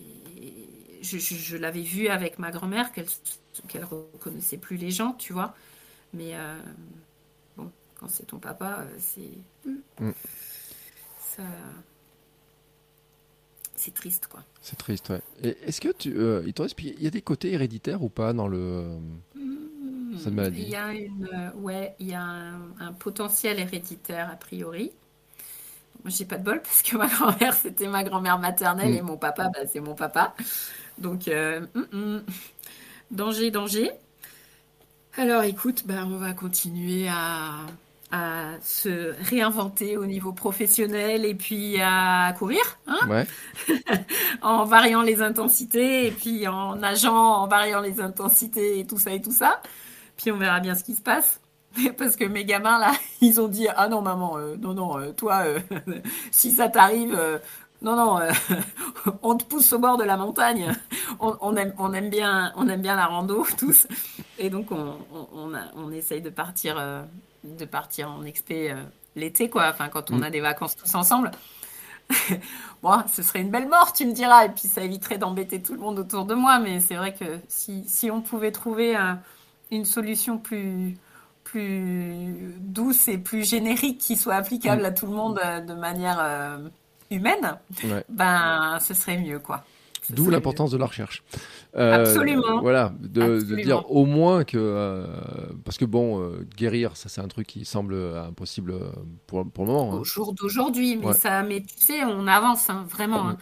je, 1.04 1.58
l'avais 1.58 1.82
vu 1.82 2.08
avec 2.08 2.40
ma 2.40 2.50
grand-mère, 2.50 2.92
qu'elle 2.92 3.06
qu'elle 3.68 3.86
reconnaissait 3.86 4.58
plus 4.58 4.78
les 4.78 4.90
gens, 4.90 5.14
tu 5.14 5.34
vois. 5.34 5.56
Mais 6.14 6.32
euh, 6.34 6.58
quand 8.00 8.10
c'est 8.10 8.26
ton 8.26 8.40
papa, 8.40 8.80
euh, 8.82 8.98
c'est. 9.00 9.70
Mm. 10.00 10.12
Ça. 11.20 11.44
C'est 13.76 13.94
triste, 13.94 14.28
quoi. 14.28 14.42
C'est 14.62 14.78
triste, 14.78 15.10
ouais. 15.10 15.22
Est-ce 15.66 15.82
que 15.82 15.92
tu. 15.92 16.14
Euh, 16.18 16.44
il 16.46 17.04
y 17.04 17.08
a 17.08 17.12
des 17.12 17.22
côtés 17.22 17.52
héréditaires 17.54 18.04
ou 18.04 18.10
pas 18.10 18.34
dans 18.34 18.48
le. 18.48 18.98
Mm. 19.36 20.18
cette 20.18 20.34
maladie 20.34 20.62
Il 20.64 20.70
y 20.70 20.76
a, 20.76 20.94
une, 20.94 21.52
ouais, 21.58 21.96
il 22.00 22.08
y 22.08 22.14
a 22.14 22.24
un 22.24 22.94
potentiel 22.94 23.60
héréditaire, 23.60 24.30
a 24.30 24.36
priori. 24.36 24.92
Moi, 26.06 26.14
j'ai 26.16 26.26
pas 26.26 26.38
de 26.38 26.44
bol 26.44 26.62
parce 26.64 26.84
que 26.84 26.96
ma 26.98 27.08
grand-mère, 27.08 27.54
c'était 27.54 27.88
ma 27.88 28.04
grand-mère 28.04 28.38
maternelle 28.40 28.96
et 28.96 29.02
mm. 29.02 29.06
mon 29.06 29.18
papa, 29.18 29.50
bah, 29.50 29.62
c'est 29.72 29.80
mon 29.80 29.96
papa. 29.96 30.36
Donc, 31.00 31.28
euh, 31.28 31.66
mm, 31.74 31.98
mm. 31.98 32.24
danger, 33.12 33.52
danger. 33.52 33.92
Alors, 35.18 35.44
écoute, 35.44 35.84
bah, 35.86 36.04
on 36.06 36.18
va 36.18 36.34
continuer 36.34 37.08
à, 37.08 37.66
se 38.62 39.14
réinventer 39.30 39.98
au 39.98 40.06
niveau 40.06 40.32
professionnel 40.32 41.26
et 41.26 41.36
puis 41.36 41.82
à 41.82 42.34
courir, 42.38 42.62
hein 42.88 43.26
en 44.42 44.66
variant 44.66 45.02
les 45.02 45.22
intensités 45.22 46.08
et 46.08 46.12
puis 46.12 46.48
en 46.48 46.76
nageant, 46.76 47.16
en 47.16 47.48
variant 47.48 47.82
les 47.82 48.02
intensités 48.02 48.80
et 48.80 48.86
tout 48.86 48.98
ça 48.98 49.12
et 49.12 49.22
tout 49.22 49.32
ça. 49.32 49.62
Puis 50.18 50.32
on 50.32 50.38
verra 50.38 50.60
bien 50.60 50.76
ce 50.76 50.84
qui 50.84 50.96
se 50.96 51.02
passe. 51.02 51.42
Parce 51.98 52.16
que 52.16 52.26
mes 52.26 52.46
gamins, 52.46 52.80
là, 52.80 52.94
ils 53.22 53.40
ont 53.42 53.48
dit 53.48 53.68
Ah 53.76 53.88
non, 53.88 54.02
maman, 54.02 54.38
euh, 54.38 54.56
non, 54.58 54.74
non, 54.74 55.00
euh, 55.00 55.12
toi, 55.12 55.44
euh, 55.46 55.60
si 56.32 56.52
ça 56.52 56.70
t'arrive, 56.70 57.18
non, 57.82 57.96
non, 57.96 58.20
on 59.22 59.36
te 59.36 59.44
pousse 59.46 59.72
au 59.74 59.80
bord 59.80 59.98
de 59.98 60.04
la 60.04 60.18
montagne. 60.18 60.74
On, 61.20 61.56
aime, 61.56 61.74
on, 61.78 61.94
aime, 61.94 62.10
bien, 62.10 62.52
on 62.56 62.68
aime 62.68 62.82
bien 62.82 62.96
la 62.96 63.06
rando, 63.06 63.46
tous. 63.58 63.88
Et 64.40 64.50
donc, 64.50 64.72
on, 64.72 64.96
on, 65.14 65.52
on 65.76 65.92
essaye 65.92 66.22
de 66.22 66.30
partir, 66.30 66.78
de 67.46 67.66
partir 67.66 68.10
en 68.10 68.24
expé 68.24 68.74
l'été, 69.16 69.50
quoi. 69.50 69.70
Enfin, 69.70 69.90
quand 69.90 70.12
on 70.12 70.18
mm. 70.18 70.24
a 70.24 70.30
des 70.30 70.42
vacances 70.42 70.76
tous 70.76 70.94
ensemble. 70.96 71.32
bon, 72.84 73.04
ce 73.12 73.24
serait 73.24 73.42
une 73.42 73.50
belle 73.50 73.68
mort, 73.68 73.94
tu 73.94 74.06
me 74.06 74.12
diras. 74.12 74.46
Et 74.46 74.50
puis, 74.50 74.68
ça 74.68 74.84
éviterait 74.84 75.18
d'embêter 75.18 75.62
tout 75.62 75.74
le 75.74 75.80
monde 75.80 76.00
autour 76.00 76.26
de 76.26 76.36
moi. 76.36 76.60
Mais 76.60 76.80
c'est 76.80 76.96
vrai 76.96 77.14
que 77.14 77.40
si, 77.48 77.84
si 77.88 78.12
on 78.12 78.22
pouvait 78.22 78.52
trouver 78.52 78.96
une 79.72 79.86
solution 79.86 80.38
plus 80.38 80.98
plus 81.46 82.56
douce 82.60 83.08
et 83.08 83.18
plus 83.18 83.48
générique 83.48 84.00
qui 84.00 84.18
soit 84.18 84.36
applicable 84.36 84.82
mm. 84.82 84.86
à 84.86 84.92
tout 84.92 85.06
le 85.06 85.14
monde 85.14 85.40
euh, 85.44 85.62
de 85.62 85.74
manière 85.74 86.18
euh, 86.20 86.58
humaine, 87.10 87.58
ben 88.10 88.78
ce 88.82 88.94
serait 88.94 89.18
mieux 89.18 89.40
quoi. 89.40 89.64
D'où 90.10 90.30
l'importance 90.30 90.72
de 90.72 90.78
la 90.78 90.86
recherche. 90.86 91.24
Euh, 91.76 92.02
Absolument. 92.02 92.62
Voilà, 92.62 92.94
de, 93.00 93.40
dire 93.62 93.90
au 93.92 94.06
moins 94.06 94.44
que. 94.44 95.06
parce 95.64 95.78
que 95.78 95.86
bon, 95.86 96.32
guérir, 96.56 96.96
ça 96.96 97.10
c'est 97.10 97.22
un 97.22 97.28
truc 97.28 97.48
qui 97.48 97.66
semble 97.66 97.96
impossible 97.96 98.76
pour, 99.28 99.50
pour 99.50 99.66
le 99.66 99.72
moment. 99.72 99.94
Hein. 99.94 100.00
Au 100.00 100.04
jour 100.04 100.34
d'aujourd'hui, 100.34 100.98
mais, 100.98 101.14
ça, 101.14 101.44
mais 101.44 101.62
tu 101.62 101.86
sais, 101.86 102.04
on 102.04 102.28
avance 102.28 102.70
hein, 102.70 102.86
vraiment. 102.90 103.36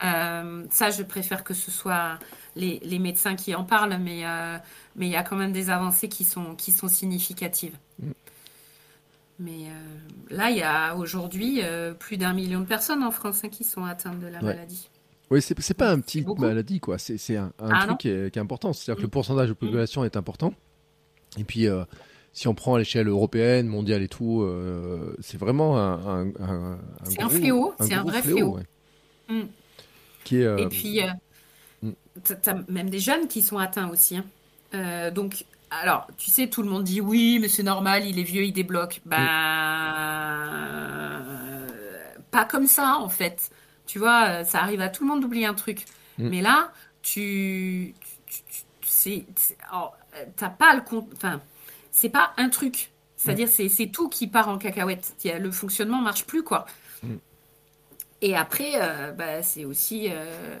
Hein. 0.00 0.64
ça, 0.70 0.90
je 0.90 1.02
préfère 1.02 1.44
que 1.44 1.54
ce 1.54 1.70
soit 1.70 2.18
les, 2.56 2.80
les 2.84 2.98
médecins 2.98 3.36
qui 3.36 3.54
en 3.54 3.64
parlent, 3.64 3.98
mais 3.98 4.24
mais 4.96 5.06
il 5.06 5.12
y 5.12 5.16
a 5.16 5.22
quand 5.22 5.36
même 5.36 5.52
des 5.52 5.70
avancées 5.70 6.08
qui 6.08 6.24
sont, 6.24 6.54
qui 6.54 6.72
sont 6.72 6.88
significatives. 6.88 7.76
Mm. 7.98 8.10
Mais 9.38 9.66
euh, 9.66 10.36
là, 10.36 10.50
il 10.50 10.58
y 10.58 10.62
a 10.62 10.94
aujourd'hui 10.96 11.60
euh, 11.62 11.94
plus 11.94 12.16
d'un 12.16 12.32
million 12.32 12.60
de 12.60 12.66
personnes 12.66 13.02
en 13.02 13.10
France 13.10 13.42
hein, 13.44 13.48
qui 13.48 13.64
sont 13.64 13.84
atteintes 13.84 14.20
de 14.20 14.26
la 14.26 14.40
maladie. 14.40 14.88
Oui, 15.32 15.40
c'est 15.40 15.74
pas 15.74 15.90
un 15.90 15.98
petit 16.00 16.26
maladie, 16.38 16.78
quoi. 16.78 16.98
C'est 16.98 17.36
un, 17.36 17.52
ah, 17.58 17.86
truc 17.86 18.00
qui 18.00 18.08
est, 18.10 18.36
important. 18.36 18.74
C'est-à-dire 18.74 18.96
que 18.96 19.02
le 19.02 19.06
mm. 19.06 19.12
pourcentage 19.12 19.48
de 19.48 19.54
population 19.54 20.04
est 20.04 20.14
important. 20.18 20.52
Et 21.38 21.44
puis, 21.44 21.68
euh, 21.68 21.84
si 22.34 22.48
on 22.48 22.54
prend 22.54 22.74
à 22.74 22.78
l'échelle 22.78 23.08
européenne, 23.08 23.66
mondiale 23.66 24.02
et 24.02 24.08
tout, 24.08 24.42
euh, 24.42 25.16
c'est 25.20 25.38
vraiment 25.38 25.78
un, 25.78 26.26
un, 26.38 26.78
C'est 27.04 27.22
un 27.22 27.30
fléau, 27.30 27.74
c'est 27.80 27.94
un 27.94 28.04
vrai 28.04 28.20
fléau. 28.20 28.58
Mm. 29.30 29.40
Qui 30.24 30.42
est, 30.42 30.60
et 30.60 30.68
puis, 30.68 31.00
mm. 31.80 31.92
tu 32.22 32.50
as 32.50 32.54
même 32.68 32.90
des 32.90 32.98
jeunes 32.98 33.26
qui 33.26 33.40
sont 33.40 33.56
atteints 33.56 33.88
aussi. 33.88 34.18
Hein. 34.18 35.10
donc, 35.12 35.46
alors, 35.70 36.08
tu 36.18 36.30
sais, 36.30 36.48
tout 36.48 36.62
le 36.62 36.68
monde 36.68 36.84
dit 36.84 37.00
oui, 37.00 37.38
mais 37.40 37.48
c'est 37.48 37.62
normal, 37.62 38.04
il 38.06 38.18
est 38.18 38.22
vieux, 38.22 38.44
il 38.44 38.52
débloque. 38.52 39.00
Ben, 39.06 39.16
pas 42.30 42.44
comme 42.44 42.66
ça, 42.66 42.98
en 43.00 43.08
fait. 43.08 43.50
Tu 43.92 43.98
vois, 43.98 44.42
ça 44.44 44.62
arrive 44.62 44.80
à 44.80 44.88
tout 44.88 45.04
le 45.04 45.10
monde 45.10 45.20
d'oublier 45.20 45.44
un 45.44 45.52
truc. 45.52 45.84
Mm. 46.16 46.28
Mais 46.30 46.40
là, 46.40 46.72
tu, 47.02 47.94
tu, 48.26 49.26
oh, 49.74 49.88
t'as 50.34 50.48
pas 50.48 50.74
le 50.74 50.80
compte. 50.80 51.10
Enfin, 51.14 51.42
c'est 51.90 52.08
pas 52.08 52.32
un 52.38 52.48
truc. 52.48 52.90
C'est-à-dire, 53.18 53.48
mm. 53.48 53.68
c'est 53.68 53.88
tout 53.88 54.08
qui 54.08 54.28
part 54.28 54.48
en 54.48 54.56
cacahuète. 54.56 55.14
Le 55.22 55.50
fonctionnement 55.50 56.00
marche 56.00 56.24
plus, 56.24 56.42
quoi. 56.42 56.64
Mm. 57.02 57.16
Et 58.22 58.34
après, 58.34 58.72
euh, 58.76 59.12
bah, 59.12 59.42
c'est 59.42 59.66
aussi 59.66 60.08
euh, 60.08 60.56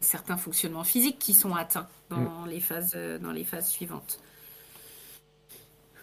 certains 0.00 0.36
fonctionnements 0.36 0.84
physiques 0.84 1.18
qui 1.18 1.34
sont 1.34 1.56
atteints 1.56 1.88
dans, 2.08 2.44
les, 2.46 2.60
phases, 2.60 2.92
euh, 2.94 3.18
dans 3.18 3.32
les 3.32 3.42
phases 3.42 3.68
suivantes. 3.68 4.20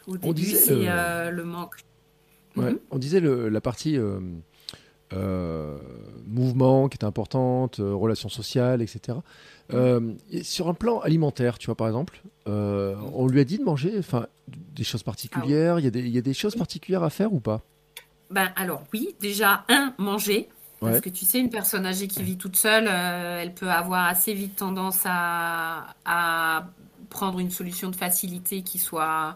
Au 0.05 0.17
début, 0.17 0.43
c'est 0.43 0.89
euh, 0.89 1.31
le 1.31 1.45
manque. 1.45 1.77
Mhm. 2.57 2.77
On 2.91 2.97
disait 2.97 3.21
la 3.21 3.61
partie 3.61 3.97
euh, 3.97 4.19
euh, 5.13 5.77
mouvement 6.25 6.89
qui 6.89 6.97
est 6.97 7.05
importante, 7.05 7.77
relations 7.79 8.29
sociales, 8.29 8.81
etc. 8.81 9.17
sur 10.43 10.69
un 10.69 10.73
plan 10.73 10.99
alimentaire, 10.99 11.57
tu 11.57 11.67
vois, 11.67 11.75
par 11.75 11.87
exemple, 11.87 12.21
on 12.45 13.27
lui 13.27 13.39
a 13.39 13.43
dit 13.43 13.57
de 13.57 13.63
manger 13.63 13.95
enfin, 13.97 14.27
des 14.47 14.83
choses 14.83 15.03
particulières. 15.03 15.75
Ah 15.75 15.79
il, 15.79 15.83
y 15.85 15.87
a 15.87 15.91
des, 15.91 16.01
il 16.01 16.09
y 16.09 16.17
a 16.17 16.21
des 16.21 16.33
choses 16.33 16.55
particulières 16.55 17.03
à 17.03 17.09
faire 17.09 17.33
ou 17.33 17.39
pas? 17.39 17.61
Ben, 18.29 18.51
Alors, 18.55 18.83
oui, 18.93 19.15
déjà, 19.19 19.65
un, 19.69 19.93
manger. 19.97 20.49
Parce 20.79 21.01
que 21.01 21.09
tu 21.09 21.25
sais, 21.25 21.39
une 21.39 21.49
personne 21.49 21.87
âgée 21.87 22.07
qui 22.07 22.21
vit 22.21 22.37
toute 22.37 22.55
seule, 22.55 22.87
elle 22.87 23.53
peut 23.53 23.71
avoir 23.71 24.05
assez 24.07 24.33
vite 24.33 24.57
tendance 24.57 25.01
à, 25.05 25.95
à, 26.05 26.67
prendre 27.09 27.39
une 27.39 27.49
solution 27.49 27.89
de 27.89 27.95
facilité 27.95 28.61
qui 28.61 28.77
soit 28.77 29.35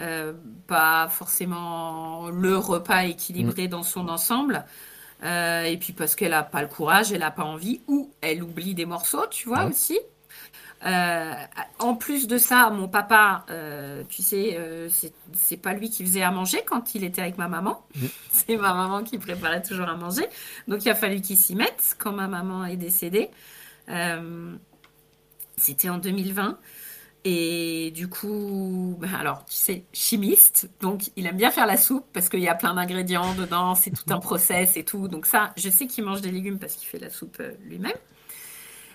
euh, 0.00 0.32
pas 0.66 1.08
forcément 1.08 2.28
le 2.28 2.56
repas 2.56 3.04
équilibré 3.04 3.66
mm. 3.66 3.70
dans 3.70 3.82
son 3.84 4.08
ensemble. 4.08 4.64
Euh, 5.22 5.62
et 5.62 5.76
puis 5.76 5.92
parce 5.92 6.16
qu'elle 6.16 6.32
n'a 6.32 6.42
pas 6.42 6.62
le 6.62 6.68
courage, 6.68 7.12
elle 7.12 7.20
n'a 7.20 7.30
pas 7.30 7.44
envie, 7.44 7.80
ou 7.86 8.12
elle 8.20 8.42
oublie 8.42 8.74
des 8.74 8.86
morceaux, 8.86 9.26
tu 9.30 9.48
vois 9.48 9.64
aussi. 9.64 9.98
Euh, 10.84 11.32
en 11.78 11.94
plus 11.94 12.26
de 12.26 12.36
ça, 12.36 12.68
mon 12.70 12.88
papa, 12.88 13.46
tu 14.08 14.22
sais, 14.22 14.58
c'est 15.32 15.56
pas 15.56 15.72
lui 15.72 15.88
qui 15.90 16.04
faisait 16.04 16.22
à 16.22 16.30
manger 16.32 16.62
quand 16.66 16.94
il 16.94 17.04
était 17.04 17.22
avec 17.22 17.38
ma 17.38 17.48
maman. 17.48 17.86
Mm. 17.94 18.06
C'est 18.32 18.56
ma 18.56 18.74
maman 18.74 19.04
qui 19.04 19.16
préparait 19.18 19.62
toujours 19.62 19.88
à 19.88 19.96
manger. 19.96 20.26
Donc 20.66 20.84
il 20.84 20.90
a 20.90 20.94
fallu 20.94 21.20
qu'il 21.20 21.38
s'y 21.38 21.54
mette 21.54 21.94
quand 21.98 22.12
ma 22.12 22.26
maman 22.26 22.64
est 22.64 22.76
décédée. 22.76 23.30
C'était 25.56 25.88
en 25.88 25.98
2020. 25.98 26.58
Et 27.26 27.90
du 27.92 28.08
coup, 28.08 28.96
ben 29.00 29.14
alors, 29.14 29.46
tu 29.46 29.56
sais, 29.56 29.84
chimiste, 29.94 30.68
donc 30.80 31.10
il 31.16 31.26
aime 31.26 31.36
bien 31.38 31.50
faire 31.50 31.66
la 31.66 31.78
soupe 31.78 32.04
parce 32.12 32.28
qu'il 32.28 32.40
y 32.40 32.48
a 32.48 32.54
plein 32.54 32.74
d'ingrédients 32.74 33.34
dedans, 33.34 33.74
c'est 33.74 33.90
tout 33.90 34.12
un 34.12 34.18
process 34.20 34.76
et 34.76 34.84
tout. 34.84 35.08
Donc 35.08 35.24
ça, 35.24 35.52
je 35.56 35.70
sais 35.70 35.86
qu'il 35.86 36.04
mange 36.04 36.20
des 36.20 36.30
légumes 36.30 36.58
parce 36.58 36.74
qu'il 36.76 36.86
fait 36.86 36.98
la 36.98 37.08
soupe 37.08 37.38
euh, 37.40 37.52
lui-même. 37.64 37.96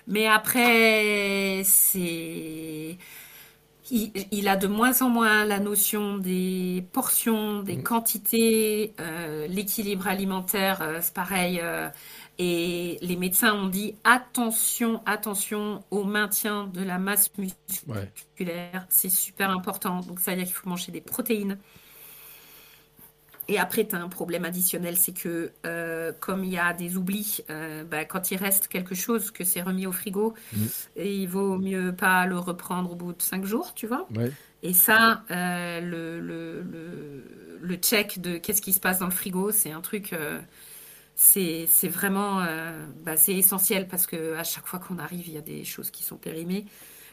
Mais 0.08 0.28
après, 0.28 1.62
c'est... 1.64 2.98
Il, 3.92 4.48
a 4.48 4.56
de 4.56 4.68
moins 4.68 5.02
en 5.02 5.10
moins 5.10 5.46
la 5.46 5.60
notion 5.60 6.20
des 6.20 6.86
portions, 6.92 7.64
des 7.64 7.78
mmh. 7.78 7.84
quantités, 7.84 8.94
euh, 9.00 9.48
l'équilibre 9.48 10.08
alimentaire, 10.08 10.84
euh, 10.84 11.00
c'est 11.02 11.14
pareil. 11.14 11.60
Et 12.42 12.98
les 13.02 13.18
médecins 13.18 13.54
ont 13.54 13.68
dit 13.68 13.96
attention, 14.06 15.02
attention 15.06 15.84
au 15.92 16.06
maintien 16.06 16.68
de 16.68 16.82
la 16.82 16.98
masse 16.98 17.32
musculaire. 17.38 18.86
C'est 18.88 19.10
super 19.10 19.50
important. 19.50 20.00
Donc, 20.00 20.22
ça 20.22 20.32
veut 20.32 20.38
dire 20.38 20.46
qu'il 20.46 20.56
faut 20.56 20.70
manger 20.70 20.94
des 20.94 21.02
protéines. 21.02 21.58
Et 23.50 23.60
après, 23.60 23.86
tu 23.86 23.96
as 23.96 24.00
un 24.00 24.08
problème 24.08 24.46
additionnel, 24.46 24.96
c'est 24.96 25.12
que 25.12 25.52
euh, 25.66 26.14
comme 26.20 26.46
il 26.46 26.52
y 26.52 26.58
a 26.58 26.72
des 26.72 26.96
oublis, 26.96 27.42
euh, 27.50 27.84
bah, 27.84 28.06
quand 28.06 28.32
il 28.32 28.38
reste 28.38 28.68
quelque 28.68 28.96
chose 28.96 29.32
que 29.32 29.44
c'est 29.44 29.62
remis 29.62 29.88
au 29.88 29.92
frigo, 29.92 30.36
mm. 30.54 30.66
il 30.98 31.28
vaut 31.28 31.58
mieux 31.58 31.94
pas 31.94 32.26
le 32.26 32.38
reprendre 32.38 32.92
au 32.92 32.96
bout 32.96 33.12
de 33.12 33.22
cinq 33.22 33.46
jours, 33.46 33.74
tu 33.74 33.88
vois. 33.88 34.08
Et 34.62 34.74
ça, 34.74 35.24
euh, 35.32 35.82
le, 35.82 36.20
le, 36.20 36.62
le, 36.62 37.60
le, 37.60 37.76
check 37.76 38.22
de 38.22 38.38
qu'est-ce 38.38 38.62
qui 38.62 38.72
se 38.72 38.80
passe 38.80 39.00
dans 39.00 39.08
le 39.08 39.12
frigo, 39.12 39.52
c'est 39.52 39.72
un 39.72 39.82
truc 39.82 40.14
c'est 41.22 41.88
vraiment 41.89 42.39
euh, 42.39 42.72
bah, 43.03 43.17
c'est 43.17 43.36
essentiel 43.36 43.89
parce 43.89 44.07
que 44.07 44.36
à 44.36 44.45
chaque 44.45 44.65
fois 44.65 44.80
qu'on 44.80 44.97
arrive, 44.99 45.28
il 45.28 45.34
y 45.34 45.38
a 45.38 45.41
des 45.41 45.65
choses 45.65 45.91
qui 45.91 46.03
sont 46.03 46.15
périmées 46.15 46.65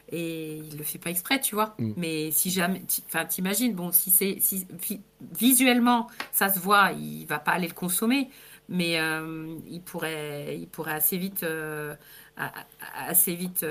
et 0.09 0.55
il 0.55 0.77
le 0.77 0.83
fait 0.85 0.97
pas 0.97 1.09
exprès, 1.09 1.41
tu 1.41 1.55
vois. 1.55 1.75
Mm. 1.77 1.91
Mais 1.97 2.31
si 2.31 2.49
jamais, 2.49 2.81
enfin, 3.07 3.25
t'imagines, 3.25 3.73
bon, 3.75 3.91
si 3.91 4.09
c'est 4.09 4.37
si, 4.39 4.65
visuellement 5.37 6.07
ça 6.31 6.47
se 6.47 6.57
voit, 6.57 6.93
il 6.93 7.25
va 7.25 7.39
pas 7.39 7.51
aller 7.51 7.67
le 7.67 7.73
consommer, 7.73 8.29
mais 8.69 8.97
euh, 8.97 9.53
il 9.69 9.81
pourrait, 9.81 10.57
il 10.57 10.67
pourrait 10.67 10.93
assez 10.93 11.17
vite. 11.17 11.43
Euh, 11.43 11.93
assez 12.95 13.33
vite 13.33 13.65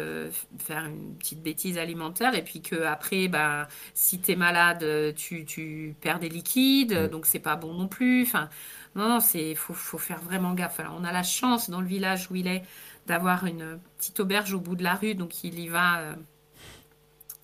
faire 0.58 0.86
une 0.86 1.16
petite 1.16 1.42
bêtise 1.42 1.78
alimentaire 1.78 2.34
et 2.34 2.42
puis 2.42 2.62
que 2.62 2.82
après 2.82 3.28
bah 3.28 3.68
si 3.94 4.20
tu 4.20 4.32
es 4.32 4.36
malade 4.36 5.14
tu, 5.14 5.44
tu 5.44 5.94
perds 6.00 6.18
des 6.18 6.28
liquides 6.28 6.94
mm. 6.94 7.08
donc 7.08 7.26
c'est 7.26 7.38
pas 7.38 7.54
bon 7.54 7.74
non 7.74 7.86
plus 7.86 8.22
enfin 8.22 8.48
non, 8.96 9.10
non, 9.10 9.20
c'est 9.20 9.54
faut, 9.54 9.74
faut 9.74 9.98
faire 9.98 10.20
vraiment 10.20 10.54
gaffe. 10.54 10.80
Alors, 10.80 10.96
on 10.98 11.04
a 11.04 11.12
la 11.12 11.22
chance 11.22 11.68
dans 11.68 11.82
le 11.82 11.86
village 11.86 12.30
où 12.30 12.36
il 12.36 12.46
est 12.46 12.62
d'avoir 13.06 13.44
une 13.46 13.78
petite 13.98 14.18
auberge 14.20 14.54
au 14.54 14.60
bout 14.60 14.74
de 14.74 14.82
la 14.82 14.94
rue, 14.94 15.14
donc 15.14 15.44
il 15.44 15.60
y 15.60 15.68
va 15.68 16.00
euh, 16.00 16.14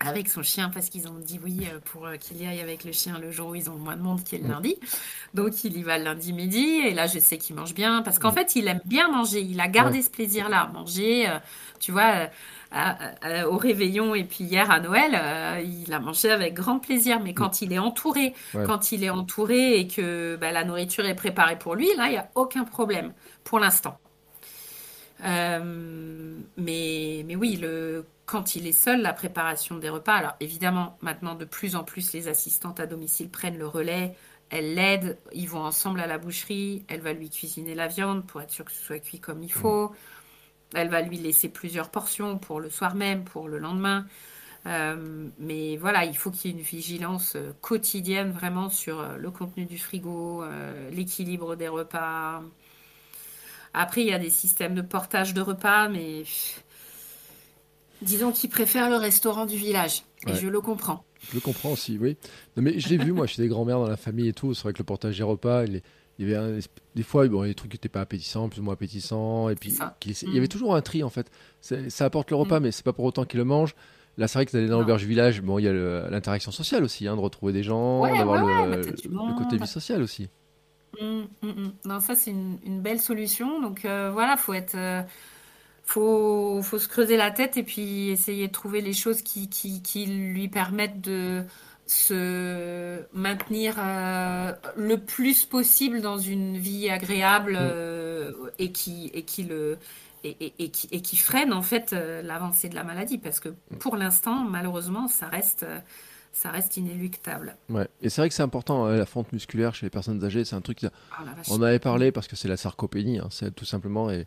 avec 0.04 0.28
son 0.28 0.42
chien 0.42 0.70
parce 0.70 0.88
qu'ils 0.88 1.08
ont 1.08 1.18
dit 1.18 1.40
oui 1.42 1.66
euh, 1.72 1.78
pour 1.84 2.06
euh, 2.06 2.16
qu'il 2.16 2.42
y 2.42 2.46
aille 2.46 2.60
avec 2.60 2.84
le 2.84 2.92
chien 2.92 3.18
le 3.18 3.30
jour 3.30 3.50
où 3.50 3.54
ils 3.54 3.70
ont 3.70 3.76
moins 3.76 3.96
de 3.96 4.02
monde 4.02 4.22
qui 4.22 4.36
est 4.36 4.38
le 4.38 4.48
lundi. 4.48 4.76
Donc 5.34 5.64
il 5.64 5.76
y 5.76 5.82
va 5.82 5.98
le 5.98 6.04
lundi 6.04 6.32
midi 6.32 6.80
et 6.84 6.94
là 6.94 7.06
je 7.06 7.18
sais 7.18 7.38
qu'il 7.38 7.56
mange 7.56 7.74
bien 7.74 8.02
parce 8.02 8.18
qu'en 8.18 8.32
fait 8.32 8.56
il 8.56 8.68
aime 8.68 8.80
bien 8.84 9.10
manger. 9.10 9.40
Il 9.40 9.60
a 9.60 9.68
gardé 9.68 10.02
ce 10.02 10.10
plaisir-là, 10.10 10.70
manger. 10.72 11.28
tu 11.80 11.92
vois 11.92 12.28
au 13.48 13.56
réveillon 13.56 14.14
et 14.14 14.24
puis 14.24 14.44
hier 14.44 14.70
à 14.70 14.80
Noël, 14.80 15.12
euh, 15.14 15.62
il 15.62 15.92
a 15.92 16.00
mangé 16.00 16.30
avec 16.30 16.54
grand 16.54 16.78
plaisir. 16.78 17.20
Mais 17.20 17.34
quand 17.34 17.62
il 17.62 17.72
est 17.72 17.78
entouré, 17.78 18.34
quand 18.66 18.92
il 18.92 19.04
est 19.04 19.10
entouré 19.10 19.78
et 19.78 19.86
que 19.86 20.36
bah, 20.36 20.52
la 20.52 20.64
nourriture 20.64 21.04
est 21.04 21.14
préparée 21.14 21.58
pour 21.58 21.74
lui, 21.74 21.88
là, 21.96 22.06
il 22.06 22.12
n'y 22.12 22.16
a 22.16 22.28
aucun 22.34 22.64
problème 22.64 23.12
pour 23.44 23.58
l'instant. 23.58 23.98
Euh, 25.24 26.36
mais, 26.56 27.24
mais 27.26 27.36
oui, 27.36 27.56
le, 27.60 28.04
quand 28.32 28.56
il 28.56 28.66
est 28.66 28.72
seul, 28.72 29.02
la 29.02 29.12
préparation 29.12 29.76
des 29.76 29.90
repas. 29.90 30.14
Alors 30.14 30.32
évidemment, 30.40 30.96
maintenant, 31.02 31.34
de 31.34 31.44
plus 31.44 31.76
en 31.76 31.84
plus, 31.84 32.14
les 32.14 32.28
assistantes 32.28 32.80
à 32.80 32.86
domicile 32.86 33.28
prennent 33.28 33.58
le 33.58 33.66
relais. 33.66 34.16
Elles 34.48 34.74
l'aident, 34.74 35.18
ils 35.34 35.50
vont 35.50 35.60
ensemble 35.60 36.00
à 36.00 36.06
la 36.06 36.16
boucherie, 36.16 36.82
elle 36.88 37.02
va 37.02 37.12
lui 37.12 37.28
cuisiner 37.28 37.74
la 37.74 37.88
viande 37.88 38.26
pour 38.26 38.40
être 38.40 38.50
sûr 38.50 38.64
que 38.64 38.72
ce 38.72 38.82
soit 38.82 39.00
cuit 39.00 39.20
comme 39.20 39.42
il 39.42 39.52
faut. 39.52 39.92
Elle 40.74 40.88
va 40.88 41.02
lui 41.02 41.18
laisser 41.18 41.50
plusieurs 41.50 41.90
portions 41.90 42.38
pour 42.38 42.58
le 42.58 42.70
soir 42.70 42.94
même, 42.94 43.24
pour 43.24 43.48
le 43.48 43.58
lendemain. 43.58 44.06
Euh, 44.64 45.28
mais 45.38 45.76
voilà, 45.76 46.06
il 46.06 46.16
faut 46.16 46.30
qu'il 46.30 46.50
y 46.50 46.54
ait 46.54 46.56
une 46.56 46.64
vigilance 46.64 47.34
euh, 47.36 47.52
quotidienne 47.60 48.30
vraiment 48.30 48.70
sur 48.70 49.00
euh, 49.00 49.18
le 49.18 49.30
contenu 49.30 49.66
du 49.66 49.76
frigo, 49.76 50.42
l'équilibre 50.90 51.54
des 51.54 51.68
repas. 51.68 52.42
Après, 53.74 54.00
il 54.00 54.06
y 54.06 54.14
a 54.14 54.18
des 54.18 54.30
systèmes 54.30 54.74
de 54.74 54.80
portage 54.80 55.34
de 55.34 55.42
repas, 55.42 55.88
mais 55.88 56.24
disons 58.02 58.32
qu'il 58.32 58.50
préfère 58.50 58.90
le 58.90 58.96
restaurant 58.96 59.46
du 59.46 59.56
village. 59.56 60.02
Et 60.26 60.34
je 60.34 60.46
le 60.46 60.60
comprends. 60.60 61.04
Je 61.30 61.34
le 61.34 61.40
comprends 61.40 61.72
aussi, 61.72 61.98
oui. 62.00 62.16
mais 62.56 62.78
je 62.78 62.88
l'ai 62.88 62.96
vu, 62.96 63.12
moi, 63.12 63.26
chez 63.26 63.42
des 63.42 63.48
grands-mères 63.48 63.78
dans 63.78 63.88
la 63.88 63.96
famille 63.96 64.28
et 64.28 64.32
tout. 64.32 64.54
C'est 64.54 64.62
vrai 64.62 64.72
que 64.72 64.78
le 64.78 64.84
portage 64.84 65.16
des 65.16 65.22
repas, 65.22 65.64
il 65.64 65.82
il 66.18 66.28
y 66.28 66.34
avait 66.34 66.60
des 66.94 67.02
fois 67.02 67.26
bon, 67.26 67.42
des 67.44 67.54
trucs 67.54 67.70
qui 67.70 67.76
n'étaient 67.76 67.88
pas 67.88 68.00
appétissants, 68.00 68.48
plus 68.48 68.60
ou 68.60 68.64
moins 68.64 68.74
appétissants, 68.74 69.48
et 69.48 69.54
puis 69.54 69.74
il 70.06 70.34
y 70.34 70.36
avait 70.36 70.46
mm. 70.46 70.48
toujours 70.48 70.74
un 70.74 70.82
tri 70.82 71.02
en 71.02 71.10
fait. 71.10 71.30
Ça 71.60 72.04
apporte 72.04 72.30
le 72.30 72.36
repas, 72.36 72.60
mm. 72.60 72.62
mais 72.62 72.72
c'est 72.72 72.84
pas 72.84 72.92
pour 72.92 73.04
autant 73.04 73.24
qu'ils 73.24 73.38
le 73.38 73.44
mangent. 73.44 73.74
Là, 74.18 74.28
c'est 74.28 74.38
vrai 74.38 74.46
que 74.46 74.52
d'aller 74.52 74.68
dans 74.68 74.78
l'auberge 74.78 75.04
village, 75.04 75.40
bon, 75.40 75.58
il 75.58 75.64
y 75.64 75.68
a 75.68 75.72
l'interaction 76.10 76.52
sociale 76.52 76.84
aussi, 76.84 77.08
hein, 77.08 77.16
de 77.16 77.20
retrouver 77.20 77.54
des 77.54 77.62
gens, 77.62 78.02
d'avoir 78.06 78.66
le, 78.66 79.38
côté 79.38 79.56
vie 79.56 79.66
sociale 79.66 80.02
aussi. 80.02 80.28
Mm, 81.00 81.22
non, 81.86 82.00
ça 82.00 82.14
c'est 82.14 82.30
une, 82.30 82.82
belle 82.82 83.00
solution. 83.00 83.60
Donc 83.60 83.84
euh, 83.84 84.10
voilà, 84.12 84.36
faut 84.36 84.52
être, 84.52 84.74
euh, 84.74 85.02
faut, 85.84 86.60
faut 86.62 86.78
se 86.78 86.88
creuser 86.88 87.16
la 87.16 87.30
tête 87.30 87.56
et 87.56 87.62
puis 87.62 88.10
essayer 88.10 88.48
de 88.48 88.52
trouver 88.52 88.80
les 88.80 88.92
choses 88.92 89.22
qui, 89.22 89.48
qui, 89.48 89.82
qui 89.82 90.06
lui 90.06 90.48
permettent 90.48 91.00
de 91.00 91.42
se 91.86 93.02
maintenir 93.12 93.74
euh, 93.78 94.52
le 94.76 94.96
plus 94.98 95.44
possible 95.44 96.00
dans 96.00 96.18
une 96.18 96.56
vie 96.56 96.88
agréable 96.88 97.54
mm. 97.54 97.58
euh, 97.60 98.32
et 98.58 98.72
qui 98.72 99.10
et 99.12 99.22
qui 99.24 99.42
le 99.42 99.78
et, 100.24 100.52
et, 100.60 100.68
qui, 100.70 100.88
et, 100.92 101.00
qui, 101.02 101.16
freinent 101.16 101.52
en 101.52 101.62
fait 101.62 101.90
l'avancée 101.90 102.68
de 102.68 102.76
la 102.76 102.84
maladie 102.84 103.18
parce 103.18 103.40
que 103.40 103.48
pour 103.80 103.96
l'instant, 103.96 104.44
malheureusement, 104.44 105.08
ça 105.08 105.26
reste 105.26 105.66
ça 106.32 106.50
reste 106.50 106.76
inéluctable. 106.76 107.56
Ouais. 107.68 107.86
Et 108.00 108.08
c'est 108.08 108.20
vrai 108.20 108.28
que 108.28 108.34
c'est 108.34 108.42
important, 108.42 108.86
hein, 108.86 108.96
la 108.96 109.06
fonte 109.06 109.32
musculaire 109.32 109.74
chez 109.74 109.86
les 109.86 109.90
personnes 109.90 110.24
âgées, 110.24 110.44
c'est 110.44 110.56
un 110.56 110.60
truc. 110.60 110.78
Ah, 110.84 111.24
on 111.50 111.60
avait 111.62 111.78
parlé 111.78 112.10
parce 112.10 112.26
que 112.26 112.36
c'est 112.36 112.48
la 112.48 112.56
sarcopénie, 112.56 113.18
hein, 113.18 113.28
c'est 113.30 113.54
tout 113.54 113.66
simplement. 113.66 114.10
Et 114.10 114.26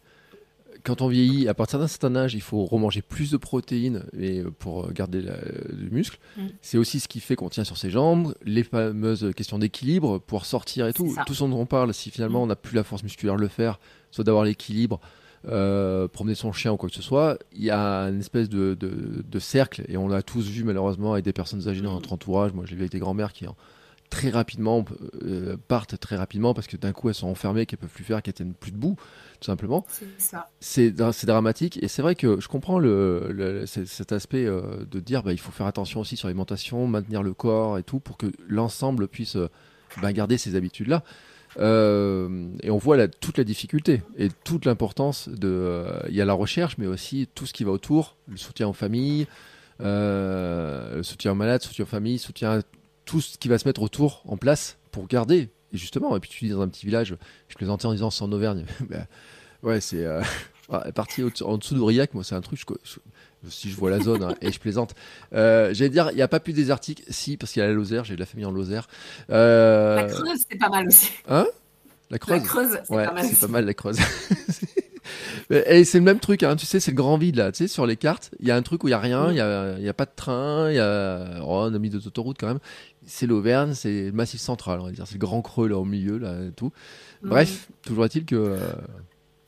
quand 0.85 1.01
on 1.01 1.07
vieillit, 1.07 1.47
à 1.47 1.53
partir 1.53 1.79
d'un 1.79 1.87
certain 1.87 2.15
âge, 2.15 2.35
il 2.35 2.41
faut 2.41 2.63
remanger 2.65 3.01
plus 3.01 3.31
de 3.31 3.37
protéines 3.37 4.03
et 4.17 4.39
euh, 4.39 4.51
pour 4.51 4.91
garder 4.93 5.21
le 5.21 5.89
muscle. 5.89 6.19
Mm. 6.37 6.41
C'est 6.61 6.77
aussi 6.77 6.99
ce 6.99 7.07
qui 7.07 7.19
fait 7.19 7.35
qu'on 7.35 7.49
tient 7.49 7.63
sur 7.63 7.77
ses 7.77 7.89
jambes, 7.89 8.35
les 8.43 8.63
fameuses 8.63 9.31
questions 9.35 9.59
d'équilibre, 9.59 10.19
pouvoir 10.19 10.45
sortir 10.45 10.87
et 10.87 10.93
tout. 10.93 11.13
Tout 11.25 11.33
ce 11.33 11.43
dont 11.43 11.59
on 11.59 11.65
parle, 11.65 11.93
si 11.93 12.11
finalement 12.11 12.41
mm. 12.41 12.43
on 12.43 12.47
n'a 12.47 12.55
plus 12.55 12.75
la 12.75 12.83
force 12.83 13.03
musculaire 13.03 13.35
de 13.35 13.41
le 13.41 13.47
faire, 13.47 13.79
soit 14.11 14.23
d'avoir 14.23 14.45
l'équilibre, 14.45 14.99
euh, 15.47 16.07
promener 16.07 16.35
son 16.35 16.51
chien 16.53 16.71
ou 16.71 16.77
quoi 16.77 16.89
que 16.89 16.95
ce 16.95 17.01
soit, 17.01 17.37
il 17.51 17.63
y 17.63 17.71
a 17.71 18.03
une 18.03 18.19
espèce 18.19 18.49
de, 18.49 18.75
de, 18.75 19.39
cercle, 19.39 19.83
et 19.87 19.97
on 19.97 20.07
l'a 20.07 20.23
tous 20.23 20.47
vu 20.47 20.63
malheureusement 20.63 21.13
avec 21.13 21.25
des 21.25 21.33
personnes 21.33 21.67
âgées 21.67 21.81
dans 21.81 21.93
notre 21.93 22.13
entourage. 22.13 22.53
Moi, 22.53 22.65
je 22.65 22.71
l'ai 22.71 22.77
vu 22.77 22.81
avec 22.83 22.91
des 22.91 22.99
grands-mères 22.99 23.33
qui 23.33 23.45
très 24.09 24.29
rapidement 24.29 24.85
euh, 25.23 25.57
partent 25.67 25.99
très 25.99 26.15
rapidement 26.15 26.53
parce 26.53 26.67
que 26.67 26.77
d'un 26.77 26.93
coup 26.93 27.09
elles 27.09 27.15
sont 27.15 27.27
enfermées, 27.27 27.65
qu'elles 27.65 27.79
peuvent 27.79 27.89
plus 27.89 28.03
faire, 28.03 28.21
qu'elles 28.21 28.33
tiennent 28.33 28.53
plus 28.53 28.71
debout, 28.71 28.95
tout 29.39 29.45
simplement. 29.45 29.85
C'est 29.87 30.15
C'est 30.59 31.25
dramatique 31.25 31.81
et 31.81 31.87
c'est 31.87 32.01
vrai 32.01 32.15
que 32.15 32.39
je 32.39 32.47
comprends 32.47 32.79
le, 32.79 33.65
cet 33.65 34.11
aspect 34.11 34.45
euh, 34.45 34.85
de 34.89 34.99
dire 34.99 35.23
bah, 35.23 35.33
il 35.33 35.39
faut 35.39 35.51
faire 35.51 35.67
attention 35.67 35.99
aussi 35.99 36.17
sur 36.17 36.27
l'alimentation, 36.27 36.87
maintenir 36.87 37.23
le 37.23 37.33
corps 37.33 37.77
et 37.77 37.83
tout 37.83 37.99
pour 37.99 38.17
que 38.17 38.27
l'ensemble 38.47 39.07
puisse 39.07 39.37
bah, 40.01 40.13
garder 40.13 40.37
ces 40.37 40.55
habitudes 40.55 40.87
là. 40.87 41.03
Euh, 41.57 42.49
et 42.61 42.69
on 42.69 42.77
voit 42.77 43.07
toute 43.07 43.37
la 43.37 43.43
difficulté 43.43 44.01
et 44.17 44.29
toute 44.43 44.65
l'importance 44.65 45.29
de. 45.29 45.47
Euh, 45.47 45.99
il 46.09 46.15
y 46.15 46.21
a 46.21 46.25
la 46.25 46.33
recherche, 46.33 46.77
mais 46.77 46.87
aussi 46.87 47.27
tout 47.33 47.45
ce 47.45 47.53
qui 47.53 47.63
va 47.63 47.71
autour, 47.71 48.17
le 48.27 48.37
soutien 48.37 48.67
aux 48.67 48.73
familles, 48.73 49.27
euh, 49.81 50.97
le 50.97 51.03
soutien 51.03 51.31
aux 51.31 51.35
malades, 51.35 51.61
le 51.61 51.67
soutien 51.67 51.83
aux 51.83 51.87
familles, 51.87 52.19
soutien 52.19 52.59
à 52.59 52.61
tout 53.05 53.21
ce 53.21 53.37
qui 53.37 53.47
va 53.47 53.57
se 53.57 53.67
mettre 53.67 53.81
autour 53.81 54.23
en 54.27 54.37
place 54.37 54.77
pour 54.91 55.07
garder. 55.07 55.49
Et 55.75 55.77
justement, 55.77 56.15
et 56.15 56.19
puis 56.19 56.29
tu 56.29 56.45
dis 56.45 56.51
dans 56.51 56.61
un 56.61 56.67
petit 56.67 56.85
village, 56.85 57.15
je 57.47 57.55
plaisantais 57.55 57.85
en 57.85 57.93
disant 57.93 58.09
c'est 58.09 58.23
en 58.23 58.31
Auvergne. 58.31 58.65
Ben, 58.89 59.07
ouais, 59.63 59.81
c'est 59.81 60.05
parti 60.95 61.23
en 61.43 61.57
dessous 61.57 61.75
d'Aurillac, 61.75 62.13
moi 62.13 62.23
c'est 62.23 62.35
un 62.35 62.41
truc, 62.41 62.59
je, 62.59 62.99
si 63.49 63.69
je 63.69 63.75
vois 63.75 63.89
la 63.89 63.99
zone 63.99 64.23
hein, 64.23 64.35
et 64.41 64.51
je 64.51 64.59
plaisante. 64.59 64.95
Euh, 65.33 65.73
J'allais 65.73 65.89
dire, 65.89 66.09
il 66.11 66.15
n'y 66.15 66.21
a 66.21 66.27
pas 66.27 66.39
plus 66.39 66.53
désertique, 66.53 67.03
si, 67.09 67.37
parce 67.37 67.51
qu'il 67.51 67.61
y 67.61 67.63
a 67.63 67.67
la 67.67 67.73
Lozère, 67.73 68.03
j'ai 68.03 68.15
de 68.15 68.19
la 68.19 68.25
famille 68.25 68.45
en 68.45 68.51
Lozère. 68.51 68.87
Euh... 69.29 69.95
La 69.95 70.03
Creuse, 70.05 70.45
c'est 70.49 70.57
pas 70.57 70.69
mal 70.69 70.87
aussi. 70.87 71.11
Hein? 71.27 71.45
La 72.09 72.19
Creuse, 72.19 72.39
la 72.39 72.45
Creuse? 72.45 72.79
C'est 72.83 72.93
ouais, 72.93 73.05
pas 73.05 73.13
mal. 73.13 73.25
C'est 73.25 73.39
pas 73.39 73.47
mal 73.47 73.65
la 73.65 73.73
Creuse. 73.73 73.97
et 75.49 75.83
c'est 75.83 75.97
le 75.99 76.03
même 76.03 76.19
truc, 76.19 76.43
hein, 76.43 76.55
tu 76.55 76.65
sais, 76.65 76.79
c'est 76.79 76.91
le 76.91 76.97
grand 76.97 77.17
vide 77.17 77.35
là, 77.35 77.51
tu 77.51 77.59
sais, 77.59 77.67
sur 77.67 77.85
les 77.85 77.97
cartes, 77.97 78.31
il 78.39 78.47
y 78.47 78.51
a 78.51 78.55
un 78.55 78.61
truc 78.61 78.83
où 78.83 78.87
il 78.87 78.91
n'y 78.91 78.95
a 78.95 78.99
rien, 78.99 79.29
il 79.29 79.35
n'y 79.35 79.41
a, 79.41 79.77
y 79.79 79.89
a, 79.89 79.93
pas 79.93 80.05
de 80.05 80.11
train, 80.15 80.69
il 80.71 80.75
y 80.75 80.79
a, 80.79 81.39
oh, 81.41 81.67
on 81.69 81.73
a 81.73 81.79
mis 81.79 81.89
des 81.89 82.07
autoroutes 82.07 82.37
quand 82.39 82.47
même. 82.47 82.59
C'est 83.05 83.27
l'Auvergne, 83.27 83.73
c'est 83.73 84.05
le 84.05 84.11
massif 84.11 84.39
central, 84.39 84.79
on 84.79 84.85
va 84.85 84.91
dire, 84.91 85.05
c'est 85.07 85.15
le 85.15 85.19
grand 85.19 85.41
creux 85.41 85.67
là 85.67 85.77
au 85.77 85.85
milieu 85.85 86.17
là 86.17 86.33
et 86.45 86.51
tout. 86.51 86.71
Bref, 87.23 87.67
toujours 87.83 88.05
est-il 88.05 88.25
que. 88.25 88.35
Euh, 88.35 88.57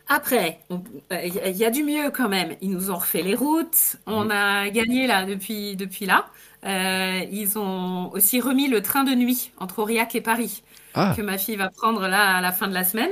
après, 0.09 0.59
il 0.69 0.77
euh, 1.11 1.49
y 1.49 1.65
a 1.65 1.69
du 1.69 1.83
mieux 1.83 2.11
quand 2.11 2.29
même. 2.29 2.55
Ils 2.61 2.71
nous 2.71 2.91
ont 2.91 2.95
refait 2.95 3.21
les 3.21 3.35
routes. 3.35 3.97
On 4.05 4.25
mhm. 4.25 4.31
a 4.31 4.69
gagné 4.69 5.05
là 5.05 5.25
depuis, 5.25 5.75
depuis 5.75 6.05
là. 6.05 6.27
Euh, 6.65 7.21
ils 7.29 7.59
ont 7.59 8.11
aussi 8.13 8.39
remis 8.39 8.67
le 8.67 8.81
train 8.81 9.03
de 9.03 9.13
nuit 9.13 9.51
entre 9.57 9.79
Aurillac 9.79 10.15
et 10.15 10.21
Paris 10.21 10.63
ah. 10.93 11.13
que 11.15 11.21
ma 11.21 11.37
fille 11.37 11.55
va 11.55 11.69
prendre 11.69 12.07
là 12.07 12.37
à 12.37 12.41
la 12.41 12.51
fin 12.51 12.67
de 12.67 12.73
la 12.73 12.83
semaine. 12.83 13.11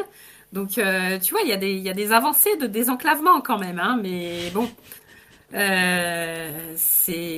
Donc, 0.53 0.77
euh, 0.77 1.19
tu 1.19 1.33
vois, 1.33 1.41
il 1.41 1.49
y, 1.49 1.53
a 1.53 1.57
des, 1.57 1.73
y 1.75 1.89
a 1.89 1.93
des 1.93 2.13
avancées 2.13 2.55
de 2.57 2.65
désenclavement 2.65 3.41
quand 3.41 3.59
même. 3.59 3.79
Hein, 3.79 3.99
mais 4.01 4.49
bon, 4.53 4.69
c'est 5.51 7.37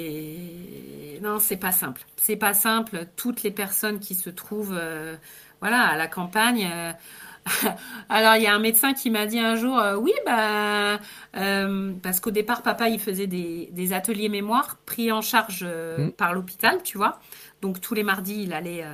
non, 1.22 1.40
c'est 1.40 1.58
pas 1.58 1.72
simple. 1.72 2.02
C'est 2.16 2.36
pas 2.36 2.54
simple. 2.54 3.08
Toutes 3.16 3.44
les 3.44 3.52
personnes 3.52 4.00
qui 4.00 4.16
se 4.16 4.30
trouvent, 4.30 4.80
voilà, 5.62 5.82
à 5.82 5.98
la 5.98 6.08
campagne 6.08 6.96
Alors, 8.10 8.36
il 8.36 8.44
y 8.44 8.48
a 8.48 8.54
un 8.54 8.60
médecin 8.60 8.94
qui 8.94 9.10
m'a 9.10 9.26
dit 9.26 9.40
un 9.40 9.56
jour, 9.56 9.78
euh, 9.78 9.96
oui, 9.96 10.14
bah, 10.26 11.00
euh, 11.38 11.94
parce 12.02 12.20
qu'au 12.20 12.32
départ, 12.32 12.62
papa, 12.62 12.90
il 12.90 13.00
faisait 13.00 13.28
des, 13.28 13.94
ateliers 13.94 14.30
mémoire 14.30 14.78
pris 14.86 15.12
en 15.12 15.22
charge 15.22 15.62
euh, 15.64 16.08
mm. 16.08 16.12
par 16.14 16.34
l'hôpital, 16.34 16.82
tu 16.84 16.98
vois. 16.98 17.20
Donc, 17.62 17.82
tous 17.82 17.94
les 17.94 18.04
mardis, 18.04 18.44
il 18.44 18.54
allait 18.54 18.86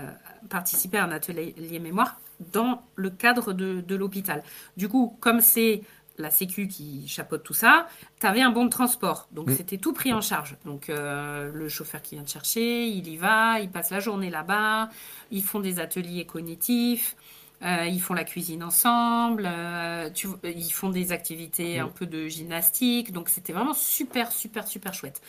participer 0.50 0.98
à 0.98 1.06
un 1.06 1.12
atelier 1.12 1.80
mémoire 1.82 2.20
dans 2.54 2.82
le 2.96 3.10
cadre 3.10 3.52
de, 3.54 3.96
l'hôpital. 3.96 4.42
Du 4.78 4.88
coup, 4.88 5.18
comme 5.20 5.42
c'est 5.42 5.82
la 6.18 6.30
Sécu 6.30 6.68
qui 6.68 7.08
chapeaute 7.08 7.44
tout 7.44 7.54
ça, 7.54 7.88
tu 8.20 8.28
avais 8.28 8.42
un 8.42 8.52
bon 8.52 8.66
de 8.66 8.70
transport. 8.70 9.28
Donc, 9.32 9.48
mm. 9.50 9.56
c'était 9.56 9.78
tout 9.78 9.94
pris 9.94 10.14
en 10.14 10.22
charge. 10.22 10.58
Donc, 10.66 10.90
le 10.90 11.68
chauffeur 11.70 12.02
qui 12.02 12.16
vient 12.16 12.24
te 12.24 12.30
chercher, 12.30 12.86
il 12.88 13.08
y 13.08 13.18
va, 13.18 13.60
il 13.60 13.70
passe 13.70 13.90
la 13.90 14.00
journée 14.00 14.30
là-bas, 14.30 14.90
ils 15.32 15.44
font 15.44 15.60
des 15.60 15.80
ateliers 15.80 16.26
cognitifs. 16.26 17.16
Euh, 17.64 17.86
ils 17.86 18.02
font 18.02 18.14
la 18.14 18.26
cuisine 18.26 18.62
ensemble, 18.62 19.48
euh, 19.50 20.10
ils 20.44 20.74
font 20.74 20.90
des 20.90 21.14
activités 21.14 21.80
un 21.80 21.88
peu 21.88 22.06
de 22.06 22.28
gymnastique. 22.28 23.14
Donc 23.14 23.30
c'était 23.30 23.54
vraiment 23.54 23.74
super, 23.74 24.34
super, 24.34 24.68
super 24.68 24.94
chouette. 24.94 25.22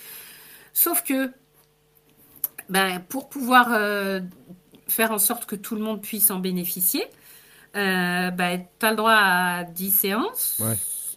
Sauf 0.72 1.04
que 1.04 1.32
ben, 2.68 2.98
pour 3.08 3.28
pouvoir 3.28 3.68
euh, 3.72 4.20
faire 4.88 5.12
en 5.12 5.18
sorte 5.18 5.46
que 5.46 5.54
tout 5.54 5.76
le 5.76 5.82
monde 5.82 6.02
puisse 6.02 6.30
en 6.32 6.40
bénéficier, 6.40 7.04
ben, 7.74 8.64
tu 8.78 8.86
as 8.86 8.90
le 8.90 8.96
droit 8.96 9.12
à 9.12 9.64
10 9.64 9.90
séances, 9.90 10.62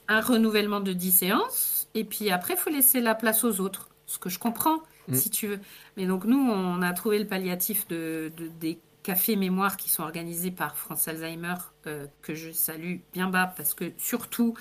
un 0.08 0.22
renouvellement 0.22 0.80
de 0.80 0.93
10 0.93 1.12
séances, 1.12 1.88
et 1.93 2.03
puis 2.03 2.32
après, 2.32 2.55
il 2.55 2.60
faut 2.60 2.70
laisser 2.70 3.01
la 3.01 3.16
place 3.16 3.43
aux 3.43 3.60
autres. 3.60 3.89
Ce 4.05 4.20
que 4.20 4.30
je 4.30 4.39
comprends, 4.39 4.78
mm. 5.10 5.16
si 5.16 5.30
tu 5.30 5.47
veux. 5.47 5.60
Mais 5.97 6.05
donc 6.05 6.26
nous, 6.26 6.39
on 6.39 6.82
a 6.82 6.93
trouvé 6.93 7.20
le 7.20 7.28
palliatif 7.28 7.88
de, 7.88 8.32
de 8.38 8.47
des 8.60 8.80
cafés 9.08 9.38
mémoire 9.38 9.78
qui 9.78 9.89
sont 9.89 10.03
organisés 10.03 10.51
par 10.51 10.76
France 10.76 11.08
Alzheimer, 11.08 11.55
euh, 11.86 12.08
que 12.22 12.36
je 12.36 12.51
salue 12.51 12.97
bien 13.14 13.30
bas, 13.30 13.53
parce 13.55 13.74
que 13.74 13.93
surtout 13.97 14.53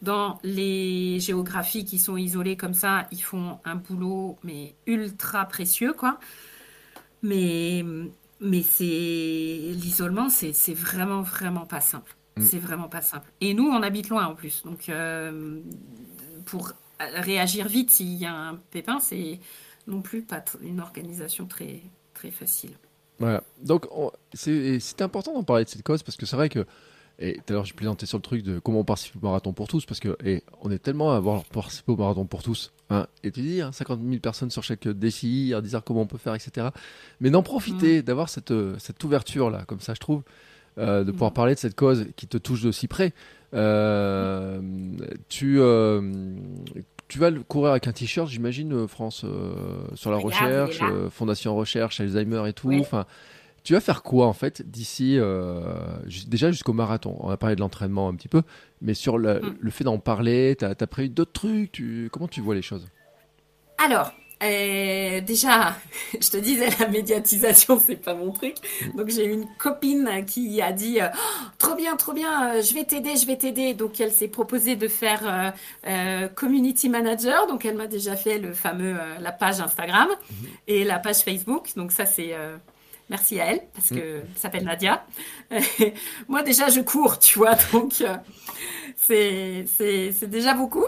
dans 0.00 0.38
les 0.42 1.20
géographies 1.20 1.84
qui 1.84 1.98
sont 1.98 2.16
isolées 2.16 2.56
comme 2.56 2.72
ça, 2.72 3.06
ils 3.12 3.22
font 3.22 3.58
un 3.66 3.74
boulot 3.74 4.38
mais 4.42 4.74
ultra 4.86 5.44
précieux, 5.44 5.92
quoi. 5.92 6.18
Mais, 7.22 7.84
mais 8.40 8.62
c'est 8.62 8.84
l'isolement, 8.84 10.28
c'est 10.28 10.74
vraiment, 10.74 11.22
vraiment 11.22 11.66
pas 11.66 11.80
simple. 11.80 12.16
Mm. 12.36 12.42
C'est 12.42 12.58
vraiment 12.58 12.88
pas 12.88 13.02
simple. 13.02 13.30
Et 13.40 13.54
nous, 13.54 13.68
on 13.68 13.82
habite 13.82 14.08
loin 14.08 14.26
en 14.26 14.34
plus. 14.34 14.62
Donc, 14.64 14.88
euh, 14.88 15.60
pour 16.46 16.72
réagir 16.98 17.68
vite 17.68 17.90
s'il 17.90 18.14
y 18.14 18.26
a 18.26 18.34
un 18.34 18.56
pépin, 18.70 18.98
c'est 19.00 19.40
non 19.86 20.02
plus 20.02 20.22
pas 20.22 20.42
une 20.62 20.80
organisation 20.80 21.46
très, 21.46 21.82
très 22.14 22.30
facile. 22.30 22.72
Voilà. 23.18 23.42
Donc, 23.62 23.86
c'est 24.32 25.02
important 25.02 25.34
d'en 25.34 25.42
parler 25.42 25.64
de 25.64 25.68
cette 25.68 25.82
cause 25.82 26.02
parce 26.02 26.16
que 26.16 26.26
c'est 26.26 26.36
vrai 26.36 26.48
que. 26.48 26.66
Et 27.22 27.34
tout 27.34 27.42
à 27.48 27.52
l'heure, 27.52 27.66
j'ai 27.66 27.74
plaisanté 27.74 28.06
sur 28.06 28.16
le 28.16 28.22
truc 28.22 28.42
de 28.42 28.58
comment 28.58 28.80
on 28.80 28.84
participe 28.84 29.16
au 29.16 29.26
marathon 29.26 29.52
pour 29.52 29.68
tous 29.68 29.84
parce 29.84 30.00
que 30.00 30.16
et 30.24 30.42
on 30.62 30.70
est 30.70 30.78
tellement 30.78 31.12
à 31.12 31.16
avoir 31.16 31.44
participé 31.44 31.92
au 31.92 31.96
marathon 31.96 32.24
pour 32.24 32.42
tous. 32.42 32.72
Hein, 32.90 33.06
et 33.22 33.30
tu 33.30 33.40
dis, 33.40 33.60
hein, 33.60 33.72
50 33.72 34.00
000 34.04 34.20
personnes 34.20 34.50
sur 34.50 34.62
chaque 34.64 34.88
défi, 34.88 35.54
à 35.56 35.60
dire 35.60 35.82
comment 35.84 36.02
on 36.02 36.06
peut 36.06 36.18
faire, 36.18 36.34
etc. 36.34 36.68
Mais 37.20 37.30
d'en 37.30 37.42
profiter, 37.42 38.00
mm. 38.00 38.02
d'avoir 38.02 38.28
cette, 38.28 38.52
cette 38.78 39.02
ouverture-là, 39.04 39.64
comme 39.66 39.80
ça, 39.80 39.94
je 39.94 40.00
trouve, 40.00 40.22
euh, 40.78 41.04
de 41.04 41.12
pouvoir 41.12 41.30
mm. 41.30 41.34
parler 41.34 41.54
de 41.54 41.58
cette 41.60 41.76
cause 41.76 42.06
qui 42.16 42.26
te 42.26 42.36
touche 42.36 42.62
de 42.62 42.72
si 42.72 42.88
près. 42.88 43.12
Euh, 43.54 44.60
tu, 45.28 45.60
euh, 45.60 46.00
tu 47.10 47.18
vas 47.18 47.32
courir 47.48 47.72
avec 47.72 47.88
un 47.88 47.92
t-shirt, 47.92 48.28
j'imagine, 48.28 48.72
euh, 48.72 48.86
France, 48.86 49.22
euh, 49.24 49.52
sur 49.94 50.12
la 50.12 50.16
recherche, 50.16 50.78
euh, 50.82 51.10
Fondation 51.10 51.54
Recherche, 51.56 52.00
Alzheimer 52.00 52.48
et 52.48 52.52
tout. 52.52 52.72
Enfin, 52.72 53.04
tu 53.62 53.74
vas 53.74 53.80
faire 53.80 54.02
quoi 54.02 54.26
en 54.26 54.32
fait 54.32 54.62
d'ici 54.68 55.18
déjà 56.26 56.50
jusqu'au 56.50 56.72
marathon? 56.72 57.16
On 57.20 57.30
a 57.30 57.36
parlé 57.36 57.56
de 57.56 57.60
l'entraînement 57.60 58.08
un 58.08 58.14
petit 58.14 58.28
peu, 58.28 58.42
mais 58.80 58.94
sur 58.94 59.18
le, 59.18 59.40
mm. 59.62 59.70
fait 59.70 59.84
d'en 59.84 59.98
parler, 59.98 60.56
tu 60.58 60.64
as, 60.64 60.74
as, 60.78 60.86
prévu 60.86 61.08
d'autres 61.08 61.32
trucs? 61.32 61.72
Tu, 61.72 62.08
Comment 62.12 62.28
tu 62.28 62.40
vois 62.40 62.54
les 62.54 62.62
choses? 62.62 62.88
Alors, 63.78 64.12
euh, 64.42 65.20
déjà, 65.20 65.76
je 66.20 66.30
te 66.30 66.36
disais, 66.38 66.68
la 66.78 66.88
médiatisation, 66.88 67.80
c'est 67.86 67.96
pas 67.96 68.14
mon 68.14 68.32
truc. 68.32 68.56
Donc, 68.96 69.08
j'ai 69.08 69.24
une 69.24 69.46
copine 69.58 70.24
qui 70.26 70.60
a 70.62 70.72
dit, 70.72 71.00
euh, 71.00 71.08
oh, 71.14 71.46
trop 71.58 71.74
bien, 71.74 71.96
trop 71.96 72.12
bien, 72.12 72.54
euh, 72.54 72.62
je 72.62 72.74
vais 72.74 72.84
t'aider, 72.84 73.16
je 73.16 73.26
vais 73.26 73.36
t'aider. 73.36 73.74
Donc, 73.74 74.00
elle 74.00 74.12
s'est 74.12 74.28
proposée 74.28 74.76
de 74.76 74.88
faire 74.88 75.54
community 76.34 76.88
manager. 76.88 77.46
Donc, 77.46 77.64
elle 77.64 77.76
m'a 77.76 77.86
déjà 77.86 78.16
fait 78.16 78.38
le 78.38 78.52
fameux, 78.52 78.96
la 79.20 79.32
page 79.32 79.60
Instagram 79.60 80.08
mhm. 80.08 80.46
et 80.68 80.84
la 80.84 80.98
page 80.98 81.18
Facebook. 81.18 81.70
Donc, 81.76 81.92
ça, 81.92 82.06
c'est, 82.06 82.34
merci 83.10 83.40
à 83.40 83.52
elle 83.52 83.60
parce 83.74 83.90
que 83.90 84.18
mhm. 84.18 84.24
s'appelle 84.34 84.64
Nadia. 84.64 85.04
Moi, 86.28 86.42
déjà, 86.42 86.68
je 86.68 86.80
cours, 86.80 87.18
tu 87.18 87.38
vois. 87.38 87.56
Donc, 87.72 88.02
c'est, 88.96 89.64
c'est, 89.66 90.12
c'est 90.12 90.30
déjà 90.30 90.54
beaucoup. 90.54 90.86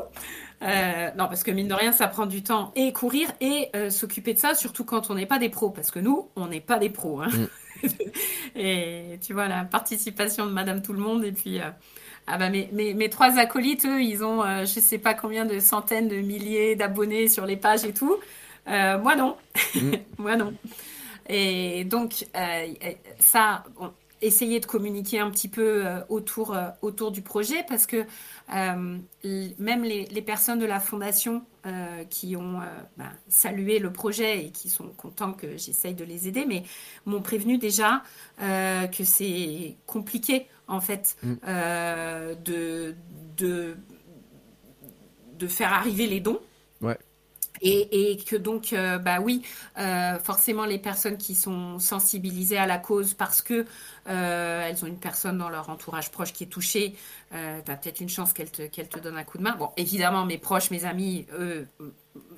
Euh, 0.62 1.10
non, 1.18 1.26
parce 1.26 1.42
que 1.42 1.50
mine 1.50 1.68
de 1.68 1.74
rien, 1.74 1.92
ça 1.92 2.06
prend 2.06 2.26
du 2.26 2.42
temps 2.42 2.72
et 2.76 2.92
courir 2.92 3.28
et 3.40 3.68
euh, 3.74 3.90
s'occuper 3.90 4.32
de 4.32 4.38
ça, 4.38 4.54
surtout 4.54 4.84
quand 4.84 5.10
on 5.10 5.14
n'est 5.14 5.26
pas 5.26 5.38
des 5.38 5.48
pros, 5.48 5.70
parce 5.70 5.90
que 5.90 5.98
nous, 5.98 6.28
on 6.36 6.46
n'est 6.46 6.60
pas 6.60 6.78
des 6.78 6.90
pros. 6.90 7.20
Hein. 7.20 7.28
Mm. 7.28 7.46
et 8.56 9.18
tu 9.20 9.32
vois, 9.32 9.48
la 9.48 9.64
participation 9.64 10.46
de 10.46 10.52
Madame 10.52 10.82
Tout 10.82 10.92
le 10.92 11.00
Monde, 11.00 11.24
et 11.24 11.32
puis 11.32 11.60
euh, 11.60 11.70
Ah 12.26 12.38
bah 12.38 12.48
mes, 12.48 12.68
mes, 12.72 12.94
mes, 12.94 13.10
trois 13.10 13.38
acolytes, 13.38 13.84
eux, 13.86 14.02
ils 14.02 14.22
ont 14.22 14.42
euh, 14.42 14.60
je 14.60 14.80
sais 14.80 14.98
pas 14.98 15.14
combien 15.14 15.44
de 15.44 15.58
centaines 15.58 16.08
de 16.08 16.16
milliers 16.16 16.76
d'abonnés 16.76 17.28
sur 17.28 17.46
les 17.46 17.56
pages 17.56 17.84
et 17.84 17.92
tout. 17.92 18.16
Euh, 18.68 18.98
moi 18.98 19.16
non. 19.16 19.36
Mm. 19.74 19.92
moi 20.18 20.36
non. 20.36 20.54
Et 21.34 21.84
donc, 21.84 22.26
euh, 22.36 22.66
ça, 23.18 23.64
essayer 24.22 24.60
de 24.60 24.66
communiquer 24.66 25.18
un 25.18 25.30
petit 25.30 25.48
peu 25.48 25.84
euh, 25.84 26.00
autour, 26.08 26.54
euh, 26.54 26.68
autour 26.80 27.10
du 27.10 27.22
projet 27.22 27.64
parce 27.68 27.86
que 27.86 28.06
euh, 28.54 28.98
même 29.58 29.82
les, 29.82 30.06
les, 30.06 30.22
personnes 30.22 30.60
de 30.60 30.64
la 30.66 30.80
fondation 30.80 31.44
qui 32.10 32.34
ont 32.34 32.58
bah, 32.96 33.12
salué 33.28 33.78
le 33.78 33.92
projet 33.92 34.46
et 34.46 34.50
qui 34.50 34.68
sont 34.68 34.88
contents 34.96 35.32
que 35.32 35.56
j'essaye 35.56 35.94
de 35.94 36.02
les 36.02 36.26
aider, 36.26 36.44
mais 36.44 36.64
m'ont 37.06 37.22
prévenu 37.22 37.56
déjà 37.56 38.02
que 38.40 39.04
c'est 39.04 39.76
compliqué 39.86 40.48
en 40.66 40.80
fait 40.80 41.16
mm. 41.22 41.34
de, 42.44 42.96
de, 43.36 43.76
de 45.38 45.46
faire 45.46 45.72
arriver 45.72 46.08
les 46.08 46.18
dons. 46.18 46.40
Ouais. 46.80 46.98
Et, 47.64 48.18
que 48.26 48.34
donc, 48.36 48.72
euh, 48.72 48.98
bah 48.98 49.20
oui, 49.20 49.42
euh, 49.78 50.18
forcément, 50.18 50.64
les 50.64 50.78
personnes 50.78 51.16
qui 51.16 51.36
sont 51.36 51.78
sensibilisées 51.78 52.58
à 52.58 52.66
la 52.66 52.78
cause 52.78 53.14
parce 53.14 53.40
que 53.40 53.64
euh, 54.08 54.68
elles 54.68 54.84
ont 54.84 54.88
une 54.88 54.98
personne 54.98 55.38
dans 55.38 55.48
leur 55.48 55.70
entourage 55.70 56.10
proche 56.10 56.32
qui 56.32 56.44
est 56.44 56.48
touchée, 56.48 56.94
tu 57.30 57.36
as 57.36 57.76
peut-être 57.76 58.00
une 58.00 58.08
chance 58.08 58.32
qu'elle 58.32 58.50
te, 58.50 58.62
qu'elle 58.62 58.88
te 58.88 58.98
donne 58.98 59.16
un 59.16 59.24
coup 59.24 59.38
de 59.38 59.44
main. 59.44 59.54
Bon, 59.56 59.70
évidemment, 59.76 60.26
mes 60.26 60.38
proches, 60.38 60.70
mes 60.70 60.84
amis, 60.84 61.26
eux, 61.38 61.66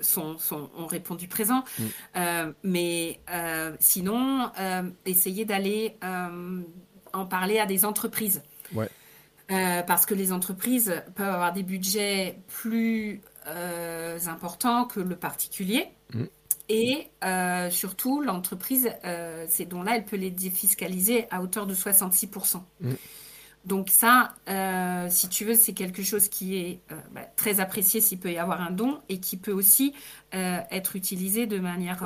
sont, 0.01 0.39
sont, 0.39 0.71
ont 0.77 0.87
répondu 0.87 1.27
présent. 1.27 1.65
Mm. 1.79 2.53
mais 2.63 3.21
sinon, 3.81 4.51
essayer 5.07 5.45
d'aller 5.47 5.97
en 7.13 7.27
parler 7.27 7.59
à 7.59 7.67
des 7.67 7.85
entreprises. 7.85 8.43
Ouais. 8.75 8.89
parce 9.49 10.07
que 10.07 10.15
les 10.15 10.33
entreprises 10.33 11.03
peuvent 11.15 11.29
avoir 11.29 11.53
des 11.53 11.63
budgets 11.63 12.39
plus 12.49 13.21
euh, 13.47 14.19
importants 14.27 14.85
que 14.85 15.01
le 15.01 15.17
particulier. 15.17 15.89
Mm. 16.13 16.25
Et 16.71 17.09
euh, 17.25 17.71
surtout, 17.71 18.23
l'entreprise, 18.23 18.91
euh, 19.05 19.45
ces 19.49 19.67
dons-là, 19.67 19.97
elle 19.97 20.05
peut 20.05 20.17
les 20.17 20.31
défiscaliser 20.31 21.27
à 21.31 21.43
hauteur 21.43 21.67
de 21.67 21.75
66%. 21.75 22.63
Mm. 22.81 22.93
Donc 23.67 23.89
ça, 23.91 24.35
si 25.11 25.29
tu 25.31 25.47
veux, 25.47 25.55
c'est 25.55 25.73
quelque 25.73 26.03
chose 26.03 26.29
qui 26.29 26.57
est 26.57 26.81
bah, 27.13 27.23
très 27.35 27.61
apprécié 27.61 28.03
s'il 28.03 28.19
peut 28.19 28.31
y 28.31 28.37
avoir 28.37 28.61
un 28.61 28.71
don 28.71 29.01
et 29.09 29.21
qui 29.21 29.39
peut 29.39 29.53
aussi 29.53 29.95
être 30.33 30.97
utilisé 30.97 31.47
de 31.47 31.59
manière 31.59 32.05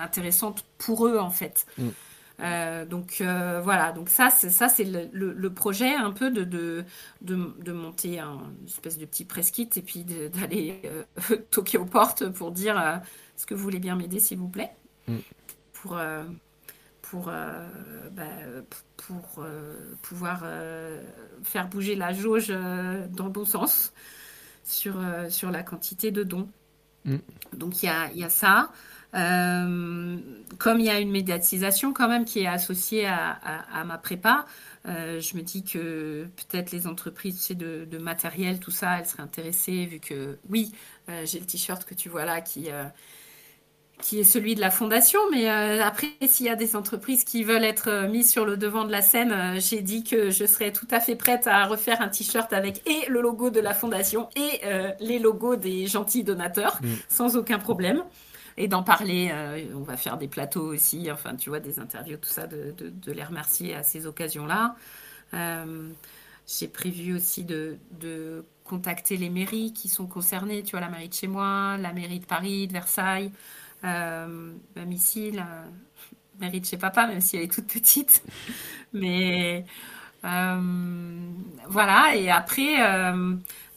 intéressante 0.00 0.64
pour 0.78 1.06
eux, 1.06 1.18
en 1.18 1.30
fait. 1.30 1.66
Mm. 1.78 1.88
Euh, 2.42 2.84
donc 2.84 3.18
euh, 3.20 3.60
voilà, 3.62 3.92
donc 3.92 4.08
ça, 4.08 4.28
c'est 4.30 4.50
ça, 4.50 4.68
c'est 4.68 4.84
le, 4.84 5.48
projet 5.50 5.94
un 5.94 6.10
peu 6.10 6.30
de, 6.30 6.42
de, 6.44 6.84
de, 7.20 7.72
monter 7.72 8.18
un, 8.18 8.40
une 8.60 8.66
espèce 8.66 8.98
de 8.98 9.06
petit 9.06 9.24
press 9.24 9.50
kit 9.50 9.68
et 9.76 9.82
puis 9.82 10.04
d'aller 10.04 10.80
euh, 10.84 11.36
toquer 11.50 11.78
aux 11.78 11.84
portes 11.84 12.28
pour 12.30 12.50
dire 12.50 12.76
est-ce 13.36 13.46
que 13.46 13.54
vous 13.54 13.62
voulez 13.62 13.78
bien 13.78 13.94
m'aider 13.94 14.18
s'il 14.18 14.38
vous 14.38 14.48
plaît 14.48 14.72
mm. 15.06 15.16
pour 15.72 16.00
pour 17.02 17.26
bah, 17.26 18.24
pour 18.96 19.44
pouvoir 20.02 20.44
faire 21.44 21.68
bouger 21.68 21.94
la 21.94 22.12
jauge 22.12 22.48
dans 22.48 23.26
le 23.26 23.30
bon 23.30 23.44
sens 23.44 23.92
sur 24.64 24.96
sur 25.28 25.50
la 25.50 25.62
quantité 25.62 26.10
de 26.10 26.24
dons. 26.24 26.48
Mm. 27.04 27.16
Donc 27.54 27.82
il 27.82 27.86
y 27.86 28.24
a, 28.24 28.28
ça. 28.30 28.70
Euh, 29.14 30.16
comme 30.58 30.80
il 30.80 30.86
y 30.86 30.90
a 30.90 30.98
une 30.98 31.10
médiatisation 31.10 31.92
quand 31.92 32.08
même 32.08 32.24
qui 32.24 32.40
est 32.40 32.46
associée 32.46 33.06
à, 33.06 33.84
ma 33.84 33.98
prépa, 33.98 34.46
euh, 34.86 35.20
je 35.20 35.36
me 35.36 35.42
dis 35.42 35.62
que 35.64 36.26
peut-être 36.36 36.72
les 36.72 36.86
entreprises 36.86 37.48
de, 37.50 37.84
de, 37.84 37.98
matériel, 37.98 38.58
tout 38.58 38.70
ça, 38.70 38.98
elles 38.98 39.06
seraient 39.06 39.22
intéressées 39.22 39.86
vu 39.86 40.00
que 40.00 40.38
oui, 40.48 40.72
euh, 41.08 41.24
j'ai 41.26 41.40
le 41.40 41.46
t-shirt 41.46 41.84
que 41.84 41.94
tu 41.94 42.08
vois 42.08 42.24
là 42.24 42.40
qui 42.40 42.68
qui 44.02 44.20
est 44.20 44.24
celui 44.24 44.54
de 44.54 44.60
la 44.60 44.70
fondation. 44.70 45.18
Mais 45.30 45.48
après, 45.48 46.08
s'il 46.26 46.44
y 46.44 46.50
a 46.50 46.56
des 46.56 46.76
entreprises 46.76 47.24
qui 47.24 47.44
veulent 47.44 47.64
être 47.64 48.06
mises 48.10 48.30
sur 48.30 48.44
le 48.44 48.58
devant 48.58 48.84
de 48.84 48.92
la 48.92 49.00
scène, 49.00 49.58
j'ai 49.58 49.80
dit 49.80 50.04
que 50.04 50.30
je 50.30 50.44
serais 50.44 50.72
tout 50.72 50.88
à 50.90 51.00
fait 51.00 51.16
prête 51.16 51.46
à 51.46 51.64
refaire 51.66 52.02
un 52.02 52.08
t-shirt 52.08 52.52
avec 52.52 52.82
et 52.86 53.08
le 53.08 53.22
logo 53.22 53.48
de 53.48 53.60
la 53.60 53.72
fondation 53.72 54.28
et 54.36 54.60
les 55.00 55.18
logos 55.18 55.56
des 55.56 55.86
gentils 55.86 56.24
donateurs, 56.24 56.78
mm. 56.82 56.88
sans 57.08 57.36
aucun 57.36 57.58
problème 57.58 58.02
et 58.56 58.68
d'en 58.68 58.82
parler. 58.82 59.30
Euh, 59.32 59.64
on 59.74 59.82
va 59.82 59.96
faire 59.96 60.18
des 60.18 60.28
plateaux 60.28 60.72
aussi, 60.72 61.10
enfin, 61.10 61.36
tu 61.36 61.50
vois, 61.50 61.60
des 61.60 61.78
interviews, 61.78 62.16
tout 62.16 62.28
ça, 62.28 62.46
de, 62.46 62.74
de, 62.78 63.12
les 63.12 63.24
remercier 63.24 63.74
à 63.74 63.82
ces 63.82 64.06
occasions-là. 64.06 64.76
Euh, 65.34 65.88
j'ai 66.46 66.68
prévu 66.68 67.14
aussi 67.14 67.44
de, 67.44 67.76
de, 68.00 68.44
contacter 68.64 69.16
les 69.16 69.28
mairies 69.28 69.72
qui 69.72 69.88
sont 69.88 70.06
concernées, 70.06 70.62
tu 70.62 70.72
vois, 70.72 70.80
la 70.80 70.88
mairie 70.88 71.08
de 71.08 71.14
chez 71.14 71.26
moi, 71.26 71.76
la 71.78 71.92
mairie 71.92 72.20
de 72.20 72.26
Paris, 72.26 72.68
de 72.68 72.72
Versailles, 72.72 73.32
euh, 73.84 74.52
même 74.76 74.92
ici, 74.92 75.30
la 75.32 75.64
mairie 76.40 76.60
de 76.60 76.66
chez 76.66 76.76
papa, 76.76 77.06
même 77.06 77.20
si 77.20 77.36
elle 77.36 77.44
est 77.44 77.52
toute 77.52 77.66
petite. 77.66 78.22
Mais 78.92 79.64
voilà, 80.22 82.14
et 82.14 82.30
après, 82.30 82.76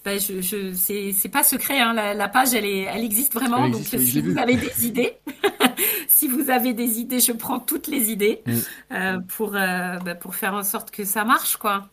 ben, 0.06 0.20
je, 0.20 0.40
je 0.40 1.12
c'est 1.12 1.30
pas 1.30 1.44
secret. 1.44 1.80
Hein, 1.80 1.94
la, 1.94 2.30
page, 2.30 2.54
elle, 2.54 2.66
est, 2.66 2.82
elle 2.82 3.04
existe 3.04 3.34
vraiment. 3.34 3.68
donc, 3.68 3.82
si 3.82 4.22
vous 4.22 4.38
avez 4.38 4.56
des 4.56 4.86
idées, 4.86 5.18
si 6.08 6.28
vous 6.28 6.52
avez 6.52 6.74
des 6.74 7.00
idées, 7.00 7.20
je 7.20 7.32
prends 7.32 7.60
toutes 7.60 7.88
les 7.88 8.12
idées 8.12 8.44
mm. 8.46 8.54
euh, 8.92 9.20
pour, 9.36 9.56
euh, 9.56 9.98
ben, 10.06 10.16
pour 10.16 10.36
faire 10.36 10.54
en 10.54 10.62
sorte 10.62 10.92
que 10.92 11.04
ça 11.06 11.26
marche, 11.26 11.58
quoi. 11.58 11.90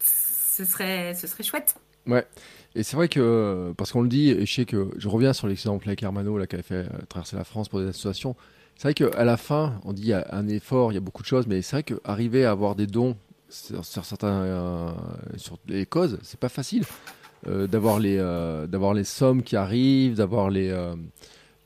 Ce 0.00 0.64
serait, 0.64 1.14
ce 1.14 1.28
serait 1.28 1.44
chouette. 1.44 1.76
Ouais. 2.08 2.26
Et 2.78 2.82
c'est 2.82 2.96
vrai 2.96 3.08
que, 3.08 3.74
parce 3.76 3.92
qu'on 3.92 4.02
le 4.02 4.08
dit, 4.08 4.30
et 4.30 4.46
je 4.46 4.54
sais 4.54 4.64
que 4.64 4.88
je 4.96 5.08
reviens 5.08 5.32
sur 5.32 5.48
l'exemple 5.48 5.88
avec 5.88 6.02
Hermano, 6.02 6.38
là, 6.38 6.46
qui 6.46 6.56
a 6.56 6.62
fait 6.62 6.74
euh, 6.74 6.88
traverser 7.08 7.36
la 7.36 7.44
France 7.44 7.68
pour 7.68 7.80
des 7.80 7.88
associations. 7.88 8.36
C'est 8.76 8.84
vrai 8.84 8.94
qu'à 8.94 9.24
la 9.24 9.36
fin, 9.36 9.80
on 9.84 9.92
dit 9.92 10.02
il 10.02 10.08
y 10.08 10.12
a 10.12 10.26
un 10.30 10.46
effort, 10.48 10.92
il 10.92 10.94
y 10.94 10.98
a 10.98 11.00
beaucoup 11.00 11.22
de 11.22 11.26
choses, 11.26 11.46
mais 11.48 11.60
c'est 11.60 11.76
vrai 11.76 11.82
qu'arriver 11.82 12.44
à 12.44 12.52
avoir 12.52 12.76
des 12.76 12.86
dons 12.86 13.16
sur, 13.50 13.84
certains, 13.84 14.94
sur 15.36 15.58
les 15.66 15.84
causes, 15.84 16.18
c'est 16.22 16.38
pas 16.38 16.48
facile. 16.48 16.84
Euh, 17.46 17.68
d'avoir 17.68 18.00
les, 18.00 18.16
euh, 18.18 18.66
d'avoir 18.66 18.94
les 18.94 19.04
sommes 19.04 19.44
qui 19.44 19.54
arrivent, 19.54 20.16
d'avoir 20.16 20.50
les, 20.50 20.70
euh, 20.70 20.96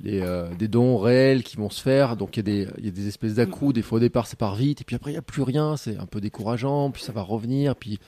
les 0.00 0.22
des 0.58 0.68
dons 0.68 0.98
réels 0.98 1.42
qui 1.42 1.56
vont 1.56 1.70
se 1.70 1.80
faire. 1.80 2.16
Donc 2.16 2.36
il 2.36 2.40
y, 2.40 2.40
a 2.40 2.42
des, 2.42 2.84
y 2.84 2.88
a 2.88 2.90
des 2.90 3.08
espèces 3.08 3.34
d'accrocs. 3.34 3.72
Des 3.72 3.82
fois 3.82 3.96
au 3.96 4.00
départ 4.00 4.26
c'est 4.26 4.38
part 4.38 4.54
vite, 4.54 4.82
et 4.82 4.84
puis 4.84 4.96
après 4.96 5.12
il 5.12 5.14
n'y 5.14 5.18
a 5.18 5.22
plus 5.22 5.42
rien. 5.42 5.76
C'est 5.76 5.96
un 5.96 6.06
peu 6.06 6.20
décourageant. 6.20 6.90
Puis 6.90 7.02
ça 7.02 7.12
va 7.12 7.22
revenir. 7.22 7.74
Puis 7.76 7.98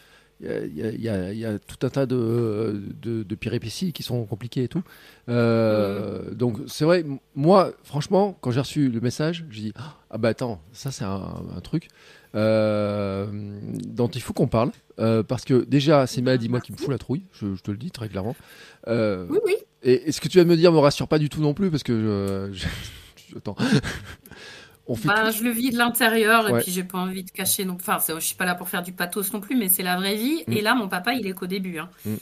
il 0.40 0.72
y, 0.74 1.06
y, 1.06 1.44
a 1.44 1.58
tout 1.58 1.86
un 1.86 1.90
tas 1.90 2.06
de, 2.06 2.82
de, 3.00 3.22
de, 3.22 3.34
péripéties 3.34 3.92
qui 3.92 4.02
sont 4.02 4.24
compliquées 4.24 4.64
et 4.64 4.68
tout. 4.68 4.82
Donc 5.28 6.58
c'est 6.66 6.84
vrai, 6.84 7.04
moi, 7.34 7.72
franchement, 7.84 8.36
quand 8.40 8.50
j'ai 8.50 8.60
reçu 8.60 8.88
le 8.88 9.00
message, 9.00 9.44
je 9.50 9.60
dis 9.60 9.72
Ah 10.10 10.18
bah 10.18 10.28
attends, 10.28 10.60
ça 10.72 10.90
c'est 10.90 11.04
un, 11.04 11.42
un, 11.56 11.60
truc 11.60 11.88
dont 12.34 14.08
il 14.08 14.20
faut 14.20 14.32
qu'on 14.32 14.48
parle. 14.48 14.72
Euh, 15.00 15.22
parce 15.22 15.44
que 15.44 15.64
déjà, 15.64 16.06
c'est 16.06 16.22
maladie, 16.22 16.48
moi, 16.48 16.60
qui 16.60 16.72
me 16.72 16.76
fout 16.76 16.90
la 16.90 16.98
trouille, 16.98 17.22
je, 17.32 17.60
te 17.60 17.70
le 17.70 17.76
dis 17.76 17.90
très 17.90 18.08
clairement. 18.08 18.36
Euh, 18.86 19.26
oui, 19.28 19.38
oui. 19.44 19.54
Et, 19.82 20.12
ce 20.12 20.20
que 20.20 20.28
tu 20.28 20.38
viens 20.38 20.44
de 20.44 20.50
me 20.50 20.56
dire 20.56 20.72
me 20.72 20.78
rassure 20.78 21.08
pas 21.08 21.18
du 21.18 21.28
tout 21.28 21.40
non 21.40 21.54
plus, 21.54 21.70
parce 21.70 21.82
que 21.82 22.50
je. 22.52 22.66
Attends. 23.36 23.56
On 24.86 24.94
fait 24.94 25.08
bah, 25.08 25.30
je 25.30 25.42
le 25.42 25.50
vis 25.50 25.70
de 25.70 25.78
l'intérieur 25.78 26.48
et 26.48 26.62
puis 26.62 26.70
j'ai 26.70 26.84
pas 26.84 26.98
envie 26.98 27.24
de 27.24 27.30
cacher 27.30 27.64
non 27.64 27.76
enfin 27.80 27.98
je 28.06 28.20
suis 28.24 28.36
pas 28.36 28.44
là 28.44 28.54
pour 28.54 28.68
faire 28.68 28.82
du 28.82 28.92
pathos 28.92 29.32
non 29.32 29.40
plus 29.40 29.56
mais 29.56 29.68
c'est 29.68 29.82
la 29.82 29.96
vraie 29.96 30.16
vie 30.16 30.44
et 30.46 30.60
mm. 30.60 30.64
là 30.64 30.74
mon 30.74 30.88
papa 30.88 31.14
il 31.14 31.26
est 31.26 31.32
qu'au 31.32 31.46
début 31.46 31.78
hein. 31.78 31.88
mm. 32.04 32.14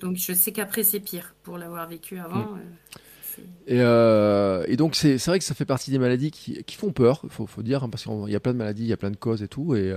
donc 0.00 0.16
je 0.16 0.32
sais 0.32 0.50
qu'après 0.50 0.82
c'est 0.82 1.00
pire 1.00 1.34
pour 1.42 1.58
l'avoir 1.58 1.86
vécu 1.86 2.18
avant 2.18 2.38
mm. 2.38 3.40
euh, 3.70 4.64
et, 4.66 4.76
donc 4.76 4.96
c'est 4.96 5.22
vrai 5.26 5.38
que 5.38 5.44
ça 5.44 5.54
fait 5.54 5.66
partie 5.66 5.90
des 5.90 5.98
maladies 5.98 6.30
qui, 6.30 6.64
qui 6.64 6.76
font 6.76 6.90
peur 6.90 7.20
faut, 7.28 7.46
faut 7.46 7.62
dire 7.62 7.84
hein, 7.84 7.90
parce 7.90 8.04
qu'il 8.04 8.30
y 8.30 8.36
a 8.36 8.40
plein 8.40 8.54
de 8.54 8.58
maladies 8.58 8.84
il 8.84 8.88
y 8.88 8.94
a 8.94 8.96
plein 8.96 9.10
de 9.10 9.16
causes 9.16 9.42
et 9.42 9.48
tout 9.48 9.74
et 9.76 9.94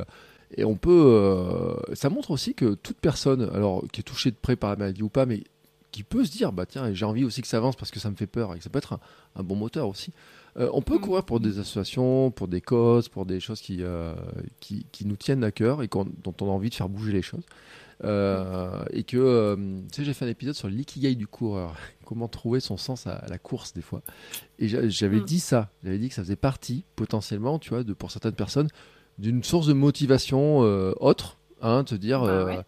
et 0.56 0.66
on 0.66 0.76
peut. 0.76 1.04
Euh, 1.06 1.76
ça 1.94 2.10
montre 2.10 2.32
aussi 2.32 2.54
que 2.56 2.74
toute 2.76 2.98
personne, 2.98 3.50
alors 3.54 3.84
qui 3.92 4.02
est 4.02 4.04
touchée 4.04 4.32
de 4.32 4.36
près 4.36 4.56
par 4.56 4.72
la 4.72 4.76
maladie 4.76 5.04
ou 5.04 5.10
pas, 5.10 5.26
mais 5.26 5.44
qui 5.92 6.04
peut 6.04 6.24
se 6.26 6.32
dire, 6.32 6.52
bah 6.52 6.66
tiens, 6.66 6.94
j'ai 6.94 7.06
envie 7.06 7.24
aussi 7.24 7.42
que 7.42 7.48
ça 7.48 7.58
avance 7.58 7.76
parce 7.76 7.92
que 7.92 8.00
ça 8.00 8.10
me 8.10 8.16
fait 8.16 8.28
peur 8.28 8.54
et 8.54 8.58
que 8.58 8.64
ça 8.64 8.70
peut 8.70 8.78
être 8.78 9.00
un, 9.36 9.44
bon 9.44 9.56
moteur 9.56 9.88
aussi. 9.88 10.12
Euh, 10.58 10.70
on 10.74 10.82
peut 10.82 10.98
mm. 10.98 11.02
courir 11.02 11.24
pour 11.24 11.40
des 11.40 11.60
associations, 11.60 12.32
pour 12.32 12.48
des 12.48 12.62
causes, 12.62 13.10
pour 13.10 13.26
des 13.26 13.40
choses 13.40 13.62
qui, 13.62 13.78
euh, 13.82 14.14
qui, 14.60 14.86
qui, 14.92 15.06
nous 15.06 15.16
tiennent 15.16 15.44
à 15.44 15.52
cœur 15.52 15.84
et 15.84 15.88
dont 15.88 16.34
on 16.42 16.48
a 16.48 16.52
envie 16.52 16.70
de 16.70 16.76
faire 16.76 16.90
bouger 16.90 17.12
les 17.12 17.22
choses. 17.22 17.44
et 18.02 19.04
que, 19.04 19.56
tu 19.56 19.96
sais, 19.96 20.04
j'ai 20.06 20.14
fait 20.14 20.26
un 20.26 20.30
épisode 20.30 20.56
sur 20.56 20.68
l'ikigai 20.68 21.16
du 21.16 21.28
coureur, 21.28 21.76
comment 22.06 22.28
trouver 22.28 22.60
son 22.60 22.78
sens 22.78 23.08
à, 23.08 23.26
la 23.28 23.38
course 23.38 23.74
des 23.74 23.82
fois. 23.82 24.02
Et 24.58 24.68
j'avais 24.68 25.20
mm. 25.20 25.26
dit 25.26 25.40
ça, 25.40 25.70
j'avais 25.84 25.98
dit 25.98 26.10
que 26.10 26.16
ça 26.16 26.24
faisait 26.24 26.36
partie 26.36 26.84
potentiellement, 26.96 27.60
tu 27.60 27.70
vois, 27.70 27.84
de, 27.84 27.94
pour 27.94 28.12
certaines 28.12 28.34
personnes, 28.34 28.70
d'une 29.18 29.44
source 29.44 29.68
de 29.68 29.74
motivation 29.74 30.64
euh, 30.64 30.94
autre, 31.00 31.38
hein, 31.62 31.84
te 31.84 31.96
dire, 31.96 32.22
bah 32.22 32.64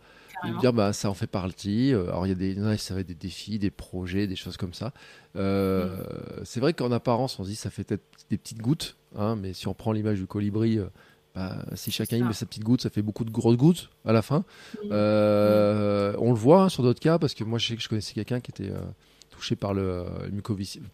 euh, 0.45 0.59
dire 0.59 0.73
bah, 0.73 0.93
ça 0.93 1.09
en 1.09 1.13
fait 1.13 1.27
partie. 1.27 1.93
Euh, 1.93 2.07
alors 2.07 2.25
il 2.25 2.29
y 2.29 2.31
a 2.31 2.35
des, 2.35 2.77
ça 2.77 2.93
va 2.93 3.01
être 3.01 3.07
des 3.07 3.15
défis, 3.15 3.59
des 3.59 3.71
projets, 3.71 4.27
des 4.27 4.35
choses 4.35 4.57
comme 4.57 4.73
ça. 4.73 4.93
Mm. 5.35 5.89
C'est 6.43 6.59
vrai 6.59 6.73
qu'en 6.73 6.91
apparence, 6.91 7.39
on 7.39 7.43
se 7.43 7.49
dit 7.49 7.55
ça 7.55 7.69
fait 7.69 7.83
peut-être 7.83 8.03
des 8.29 8.37
petites 8.37 8.61
gouttes, 8.61 8.97
hein, 9.17 9.35
mais 9.35 9.53
si 9.53 9.67
on 9.67 9.73
prend 9.73 9.91
l'image 9.91 10.19
du 10.19 10.27
colibri, 10.27 10.79
Bah, 11.33 11.63
si 11.75 11.91
chacun 11.91 12.17
y 12.17 12.23
met 12.23 12.33
sa 12.33 12.45
petite 12.45 12.63
goutte, 12.63 12.81
ça 12.81 12.89
fait 12.89 13.01
beaucoup 13.01 13.23
de 13.23 13.31
grosses 13.31 13.55
gouttes 13.55 13.89
à 14.03 14.11
la 14.11 14.21
fin. 14.21 14.43
Euh, 14.91 16.13
on 16.19 16.31
le 16.31 16.37
voit 16.37 16.63
hein, 16.63 16.69
sur 16.69 16.83
d'autres 16.83 16.99
cas, 16.99 17.19
parce 17.19 17.33
que 17.33 17.45
moi 17.45 17.57
je 17.57 17.67
sais 17.67 17.75
que 17.77 17.81
je 17.81 17.87
connaissais 17.87 18.13
quelqu'un 18.13 18.41
qui 18.41 18.51
était 18.51 18.71
euh, 18.71 18.81
touché 19.29 19.55
par 19.55 19.73
le, 19.73 20.05
mucoviscidose. 20.31 20.89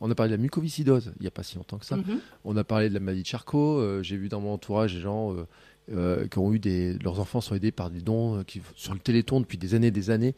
on 0.00 0.10
a 0.10 0.14
parlé 0.14 0.30
de 0.30 0.36
la 0.36 0.42
mucoviscidose 0.42 1.12
il 1.18 1.22
n'y 1.22 1.26
a 1.26 1.30
pas 1.30 1.42
si 1.42 1.56
longtemps 1.56 1.76
que 1.76 1.84
ça. 1.84 1.96
Mhm. 1.96 2.20
On 2.44 2.56
a 2.56 2.64
parlé 2.64 2.88
de 2.88 2.94
la 2.94 3.00
maladie 3.00 3.22
de 3.22 3.26
Charcot. 3.26 4.02
J'ai 4.02 4.16
vu 4.16 4.30
dans 4.30 4.40
mon 4.40 4.54
entourage 4.54 4.94
des 4.94 5.00
gens 5.00 5.36
qui 5.88 6.38
ont 6.38 6.52
eu 6.52 6.58
des. 6.58 6.94
Leurs 6.98 7.20
enfants 7.20 7.40
sont 7.40 7.54
aidés 7.54 7.72
par 7.72 7.90
des 7.90 8.00
dons 8.00 8.42
qui, 8.44 8.60
sur 8.74 8.92
le 8.92 9.00
téléthon 9.00 9.40
depuis 9.40 9.58
des 9.58 9.74
années 9.74 9.88
et 9.88 9.92
des 9.92 10.10
années. 10.10 10.34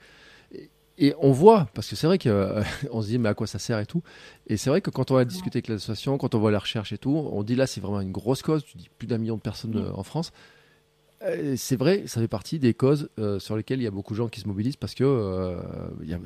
Et 1.00 1.14
on 1.20 1.30
voit, 1.30 1.68
parce 1.74 1.88
que 1.88 1.94
c'est 1.94 2.08
vrai 2.08 2.18
qu'on 2.18 2.28
euh, 2.28 2.62
se 3.02 3.06
dit, 3.06 3.18
mais 3.18 3.28
à 3.28 3.34
quoi 3.34 3.46
ça 3.46 3.60
sert 3.60 3.78
et 3.78 3.86
tout. 3.86 4.02
Et 4.48 4.56
c'est 4.56 4.68
vrai 4.68 4.80
que 4.80 4.90
quand 4.90 5.12
on 5.12 5.14
va 5.14 5.24
discuter 5.24 5.58
avec 5.58 5.68
l'association, 5.68 6.18
quand 6.18 6.34
on 6.34 6.40
voit 6.40 6.50
la 6.50 6.58
recherche 6.58 6.92
et 6.92 6.98
tout, 6.98 7.10
on 7.10 7.44
dit 7.44 7.54
là, 7.54 7.68
c'est 7.68 7.80
vraiment 7.80 8.00
une 8.00 8.10
grosse 8.10 8.42
cause. 8.42 8.64
Tu 8.64 8.76
dis 8.76 8.90
plus 8.98 9.06
d'un 9.06 9.18
million 9.18 9.36
de 9.36 9.40
personnes 9.40 9.76
euh, 9.76 9.92
en 9.94 10.02
France. 10.02 10.32
Euh, 11.22 11.54
c'est 11.56 11.76
vrai, 11.76 12.04
ça 12.06 12.20
fait 12.20 12.28
partie 12.28 12.58
des 12.58 12.74
causes 12.74 13.08
sur 13.38 13.56
lesquelles 13.56 13.80
il 13.80 13.84
y 13.84 13.88
a 13.88 13.92
beaucoup 13.92 14.12
de 14.12 14.18
gens 14.18 14.28
qui 14.28 14.40
se 14.40 14.48
mobilisent 14.48 14.76
parce 14.76 14.94
que 14.94 15.56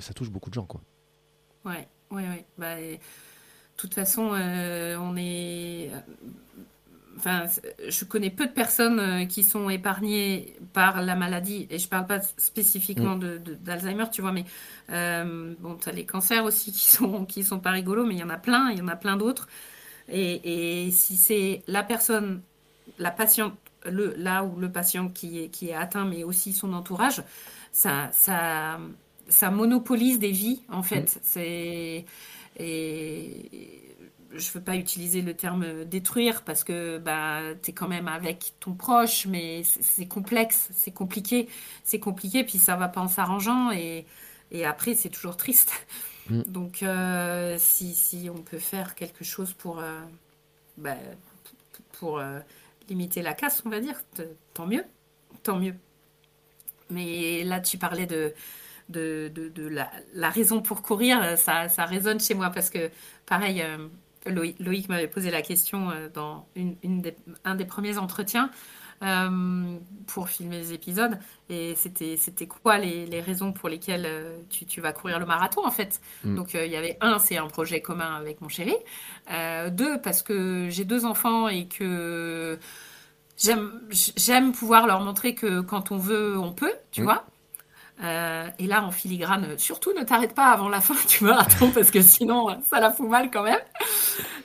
ça 0.01 0.15
touche 0.15 0.31
beaucoup 0.31 0.49
de 0.49 0.55
gens. 0.55 0.67
Quoi. 0.67 0.81
Ouais, 1.67 1.87
ouais, 2.11 2.23
ouais. 2.23 2.45
Bah, 2.57 2.81
de 2.81 2.99
toute 3.77 3.93
façon, 3.93 4.23
on 4.23 5.17
est 5.17 5.91
enfin, 7.17 7.45
je 7.89 8.05
connais 8.05 8.31
peu 8.31 8.47
de 8.47 8.53
personnes 8.53 9.01
euh, 9.01 9.25
qui 9.27 9.45
sont 9.45 9.71
épargnées 9.71 10.55
par 10.73 11.03
la 11.03 11.15
maladie, 11.15 11.67
et 11.71 11.79
je 11.79 11.87
ne 11.87 11.91
parle 11.91 12.07
pas 12.07 12.21
spécifiquement 12.37 13.17
mm. 13.17 13.39
d'Alzheimer, 13.61 14.07
tu 14.11 14.23
vois, 14.23 14.33
mais 14.33 14.45
euh, 14.91 15.55
bon, 15.61 15.77
tu 15.77 15.89
as 15.89 15.93
les 15.93 16.07
cancers 16.07 16.45
aussi 16.45 16.73
qui 16.73 16.87
sont, 16.87 17.25
qui 17.25 17.45
sont 17.45 17.61
pas 17.61 17.71
rigolos, 17.71 18.07
mais 18.07 18.15
il 18.15 18.21
y 18.21 18.25
en 18.25 18.31
a 18.31 18.39
plein, 18.39 18.71
il 18.71 18.79
y 18.79 18.83
en 18.83 18.89
a 18.89 18.97
plein 18.97 19.17
d'autres. 19.17 19.49
Et, 20.09 20.91
si 20.91 21.17
c'est 21.17 21.63
la 21.67 21.83
personne, 21.83 22.43
la 22.99 23.11
patiente, 23.11 23.55
le, 23.87 24.15
là 24.17 24.45
où 24.45 24.59
le 24.59 24.71
patient 24.71 25.09
qui 25.09 25.45
est, 25.45 25.49
qui 25.49 25.71
est 25.71 25.75
atteint, 25.75 26.05
mais 26.05 26.25
aussi 26.25 26.53
son 26.53 26.73
entourage, 26.73 27.23
ça, 27.73 28.11
ça, 28.13 28.79
ça 29.29 29.51
monopolise 29.51 30.19
des 30.19 30.33
vies, 30.33 30.63
en 30.69 30.83
fait. 30.83 31.17
Mm. 31.17 31.21
C'est. 31.23 32.05
Et 32.59 33.82
je 34.35 34.51
veux 34.53 34.61
pas 34.61 34.77
utiliser 34.77 35.23
le 35.23 35.35
terme 35.35 35.85
détruire 35.85 36.43
parce 36.43 36.65
que 36.65 36.99
bah, 36.99 37.41
tu 37.63 37.71
es 37.71 37.75
quand 37.75 37.89
même 37.89 38.09
avec 38.09 38.55
ton 38.61 38.75
proche, 38.75 39.27
mais 39.27 39.63
c'est 39.65 40.07
complexe, 40.07 40.69
c'est 40.73 40.93
compliqué, 40.93 41.49
c'est 41.85 42.01
compliqué, 42.01 42.45
puis 42.45 42.59
ça 42.59 42.77
va 42.77 42.89
pas 42.89 43.01
en 43.01 43.09
s'arrangeant 43.09 43.71
et, 43.71 44.07
et 44.51 44.65
après 44.65 44.95
c'est 44.95 45.11
toujours 45.11 45.37
triste. 45.37 45.73
Mm. 46.29 46.43
Donc 46.43 46.83
euh, 46.83 47.57
si, 47.59 47.95
si, 47.95 48.31
on 48.31 48.43
peut 48.43 48.59
faire 48.59 48.95
quelque 48.95 49.25
chose 49.25 49.53
pour, 49.53 49.81
euh, 49.81 50.01
bah, 50.77 50.97
pour 51.93 52.19
euh, 52.19 52.41
limiter 52.89 53.23
la 53.23 53.35
casse, 53.35 53.63
on 53.67 53.71
va 53.71 53.81
dire, 53.81 54.01
tant 54.55 54.67
mieux, 54.67 54.85
tant 55.43 55.59
mieux. 55.59 55.75
Mais 56.91 57.45
là 57.45 57.61
tu 57.61 57.79
parlais 57.79 58.07
de, 58.07 58.35
de, 58.89 59.31
de, 59.35 59.67
la, 59.69 59.91
la, 60.15 60.31
raison 60.31 60.61
pour 60.61 60.83
courir, 60.83 61.39
ça, 61.39 61.69
ça 61.69 61.87
résonne 61.87 62.21
chez 62.21 62.35
moi 62.35 62.51
parce 62.51 62.71
que 62.71 62.91
pareil 63.27 63.65
Loïc, 64.27 64.89
m'avait 64.89 65.09
posé 65.09 65.31
la 65.31 65.43
question 65.43 65.91
euh, 65.91 66.09
dans 66.13 66.47
une, 66.55 66.77
un 67.45 67.55
des 67.55 67.65
premiers 67.65 67.99
entretiens 67.99 68.51
euh, 69.03 69.77
pour 70.07 70.29
filmer 70.29 70.59
les 70.59 70.73
épisodes. 70.73 71.19
Et 71.49 71.75
c'était, 71.75 72.17
c'était 72.17 72.47
quoi 72.47 72.79
les, 72.79 73.21
raisons 73.21 73.53
pour 73.53 73.69
lesquelles 73.69 74.07
euh, 74.07 74.39
tu, 74.49 74.81
vas 74.81 74.93
courir 74.93 75.19
le 75.19 75.27
marathon, 75.27 75.67
en 75.67 75.71
fait? 75.71 76.01
Mm. 76.25 76.37
Donc, 76.37 76.55
il 76.55 76.71
y 76.71 76.77
avait 76.77 76.97
un, 77.01 77.19
c'est 77.19 77.37
un 77.37 77.49
projet 77.49 77.81
commun 77.81 78.15
avec 78.15 78.41
mon 78.41 78.49
chéri. 78.49 78.75
deux, 79.71 80.01
parce 80.01 80.23
que 80.23 80.69
j'ai 80.71 80.85
deux 80.85 81.05
enfants 81.05 81.49
et 81.49 81.67
que 81.67 82.59
j'aime, 83.37 83.81
j'aime 83.91 84.53
pouvoir 84.53 84.87
leur 84.87 85.01
montrer 85.01 85.35
que 85.35 85.61
quand 85.61 85.91
on 85.91 85.97
veut, 85.97 86.39
on 86.39 86.53
peut, 86.53 86.75
tu 86.93 87.03
mm. 87.03 87.05
vois? 87.05 87.27
Euh, 88.03 88.49
et 88.59 88.67
là, 88.67 88.85
en 88.85 88.91
filigrane, 88.91 89.59
surtout 89.59 89.93
ne 89.93 90.03
t'arrête 90.03 90.35
pas 90.35 90.51
avant 90.51 90.69
la 90.69 90.81
fin 90.81 90.95
du 91.09 91.25
marathon 91.25 91.71
parce 91.71 91.91
que 91.91 92.03
sinon, 92.03 92.61
ça 92.65 92.81
la 92.81 92.91
fout 92.91 93.09
mal 93.09 93.31
quand 93.31 93.43
même. 93.43 93.61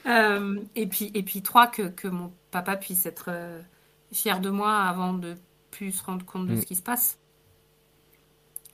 Euh, 0.06 0.60
et, 0.76 0.88
puis, 0.88 1.12
et 1.14 1.24
puis, 1.24 1.42
trois, 1.42 1.68
que, 1.68 1.84
que 1.84 2.08
mon 2.08 2.32
papa 2.52 2.78
puisse 2.78 3.06
être 3.06 3.26
euh, 3.30 3.62
fier 4.12 4.40
de 4.40 4.50
moi 4.50 4.76
avant 4.78 5.14
de 5.14 5.36
plus 5.72 5.92
se 5.92 6.04
rendre 6.04 6.26
compte 6.26 6.48
de 6.48 6.54
mm. 6.54 6.62
ce 6.62 6.66
qui 6.66 6.76
se 6.76 6.82
passe. 6.82 7.18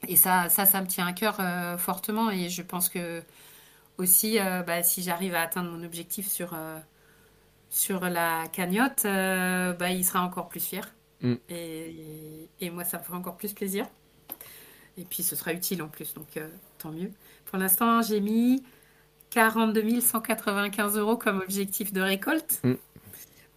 Et 0.06 0.16
ça, 0.16 0.48
ça, 0.50 0.66
ça 0.66 0.82
me 0.82 0.86
tient 0.86 1.06
à 1.06 1.12
cœur 1.12 1.40
fortement. 1.80 2.30
Et 2.30 2.50
je 2.50 2.60
pense 2.60 2.90
que 2.90 3.22
aussi, 3.96 4.38
bah, 4.66 4.82
si 4.82 5.02
j'arrive 5.02 5.34
à 5.34 5.40
atteindre 5.40 5.70
mon 5.70 5.82
objectif 5.82 6.28
sur, 6.28 6.54
sur 7.70 8.00
la 8.00 8.46
cagnotte, 8.48 9.04
bah, 9.04 9.88
il 9.90 10.04
sera 10.04 10.20
encore 10.20 10.50
plus 10.50 10.60
fier. 10.60 10.94
Mm. 11.22 11.34
Et, 11.48 12.50
et 12.60 12.68
moi, 12.68 12.84
ça 12.84 12.98
me 12.98 13.02
fera 13.02 13.16
encore 13.16 13.38
plus 13.38 13.54
plaisir. 13.54 13.86
Et 14.96 15.04
puis 15.04 15.22
ce 15.22 15.36
sera 15.36 15.52
utile 15.52 15.82
en 15.82 15.88
plus, 15.88 16.14
donc 16.14 16.36
euh, 16.36 16.48
tant 16.78 16.90
mieux. 16.90 17.10
Pour 17.46 17.58
l'instant, 17.58 18.02
j'ai 18.02 18.20
mis 18.20 18.62
42 19.30 20.00
195 20.00 20.96
euros 20.96 21.16
comme 21.16 21.40
objectif 21.40 21.92
de 21.92 22.00
récolte. 22.00 22.60
Mm. 22.62 22.74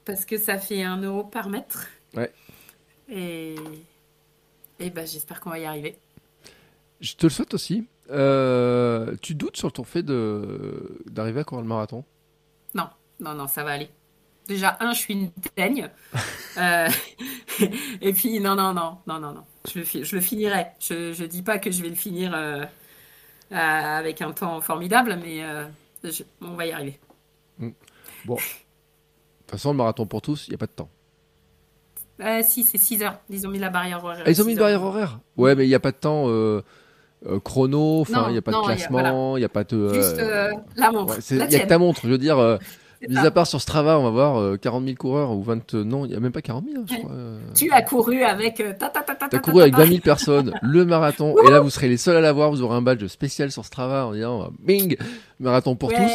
Parce 0.06 0.26
que 0.26 0.38
ça 0.38 0.58
fait 0.58 0.84
1 0.84 1.02
euro 1.02 1.24
par 1.24 1.50
mètre. 1.50 1.88
Ouais. 2.16 2.32
Et, 3.10 3.56
et 4.80 4.90
ben, 4.90 5.06
j'espère 5.06 5.42
qu'on 5.42 5.50
va 5.50 5.60
y 5.60 5.66
arriver. 5.66 5.98
Je 7.02 7.14
te 7.16 7.26
le 7.26 7.30
souhaite 7.30 7.54
aussi. 7.54 7.86
Euh, 8.10 9.16
tu 9.22 9.36
doutes 9.36 9.58
sur 9.58 9.72
ton 9.72 9.84
fait 9.84 10.04
d'arriver 10.04 11.42
à 11.42 11.44
courir 11.44 11.62
le 11.62 11.68
marathon? 11.68 12.04
Non, 12.74 12.90
non, 13.20 13.34
non, 13.34 13.48
ça 13.48 13.64
va 13.64 13.72
aller. 13.72 13.90
Déjà, 14.48 14.78
un, 14.80 14.94
je 14.94 15.00
suis 15.00 15.14
une 15.14 15.32
teigne. 15.56 15.90
Euh, 16.60 16.90
et 18.02 18.14
puis, 18.14 18.40
non, 18.40 18.56
non, 18.56 18.74
non, 18.74 18.98
non, 19.06 19.20
non, 19.20 19.32
non. 19.32 19.44
Je 19.72 19.78
le, 19.78 19.86
je 19.86 20.16
le 20.16 20.22
finirai. 20.24 20.66
Je 20.80 21.22
ne 21.22 21.28
dis 21.28 21.44
pas 21.44 21.60
que 21.60 21.70
je 21.70 21.84
vais 21.84 21.90
le 21.90 21.94
finir 21.94 22.34
euh, 22.34 22.64
euh, 23.52 23.56
avec 23.56 24.24
un 24.24 24.32
temps 24.32 24.60
formidable, 24.60 25.20
mais 25.24 25.44
on 26.42 26.56
va 26.56 26.66
y 26.66 26.72
arriver. 26.72 27.00
Mm. 27.60 27.70
Bon. 28.26 28.34
De 28.34 28.40
toute 28.40 29.52
façon, 29.52 29.70
le 29.70 29.78
marathon 29.78 30.08
pour 30.08 30.24
tous, 30.24 30.48
il 30.48 30.50
n'y 30.50 30.56
a 30.56 30.58
pas 30.58 30.66
de 30.66 30.72
temps. 30.72 30.90
si, 32.42 32.64
c'est 32.64 32.80
6 32.80 33.04
heures. 33.04 33.20
Ils 33.30 33.46
ont 33.46 33.52
mis 33.52 33.60
la 33.60 33.70
barrière 33.70 34.04
horaire. 34.04 34.24
Ah, 34.26 34.32
ils 34.32 34.42
ont 34.42 34.46
mis 34.46 34.54
une 34.54 34.58
barrière 34.58 34.82
horaire 34.82 35.20
Ouais, 35.36 35.54
mais 35.54 35.66
il 35.66 35.70
n'y 35.70 35.76
a 35.76 35.80
pas 35.80 35.92
de 35.92 35.98
temps. 35.98 36.26
chrono, 37.44 38.02
enfin 38.02 38.30
il 38.30 38.32
n'y 38.32 38.40
a 38.40 38.42
pas 38.42 38.52
de 38.52 38.66
classement, 38.66 39.38
il 39.38 39.42
n'y 39.42 39.46
a, 39.46 39.50
pas 39.50 39.64
de... 39.64 39.94
Juste 39.94 40.18
la 40.76 40.92
montre. 40.92 41.20
Il 41.30 41.38
n'y 41.38 41.56
a 41.56 41.60
que 41.60 41.68
ta 41.68 41.78
montre, 41.78 42.02
je 42.04 42.10
veux 42.10 42.18
dire, 42.18 42.58
Mis 43.08 43.18
à 43.18 43.32
part 43.32 43.48
sur 43.48 43.62
Strava, 43.62 44.00
on 44.00 44.04
va 44.04 44.10
voir 44.10 44.60
40 44.60 44.82
euh, 44.82 44.86
000 44.86 44.98
coureurs 44.98 45.32
ou 45.32 45.44
20. 45.44 45.74
Non, 45.76 46.06
il 46.06 46.10
n'y 46.10 46.16
a 46.16 46.20
même 46.20 46.32
pas 46.32 46.42
40 46.42 46.66
000, 46.66 46.82
hein, 46.82 46.86
je 46.90 46.96
crois. 46.98 47.12
Euh. 47.12 47.40
Tu 47.56 47.72
as 47.72 47.82
couru 47.82 48.24
avec. 48.24 48.60
Euh, 48.60 48.74
tu 48.78 49.36
as 49.36 49.40
couru 49.40 49.62
avec 49.62 49.76
20 49.76 49.86
000 49.86 50.00
personnes, 50.00 50.54
le 50.62 50.86
marathon. 50.86 51.36
et 51.46 51.52
là, 51.52 51.60
vous 51.60 51.70
serez 51.70 51.90
les 51.90 51.98
seuls 51.98 52.18
à 52.18 52.22
l'avoir. 52.22 52.50
Vous 52.50 52.62
aurez 52.62 52.76
un 52.76 52.82
badge 52.82 53.06
spécial 53.08 53.52
sur 53.52 53.66
Strava 53.66 54.08
en 54.08 54.14
disant 54.14 54.50
Bing 54.60 54.98
Marathon 55.40 55.76
pour 55.76 55.94
tous. 55.94 56.12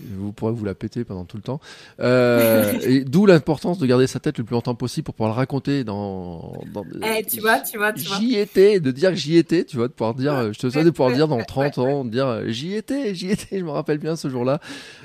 Vous 0.00 0.32
pourrez 0.32 0.52
vous 0.52 0.64
la 0.64 0.74
péter 0.74 1.04
pendant 1.04 1.24
tout 1.24 1.36
le 1.36 1.42
temps. 1.42 1.60
Euh, 2.00 2.72
et 2.82 3.04
d'où 3.04 3.26
l'importance 3.26 3.78
de 3.78 3.86
garder 3.86 4.06
sa 4.06 4.20
tête 4.20 4.38
le 4.38 4.44
plus 4.44 4.54
longtemps 4.54 4.74
possible 4.74 5.04
pour 5.04 5.14
pouvoir 5.14 5.34
le 5.34 5.36
raconter 5.36 5.84
dans. 5.84 6.52
dans 6.72 6.84
eh, 7.02 7.24
tu 7.24 7.40
vois, 7.40 7.58
tu 7.60 7.78
vois, 7.78 7.92
tu 7.92 8.06
vois. 8.06 8.18
J'y 8.18 8.36
étais, 8.36 8.80
de 8.80 8.90
dire 8.90 9.10
que 9.10 9.16
j'y 9.16 9.36
étais, 9.36 9.64
tu 9.64 9.76
vois, 9.76 9.88
de 9.88 9.92
pouvoir 9.92 10.14
dire, 10.14 10.52
je 10.52 10.58
te 10.58 10.70
souhaite 10.70 10.84
de 10.84 10.90
pouvoir 10.90 11.14
dire 11.14 11.28
dans 11.28 11.42
30 11.44 11.78
ans, 11.78 12.04
de 12.04 12.10
dire 12.10 12.42
j'y 12.46 12.74
étais, 12.74 13.14
j'y 13.14 13.30
étais, 13.30 13.58
je 13.58 13.64
me 13.64 13.70
rappelle 13.70 13.98
bien 13.98 14.16
ce 14.16 14.28
jour-là, 14.28 14.60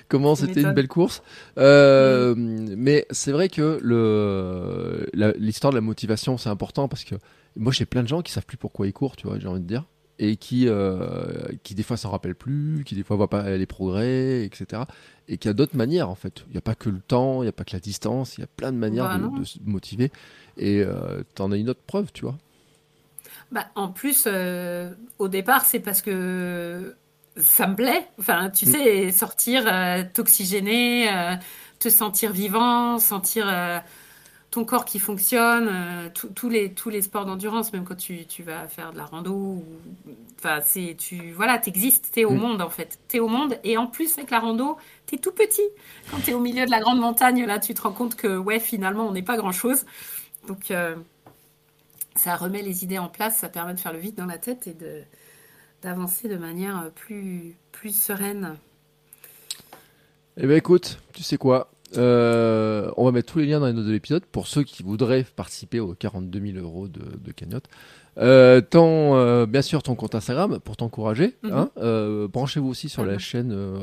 comment 0.07 0.35
c'était 0.35 0.61
une 0.61 0.73
belle 0.73 0.87
course. 0.87 1.23
Euh, 1.57 2.35
mm. 2.35 2.75
Mais 2.77 3.07
c'est 3.11 3.31
vrai 3.31 3.49
que 3.49 3.79
le 3.81 5.09
l'histoire 5.37 5.71
de 5.71 5.77
la 5.77 5.81
motivation, 5.81 6.37
c'est 6.37 6.49
important 6.49 6.87
parce 6.87 7.03
que 7.03 7.15
moi 7.55 7.71
j'ai 7.71 7.85
plein 7.85 8.03
de 8.03 8.07
gens 8.07 8.21
qui 8.21 8.31
savent 8.31 8.45
plus 8.45 8.57
pourquoi 8.57 8.87
ils 8.87 8.93
courent, 8.93 9.15
tu 9.15 9.27
vois, 9.27 9.39
j'ai 9.39 9.47
envie 9.47 9.61
de 9.61 9.67
dire 9.67 9.85
et 10.19 10.35
qui, 10.35 10.67
euh, 10.67 11.47
qui 11.63 11.75
des 11.75 11.83
fois 11.83 11.97
s'en 11.97 12.11
rappellent 12.11 12.35
plus, 12.35 12.83
qui 12.85 12.95
des 12.95 13.03
fois 13.03 13.15
voient 13.15 13.29
pas 13.29 13.57
les 13.57 13.65
progrès, 13.65 14.45
etc. 14.45 14.83
Et 15.27 15.37
qui 15.37 15.47
a 15.47 15.53
d'autres 15.53 15.75
manières 15.75 16.09
en 16.09 16.15
fait. 16.15 16.43
Il 16.47 16.51
n'y 16.51 16.57
a 16.57 16.61
pas 16.61 16.75
que 16.75 16.89
le 16.89 16.99
temps, 16.99 17.41
il 17.41 17.45
n'y 17.45 17.49
a 17.49 17.53
pas 17.53 17.63
que 17.63 17.73
la 17.73 17.79
distance, 17.79 18.37
il 18.37 18.41
y 18.41 18.43
a 18.43 18.47
plein 18.47 18.71
de 18.71 18.77
manières 18.77 19.05
bah 19.05 19.39
de, 19.39 19.43
se 19.43 19.57
motiver. 19.65 20.11
Et 20.57 20.81
euh, 20.81 21.23
tu 21.35 21.41
en 21.41 21.51
as 21.51 21.57
une 21.57 21.69
autre 21.69 21.81
preuve, 21.85 22.11
tu 22.13 22.23
vois. 22.23 22.37
Bah, 23.51 23.67
en 23.75 23.89
plus, 23.89 24.25
euh, 24.27 24.91
au 25.19 25.27
départ, 25.27 25.65
c'est 25.65 25.79
parce 25.79 26.01
que 26.01 26.95
ça 27.37 27.67
me 27.67 27.75
plaît. 27.75 28.07
Enfin, 28.19 28.49
tu 28.51 28.67
mm. 28.67 28.71
sais, 28.71 29.11
sortir, 29.11 29.65
t'oxygéner, 30.13 31.09
te 31.79 31.89
sentir 31.89 32.31
vivant, 32.31 32.99
sentir 32.99 33.47
ton 34.53 34.65
corps 34.65 34.85
qui 34.85 34.99
fonctionne, 34.99 35.67
euh, 35.67 36.09
tous 36.35 36.47
les, 36.47 36.71
tous 36.71 36.91
les 36.91 37.01
sports 37.01 37.25
d'endurance, 37.25 37.73
même 37.73 37.85
quand 37.85 37.95
tu, 37.95 38.27
tu, 38.27 38.43
vas 38.43 38.67
faire 38.67 38.93
de 38.93 38.97
la 38.97 39.05
rando, 39.05 39.63
enfin, 40.37 40.59
c'est, 40.63 40.95
tu, 40.95 41.31
voilà, 41.31 41.57
t'existes, 41.57 42.11
t'es 42.11 42.23
au 42.23 42.33
mm. 42.33 42.37
monde, 42.37 42.61
en 42.61 42.69
fait. 42.69 42.99
T'es 43.07 43.19
au 43.19 43.27
monde, 43.27 43.57
et 43.63 43.77
en 43.77 43.87
plus, 43.87 44.15
avec 44.15 44.29
la 44.29 44.39
rando, 44.39 44.77
t'es 45.07 45.17
tout 45.17 45.31
petit. 45.31 45.63
Quand 46.11 46.19
t'es 46.23 46.33
au 46.33 46.39
milieu 46.39 46.65
de 46.65 46.69
la 46.69 46.79
grande 46.81 46.99
montagne, 46.99 47.43
là, 47.45 47.57
tu 47.57 47.73
te 47.73 47.81
rends 47.81 47.93
compte 47.93 48.15
que, 48.15 48.37
ouais, 48.37 48.59
finalement, 48.59 49.07
on 49.07 49.11
n'est 49.11 49.23
pas 49.23 49.37
grand-chose. 49.37 49.87
Donc, 50.47 50.69
euh, 50.69 50.95
ça 52.15 52.35
remet 52.35 52.61
les 52.61 52.83
idées 52.83 52.99
en 52.99 53.09
place, 53.09 53.37
ça 53.37 53.49
permet 53.49 53.73
de 53.73 53.79
faire 53.79 53.93
le 53.93 53.99
vide 53.99 54.15
dans 54.15 54.27
la 54.27 54.37
tête 54.37 54.67
et 54.67 54.75
de, 54.75 55.01
d'avancer 55.81 56.29
de 56.29 56.37
manière 56.37 56.91
plus, 56.93 57.55
plus 57.71 57.99
sereine. 57.99 58.55
Eh 60.37 60.45
ben 60.45 60.57
écoute, 60.57 60.99
tu 61.11 61.23
sais 61.23 61.37
quoi? 61.37 61.72
On 61.97 63.05
va 63.05 63.11
mettre 63.11 63.33
tous 63.33 63.39
les 63.39 63.45
liens 63.45 63.59
dans 63.59 63.67
les 63.67 63.73
notes 63.73 63.85
de 63.85 63.91
l'épisode 63.91 64.25
pour 64.25 64.47
ceux 64.47 64.63
qui 64.63 64.83
voudraient 64.83 65.25
participer 65.35 65.79
aux 65.79 65.93
42 65.93 66.53
000 66.53 66.57
euros 66.57 66.87
de, 66.87 67.01
de 67.23 67.31
cagnotte. 67.31 67.67
Euh, 68.19 68.61
ton, 68.61 69.15
euh, 69.15 69.45
bien 69.45 69.61
sûr, 69.61 69.81
ton 69.81 69.95
compte 69.95 70.13
Instagram 70.15 70.59
pour 70.59 70.77
t'encourager. 70.77 71.35
Mhm. 71.43 71.51
Hein, 71.51 71.69
euh, 71.77 72.27
branchez-vous 72.27 72.67
aussi 72.67 72.89
sur 72.89 73.05
la 73.05 73.17
chaîne. 73.17 73.51
Euh, 73.51 73.79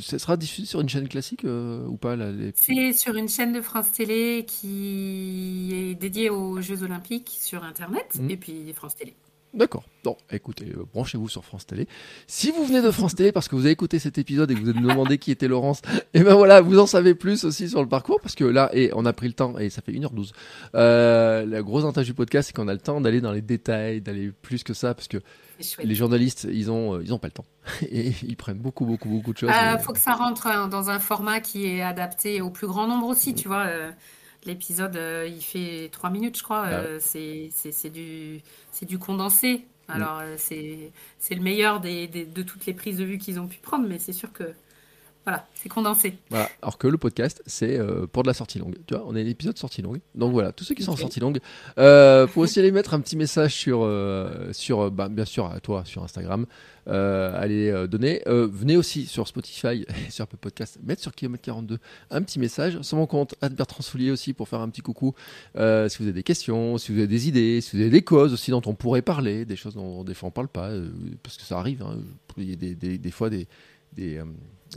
ça 0.00 0.18
sera 0.18 0.36
diffusé 0.36 0.66
sur 0.66 0.80
une 0.80 0.88
chaîne 0.88 1.08
classique 1.08 1.44
ou 1.44 1.96
pas 1.96 2.16
C'est 2.54 2.92
sur 2.92 3.14
une 3.16 3.28
chaîne 3.28 3.52
de 3.52 3.60
France 3.60 3.92
Télé 3.92 4.44
qui 4.46 5.70
est 5.72 5.94
dédiée 5.94 6.30
aux 6.30 6.60
Jeux 6.60 6.82
Olympiques 6.82 7.36
sur 7.40 7.64
Internet 7.64 8.16
mhm. 8.18 8.30
et 8.30 8.36
puis 8.36 8.72
France 8.72 8.96
Télé. 8.96 9.14
D'accord. 9.56 9.84
Bon, 10.04 10.18
écoutez, 10.30 10.66
euh, 10.66 10.84
branchez-vous 10.92 11.30
sur 11.30 11.42
France 11.42 11.66
Télé. 11.66 11.88
Si 12.26 12.50
vous 12.50 12.66
venez 12.66 12.82
de 12.82 12.90
France 12.90 13.14
Télé 13.14 13.32
parce 13.32 13.48
que 13.48 13.56
vous 13.56 13.62
avez 13.62 13.70
écouté 13.70 13.98
cet 13.98 14.18
épisode 14.18 14.50
et 14.50 14.54
que 14.54 14.60
vous 14.60 14.68
avez 14.68 14.78
demandé 14.78 15.16
qui 15.16 15.30
était 15.30 15.48
Laurence, 15.48 15.80
et 15.88 16.00
eh 16.20 16.22
ben 16.22 16.34
voilà, 16.34 16.60
vous 16.60 16.78
en 16.78 16.86
savez 16.86 17.14
plus 17.14 17.42
aussi 17.44 17.70
sur 17.70 17.80
le 17.80 17.88
parcours 17.88 18.20
parce 18.20 18.34
que 18.34 18.44
là, 18.44 18.68
et 18.74 18.90
on 18.94 19.06
a 19.06 19.14
pris 19.14 19.28
le 19.28 19.32
temps 19.32 19.58
et 19.58 19.70
ça 19.70 19.80
fait 19.80 19.92
1h12. 19.92 20.32
Euh, 20.74 21.46
la 21.46 21.62
grosse 21.62 21.84
avantage 21.84 22.04
du 22.04 22.12
podcast, 22.12 22.48
c'est 22.48 22.52
qu'on 22.54 22.68
a 22.68 22.74
le 22.74 22.80
temps 22.80 23.00
d'aller 23.00 23.22
dans 23.22 23.32
les 23.32 23.40
détails, 23.40 24.02
d'aller 24.02 24.30
plus 24.30 24.62
que 24.62 24.74
ça 24.74 24.92
parce 24.92 25.08
que 25.08 25.22
les 25.82 25.94
journalistes, 25.94 26.46
ils 26.52 26.70
ont, 26.70 26.96
euh, 26.96 27.02
ils 27.02 27.14
ont 27.14 27.18
pas 27.18 27.28
le 27.28 27.32
temps 27.32 27.46
et 27.90 28.12
ils 28.22 28.36
prennent 28.36 28.58
beaucoup, 28.58 28.84
beaucoup, 28.84 29.08
beaucoup 29.08 29.32
de 29.32 29.38
choses. 29.38 29.50
Il 29.50 29.74
euh, 29.74 29.78
faut 29.78 29.94
que 29.94 29.98
ça 29.98 30.12
rentre 30.12 30.68
dans 30.68 30.90
un 30.90 30.98
format 30.98 31.40
qui 31.40 31.64
est 31.64 31.80
adapté 31.80 32.42
au 32.42 32.50
plus 32.50 32.66
grand 32.66 32.86
nombre 32.86 33.06
aussi, 33.06 33.34
tu 33.34 33.48
vois. 33.48 33.66
L'épisode, 34.44 34.96
euh, 34.96 35.28
il 35.28 35.42
fait 35.42 35.88
trois 35.92 36.10
minutes, 36.10 36.38
je 36.38 36.42
crois. 36.42 36.64
Ah 36.66 36.72
euh, 36.72 36.98
c'est 37.00 37.90
du, 37.90 38.40
du 38.82 38.98
condensé. 38.98 39.64
Alors, 39.88 40.20
euh, 40.20 40.34
c'est 40.38 41.34
le 41.34 41.42
meilleur 41.42 41.80
des, 41.80 42.06
de 42.08 42.42
toutes 42.42 42.66
les 42.66 42.74
prises 42.74 42.98
de 42.98 43.04
vue 43.04 43.18
qu'ils 43.18 43.38
ont 43.40 43.46
pu 43.46 43.58
prendre, 43.58 43.88
mais 43.88 43.98
c'est 43.98 44.12
sûr 44.12 44.32
que 44.32 44.44
voilà, 45.24 45.44
c'est 45.54 45.68
condensé. 45.68 46.16
Voilà. 46.30 46.48
Alors 46.62 46.78
que 46.78 46.86
le 46.86 46.98
podcast, 46.98 47.42
c'est 47.46 47.80
pour 48.12 48.22
de 48.22 48.28
la 48.28 48.34
sortie 48.34 48.60
longue. 48.60 48.76
Tu 48.86 48.94
vois, 48.94 49.04
on 49.08 49.16
est 49.16 49.24
l'épisode 49.24 49.58
sortie 49.58 49.82
longue. 49.82 50.00
Donc 50.14 50.32
voilà, 50.32 50.52
tous 50.52 50.62
ceux 50.62 50.76
qui 50.76 50.84
sont 50.84 50.92
en 50.92 50.96
sortie 50.96 51.18
longue, 51.18 51.40
euh, 51.78 52.28
faut 52.28 52.42
aussi 52.42 52.60
aller 52.60 52.70
mettre 52.70 52.94
un 52.94 53.00
petit 53.00 53.16
message 53.16 53.52
sur, 53.52 53.90
sur 54.52 54.90
bah, 54.92 55.08
bien 55.08 55.24
sûr, 55.24 55.46
à 55.46 55.58
toi 55.58 55.84
sur 55.84 56.04
Instagram. 56.04 56.46
Euh, 56.88 57.32
allez 57.34 57.68
euh, 57.68 57.86
donner. 57.86 58.22
Euh, 58.26 58.48
venez 58.50 58.76
aussi 58.76 59.06
sur 59.06 59.26
Spotify 59.26 59.84
et 60.06 60.10
sur 60.10 60.24
Apple 60.24 60.36
Podcast, 60.36 60.78
mettre 60.84 61.02
sur 61.02 61.14
Kilomètre 61.14 61.42
42 61.44 61.78
un 62.10 62.22
petit 62.22 62.38
message 62.38 62.80
sur 62.82 62.96
mon 62.96 63.06
compte 63.06 63.34
Bertrand 63.52 63.82
Soulier 63.82 64.10
aussi 64.10 64.32
pour 64.32 64.48
faire 64.48 64.60
un 64.60 64.68
petit 64.68 64.82
coucou. 64.82 65.14
si 65.54 65.60
vous 65.98 66.04
avez 66.04 66.12
des 66.12 66.22
questions, 66.22 66.78
si 66.78 66.92
vous 66.92 66.98
avez 66.98 67.08
des 67.08 67.28
idées, 67.28 67.60
si 67.60 67.76
vous 67.76 67.82
avez 67.82 67.90
des 67.90 68.02
causes 68.02 68.32
aussi 68.32 68.50
dont 68.50 68.62
on 68.66 68.74
pourrait 68.74 69.02
parler, 69.02 69.44
des 69.44 69.56
choses 69.56 69.74
dont 69.74 70.04
des 70.04 70.14
fois 70.14 70.28
on 70.28 70.32
parle 70.32 70.48
pas, 70.48 70.70
parce 71.22 71.36
que 71.36 71.42
ça 71.42 71.58
arrive. 71.58 71.82
Hein. 71.82 71.98
Il 72.36 72.50
y 72.50 72.52
a 72.52 72.96
des, 72.98 73.10
fois 73.10 73.30
des, 73.30 73.48
des, 73.94 74.20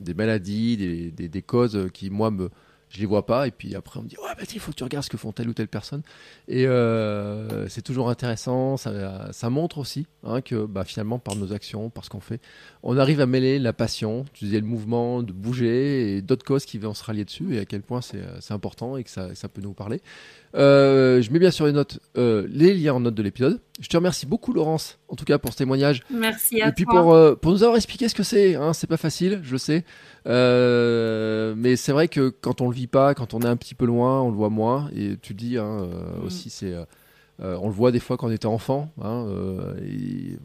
des 0.02 0.14
maladies, 0.14 1.12
des, 1.12 1.42
causes 1.42 1.90
qui 1.94 2.10
moi 2.10 2.32
me 2.32 2.50
je 2.90 3.00
les 3.00 3.06
vois 3.06 3.26
pas 3.26 3.48
et 3.48 3.52
puis 3.52 3.76
après 3.76 4.00
on 4.00 4.04
me 4.04 4.08
dit 4.08 4.18
ouais 4.18 4.34
bah 4.38 4.44
il 4.52 4.60
faut 4.60 4.72
que 4.72 4.76
tu 4.78 4.84
regardes 4.84 5.06
ce 5.06 5.10
que 5.10 5.18
font 5.18 5.32
telle 5.32 5.50
ou 5.50 5.54
telle 5.54 5.68
personne. 5.68 6.02
Et 6.48 6.66
euh, 6.66 7.68
c'est 7.68 7.82
toujours 7.82 8.10
intéressant 8.10 8.78
ça, 8.78 9.32
ça 9.32 9.50
montre 9.50 9.78
aussi 9.78 10.08
hein, 10.24 10.42
que 10.42 10.66
bah, 10.66 10.84
finalement 10.84 11.20
par 11.20 11.36
nos 11.36 11.54
actions 11.54 11.90
par 11.90 12.04
ce 12.04 12.10
qu'on 12.10 12.20
fait 12.20 12.42
on 12.84 12.98
arrive 12.98 13.22
à 13.22 13.26
mêler 13.26 13.60
la 13.60 13.74
passion 13.74 14.26
tu 14.34 14.46
disais 14.46 14.60
le 14.60 14.66
mouvement 14.66 15.24
de 15.24 15.32
bouger 15.32 16.16
et 16.16 16.22
d'autres 16.22 16.46
causes 16.46 16.66
qui 16.66 16.78
vont 16.78 16.94
se 16.94 17.04
rallier 17.04 17.26
dessus 17.26 17.56
et 17.56 17.60
à 17.60 17.66
quel 17.66 17.82
point 17.82 18.02
c'est 18.02 18.52
important 18.52 18.98
et 18.98 19.04
que 19.04 19.10
ça, 19.10 19.36
ça 19.36 19.48
peut 19.50 19.62
nous 19.62 19.74
parler 19.74 20.02
euh, 20.56 21.22
je 21.22 21.32
mets 21.32 21.40
bien 21.40 21.52
sur 21.52 21.66
les 21.66 21.72
notes 21.72 22.00
euh, 22.18 22.48
les 22.50 22.74
liens 22.74 22.96
en 22.96 23.00
notes 23.00 23.16
de 23.16 23.24
l'épisode. 23.24 23.60
Je 23.80 23.88
te 23.88 23.96
remercie 23.96 24.26
beaucoup, 24.26 24.52
Laurence, 24.52 25.00
en 25.08 25.16
tout 25.16 25.26
cas 25.26 25.38
pour 25.38 25.52
ce 25.54 25.58
témoignage. 25.58 26.04
Merci 26.12 26.62
à 26.62 26.70
Et 26.70 26.72
puis 26.72 26.86
pour, 26.86 27.14
euh, 27.14 27.36
pour 27.36 27.52
nous 27.52 27.64
avoir 27.64 27.78
expliqué 27.78 28.10
ce 28.10 28.16
que 28.16 28.24
c'est. 28.24 28.56
Hein, 28.56 28.74
c'est 28.74 28.88
pas 28.88 28.98
facile, 28.98 29.42
je 29.44 29.52
le 29.52 29.58
sais. 29.58 29.86
mais 30.26 31.76
c'est 31.76 31.92
vrai 31.92 32.08
que 32.08 32.30
quand 32.30 32.62
on 32.62 32.70
le 32.70 32.76
vit 32.76 32.88
pas, 32.88 33.14
quand 33.14 33.34
on 33.34 33.42
est 33.42 33.48
un 33.48 33.58
petit 33.58 33.76
peu 33.76 33.86
loin, 33.86 34.22
on 34.22 34.30
le 34.30 34.36
voit 34.36 34.50
moins. 34.50 34.90
Et 34.96 35.18
tu 35.22 35.34
dis 35.34 35.58
hein, 35.58 35.88
mm. 35.88 36.26
aussi, 36.26 36.50
c'est. 36.50 36.74
on 37.40 37.68
le 37.68 37.74
voit 37.74 37.92
des 37.92 38.00
fois 38.00 38.18
quand 38.18 38.28
on 38.28 38.32
était 38.32 38.48
enfant. 38.48 38.92
Hein, 39.02 39.28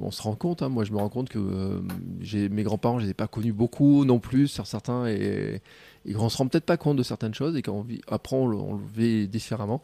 on 0.00 0.10
se 0.10 0.22
rend 0.22 0.36
compte. 0.36 0.62
Hein. 0.62 0.68
moi, 0.68 0.84
je 0.84 0.92
me 0.92 0.98
rends 0.98 1.08
compte 1.08 1.30
que 1.30 1.82
j'ai 2.20 2.50
mes 2.50 2.62
grands-parents, 2.62 2.98
je 2.98 3.06
les 3.06 3.10
ai 3.10 3.14
pas 3.14 3.26
connus 3.26 3.54
beaucoup 3.54 4.04
non 4.04 4.18
plus 4.18 4.48
sur 4.48 4.66
certains. 4.66 5.06
Et, 5.06 5.62
et 6.06 6.16
on 6.16 6.28
se 6.28 6.36
rend 6.36 6.48
peut-être 6.48 6.64
pas 6.64 6.76
compte 6.76 6.96
de 6.96 7.02
certaines 7.02 7.34
choses 7.34 7.56
et 7.56 7.62
qu'après 7.62 8.36
on, 8.36 8.46
on, 8.52 8.74
le 8.74 8.84
vit 8.94 9.28
différemment. 9.28 9.80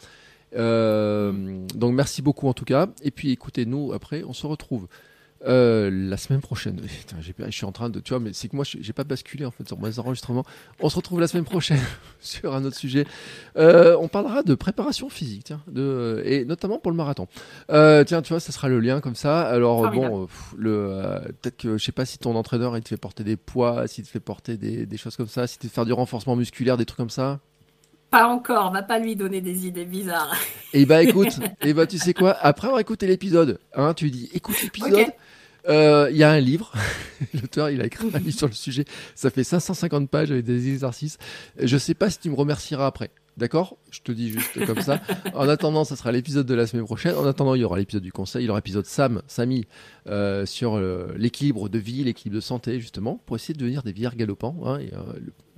Euh, 0.56 1.64
donc 1.74 1.94
merci 1.94 2.22
beaucoup 2.22 2.48
en 2.48 2.54
tout 2.54 2.64
cas. 2.64 2.88
Et 3.02 3.10
puis 3.10 3.30
écoutez, 3.30 3.66
nous 3.66 3.92
après 3.92 4.22
on 4.24 4.32
se 4.32 4.46
retrouve 4.46 4.88
euh, 5.46 5.90
la 5.90 6.18
semaine 6.18 6.40
prochaine. 6.40 6.80
je 7.18 7.50
suis 7.50 7.64
en 7.64 7.72
train 7.72 7.88
de, 7.88 8.00
tu 8.00 8.10
vois, 8.10 8.20
mais 8.20 8.32
c'est 8.34 8.48
que 8.48 8.56
moi 8.56 8.64
j'ai 8.66 8.92
pas 8.92 9.04
basculé 9.04 9.46
en 9.46 9.50
fait 9.50 9.66
sur 9.66 9.80
mes 9.80 9.98
enregistrements. 9.98 10.44
On 10.80 10.90
se 10.90 10.96
retrouve 10.96 11.18
la 11.18 11.28
semaine 11.28 11.44
prochaine 11.44 11.80
sur 12.20 12.54
un 12.54 12.64
autre 12.64 12.76
sujet. 12.76 13.06
Euh, 13.56 13.96
on 13.98 14.08
parlera 14.08 14.42
de 14.42 14.54
préparation 14.54 15.08
physique, 15.08 15.44
tiens, 15.44 15.62
de, 15.66 16.22
et 16.26 16.44
notamment 16.44 16.78
pour 16.78 16.90
le 16.90 16.96
marathon. 16.96 17.26
Euh, 17.70 18.04
tiens, 18.04 18.20
tu 18.20 18.34
vois, 18.34 18.40
ça 18.40 18.52
sera 18.52 18.68
le 18.68 18.80
lien 18.80 19.00
comme 19.00 19.14
ça. 19.14 19.40
Alors 19.40 19.90
bon, 19.90 20.28
le, 20.58 21.20
peut-être 21.40 21.56
que 21.56 21.78
je 21.78 21.84
sais 21.84 21.92
pas 21.92 22.04
si 22.04 22.18
ton 22.18 22.36
entraîneur 22.36 22.76
il 22.76 22.82
te 22.82 22.90
fait 22.90 22.98
porter 22.98 23.24
des 23.24 23.36
poids, 23.36 23.86
s'il 23.86 24.04
te 24.04 24.10
fait 24.10 24.20
porter 24.20 24.58
des, 24.58 24.84
des 24.84 24.96
choses 24.98 25.16
comme 25.16 25.28
ça, 25.28 25.46
si 25.46 25.58
tu 25.58 25.68
faire 25.68 25.86
du 25.86 25.92
renforcement 25.94 26.36
musculaire, 26.36 26.76
des 26.76 26.84
trucs 26.84 26.98
comme 26.98 27.08
ça. 27.10 27.40
Pas 28.10 28.26
encore, 28.26 28.72
va 28.72 28.82
pas 28.82 28.98
lui 28.98 29.14
donner 29.14 29.40
des 29.40 29.68
idées 29.68 29.84
bizarres. 29.84 30.36
Et 30.72 30.82
eh 30.82 30.86
bah 30.86 31.00
écoute, 31.02 31.38
et 31.62 31.68
eh 31.68 31.72
bah 31.72 31.86
tu 31.86 31.96
sais 31.96 32.12
quoi, 32.12 32.36
après 32.40 32.66
avoir 32.66 32.80
écouté 32.80 33.06
l'épisode, 33.06 33.60
hein, 33.72 33.94
tu 33.94 34.10
dis 34.10 34.28
écoute 34.34 34.60
l'épisode. 34.62 35.06
Il 35.68 36.16
y 36.16 36.22
a 36.22 36.30
un 36.30 36.40
livre, 36.40 36.72
l'auteur 37.34 37.70
il 37.70 37.80
a 37.80 37.86
écrit 37.86 38.08
un 38.12 38.18
livre 38.18 38.36
sur 38.36 38.48
le 38.48 38.52
sujet, 38.52 38.84
ça 39.14 39.30
fait 39.30 39.44
550 39.44 40.08
pages 40.08 40.30
avec 40.30 40.44
des 40.44 40.68
exercices. 40.68 41.18
Je 41.58 41.76
sais 41.76 41.94
pas 41.94 42.10
si 42.10 42.18
tu 42.18 42.30
me 42.30 42.36
remercieras 42.36 42.86
après. 42.86 43.10
D'accord? 43.36 43.78
Je 43.90 44.00
te 44.00 44.12
dis 44.12 44.28
juste 44.28 44.66
comme 44.66 44.82
ça. 44.82 45.00
En 45.34 45.48
attendant, 45.48 45.84
ça 45.84 45.96
sera 45.96 46.12
l'épisode 46.12 46.46
de 46.46 46.54
la 46.54 46.66
semaine 46.66 46.84
prochaine. 46.84 47.14
En 47.14 47.24
attendant, 47.24 47.54
il 47.54 47.62
y 47.62 47.64
aura 47.64 47.78
l'épisode 47.78 48.02
du 48.02 48.12
conseil, 48.12 48.42
il 48.44 48.46
y 48.46 48.50
aura 48.50 48.58
l'épisode 48.58 48.84
Sam, 48.84 49.22
Samy, 49.28 49.66
euh, 50.08 50.44
sur 50.44 50.76
euh, 50.76 51.14
l'équilibre 51.16 51.70
de 51.70 51.78
vie, 51.78 52.04
l'équilibre 52.04 52.36
de 52.36 52.40
santé, 52.40 52.80
justement, 52.80 53.22
pour 53.24 53.36
essayer 53.36 53.54
de 53.54 53.58
devenir 53.58 53.82
des 53.82 53.92
vieillards 53.92 54.16
galopants. 54.16 54.56
Hein, 54.66 54.80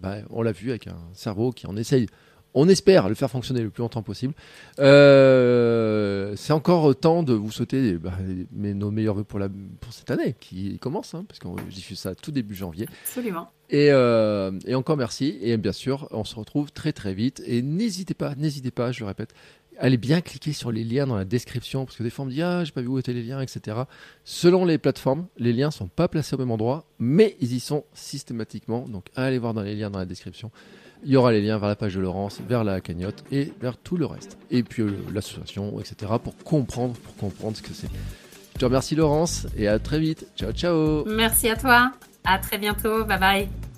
bah, 0.01 0.19
on 0.31 0.43
l'a 0.43 0.53
vu 0.53 0.71
avec 0.71 0.87
un 0.87 0.99
cerveau 1.13 1.51
qui 1.51 1.67
en 1.67 1.77
essaye 1.77 2.07
on 2.55 2.69
espère 2.69 3.09
le 3.09 3.15
faire 3.15 3.31
fonctionner 3.31 3.63
le 3.63 3.71
plus 3.71 3.83
longtemps 3.83 4.03
possible. 4.03 4.35
Euh, 4.79 6.35
c'est 6.37 6.53
encore 6.53 6.95
temps 6.97 7.23
de 7.23 7.33
vous 7.33 7.51
souhaiter 7.51 7.95
bah, 7.95 8.13
nos 8.53 8.91
meilleurs 8.91 9.15
voeux 9.15 9.25
pour, 9.25 9.39
la, 9.39 9.49
pour 9.49 9.93
cette 9.93 10.11
année 10.11 10.35
qui 10.39 10.79
commence, 10.79 11.15
hein, 11.15 11.25
parce 11.27 11.39
qu'on 11.39 11.57
diffuse 11.71 11.99
ça 11.99 12.15
tout 12.15 12.31
début 12.31 12.55
janvier. 12.55 12.87
Absolument. 13.05 13.51
Et, 13.71 13.89
euh, 13.91 14.53
et, 14.67 14.75
encore 14.75 14.97
merci. 14.97 15.39
Et 15.41 15.57
bien 15.57 15.73
sûr, 15.73 16.09
on 16.11 16.25
se 16.25 16.35
retrouve 16.35 16.73
très 16.73 16.93
très 16.93 17.15
vite. 17.15 17.43
Et 17.47 17.63
n'hésitez 17.63 18.15
pas, 18.15 18.35
n'hésitez 18.35 18.71
pas, 18.71 18.93
je 18.93 19.01
le 19.01 19.07
répète, 19.07 19.35
allez 19.79 19.97
bien 19.97 20.21
cliquer 20.21 20.53
sur 20.53 20.71
les 20.71 20.85
liens 20.85 21.07
dans 21.07 21.17
la 21.17 21.25
description, 21.25 21.85
parce 21.85 21.97
que 21.97 22.03
des 22.03 22.11
fois 22.11 22.25
on 22.25 22.27
me 22.27 22.33
dit 22.33 22.43
ah 22.43 22.65
j'ai 22.65 22.73
pas 22.73 22.83
vu 22.83 22.89
où 22.89 22.99
étaient 22.99 23.13
les 23.13 23.23
liens, 23.23 23.41
etc. 23.41 23.79
Selon 24.25 24.65
les 24.65 24.79
plateformes, 24.79 25.27
les 25.39 25.53
liens 25.53 25.71
sont 25.71 25.89
pas 25.89 26.09
placés 26.09 26.35
au 26.35 26.39
même 26.39 26.51
endroit, 26.51 26.85
mais 26.99 27.37
ils 27.41 27.55
y 27.55 27.61
sont 27.61 27.85
systématiquement. 27.95 28.87
Donc 28.89 29.07
allez 29.17 29.39
voir 29.39 29.55
dans 29.55 29.63
les 29.63 29.75
liens 29.75 29.91
dans 29.91 29.99
la 29.99 30.07
description. 30.07 30.51
Il 31.05 31.11
y 31.11 31.17
aura 31.17 31.33
les 31.33 31.41
liens 31.41 31.59
vers 31.59 31.69
la 31.69 31.77
page 31.77 31.95
de 31.95 32.01
Laurence, 32.01 32.41
vers 32.49 32.65
la 32.65 32.81
cagnotte 32.81 33.25
et 33.33 33.53
vers 33.61 33.77
tout 33.77 33.97
le 33.97 34.07
reste. 34.07 34.39
Et 34.51 34.63
puis 34.63 34.83
euh, 34.83 34.97
l'association, 35.13 35.81
etc. 35.81 36.13
pour 36.23 36.37
comprendre, 36.39 36.95
pour 36.95 37.17
comprendre 37.17 37.57
ce 37.57 37.63
que 37.63 37.73
c'est. 37.73 37.89
Je 38.55 38.59
te 38.59 38.65
remercie 38.65 38.95
Laurence 38.95 39.47
et 39.57 39.67
à 39.67 39.79
très 39.79 39.99
vite. 39.99 40.27
Ciao 40.37 40.53
ciao. 40.53 41.05
Merci 41.07 41.49
à 41.49 41.57
toi. 41.57 41.93
À 42.25 42.39
très 42.39 42.59
bientôt. 42.59 43.05
Bye 43.05 43.19
bye. 43.19 43.72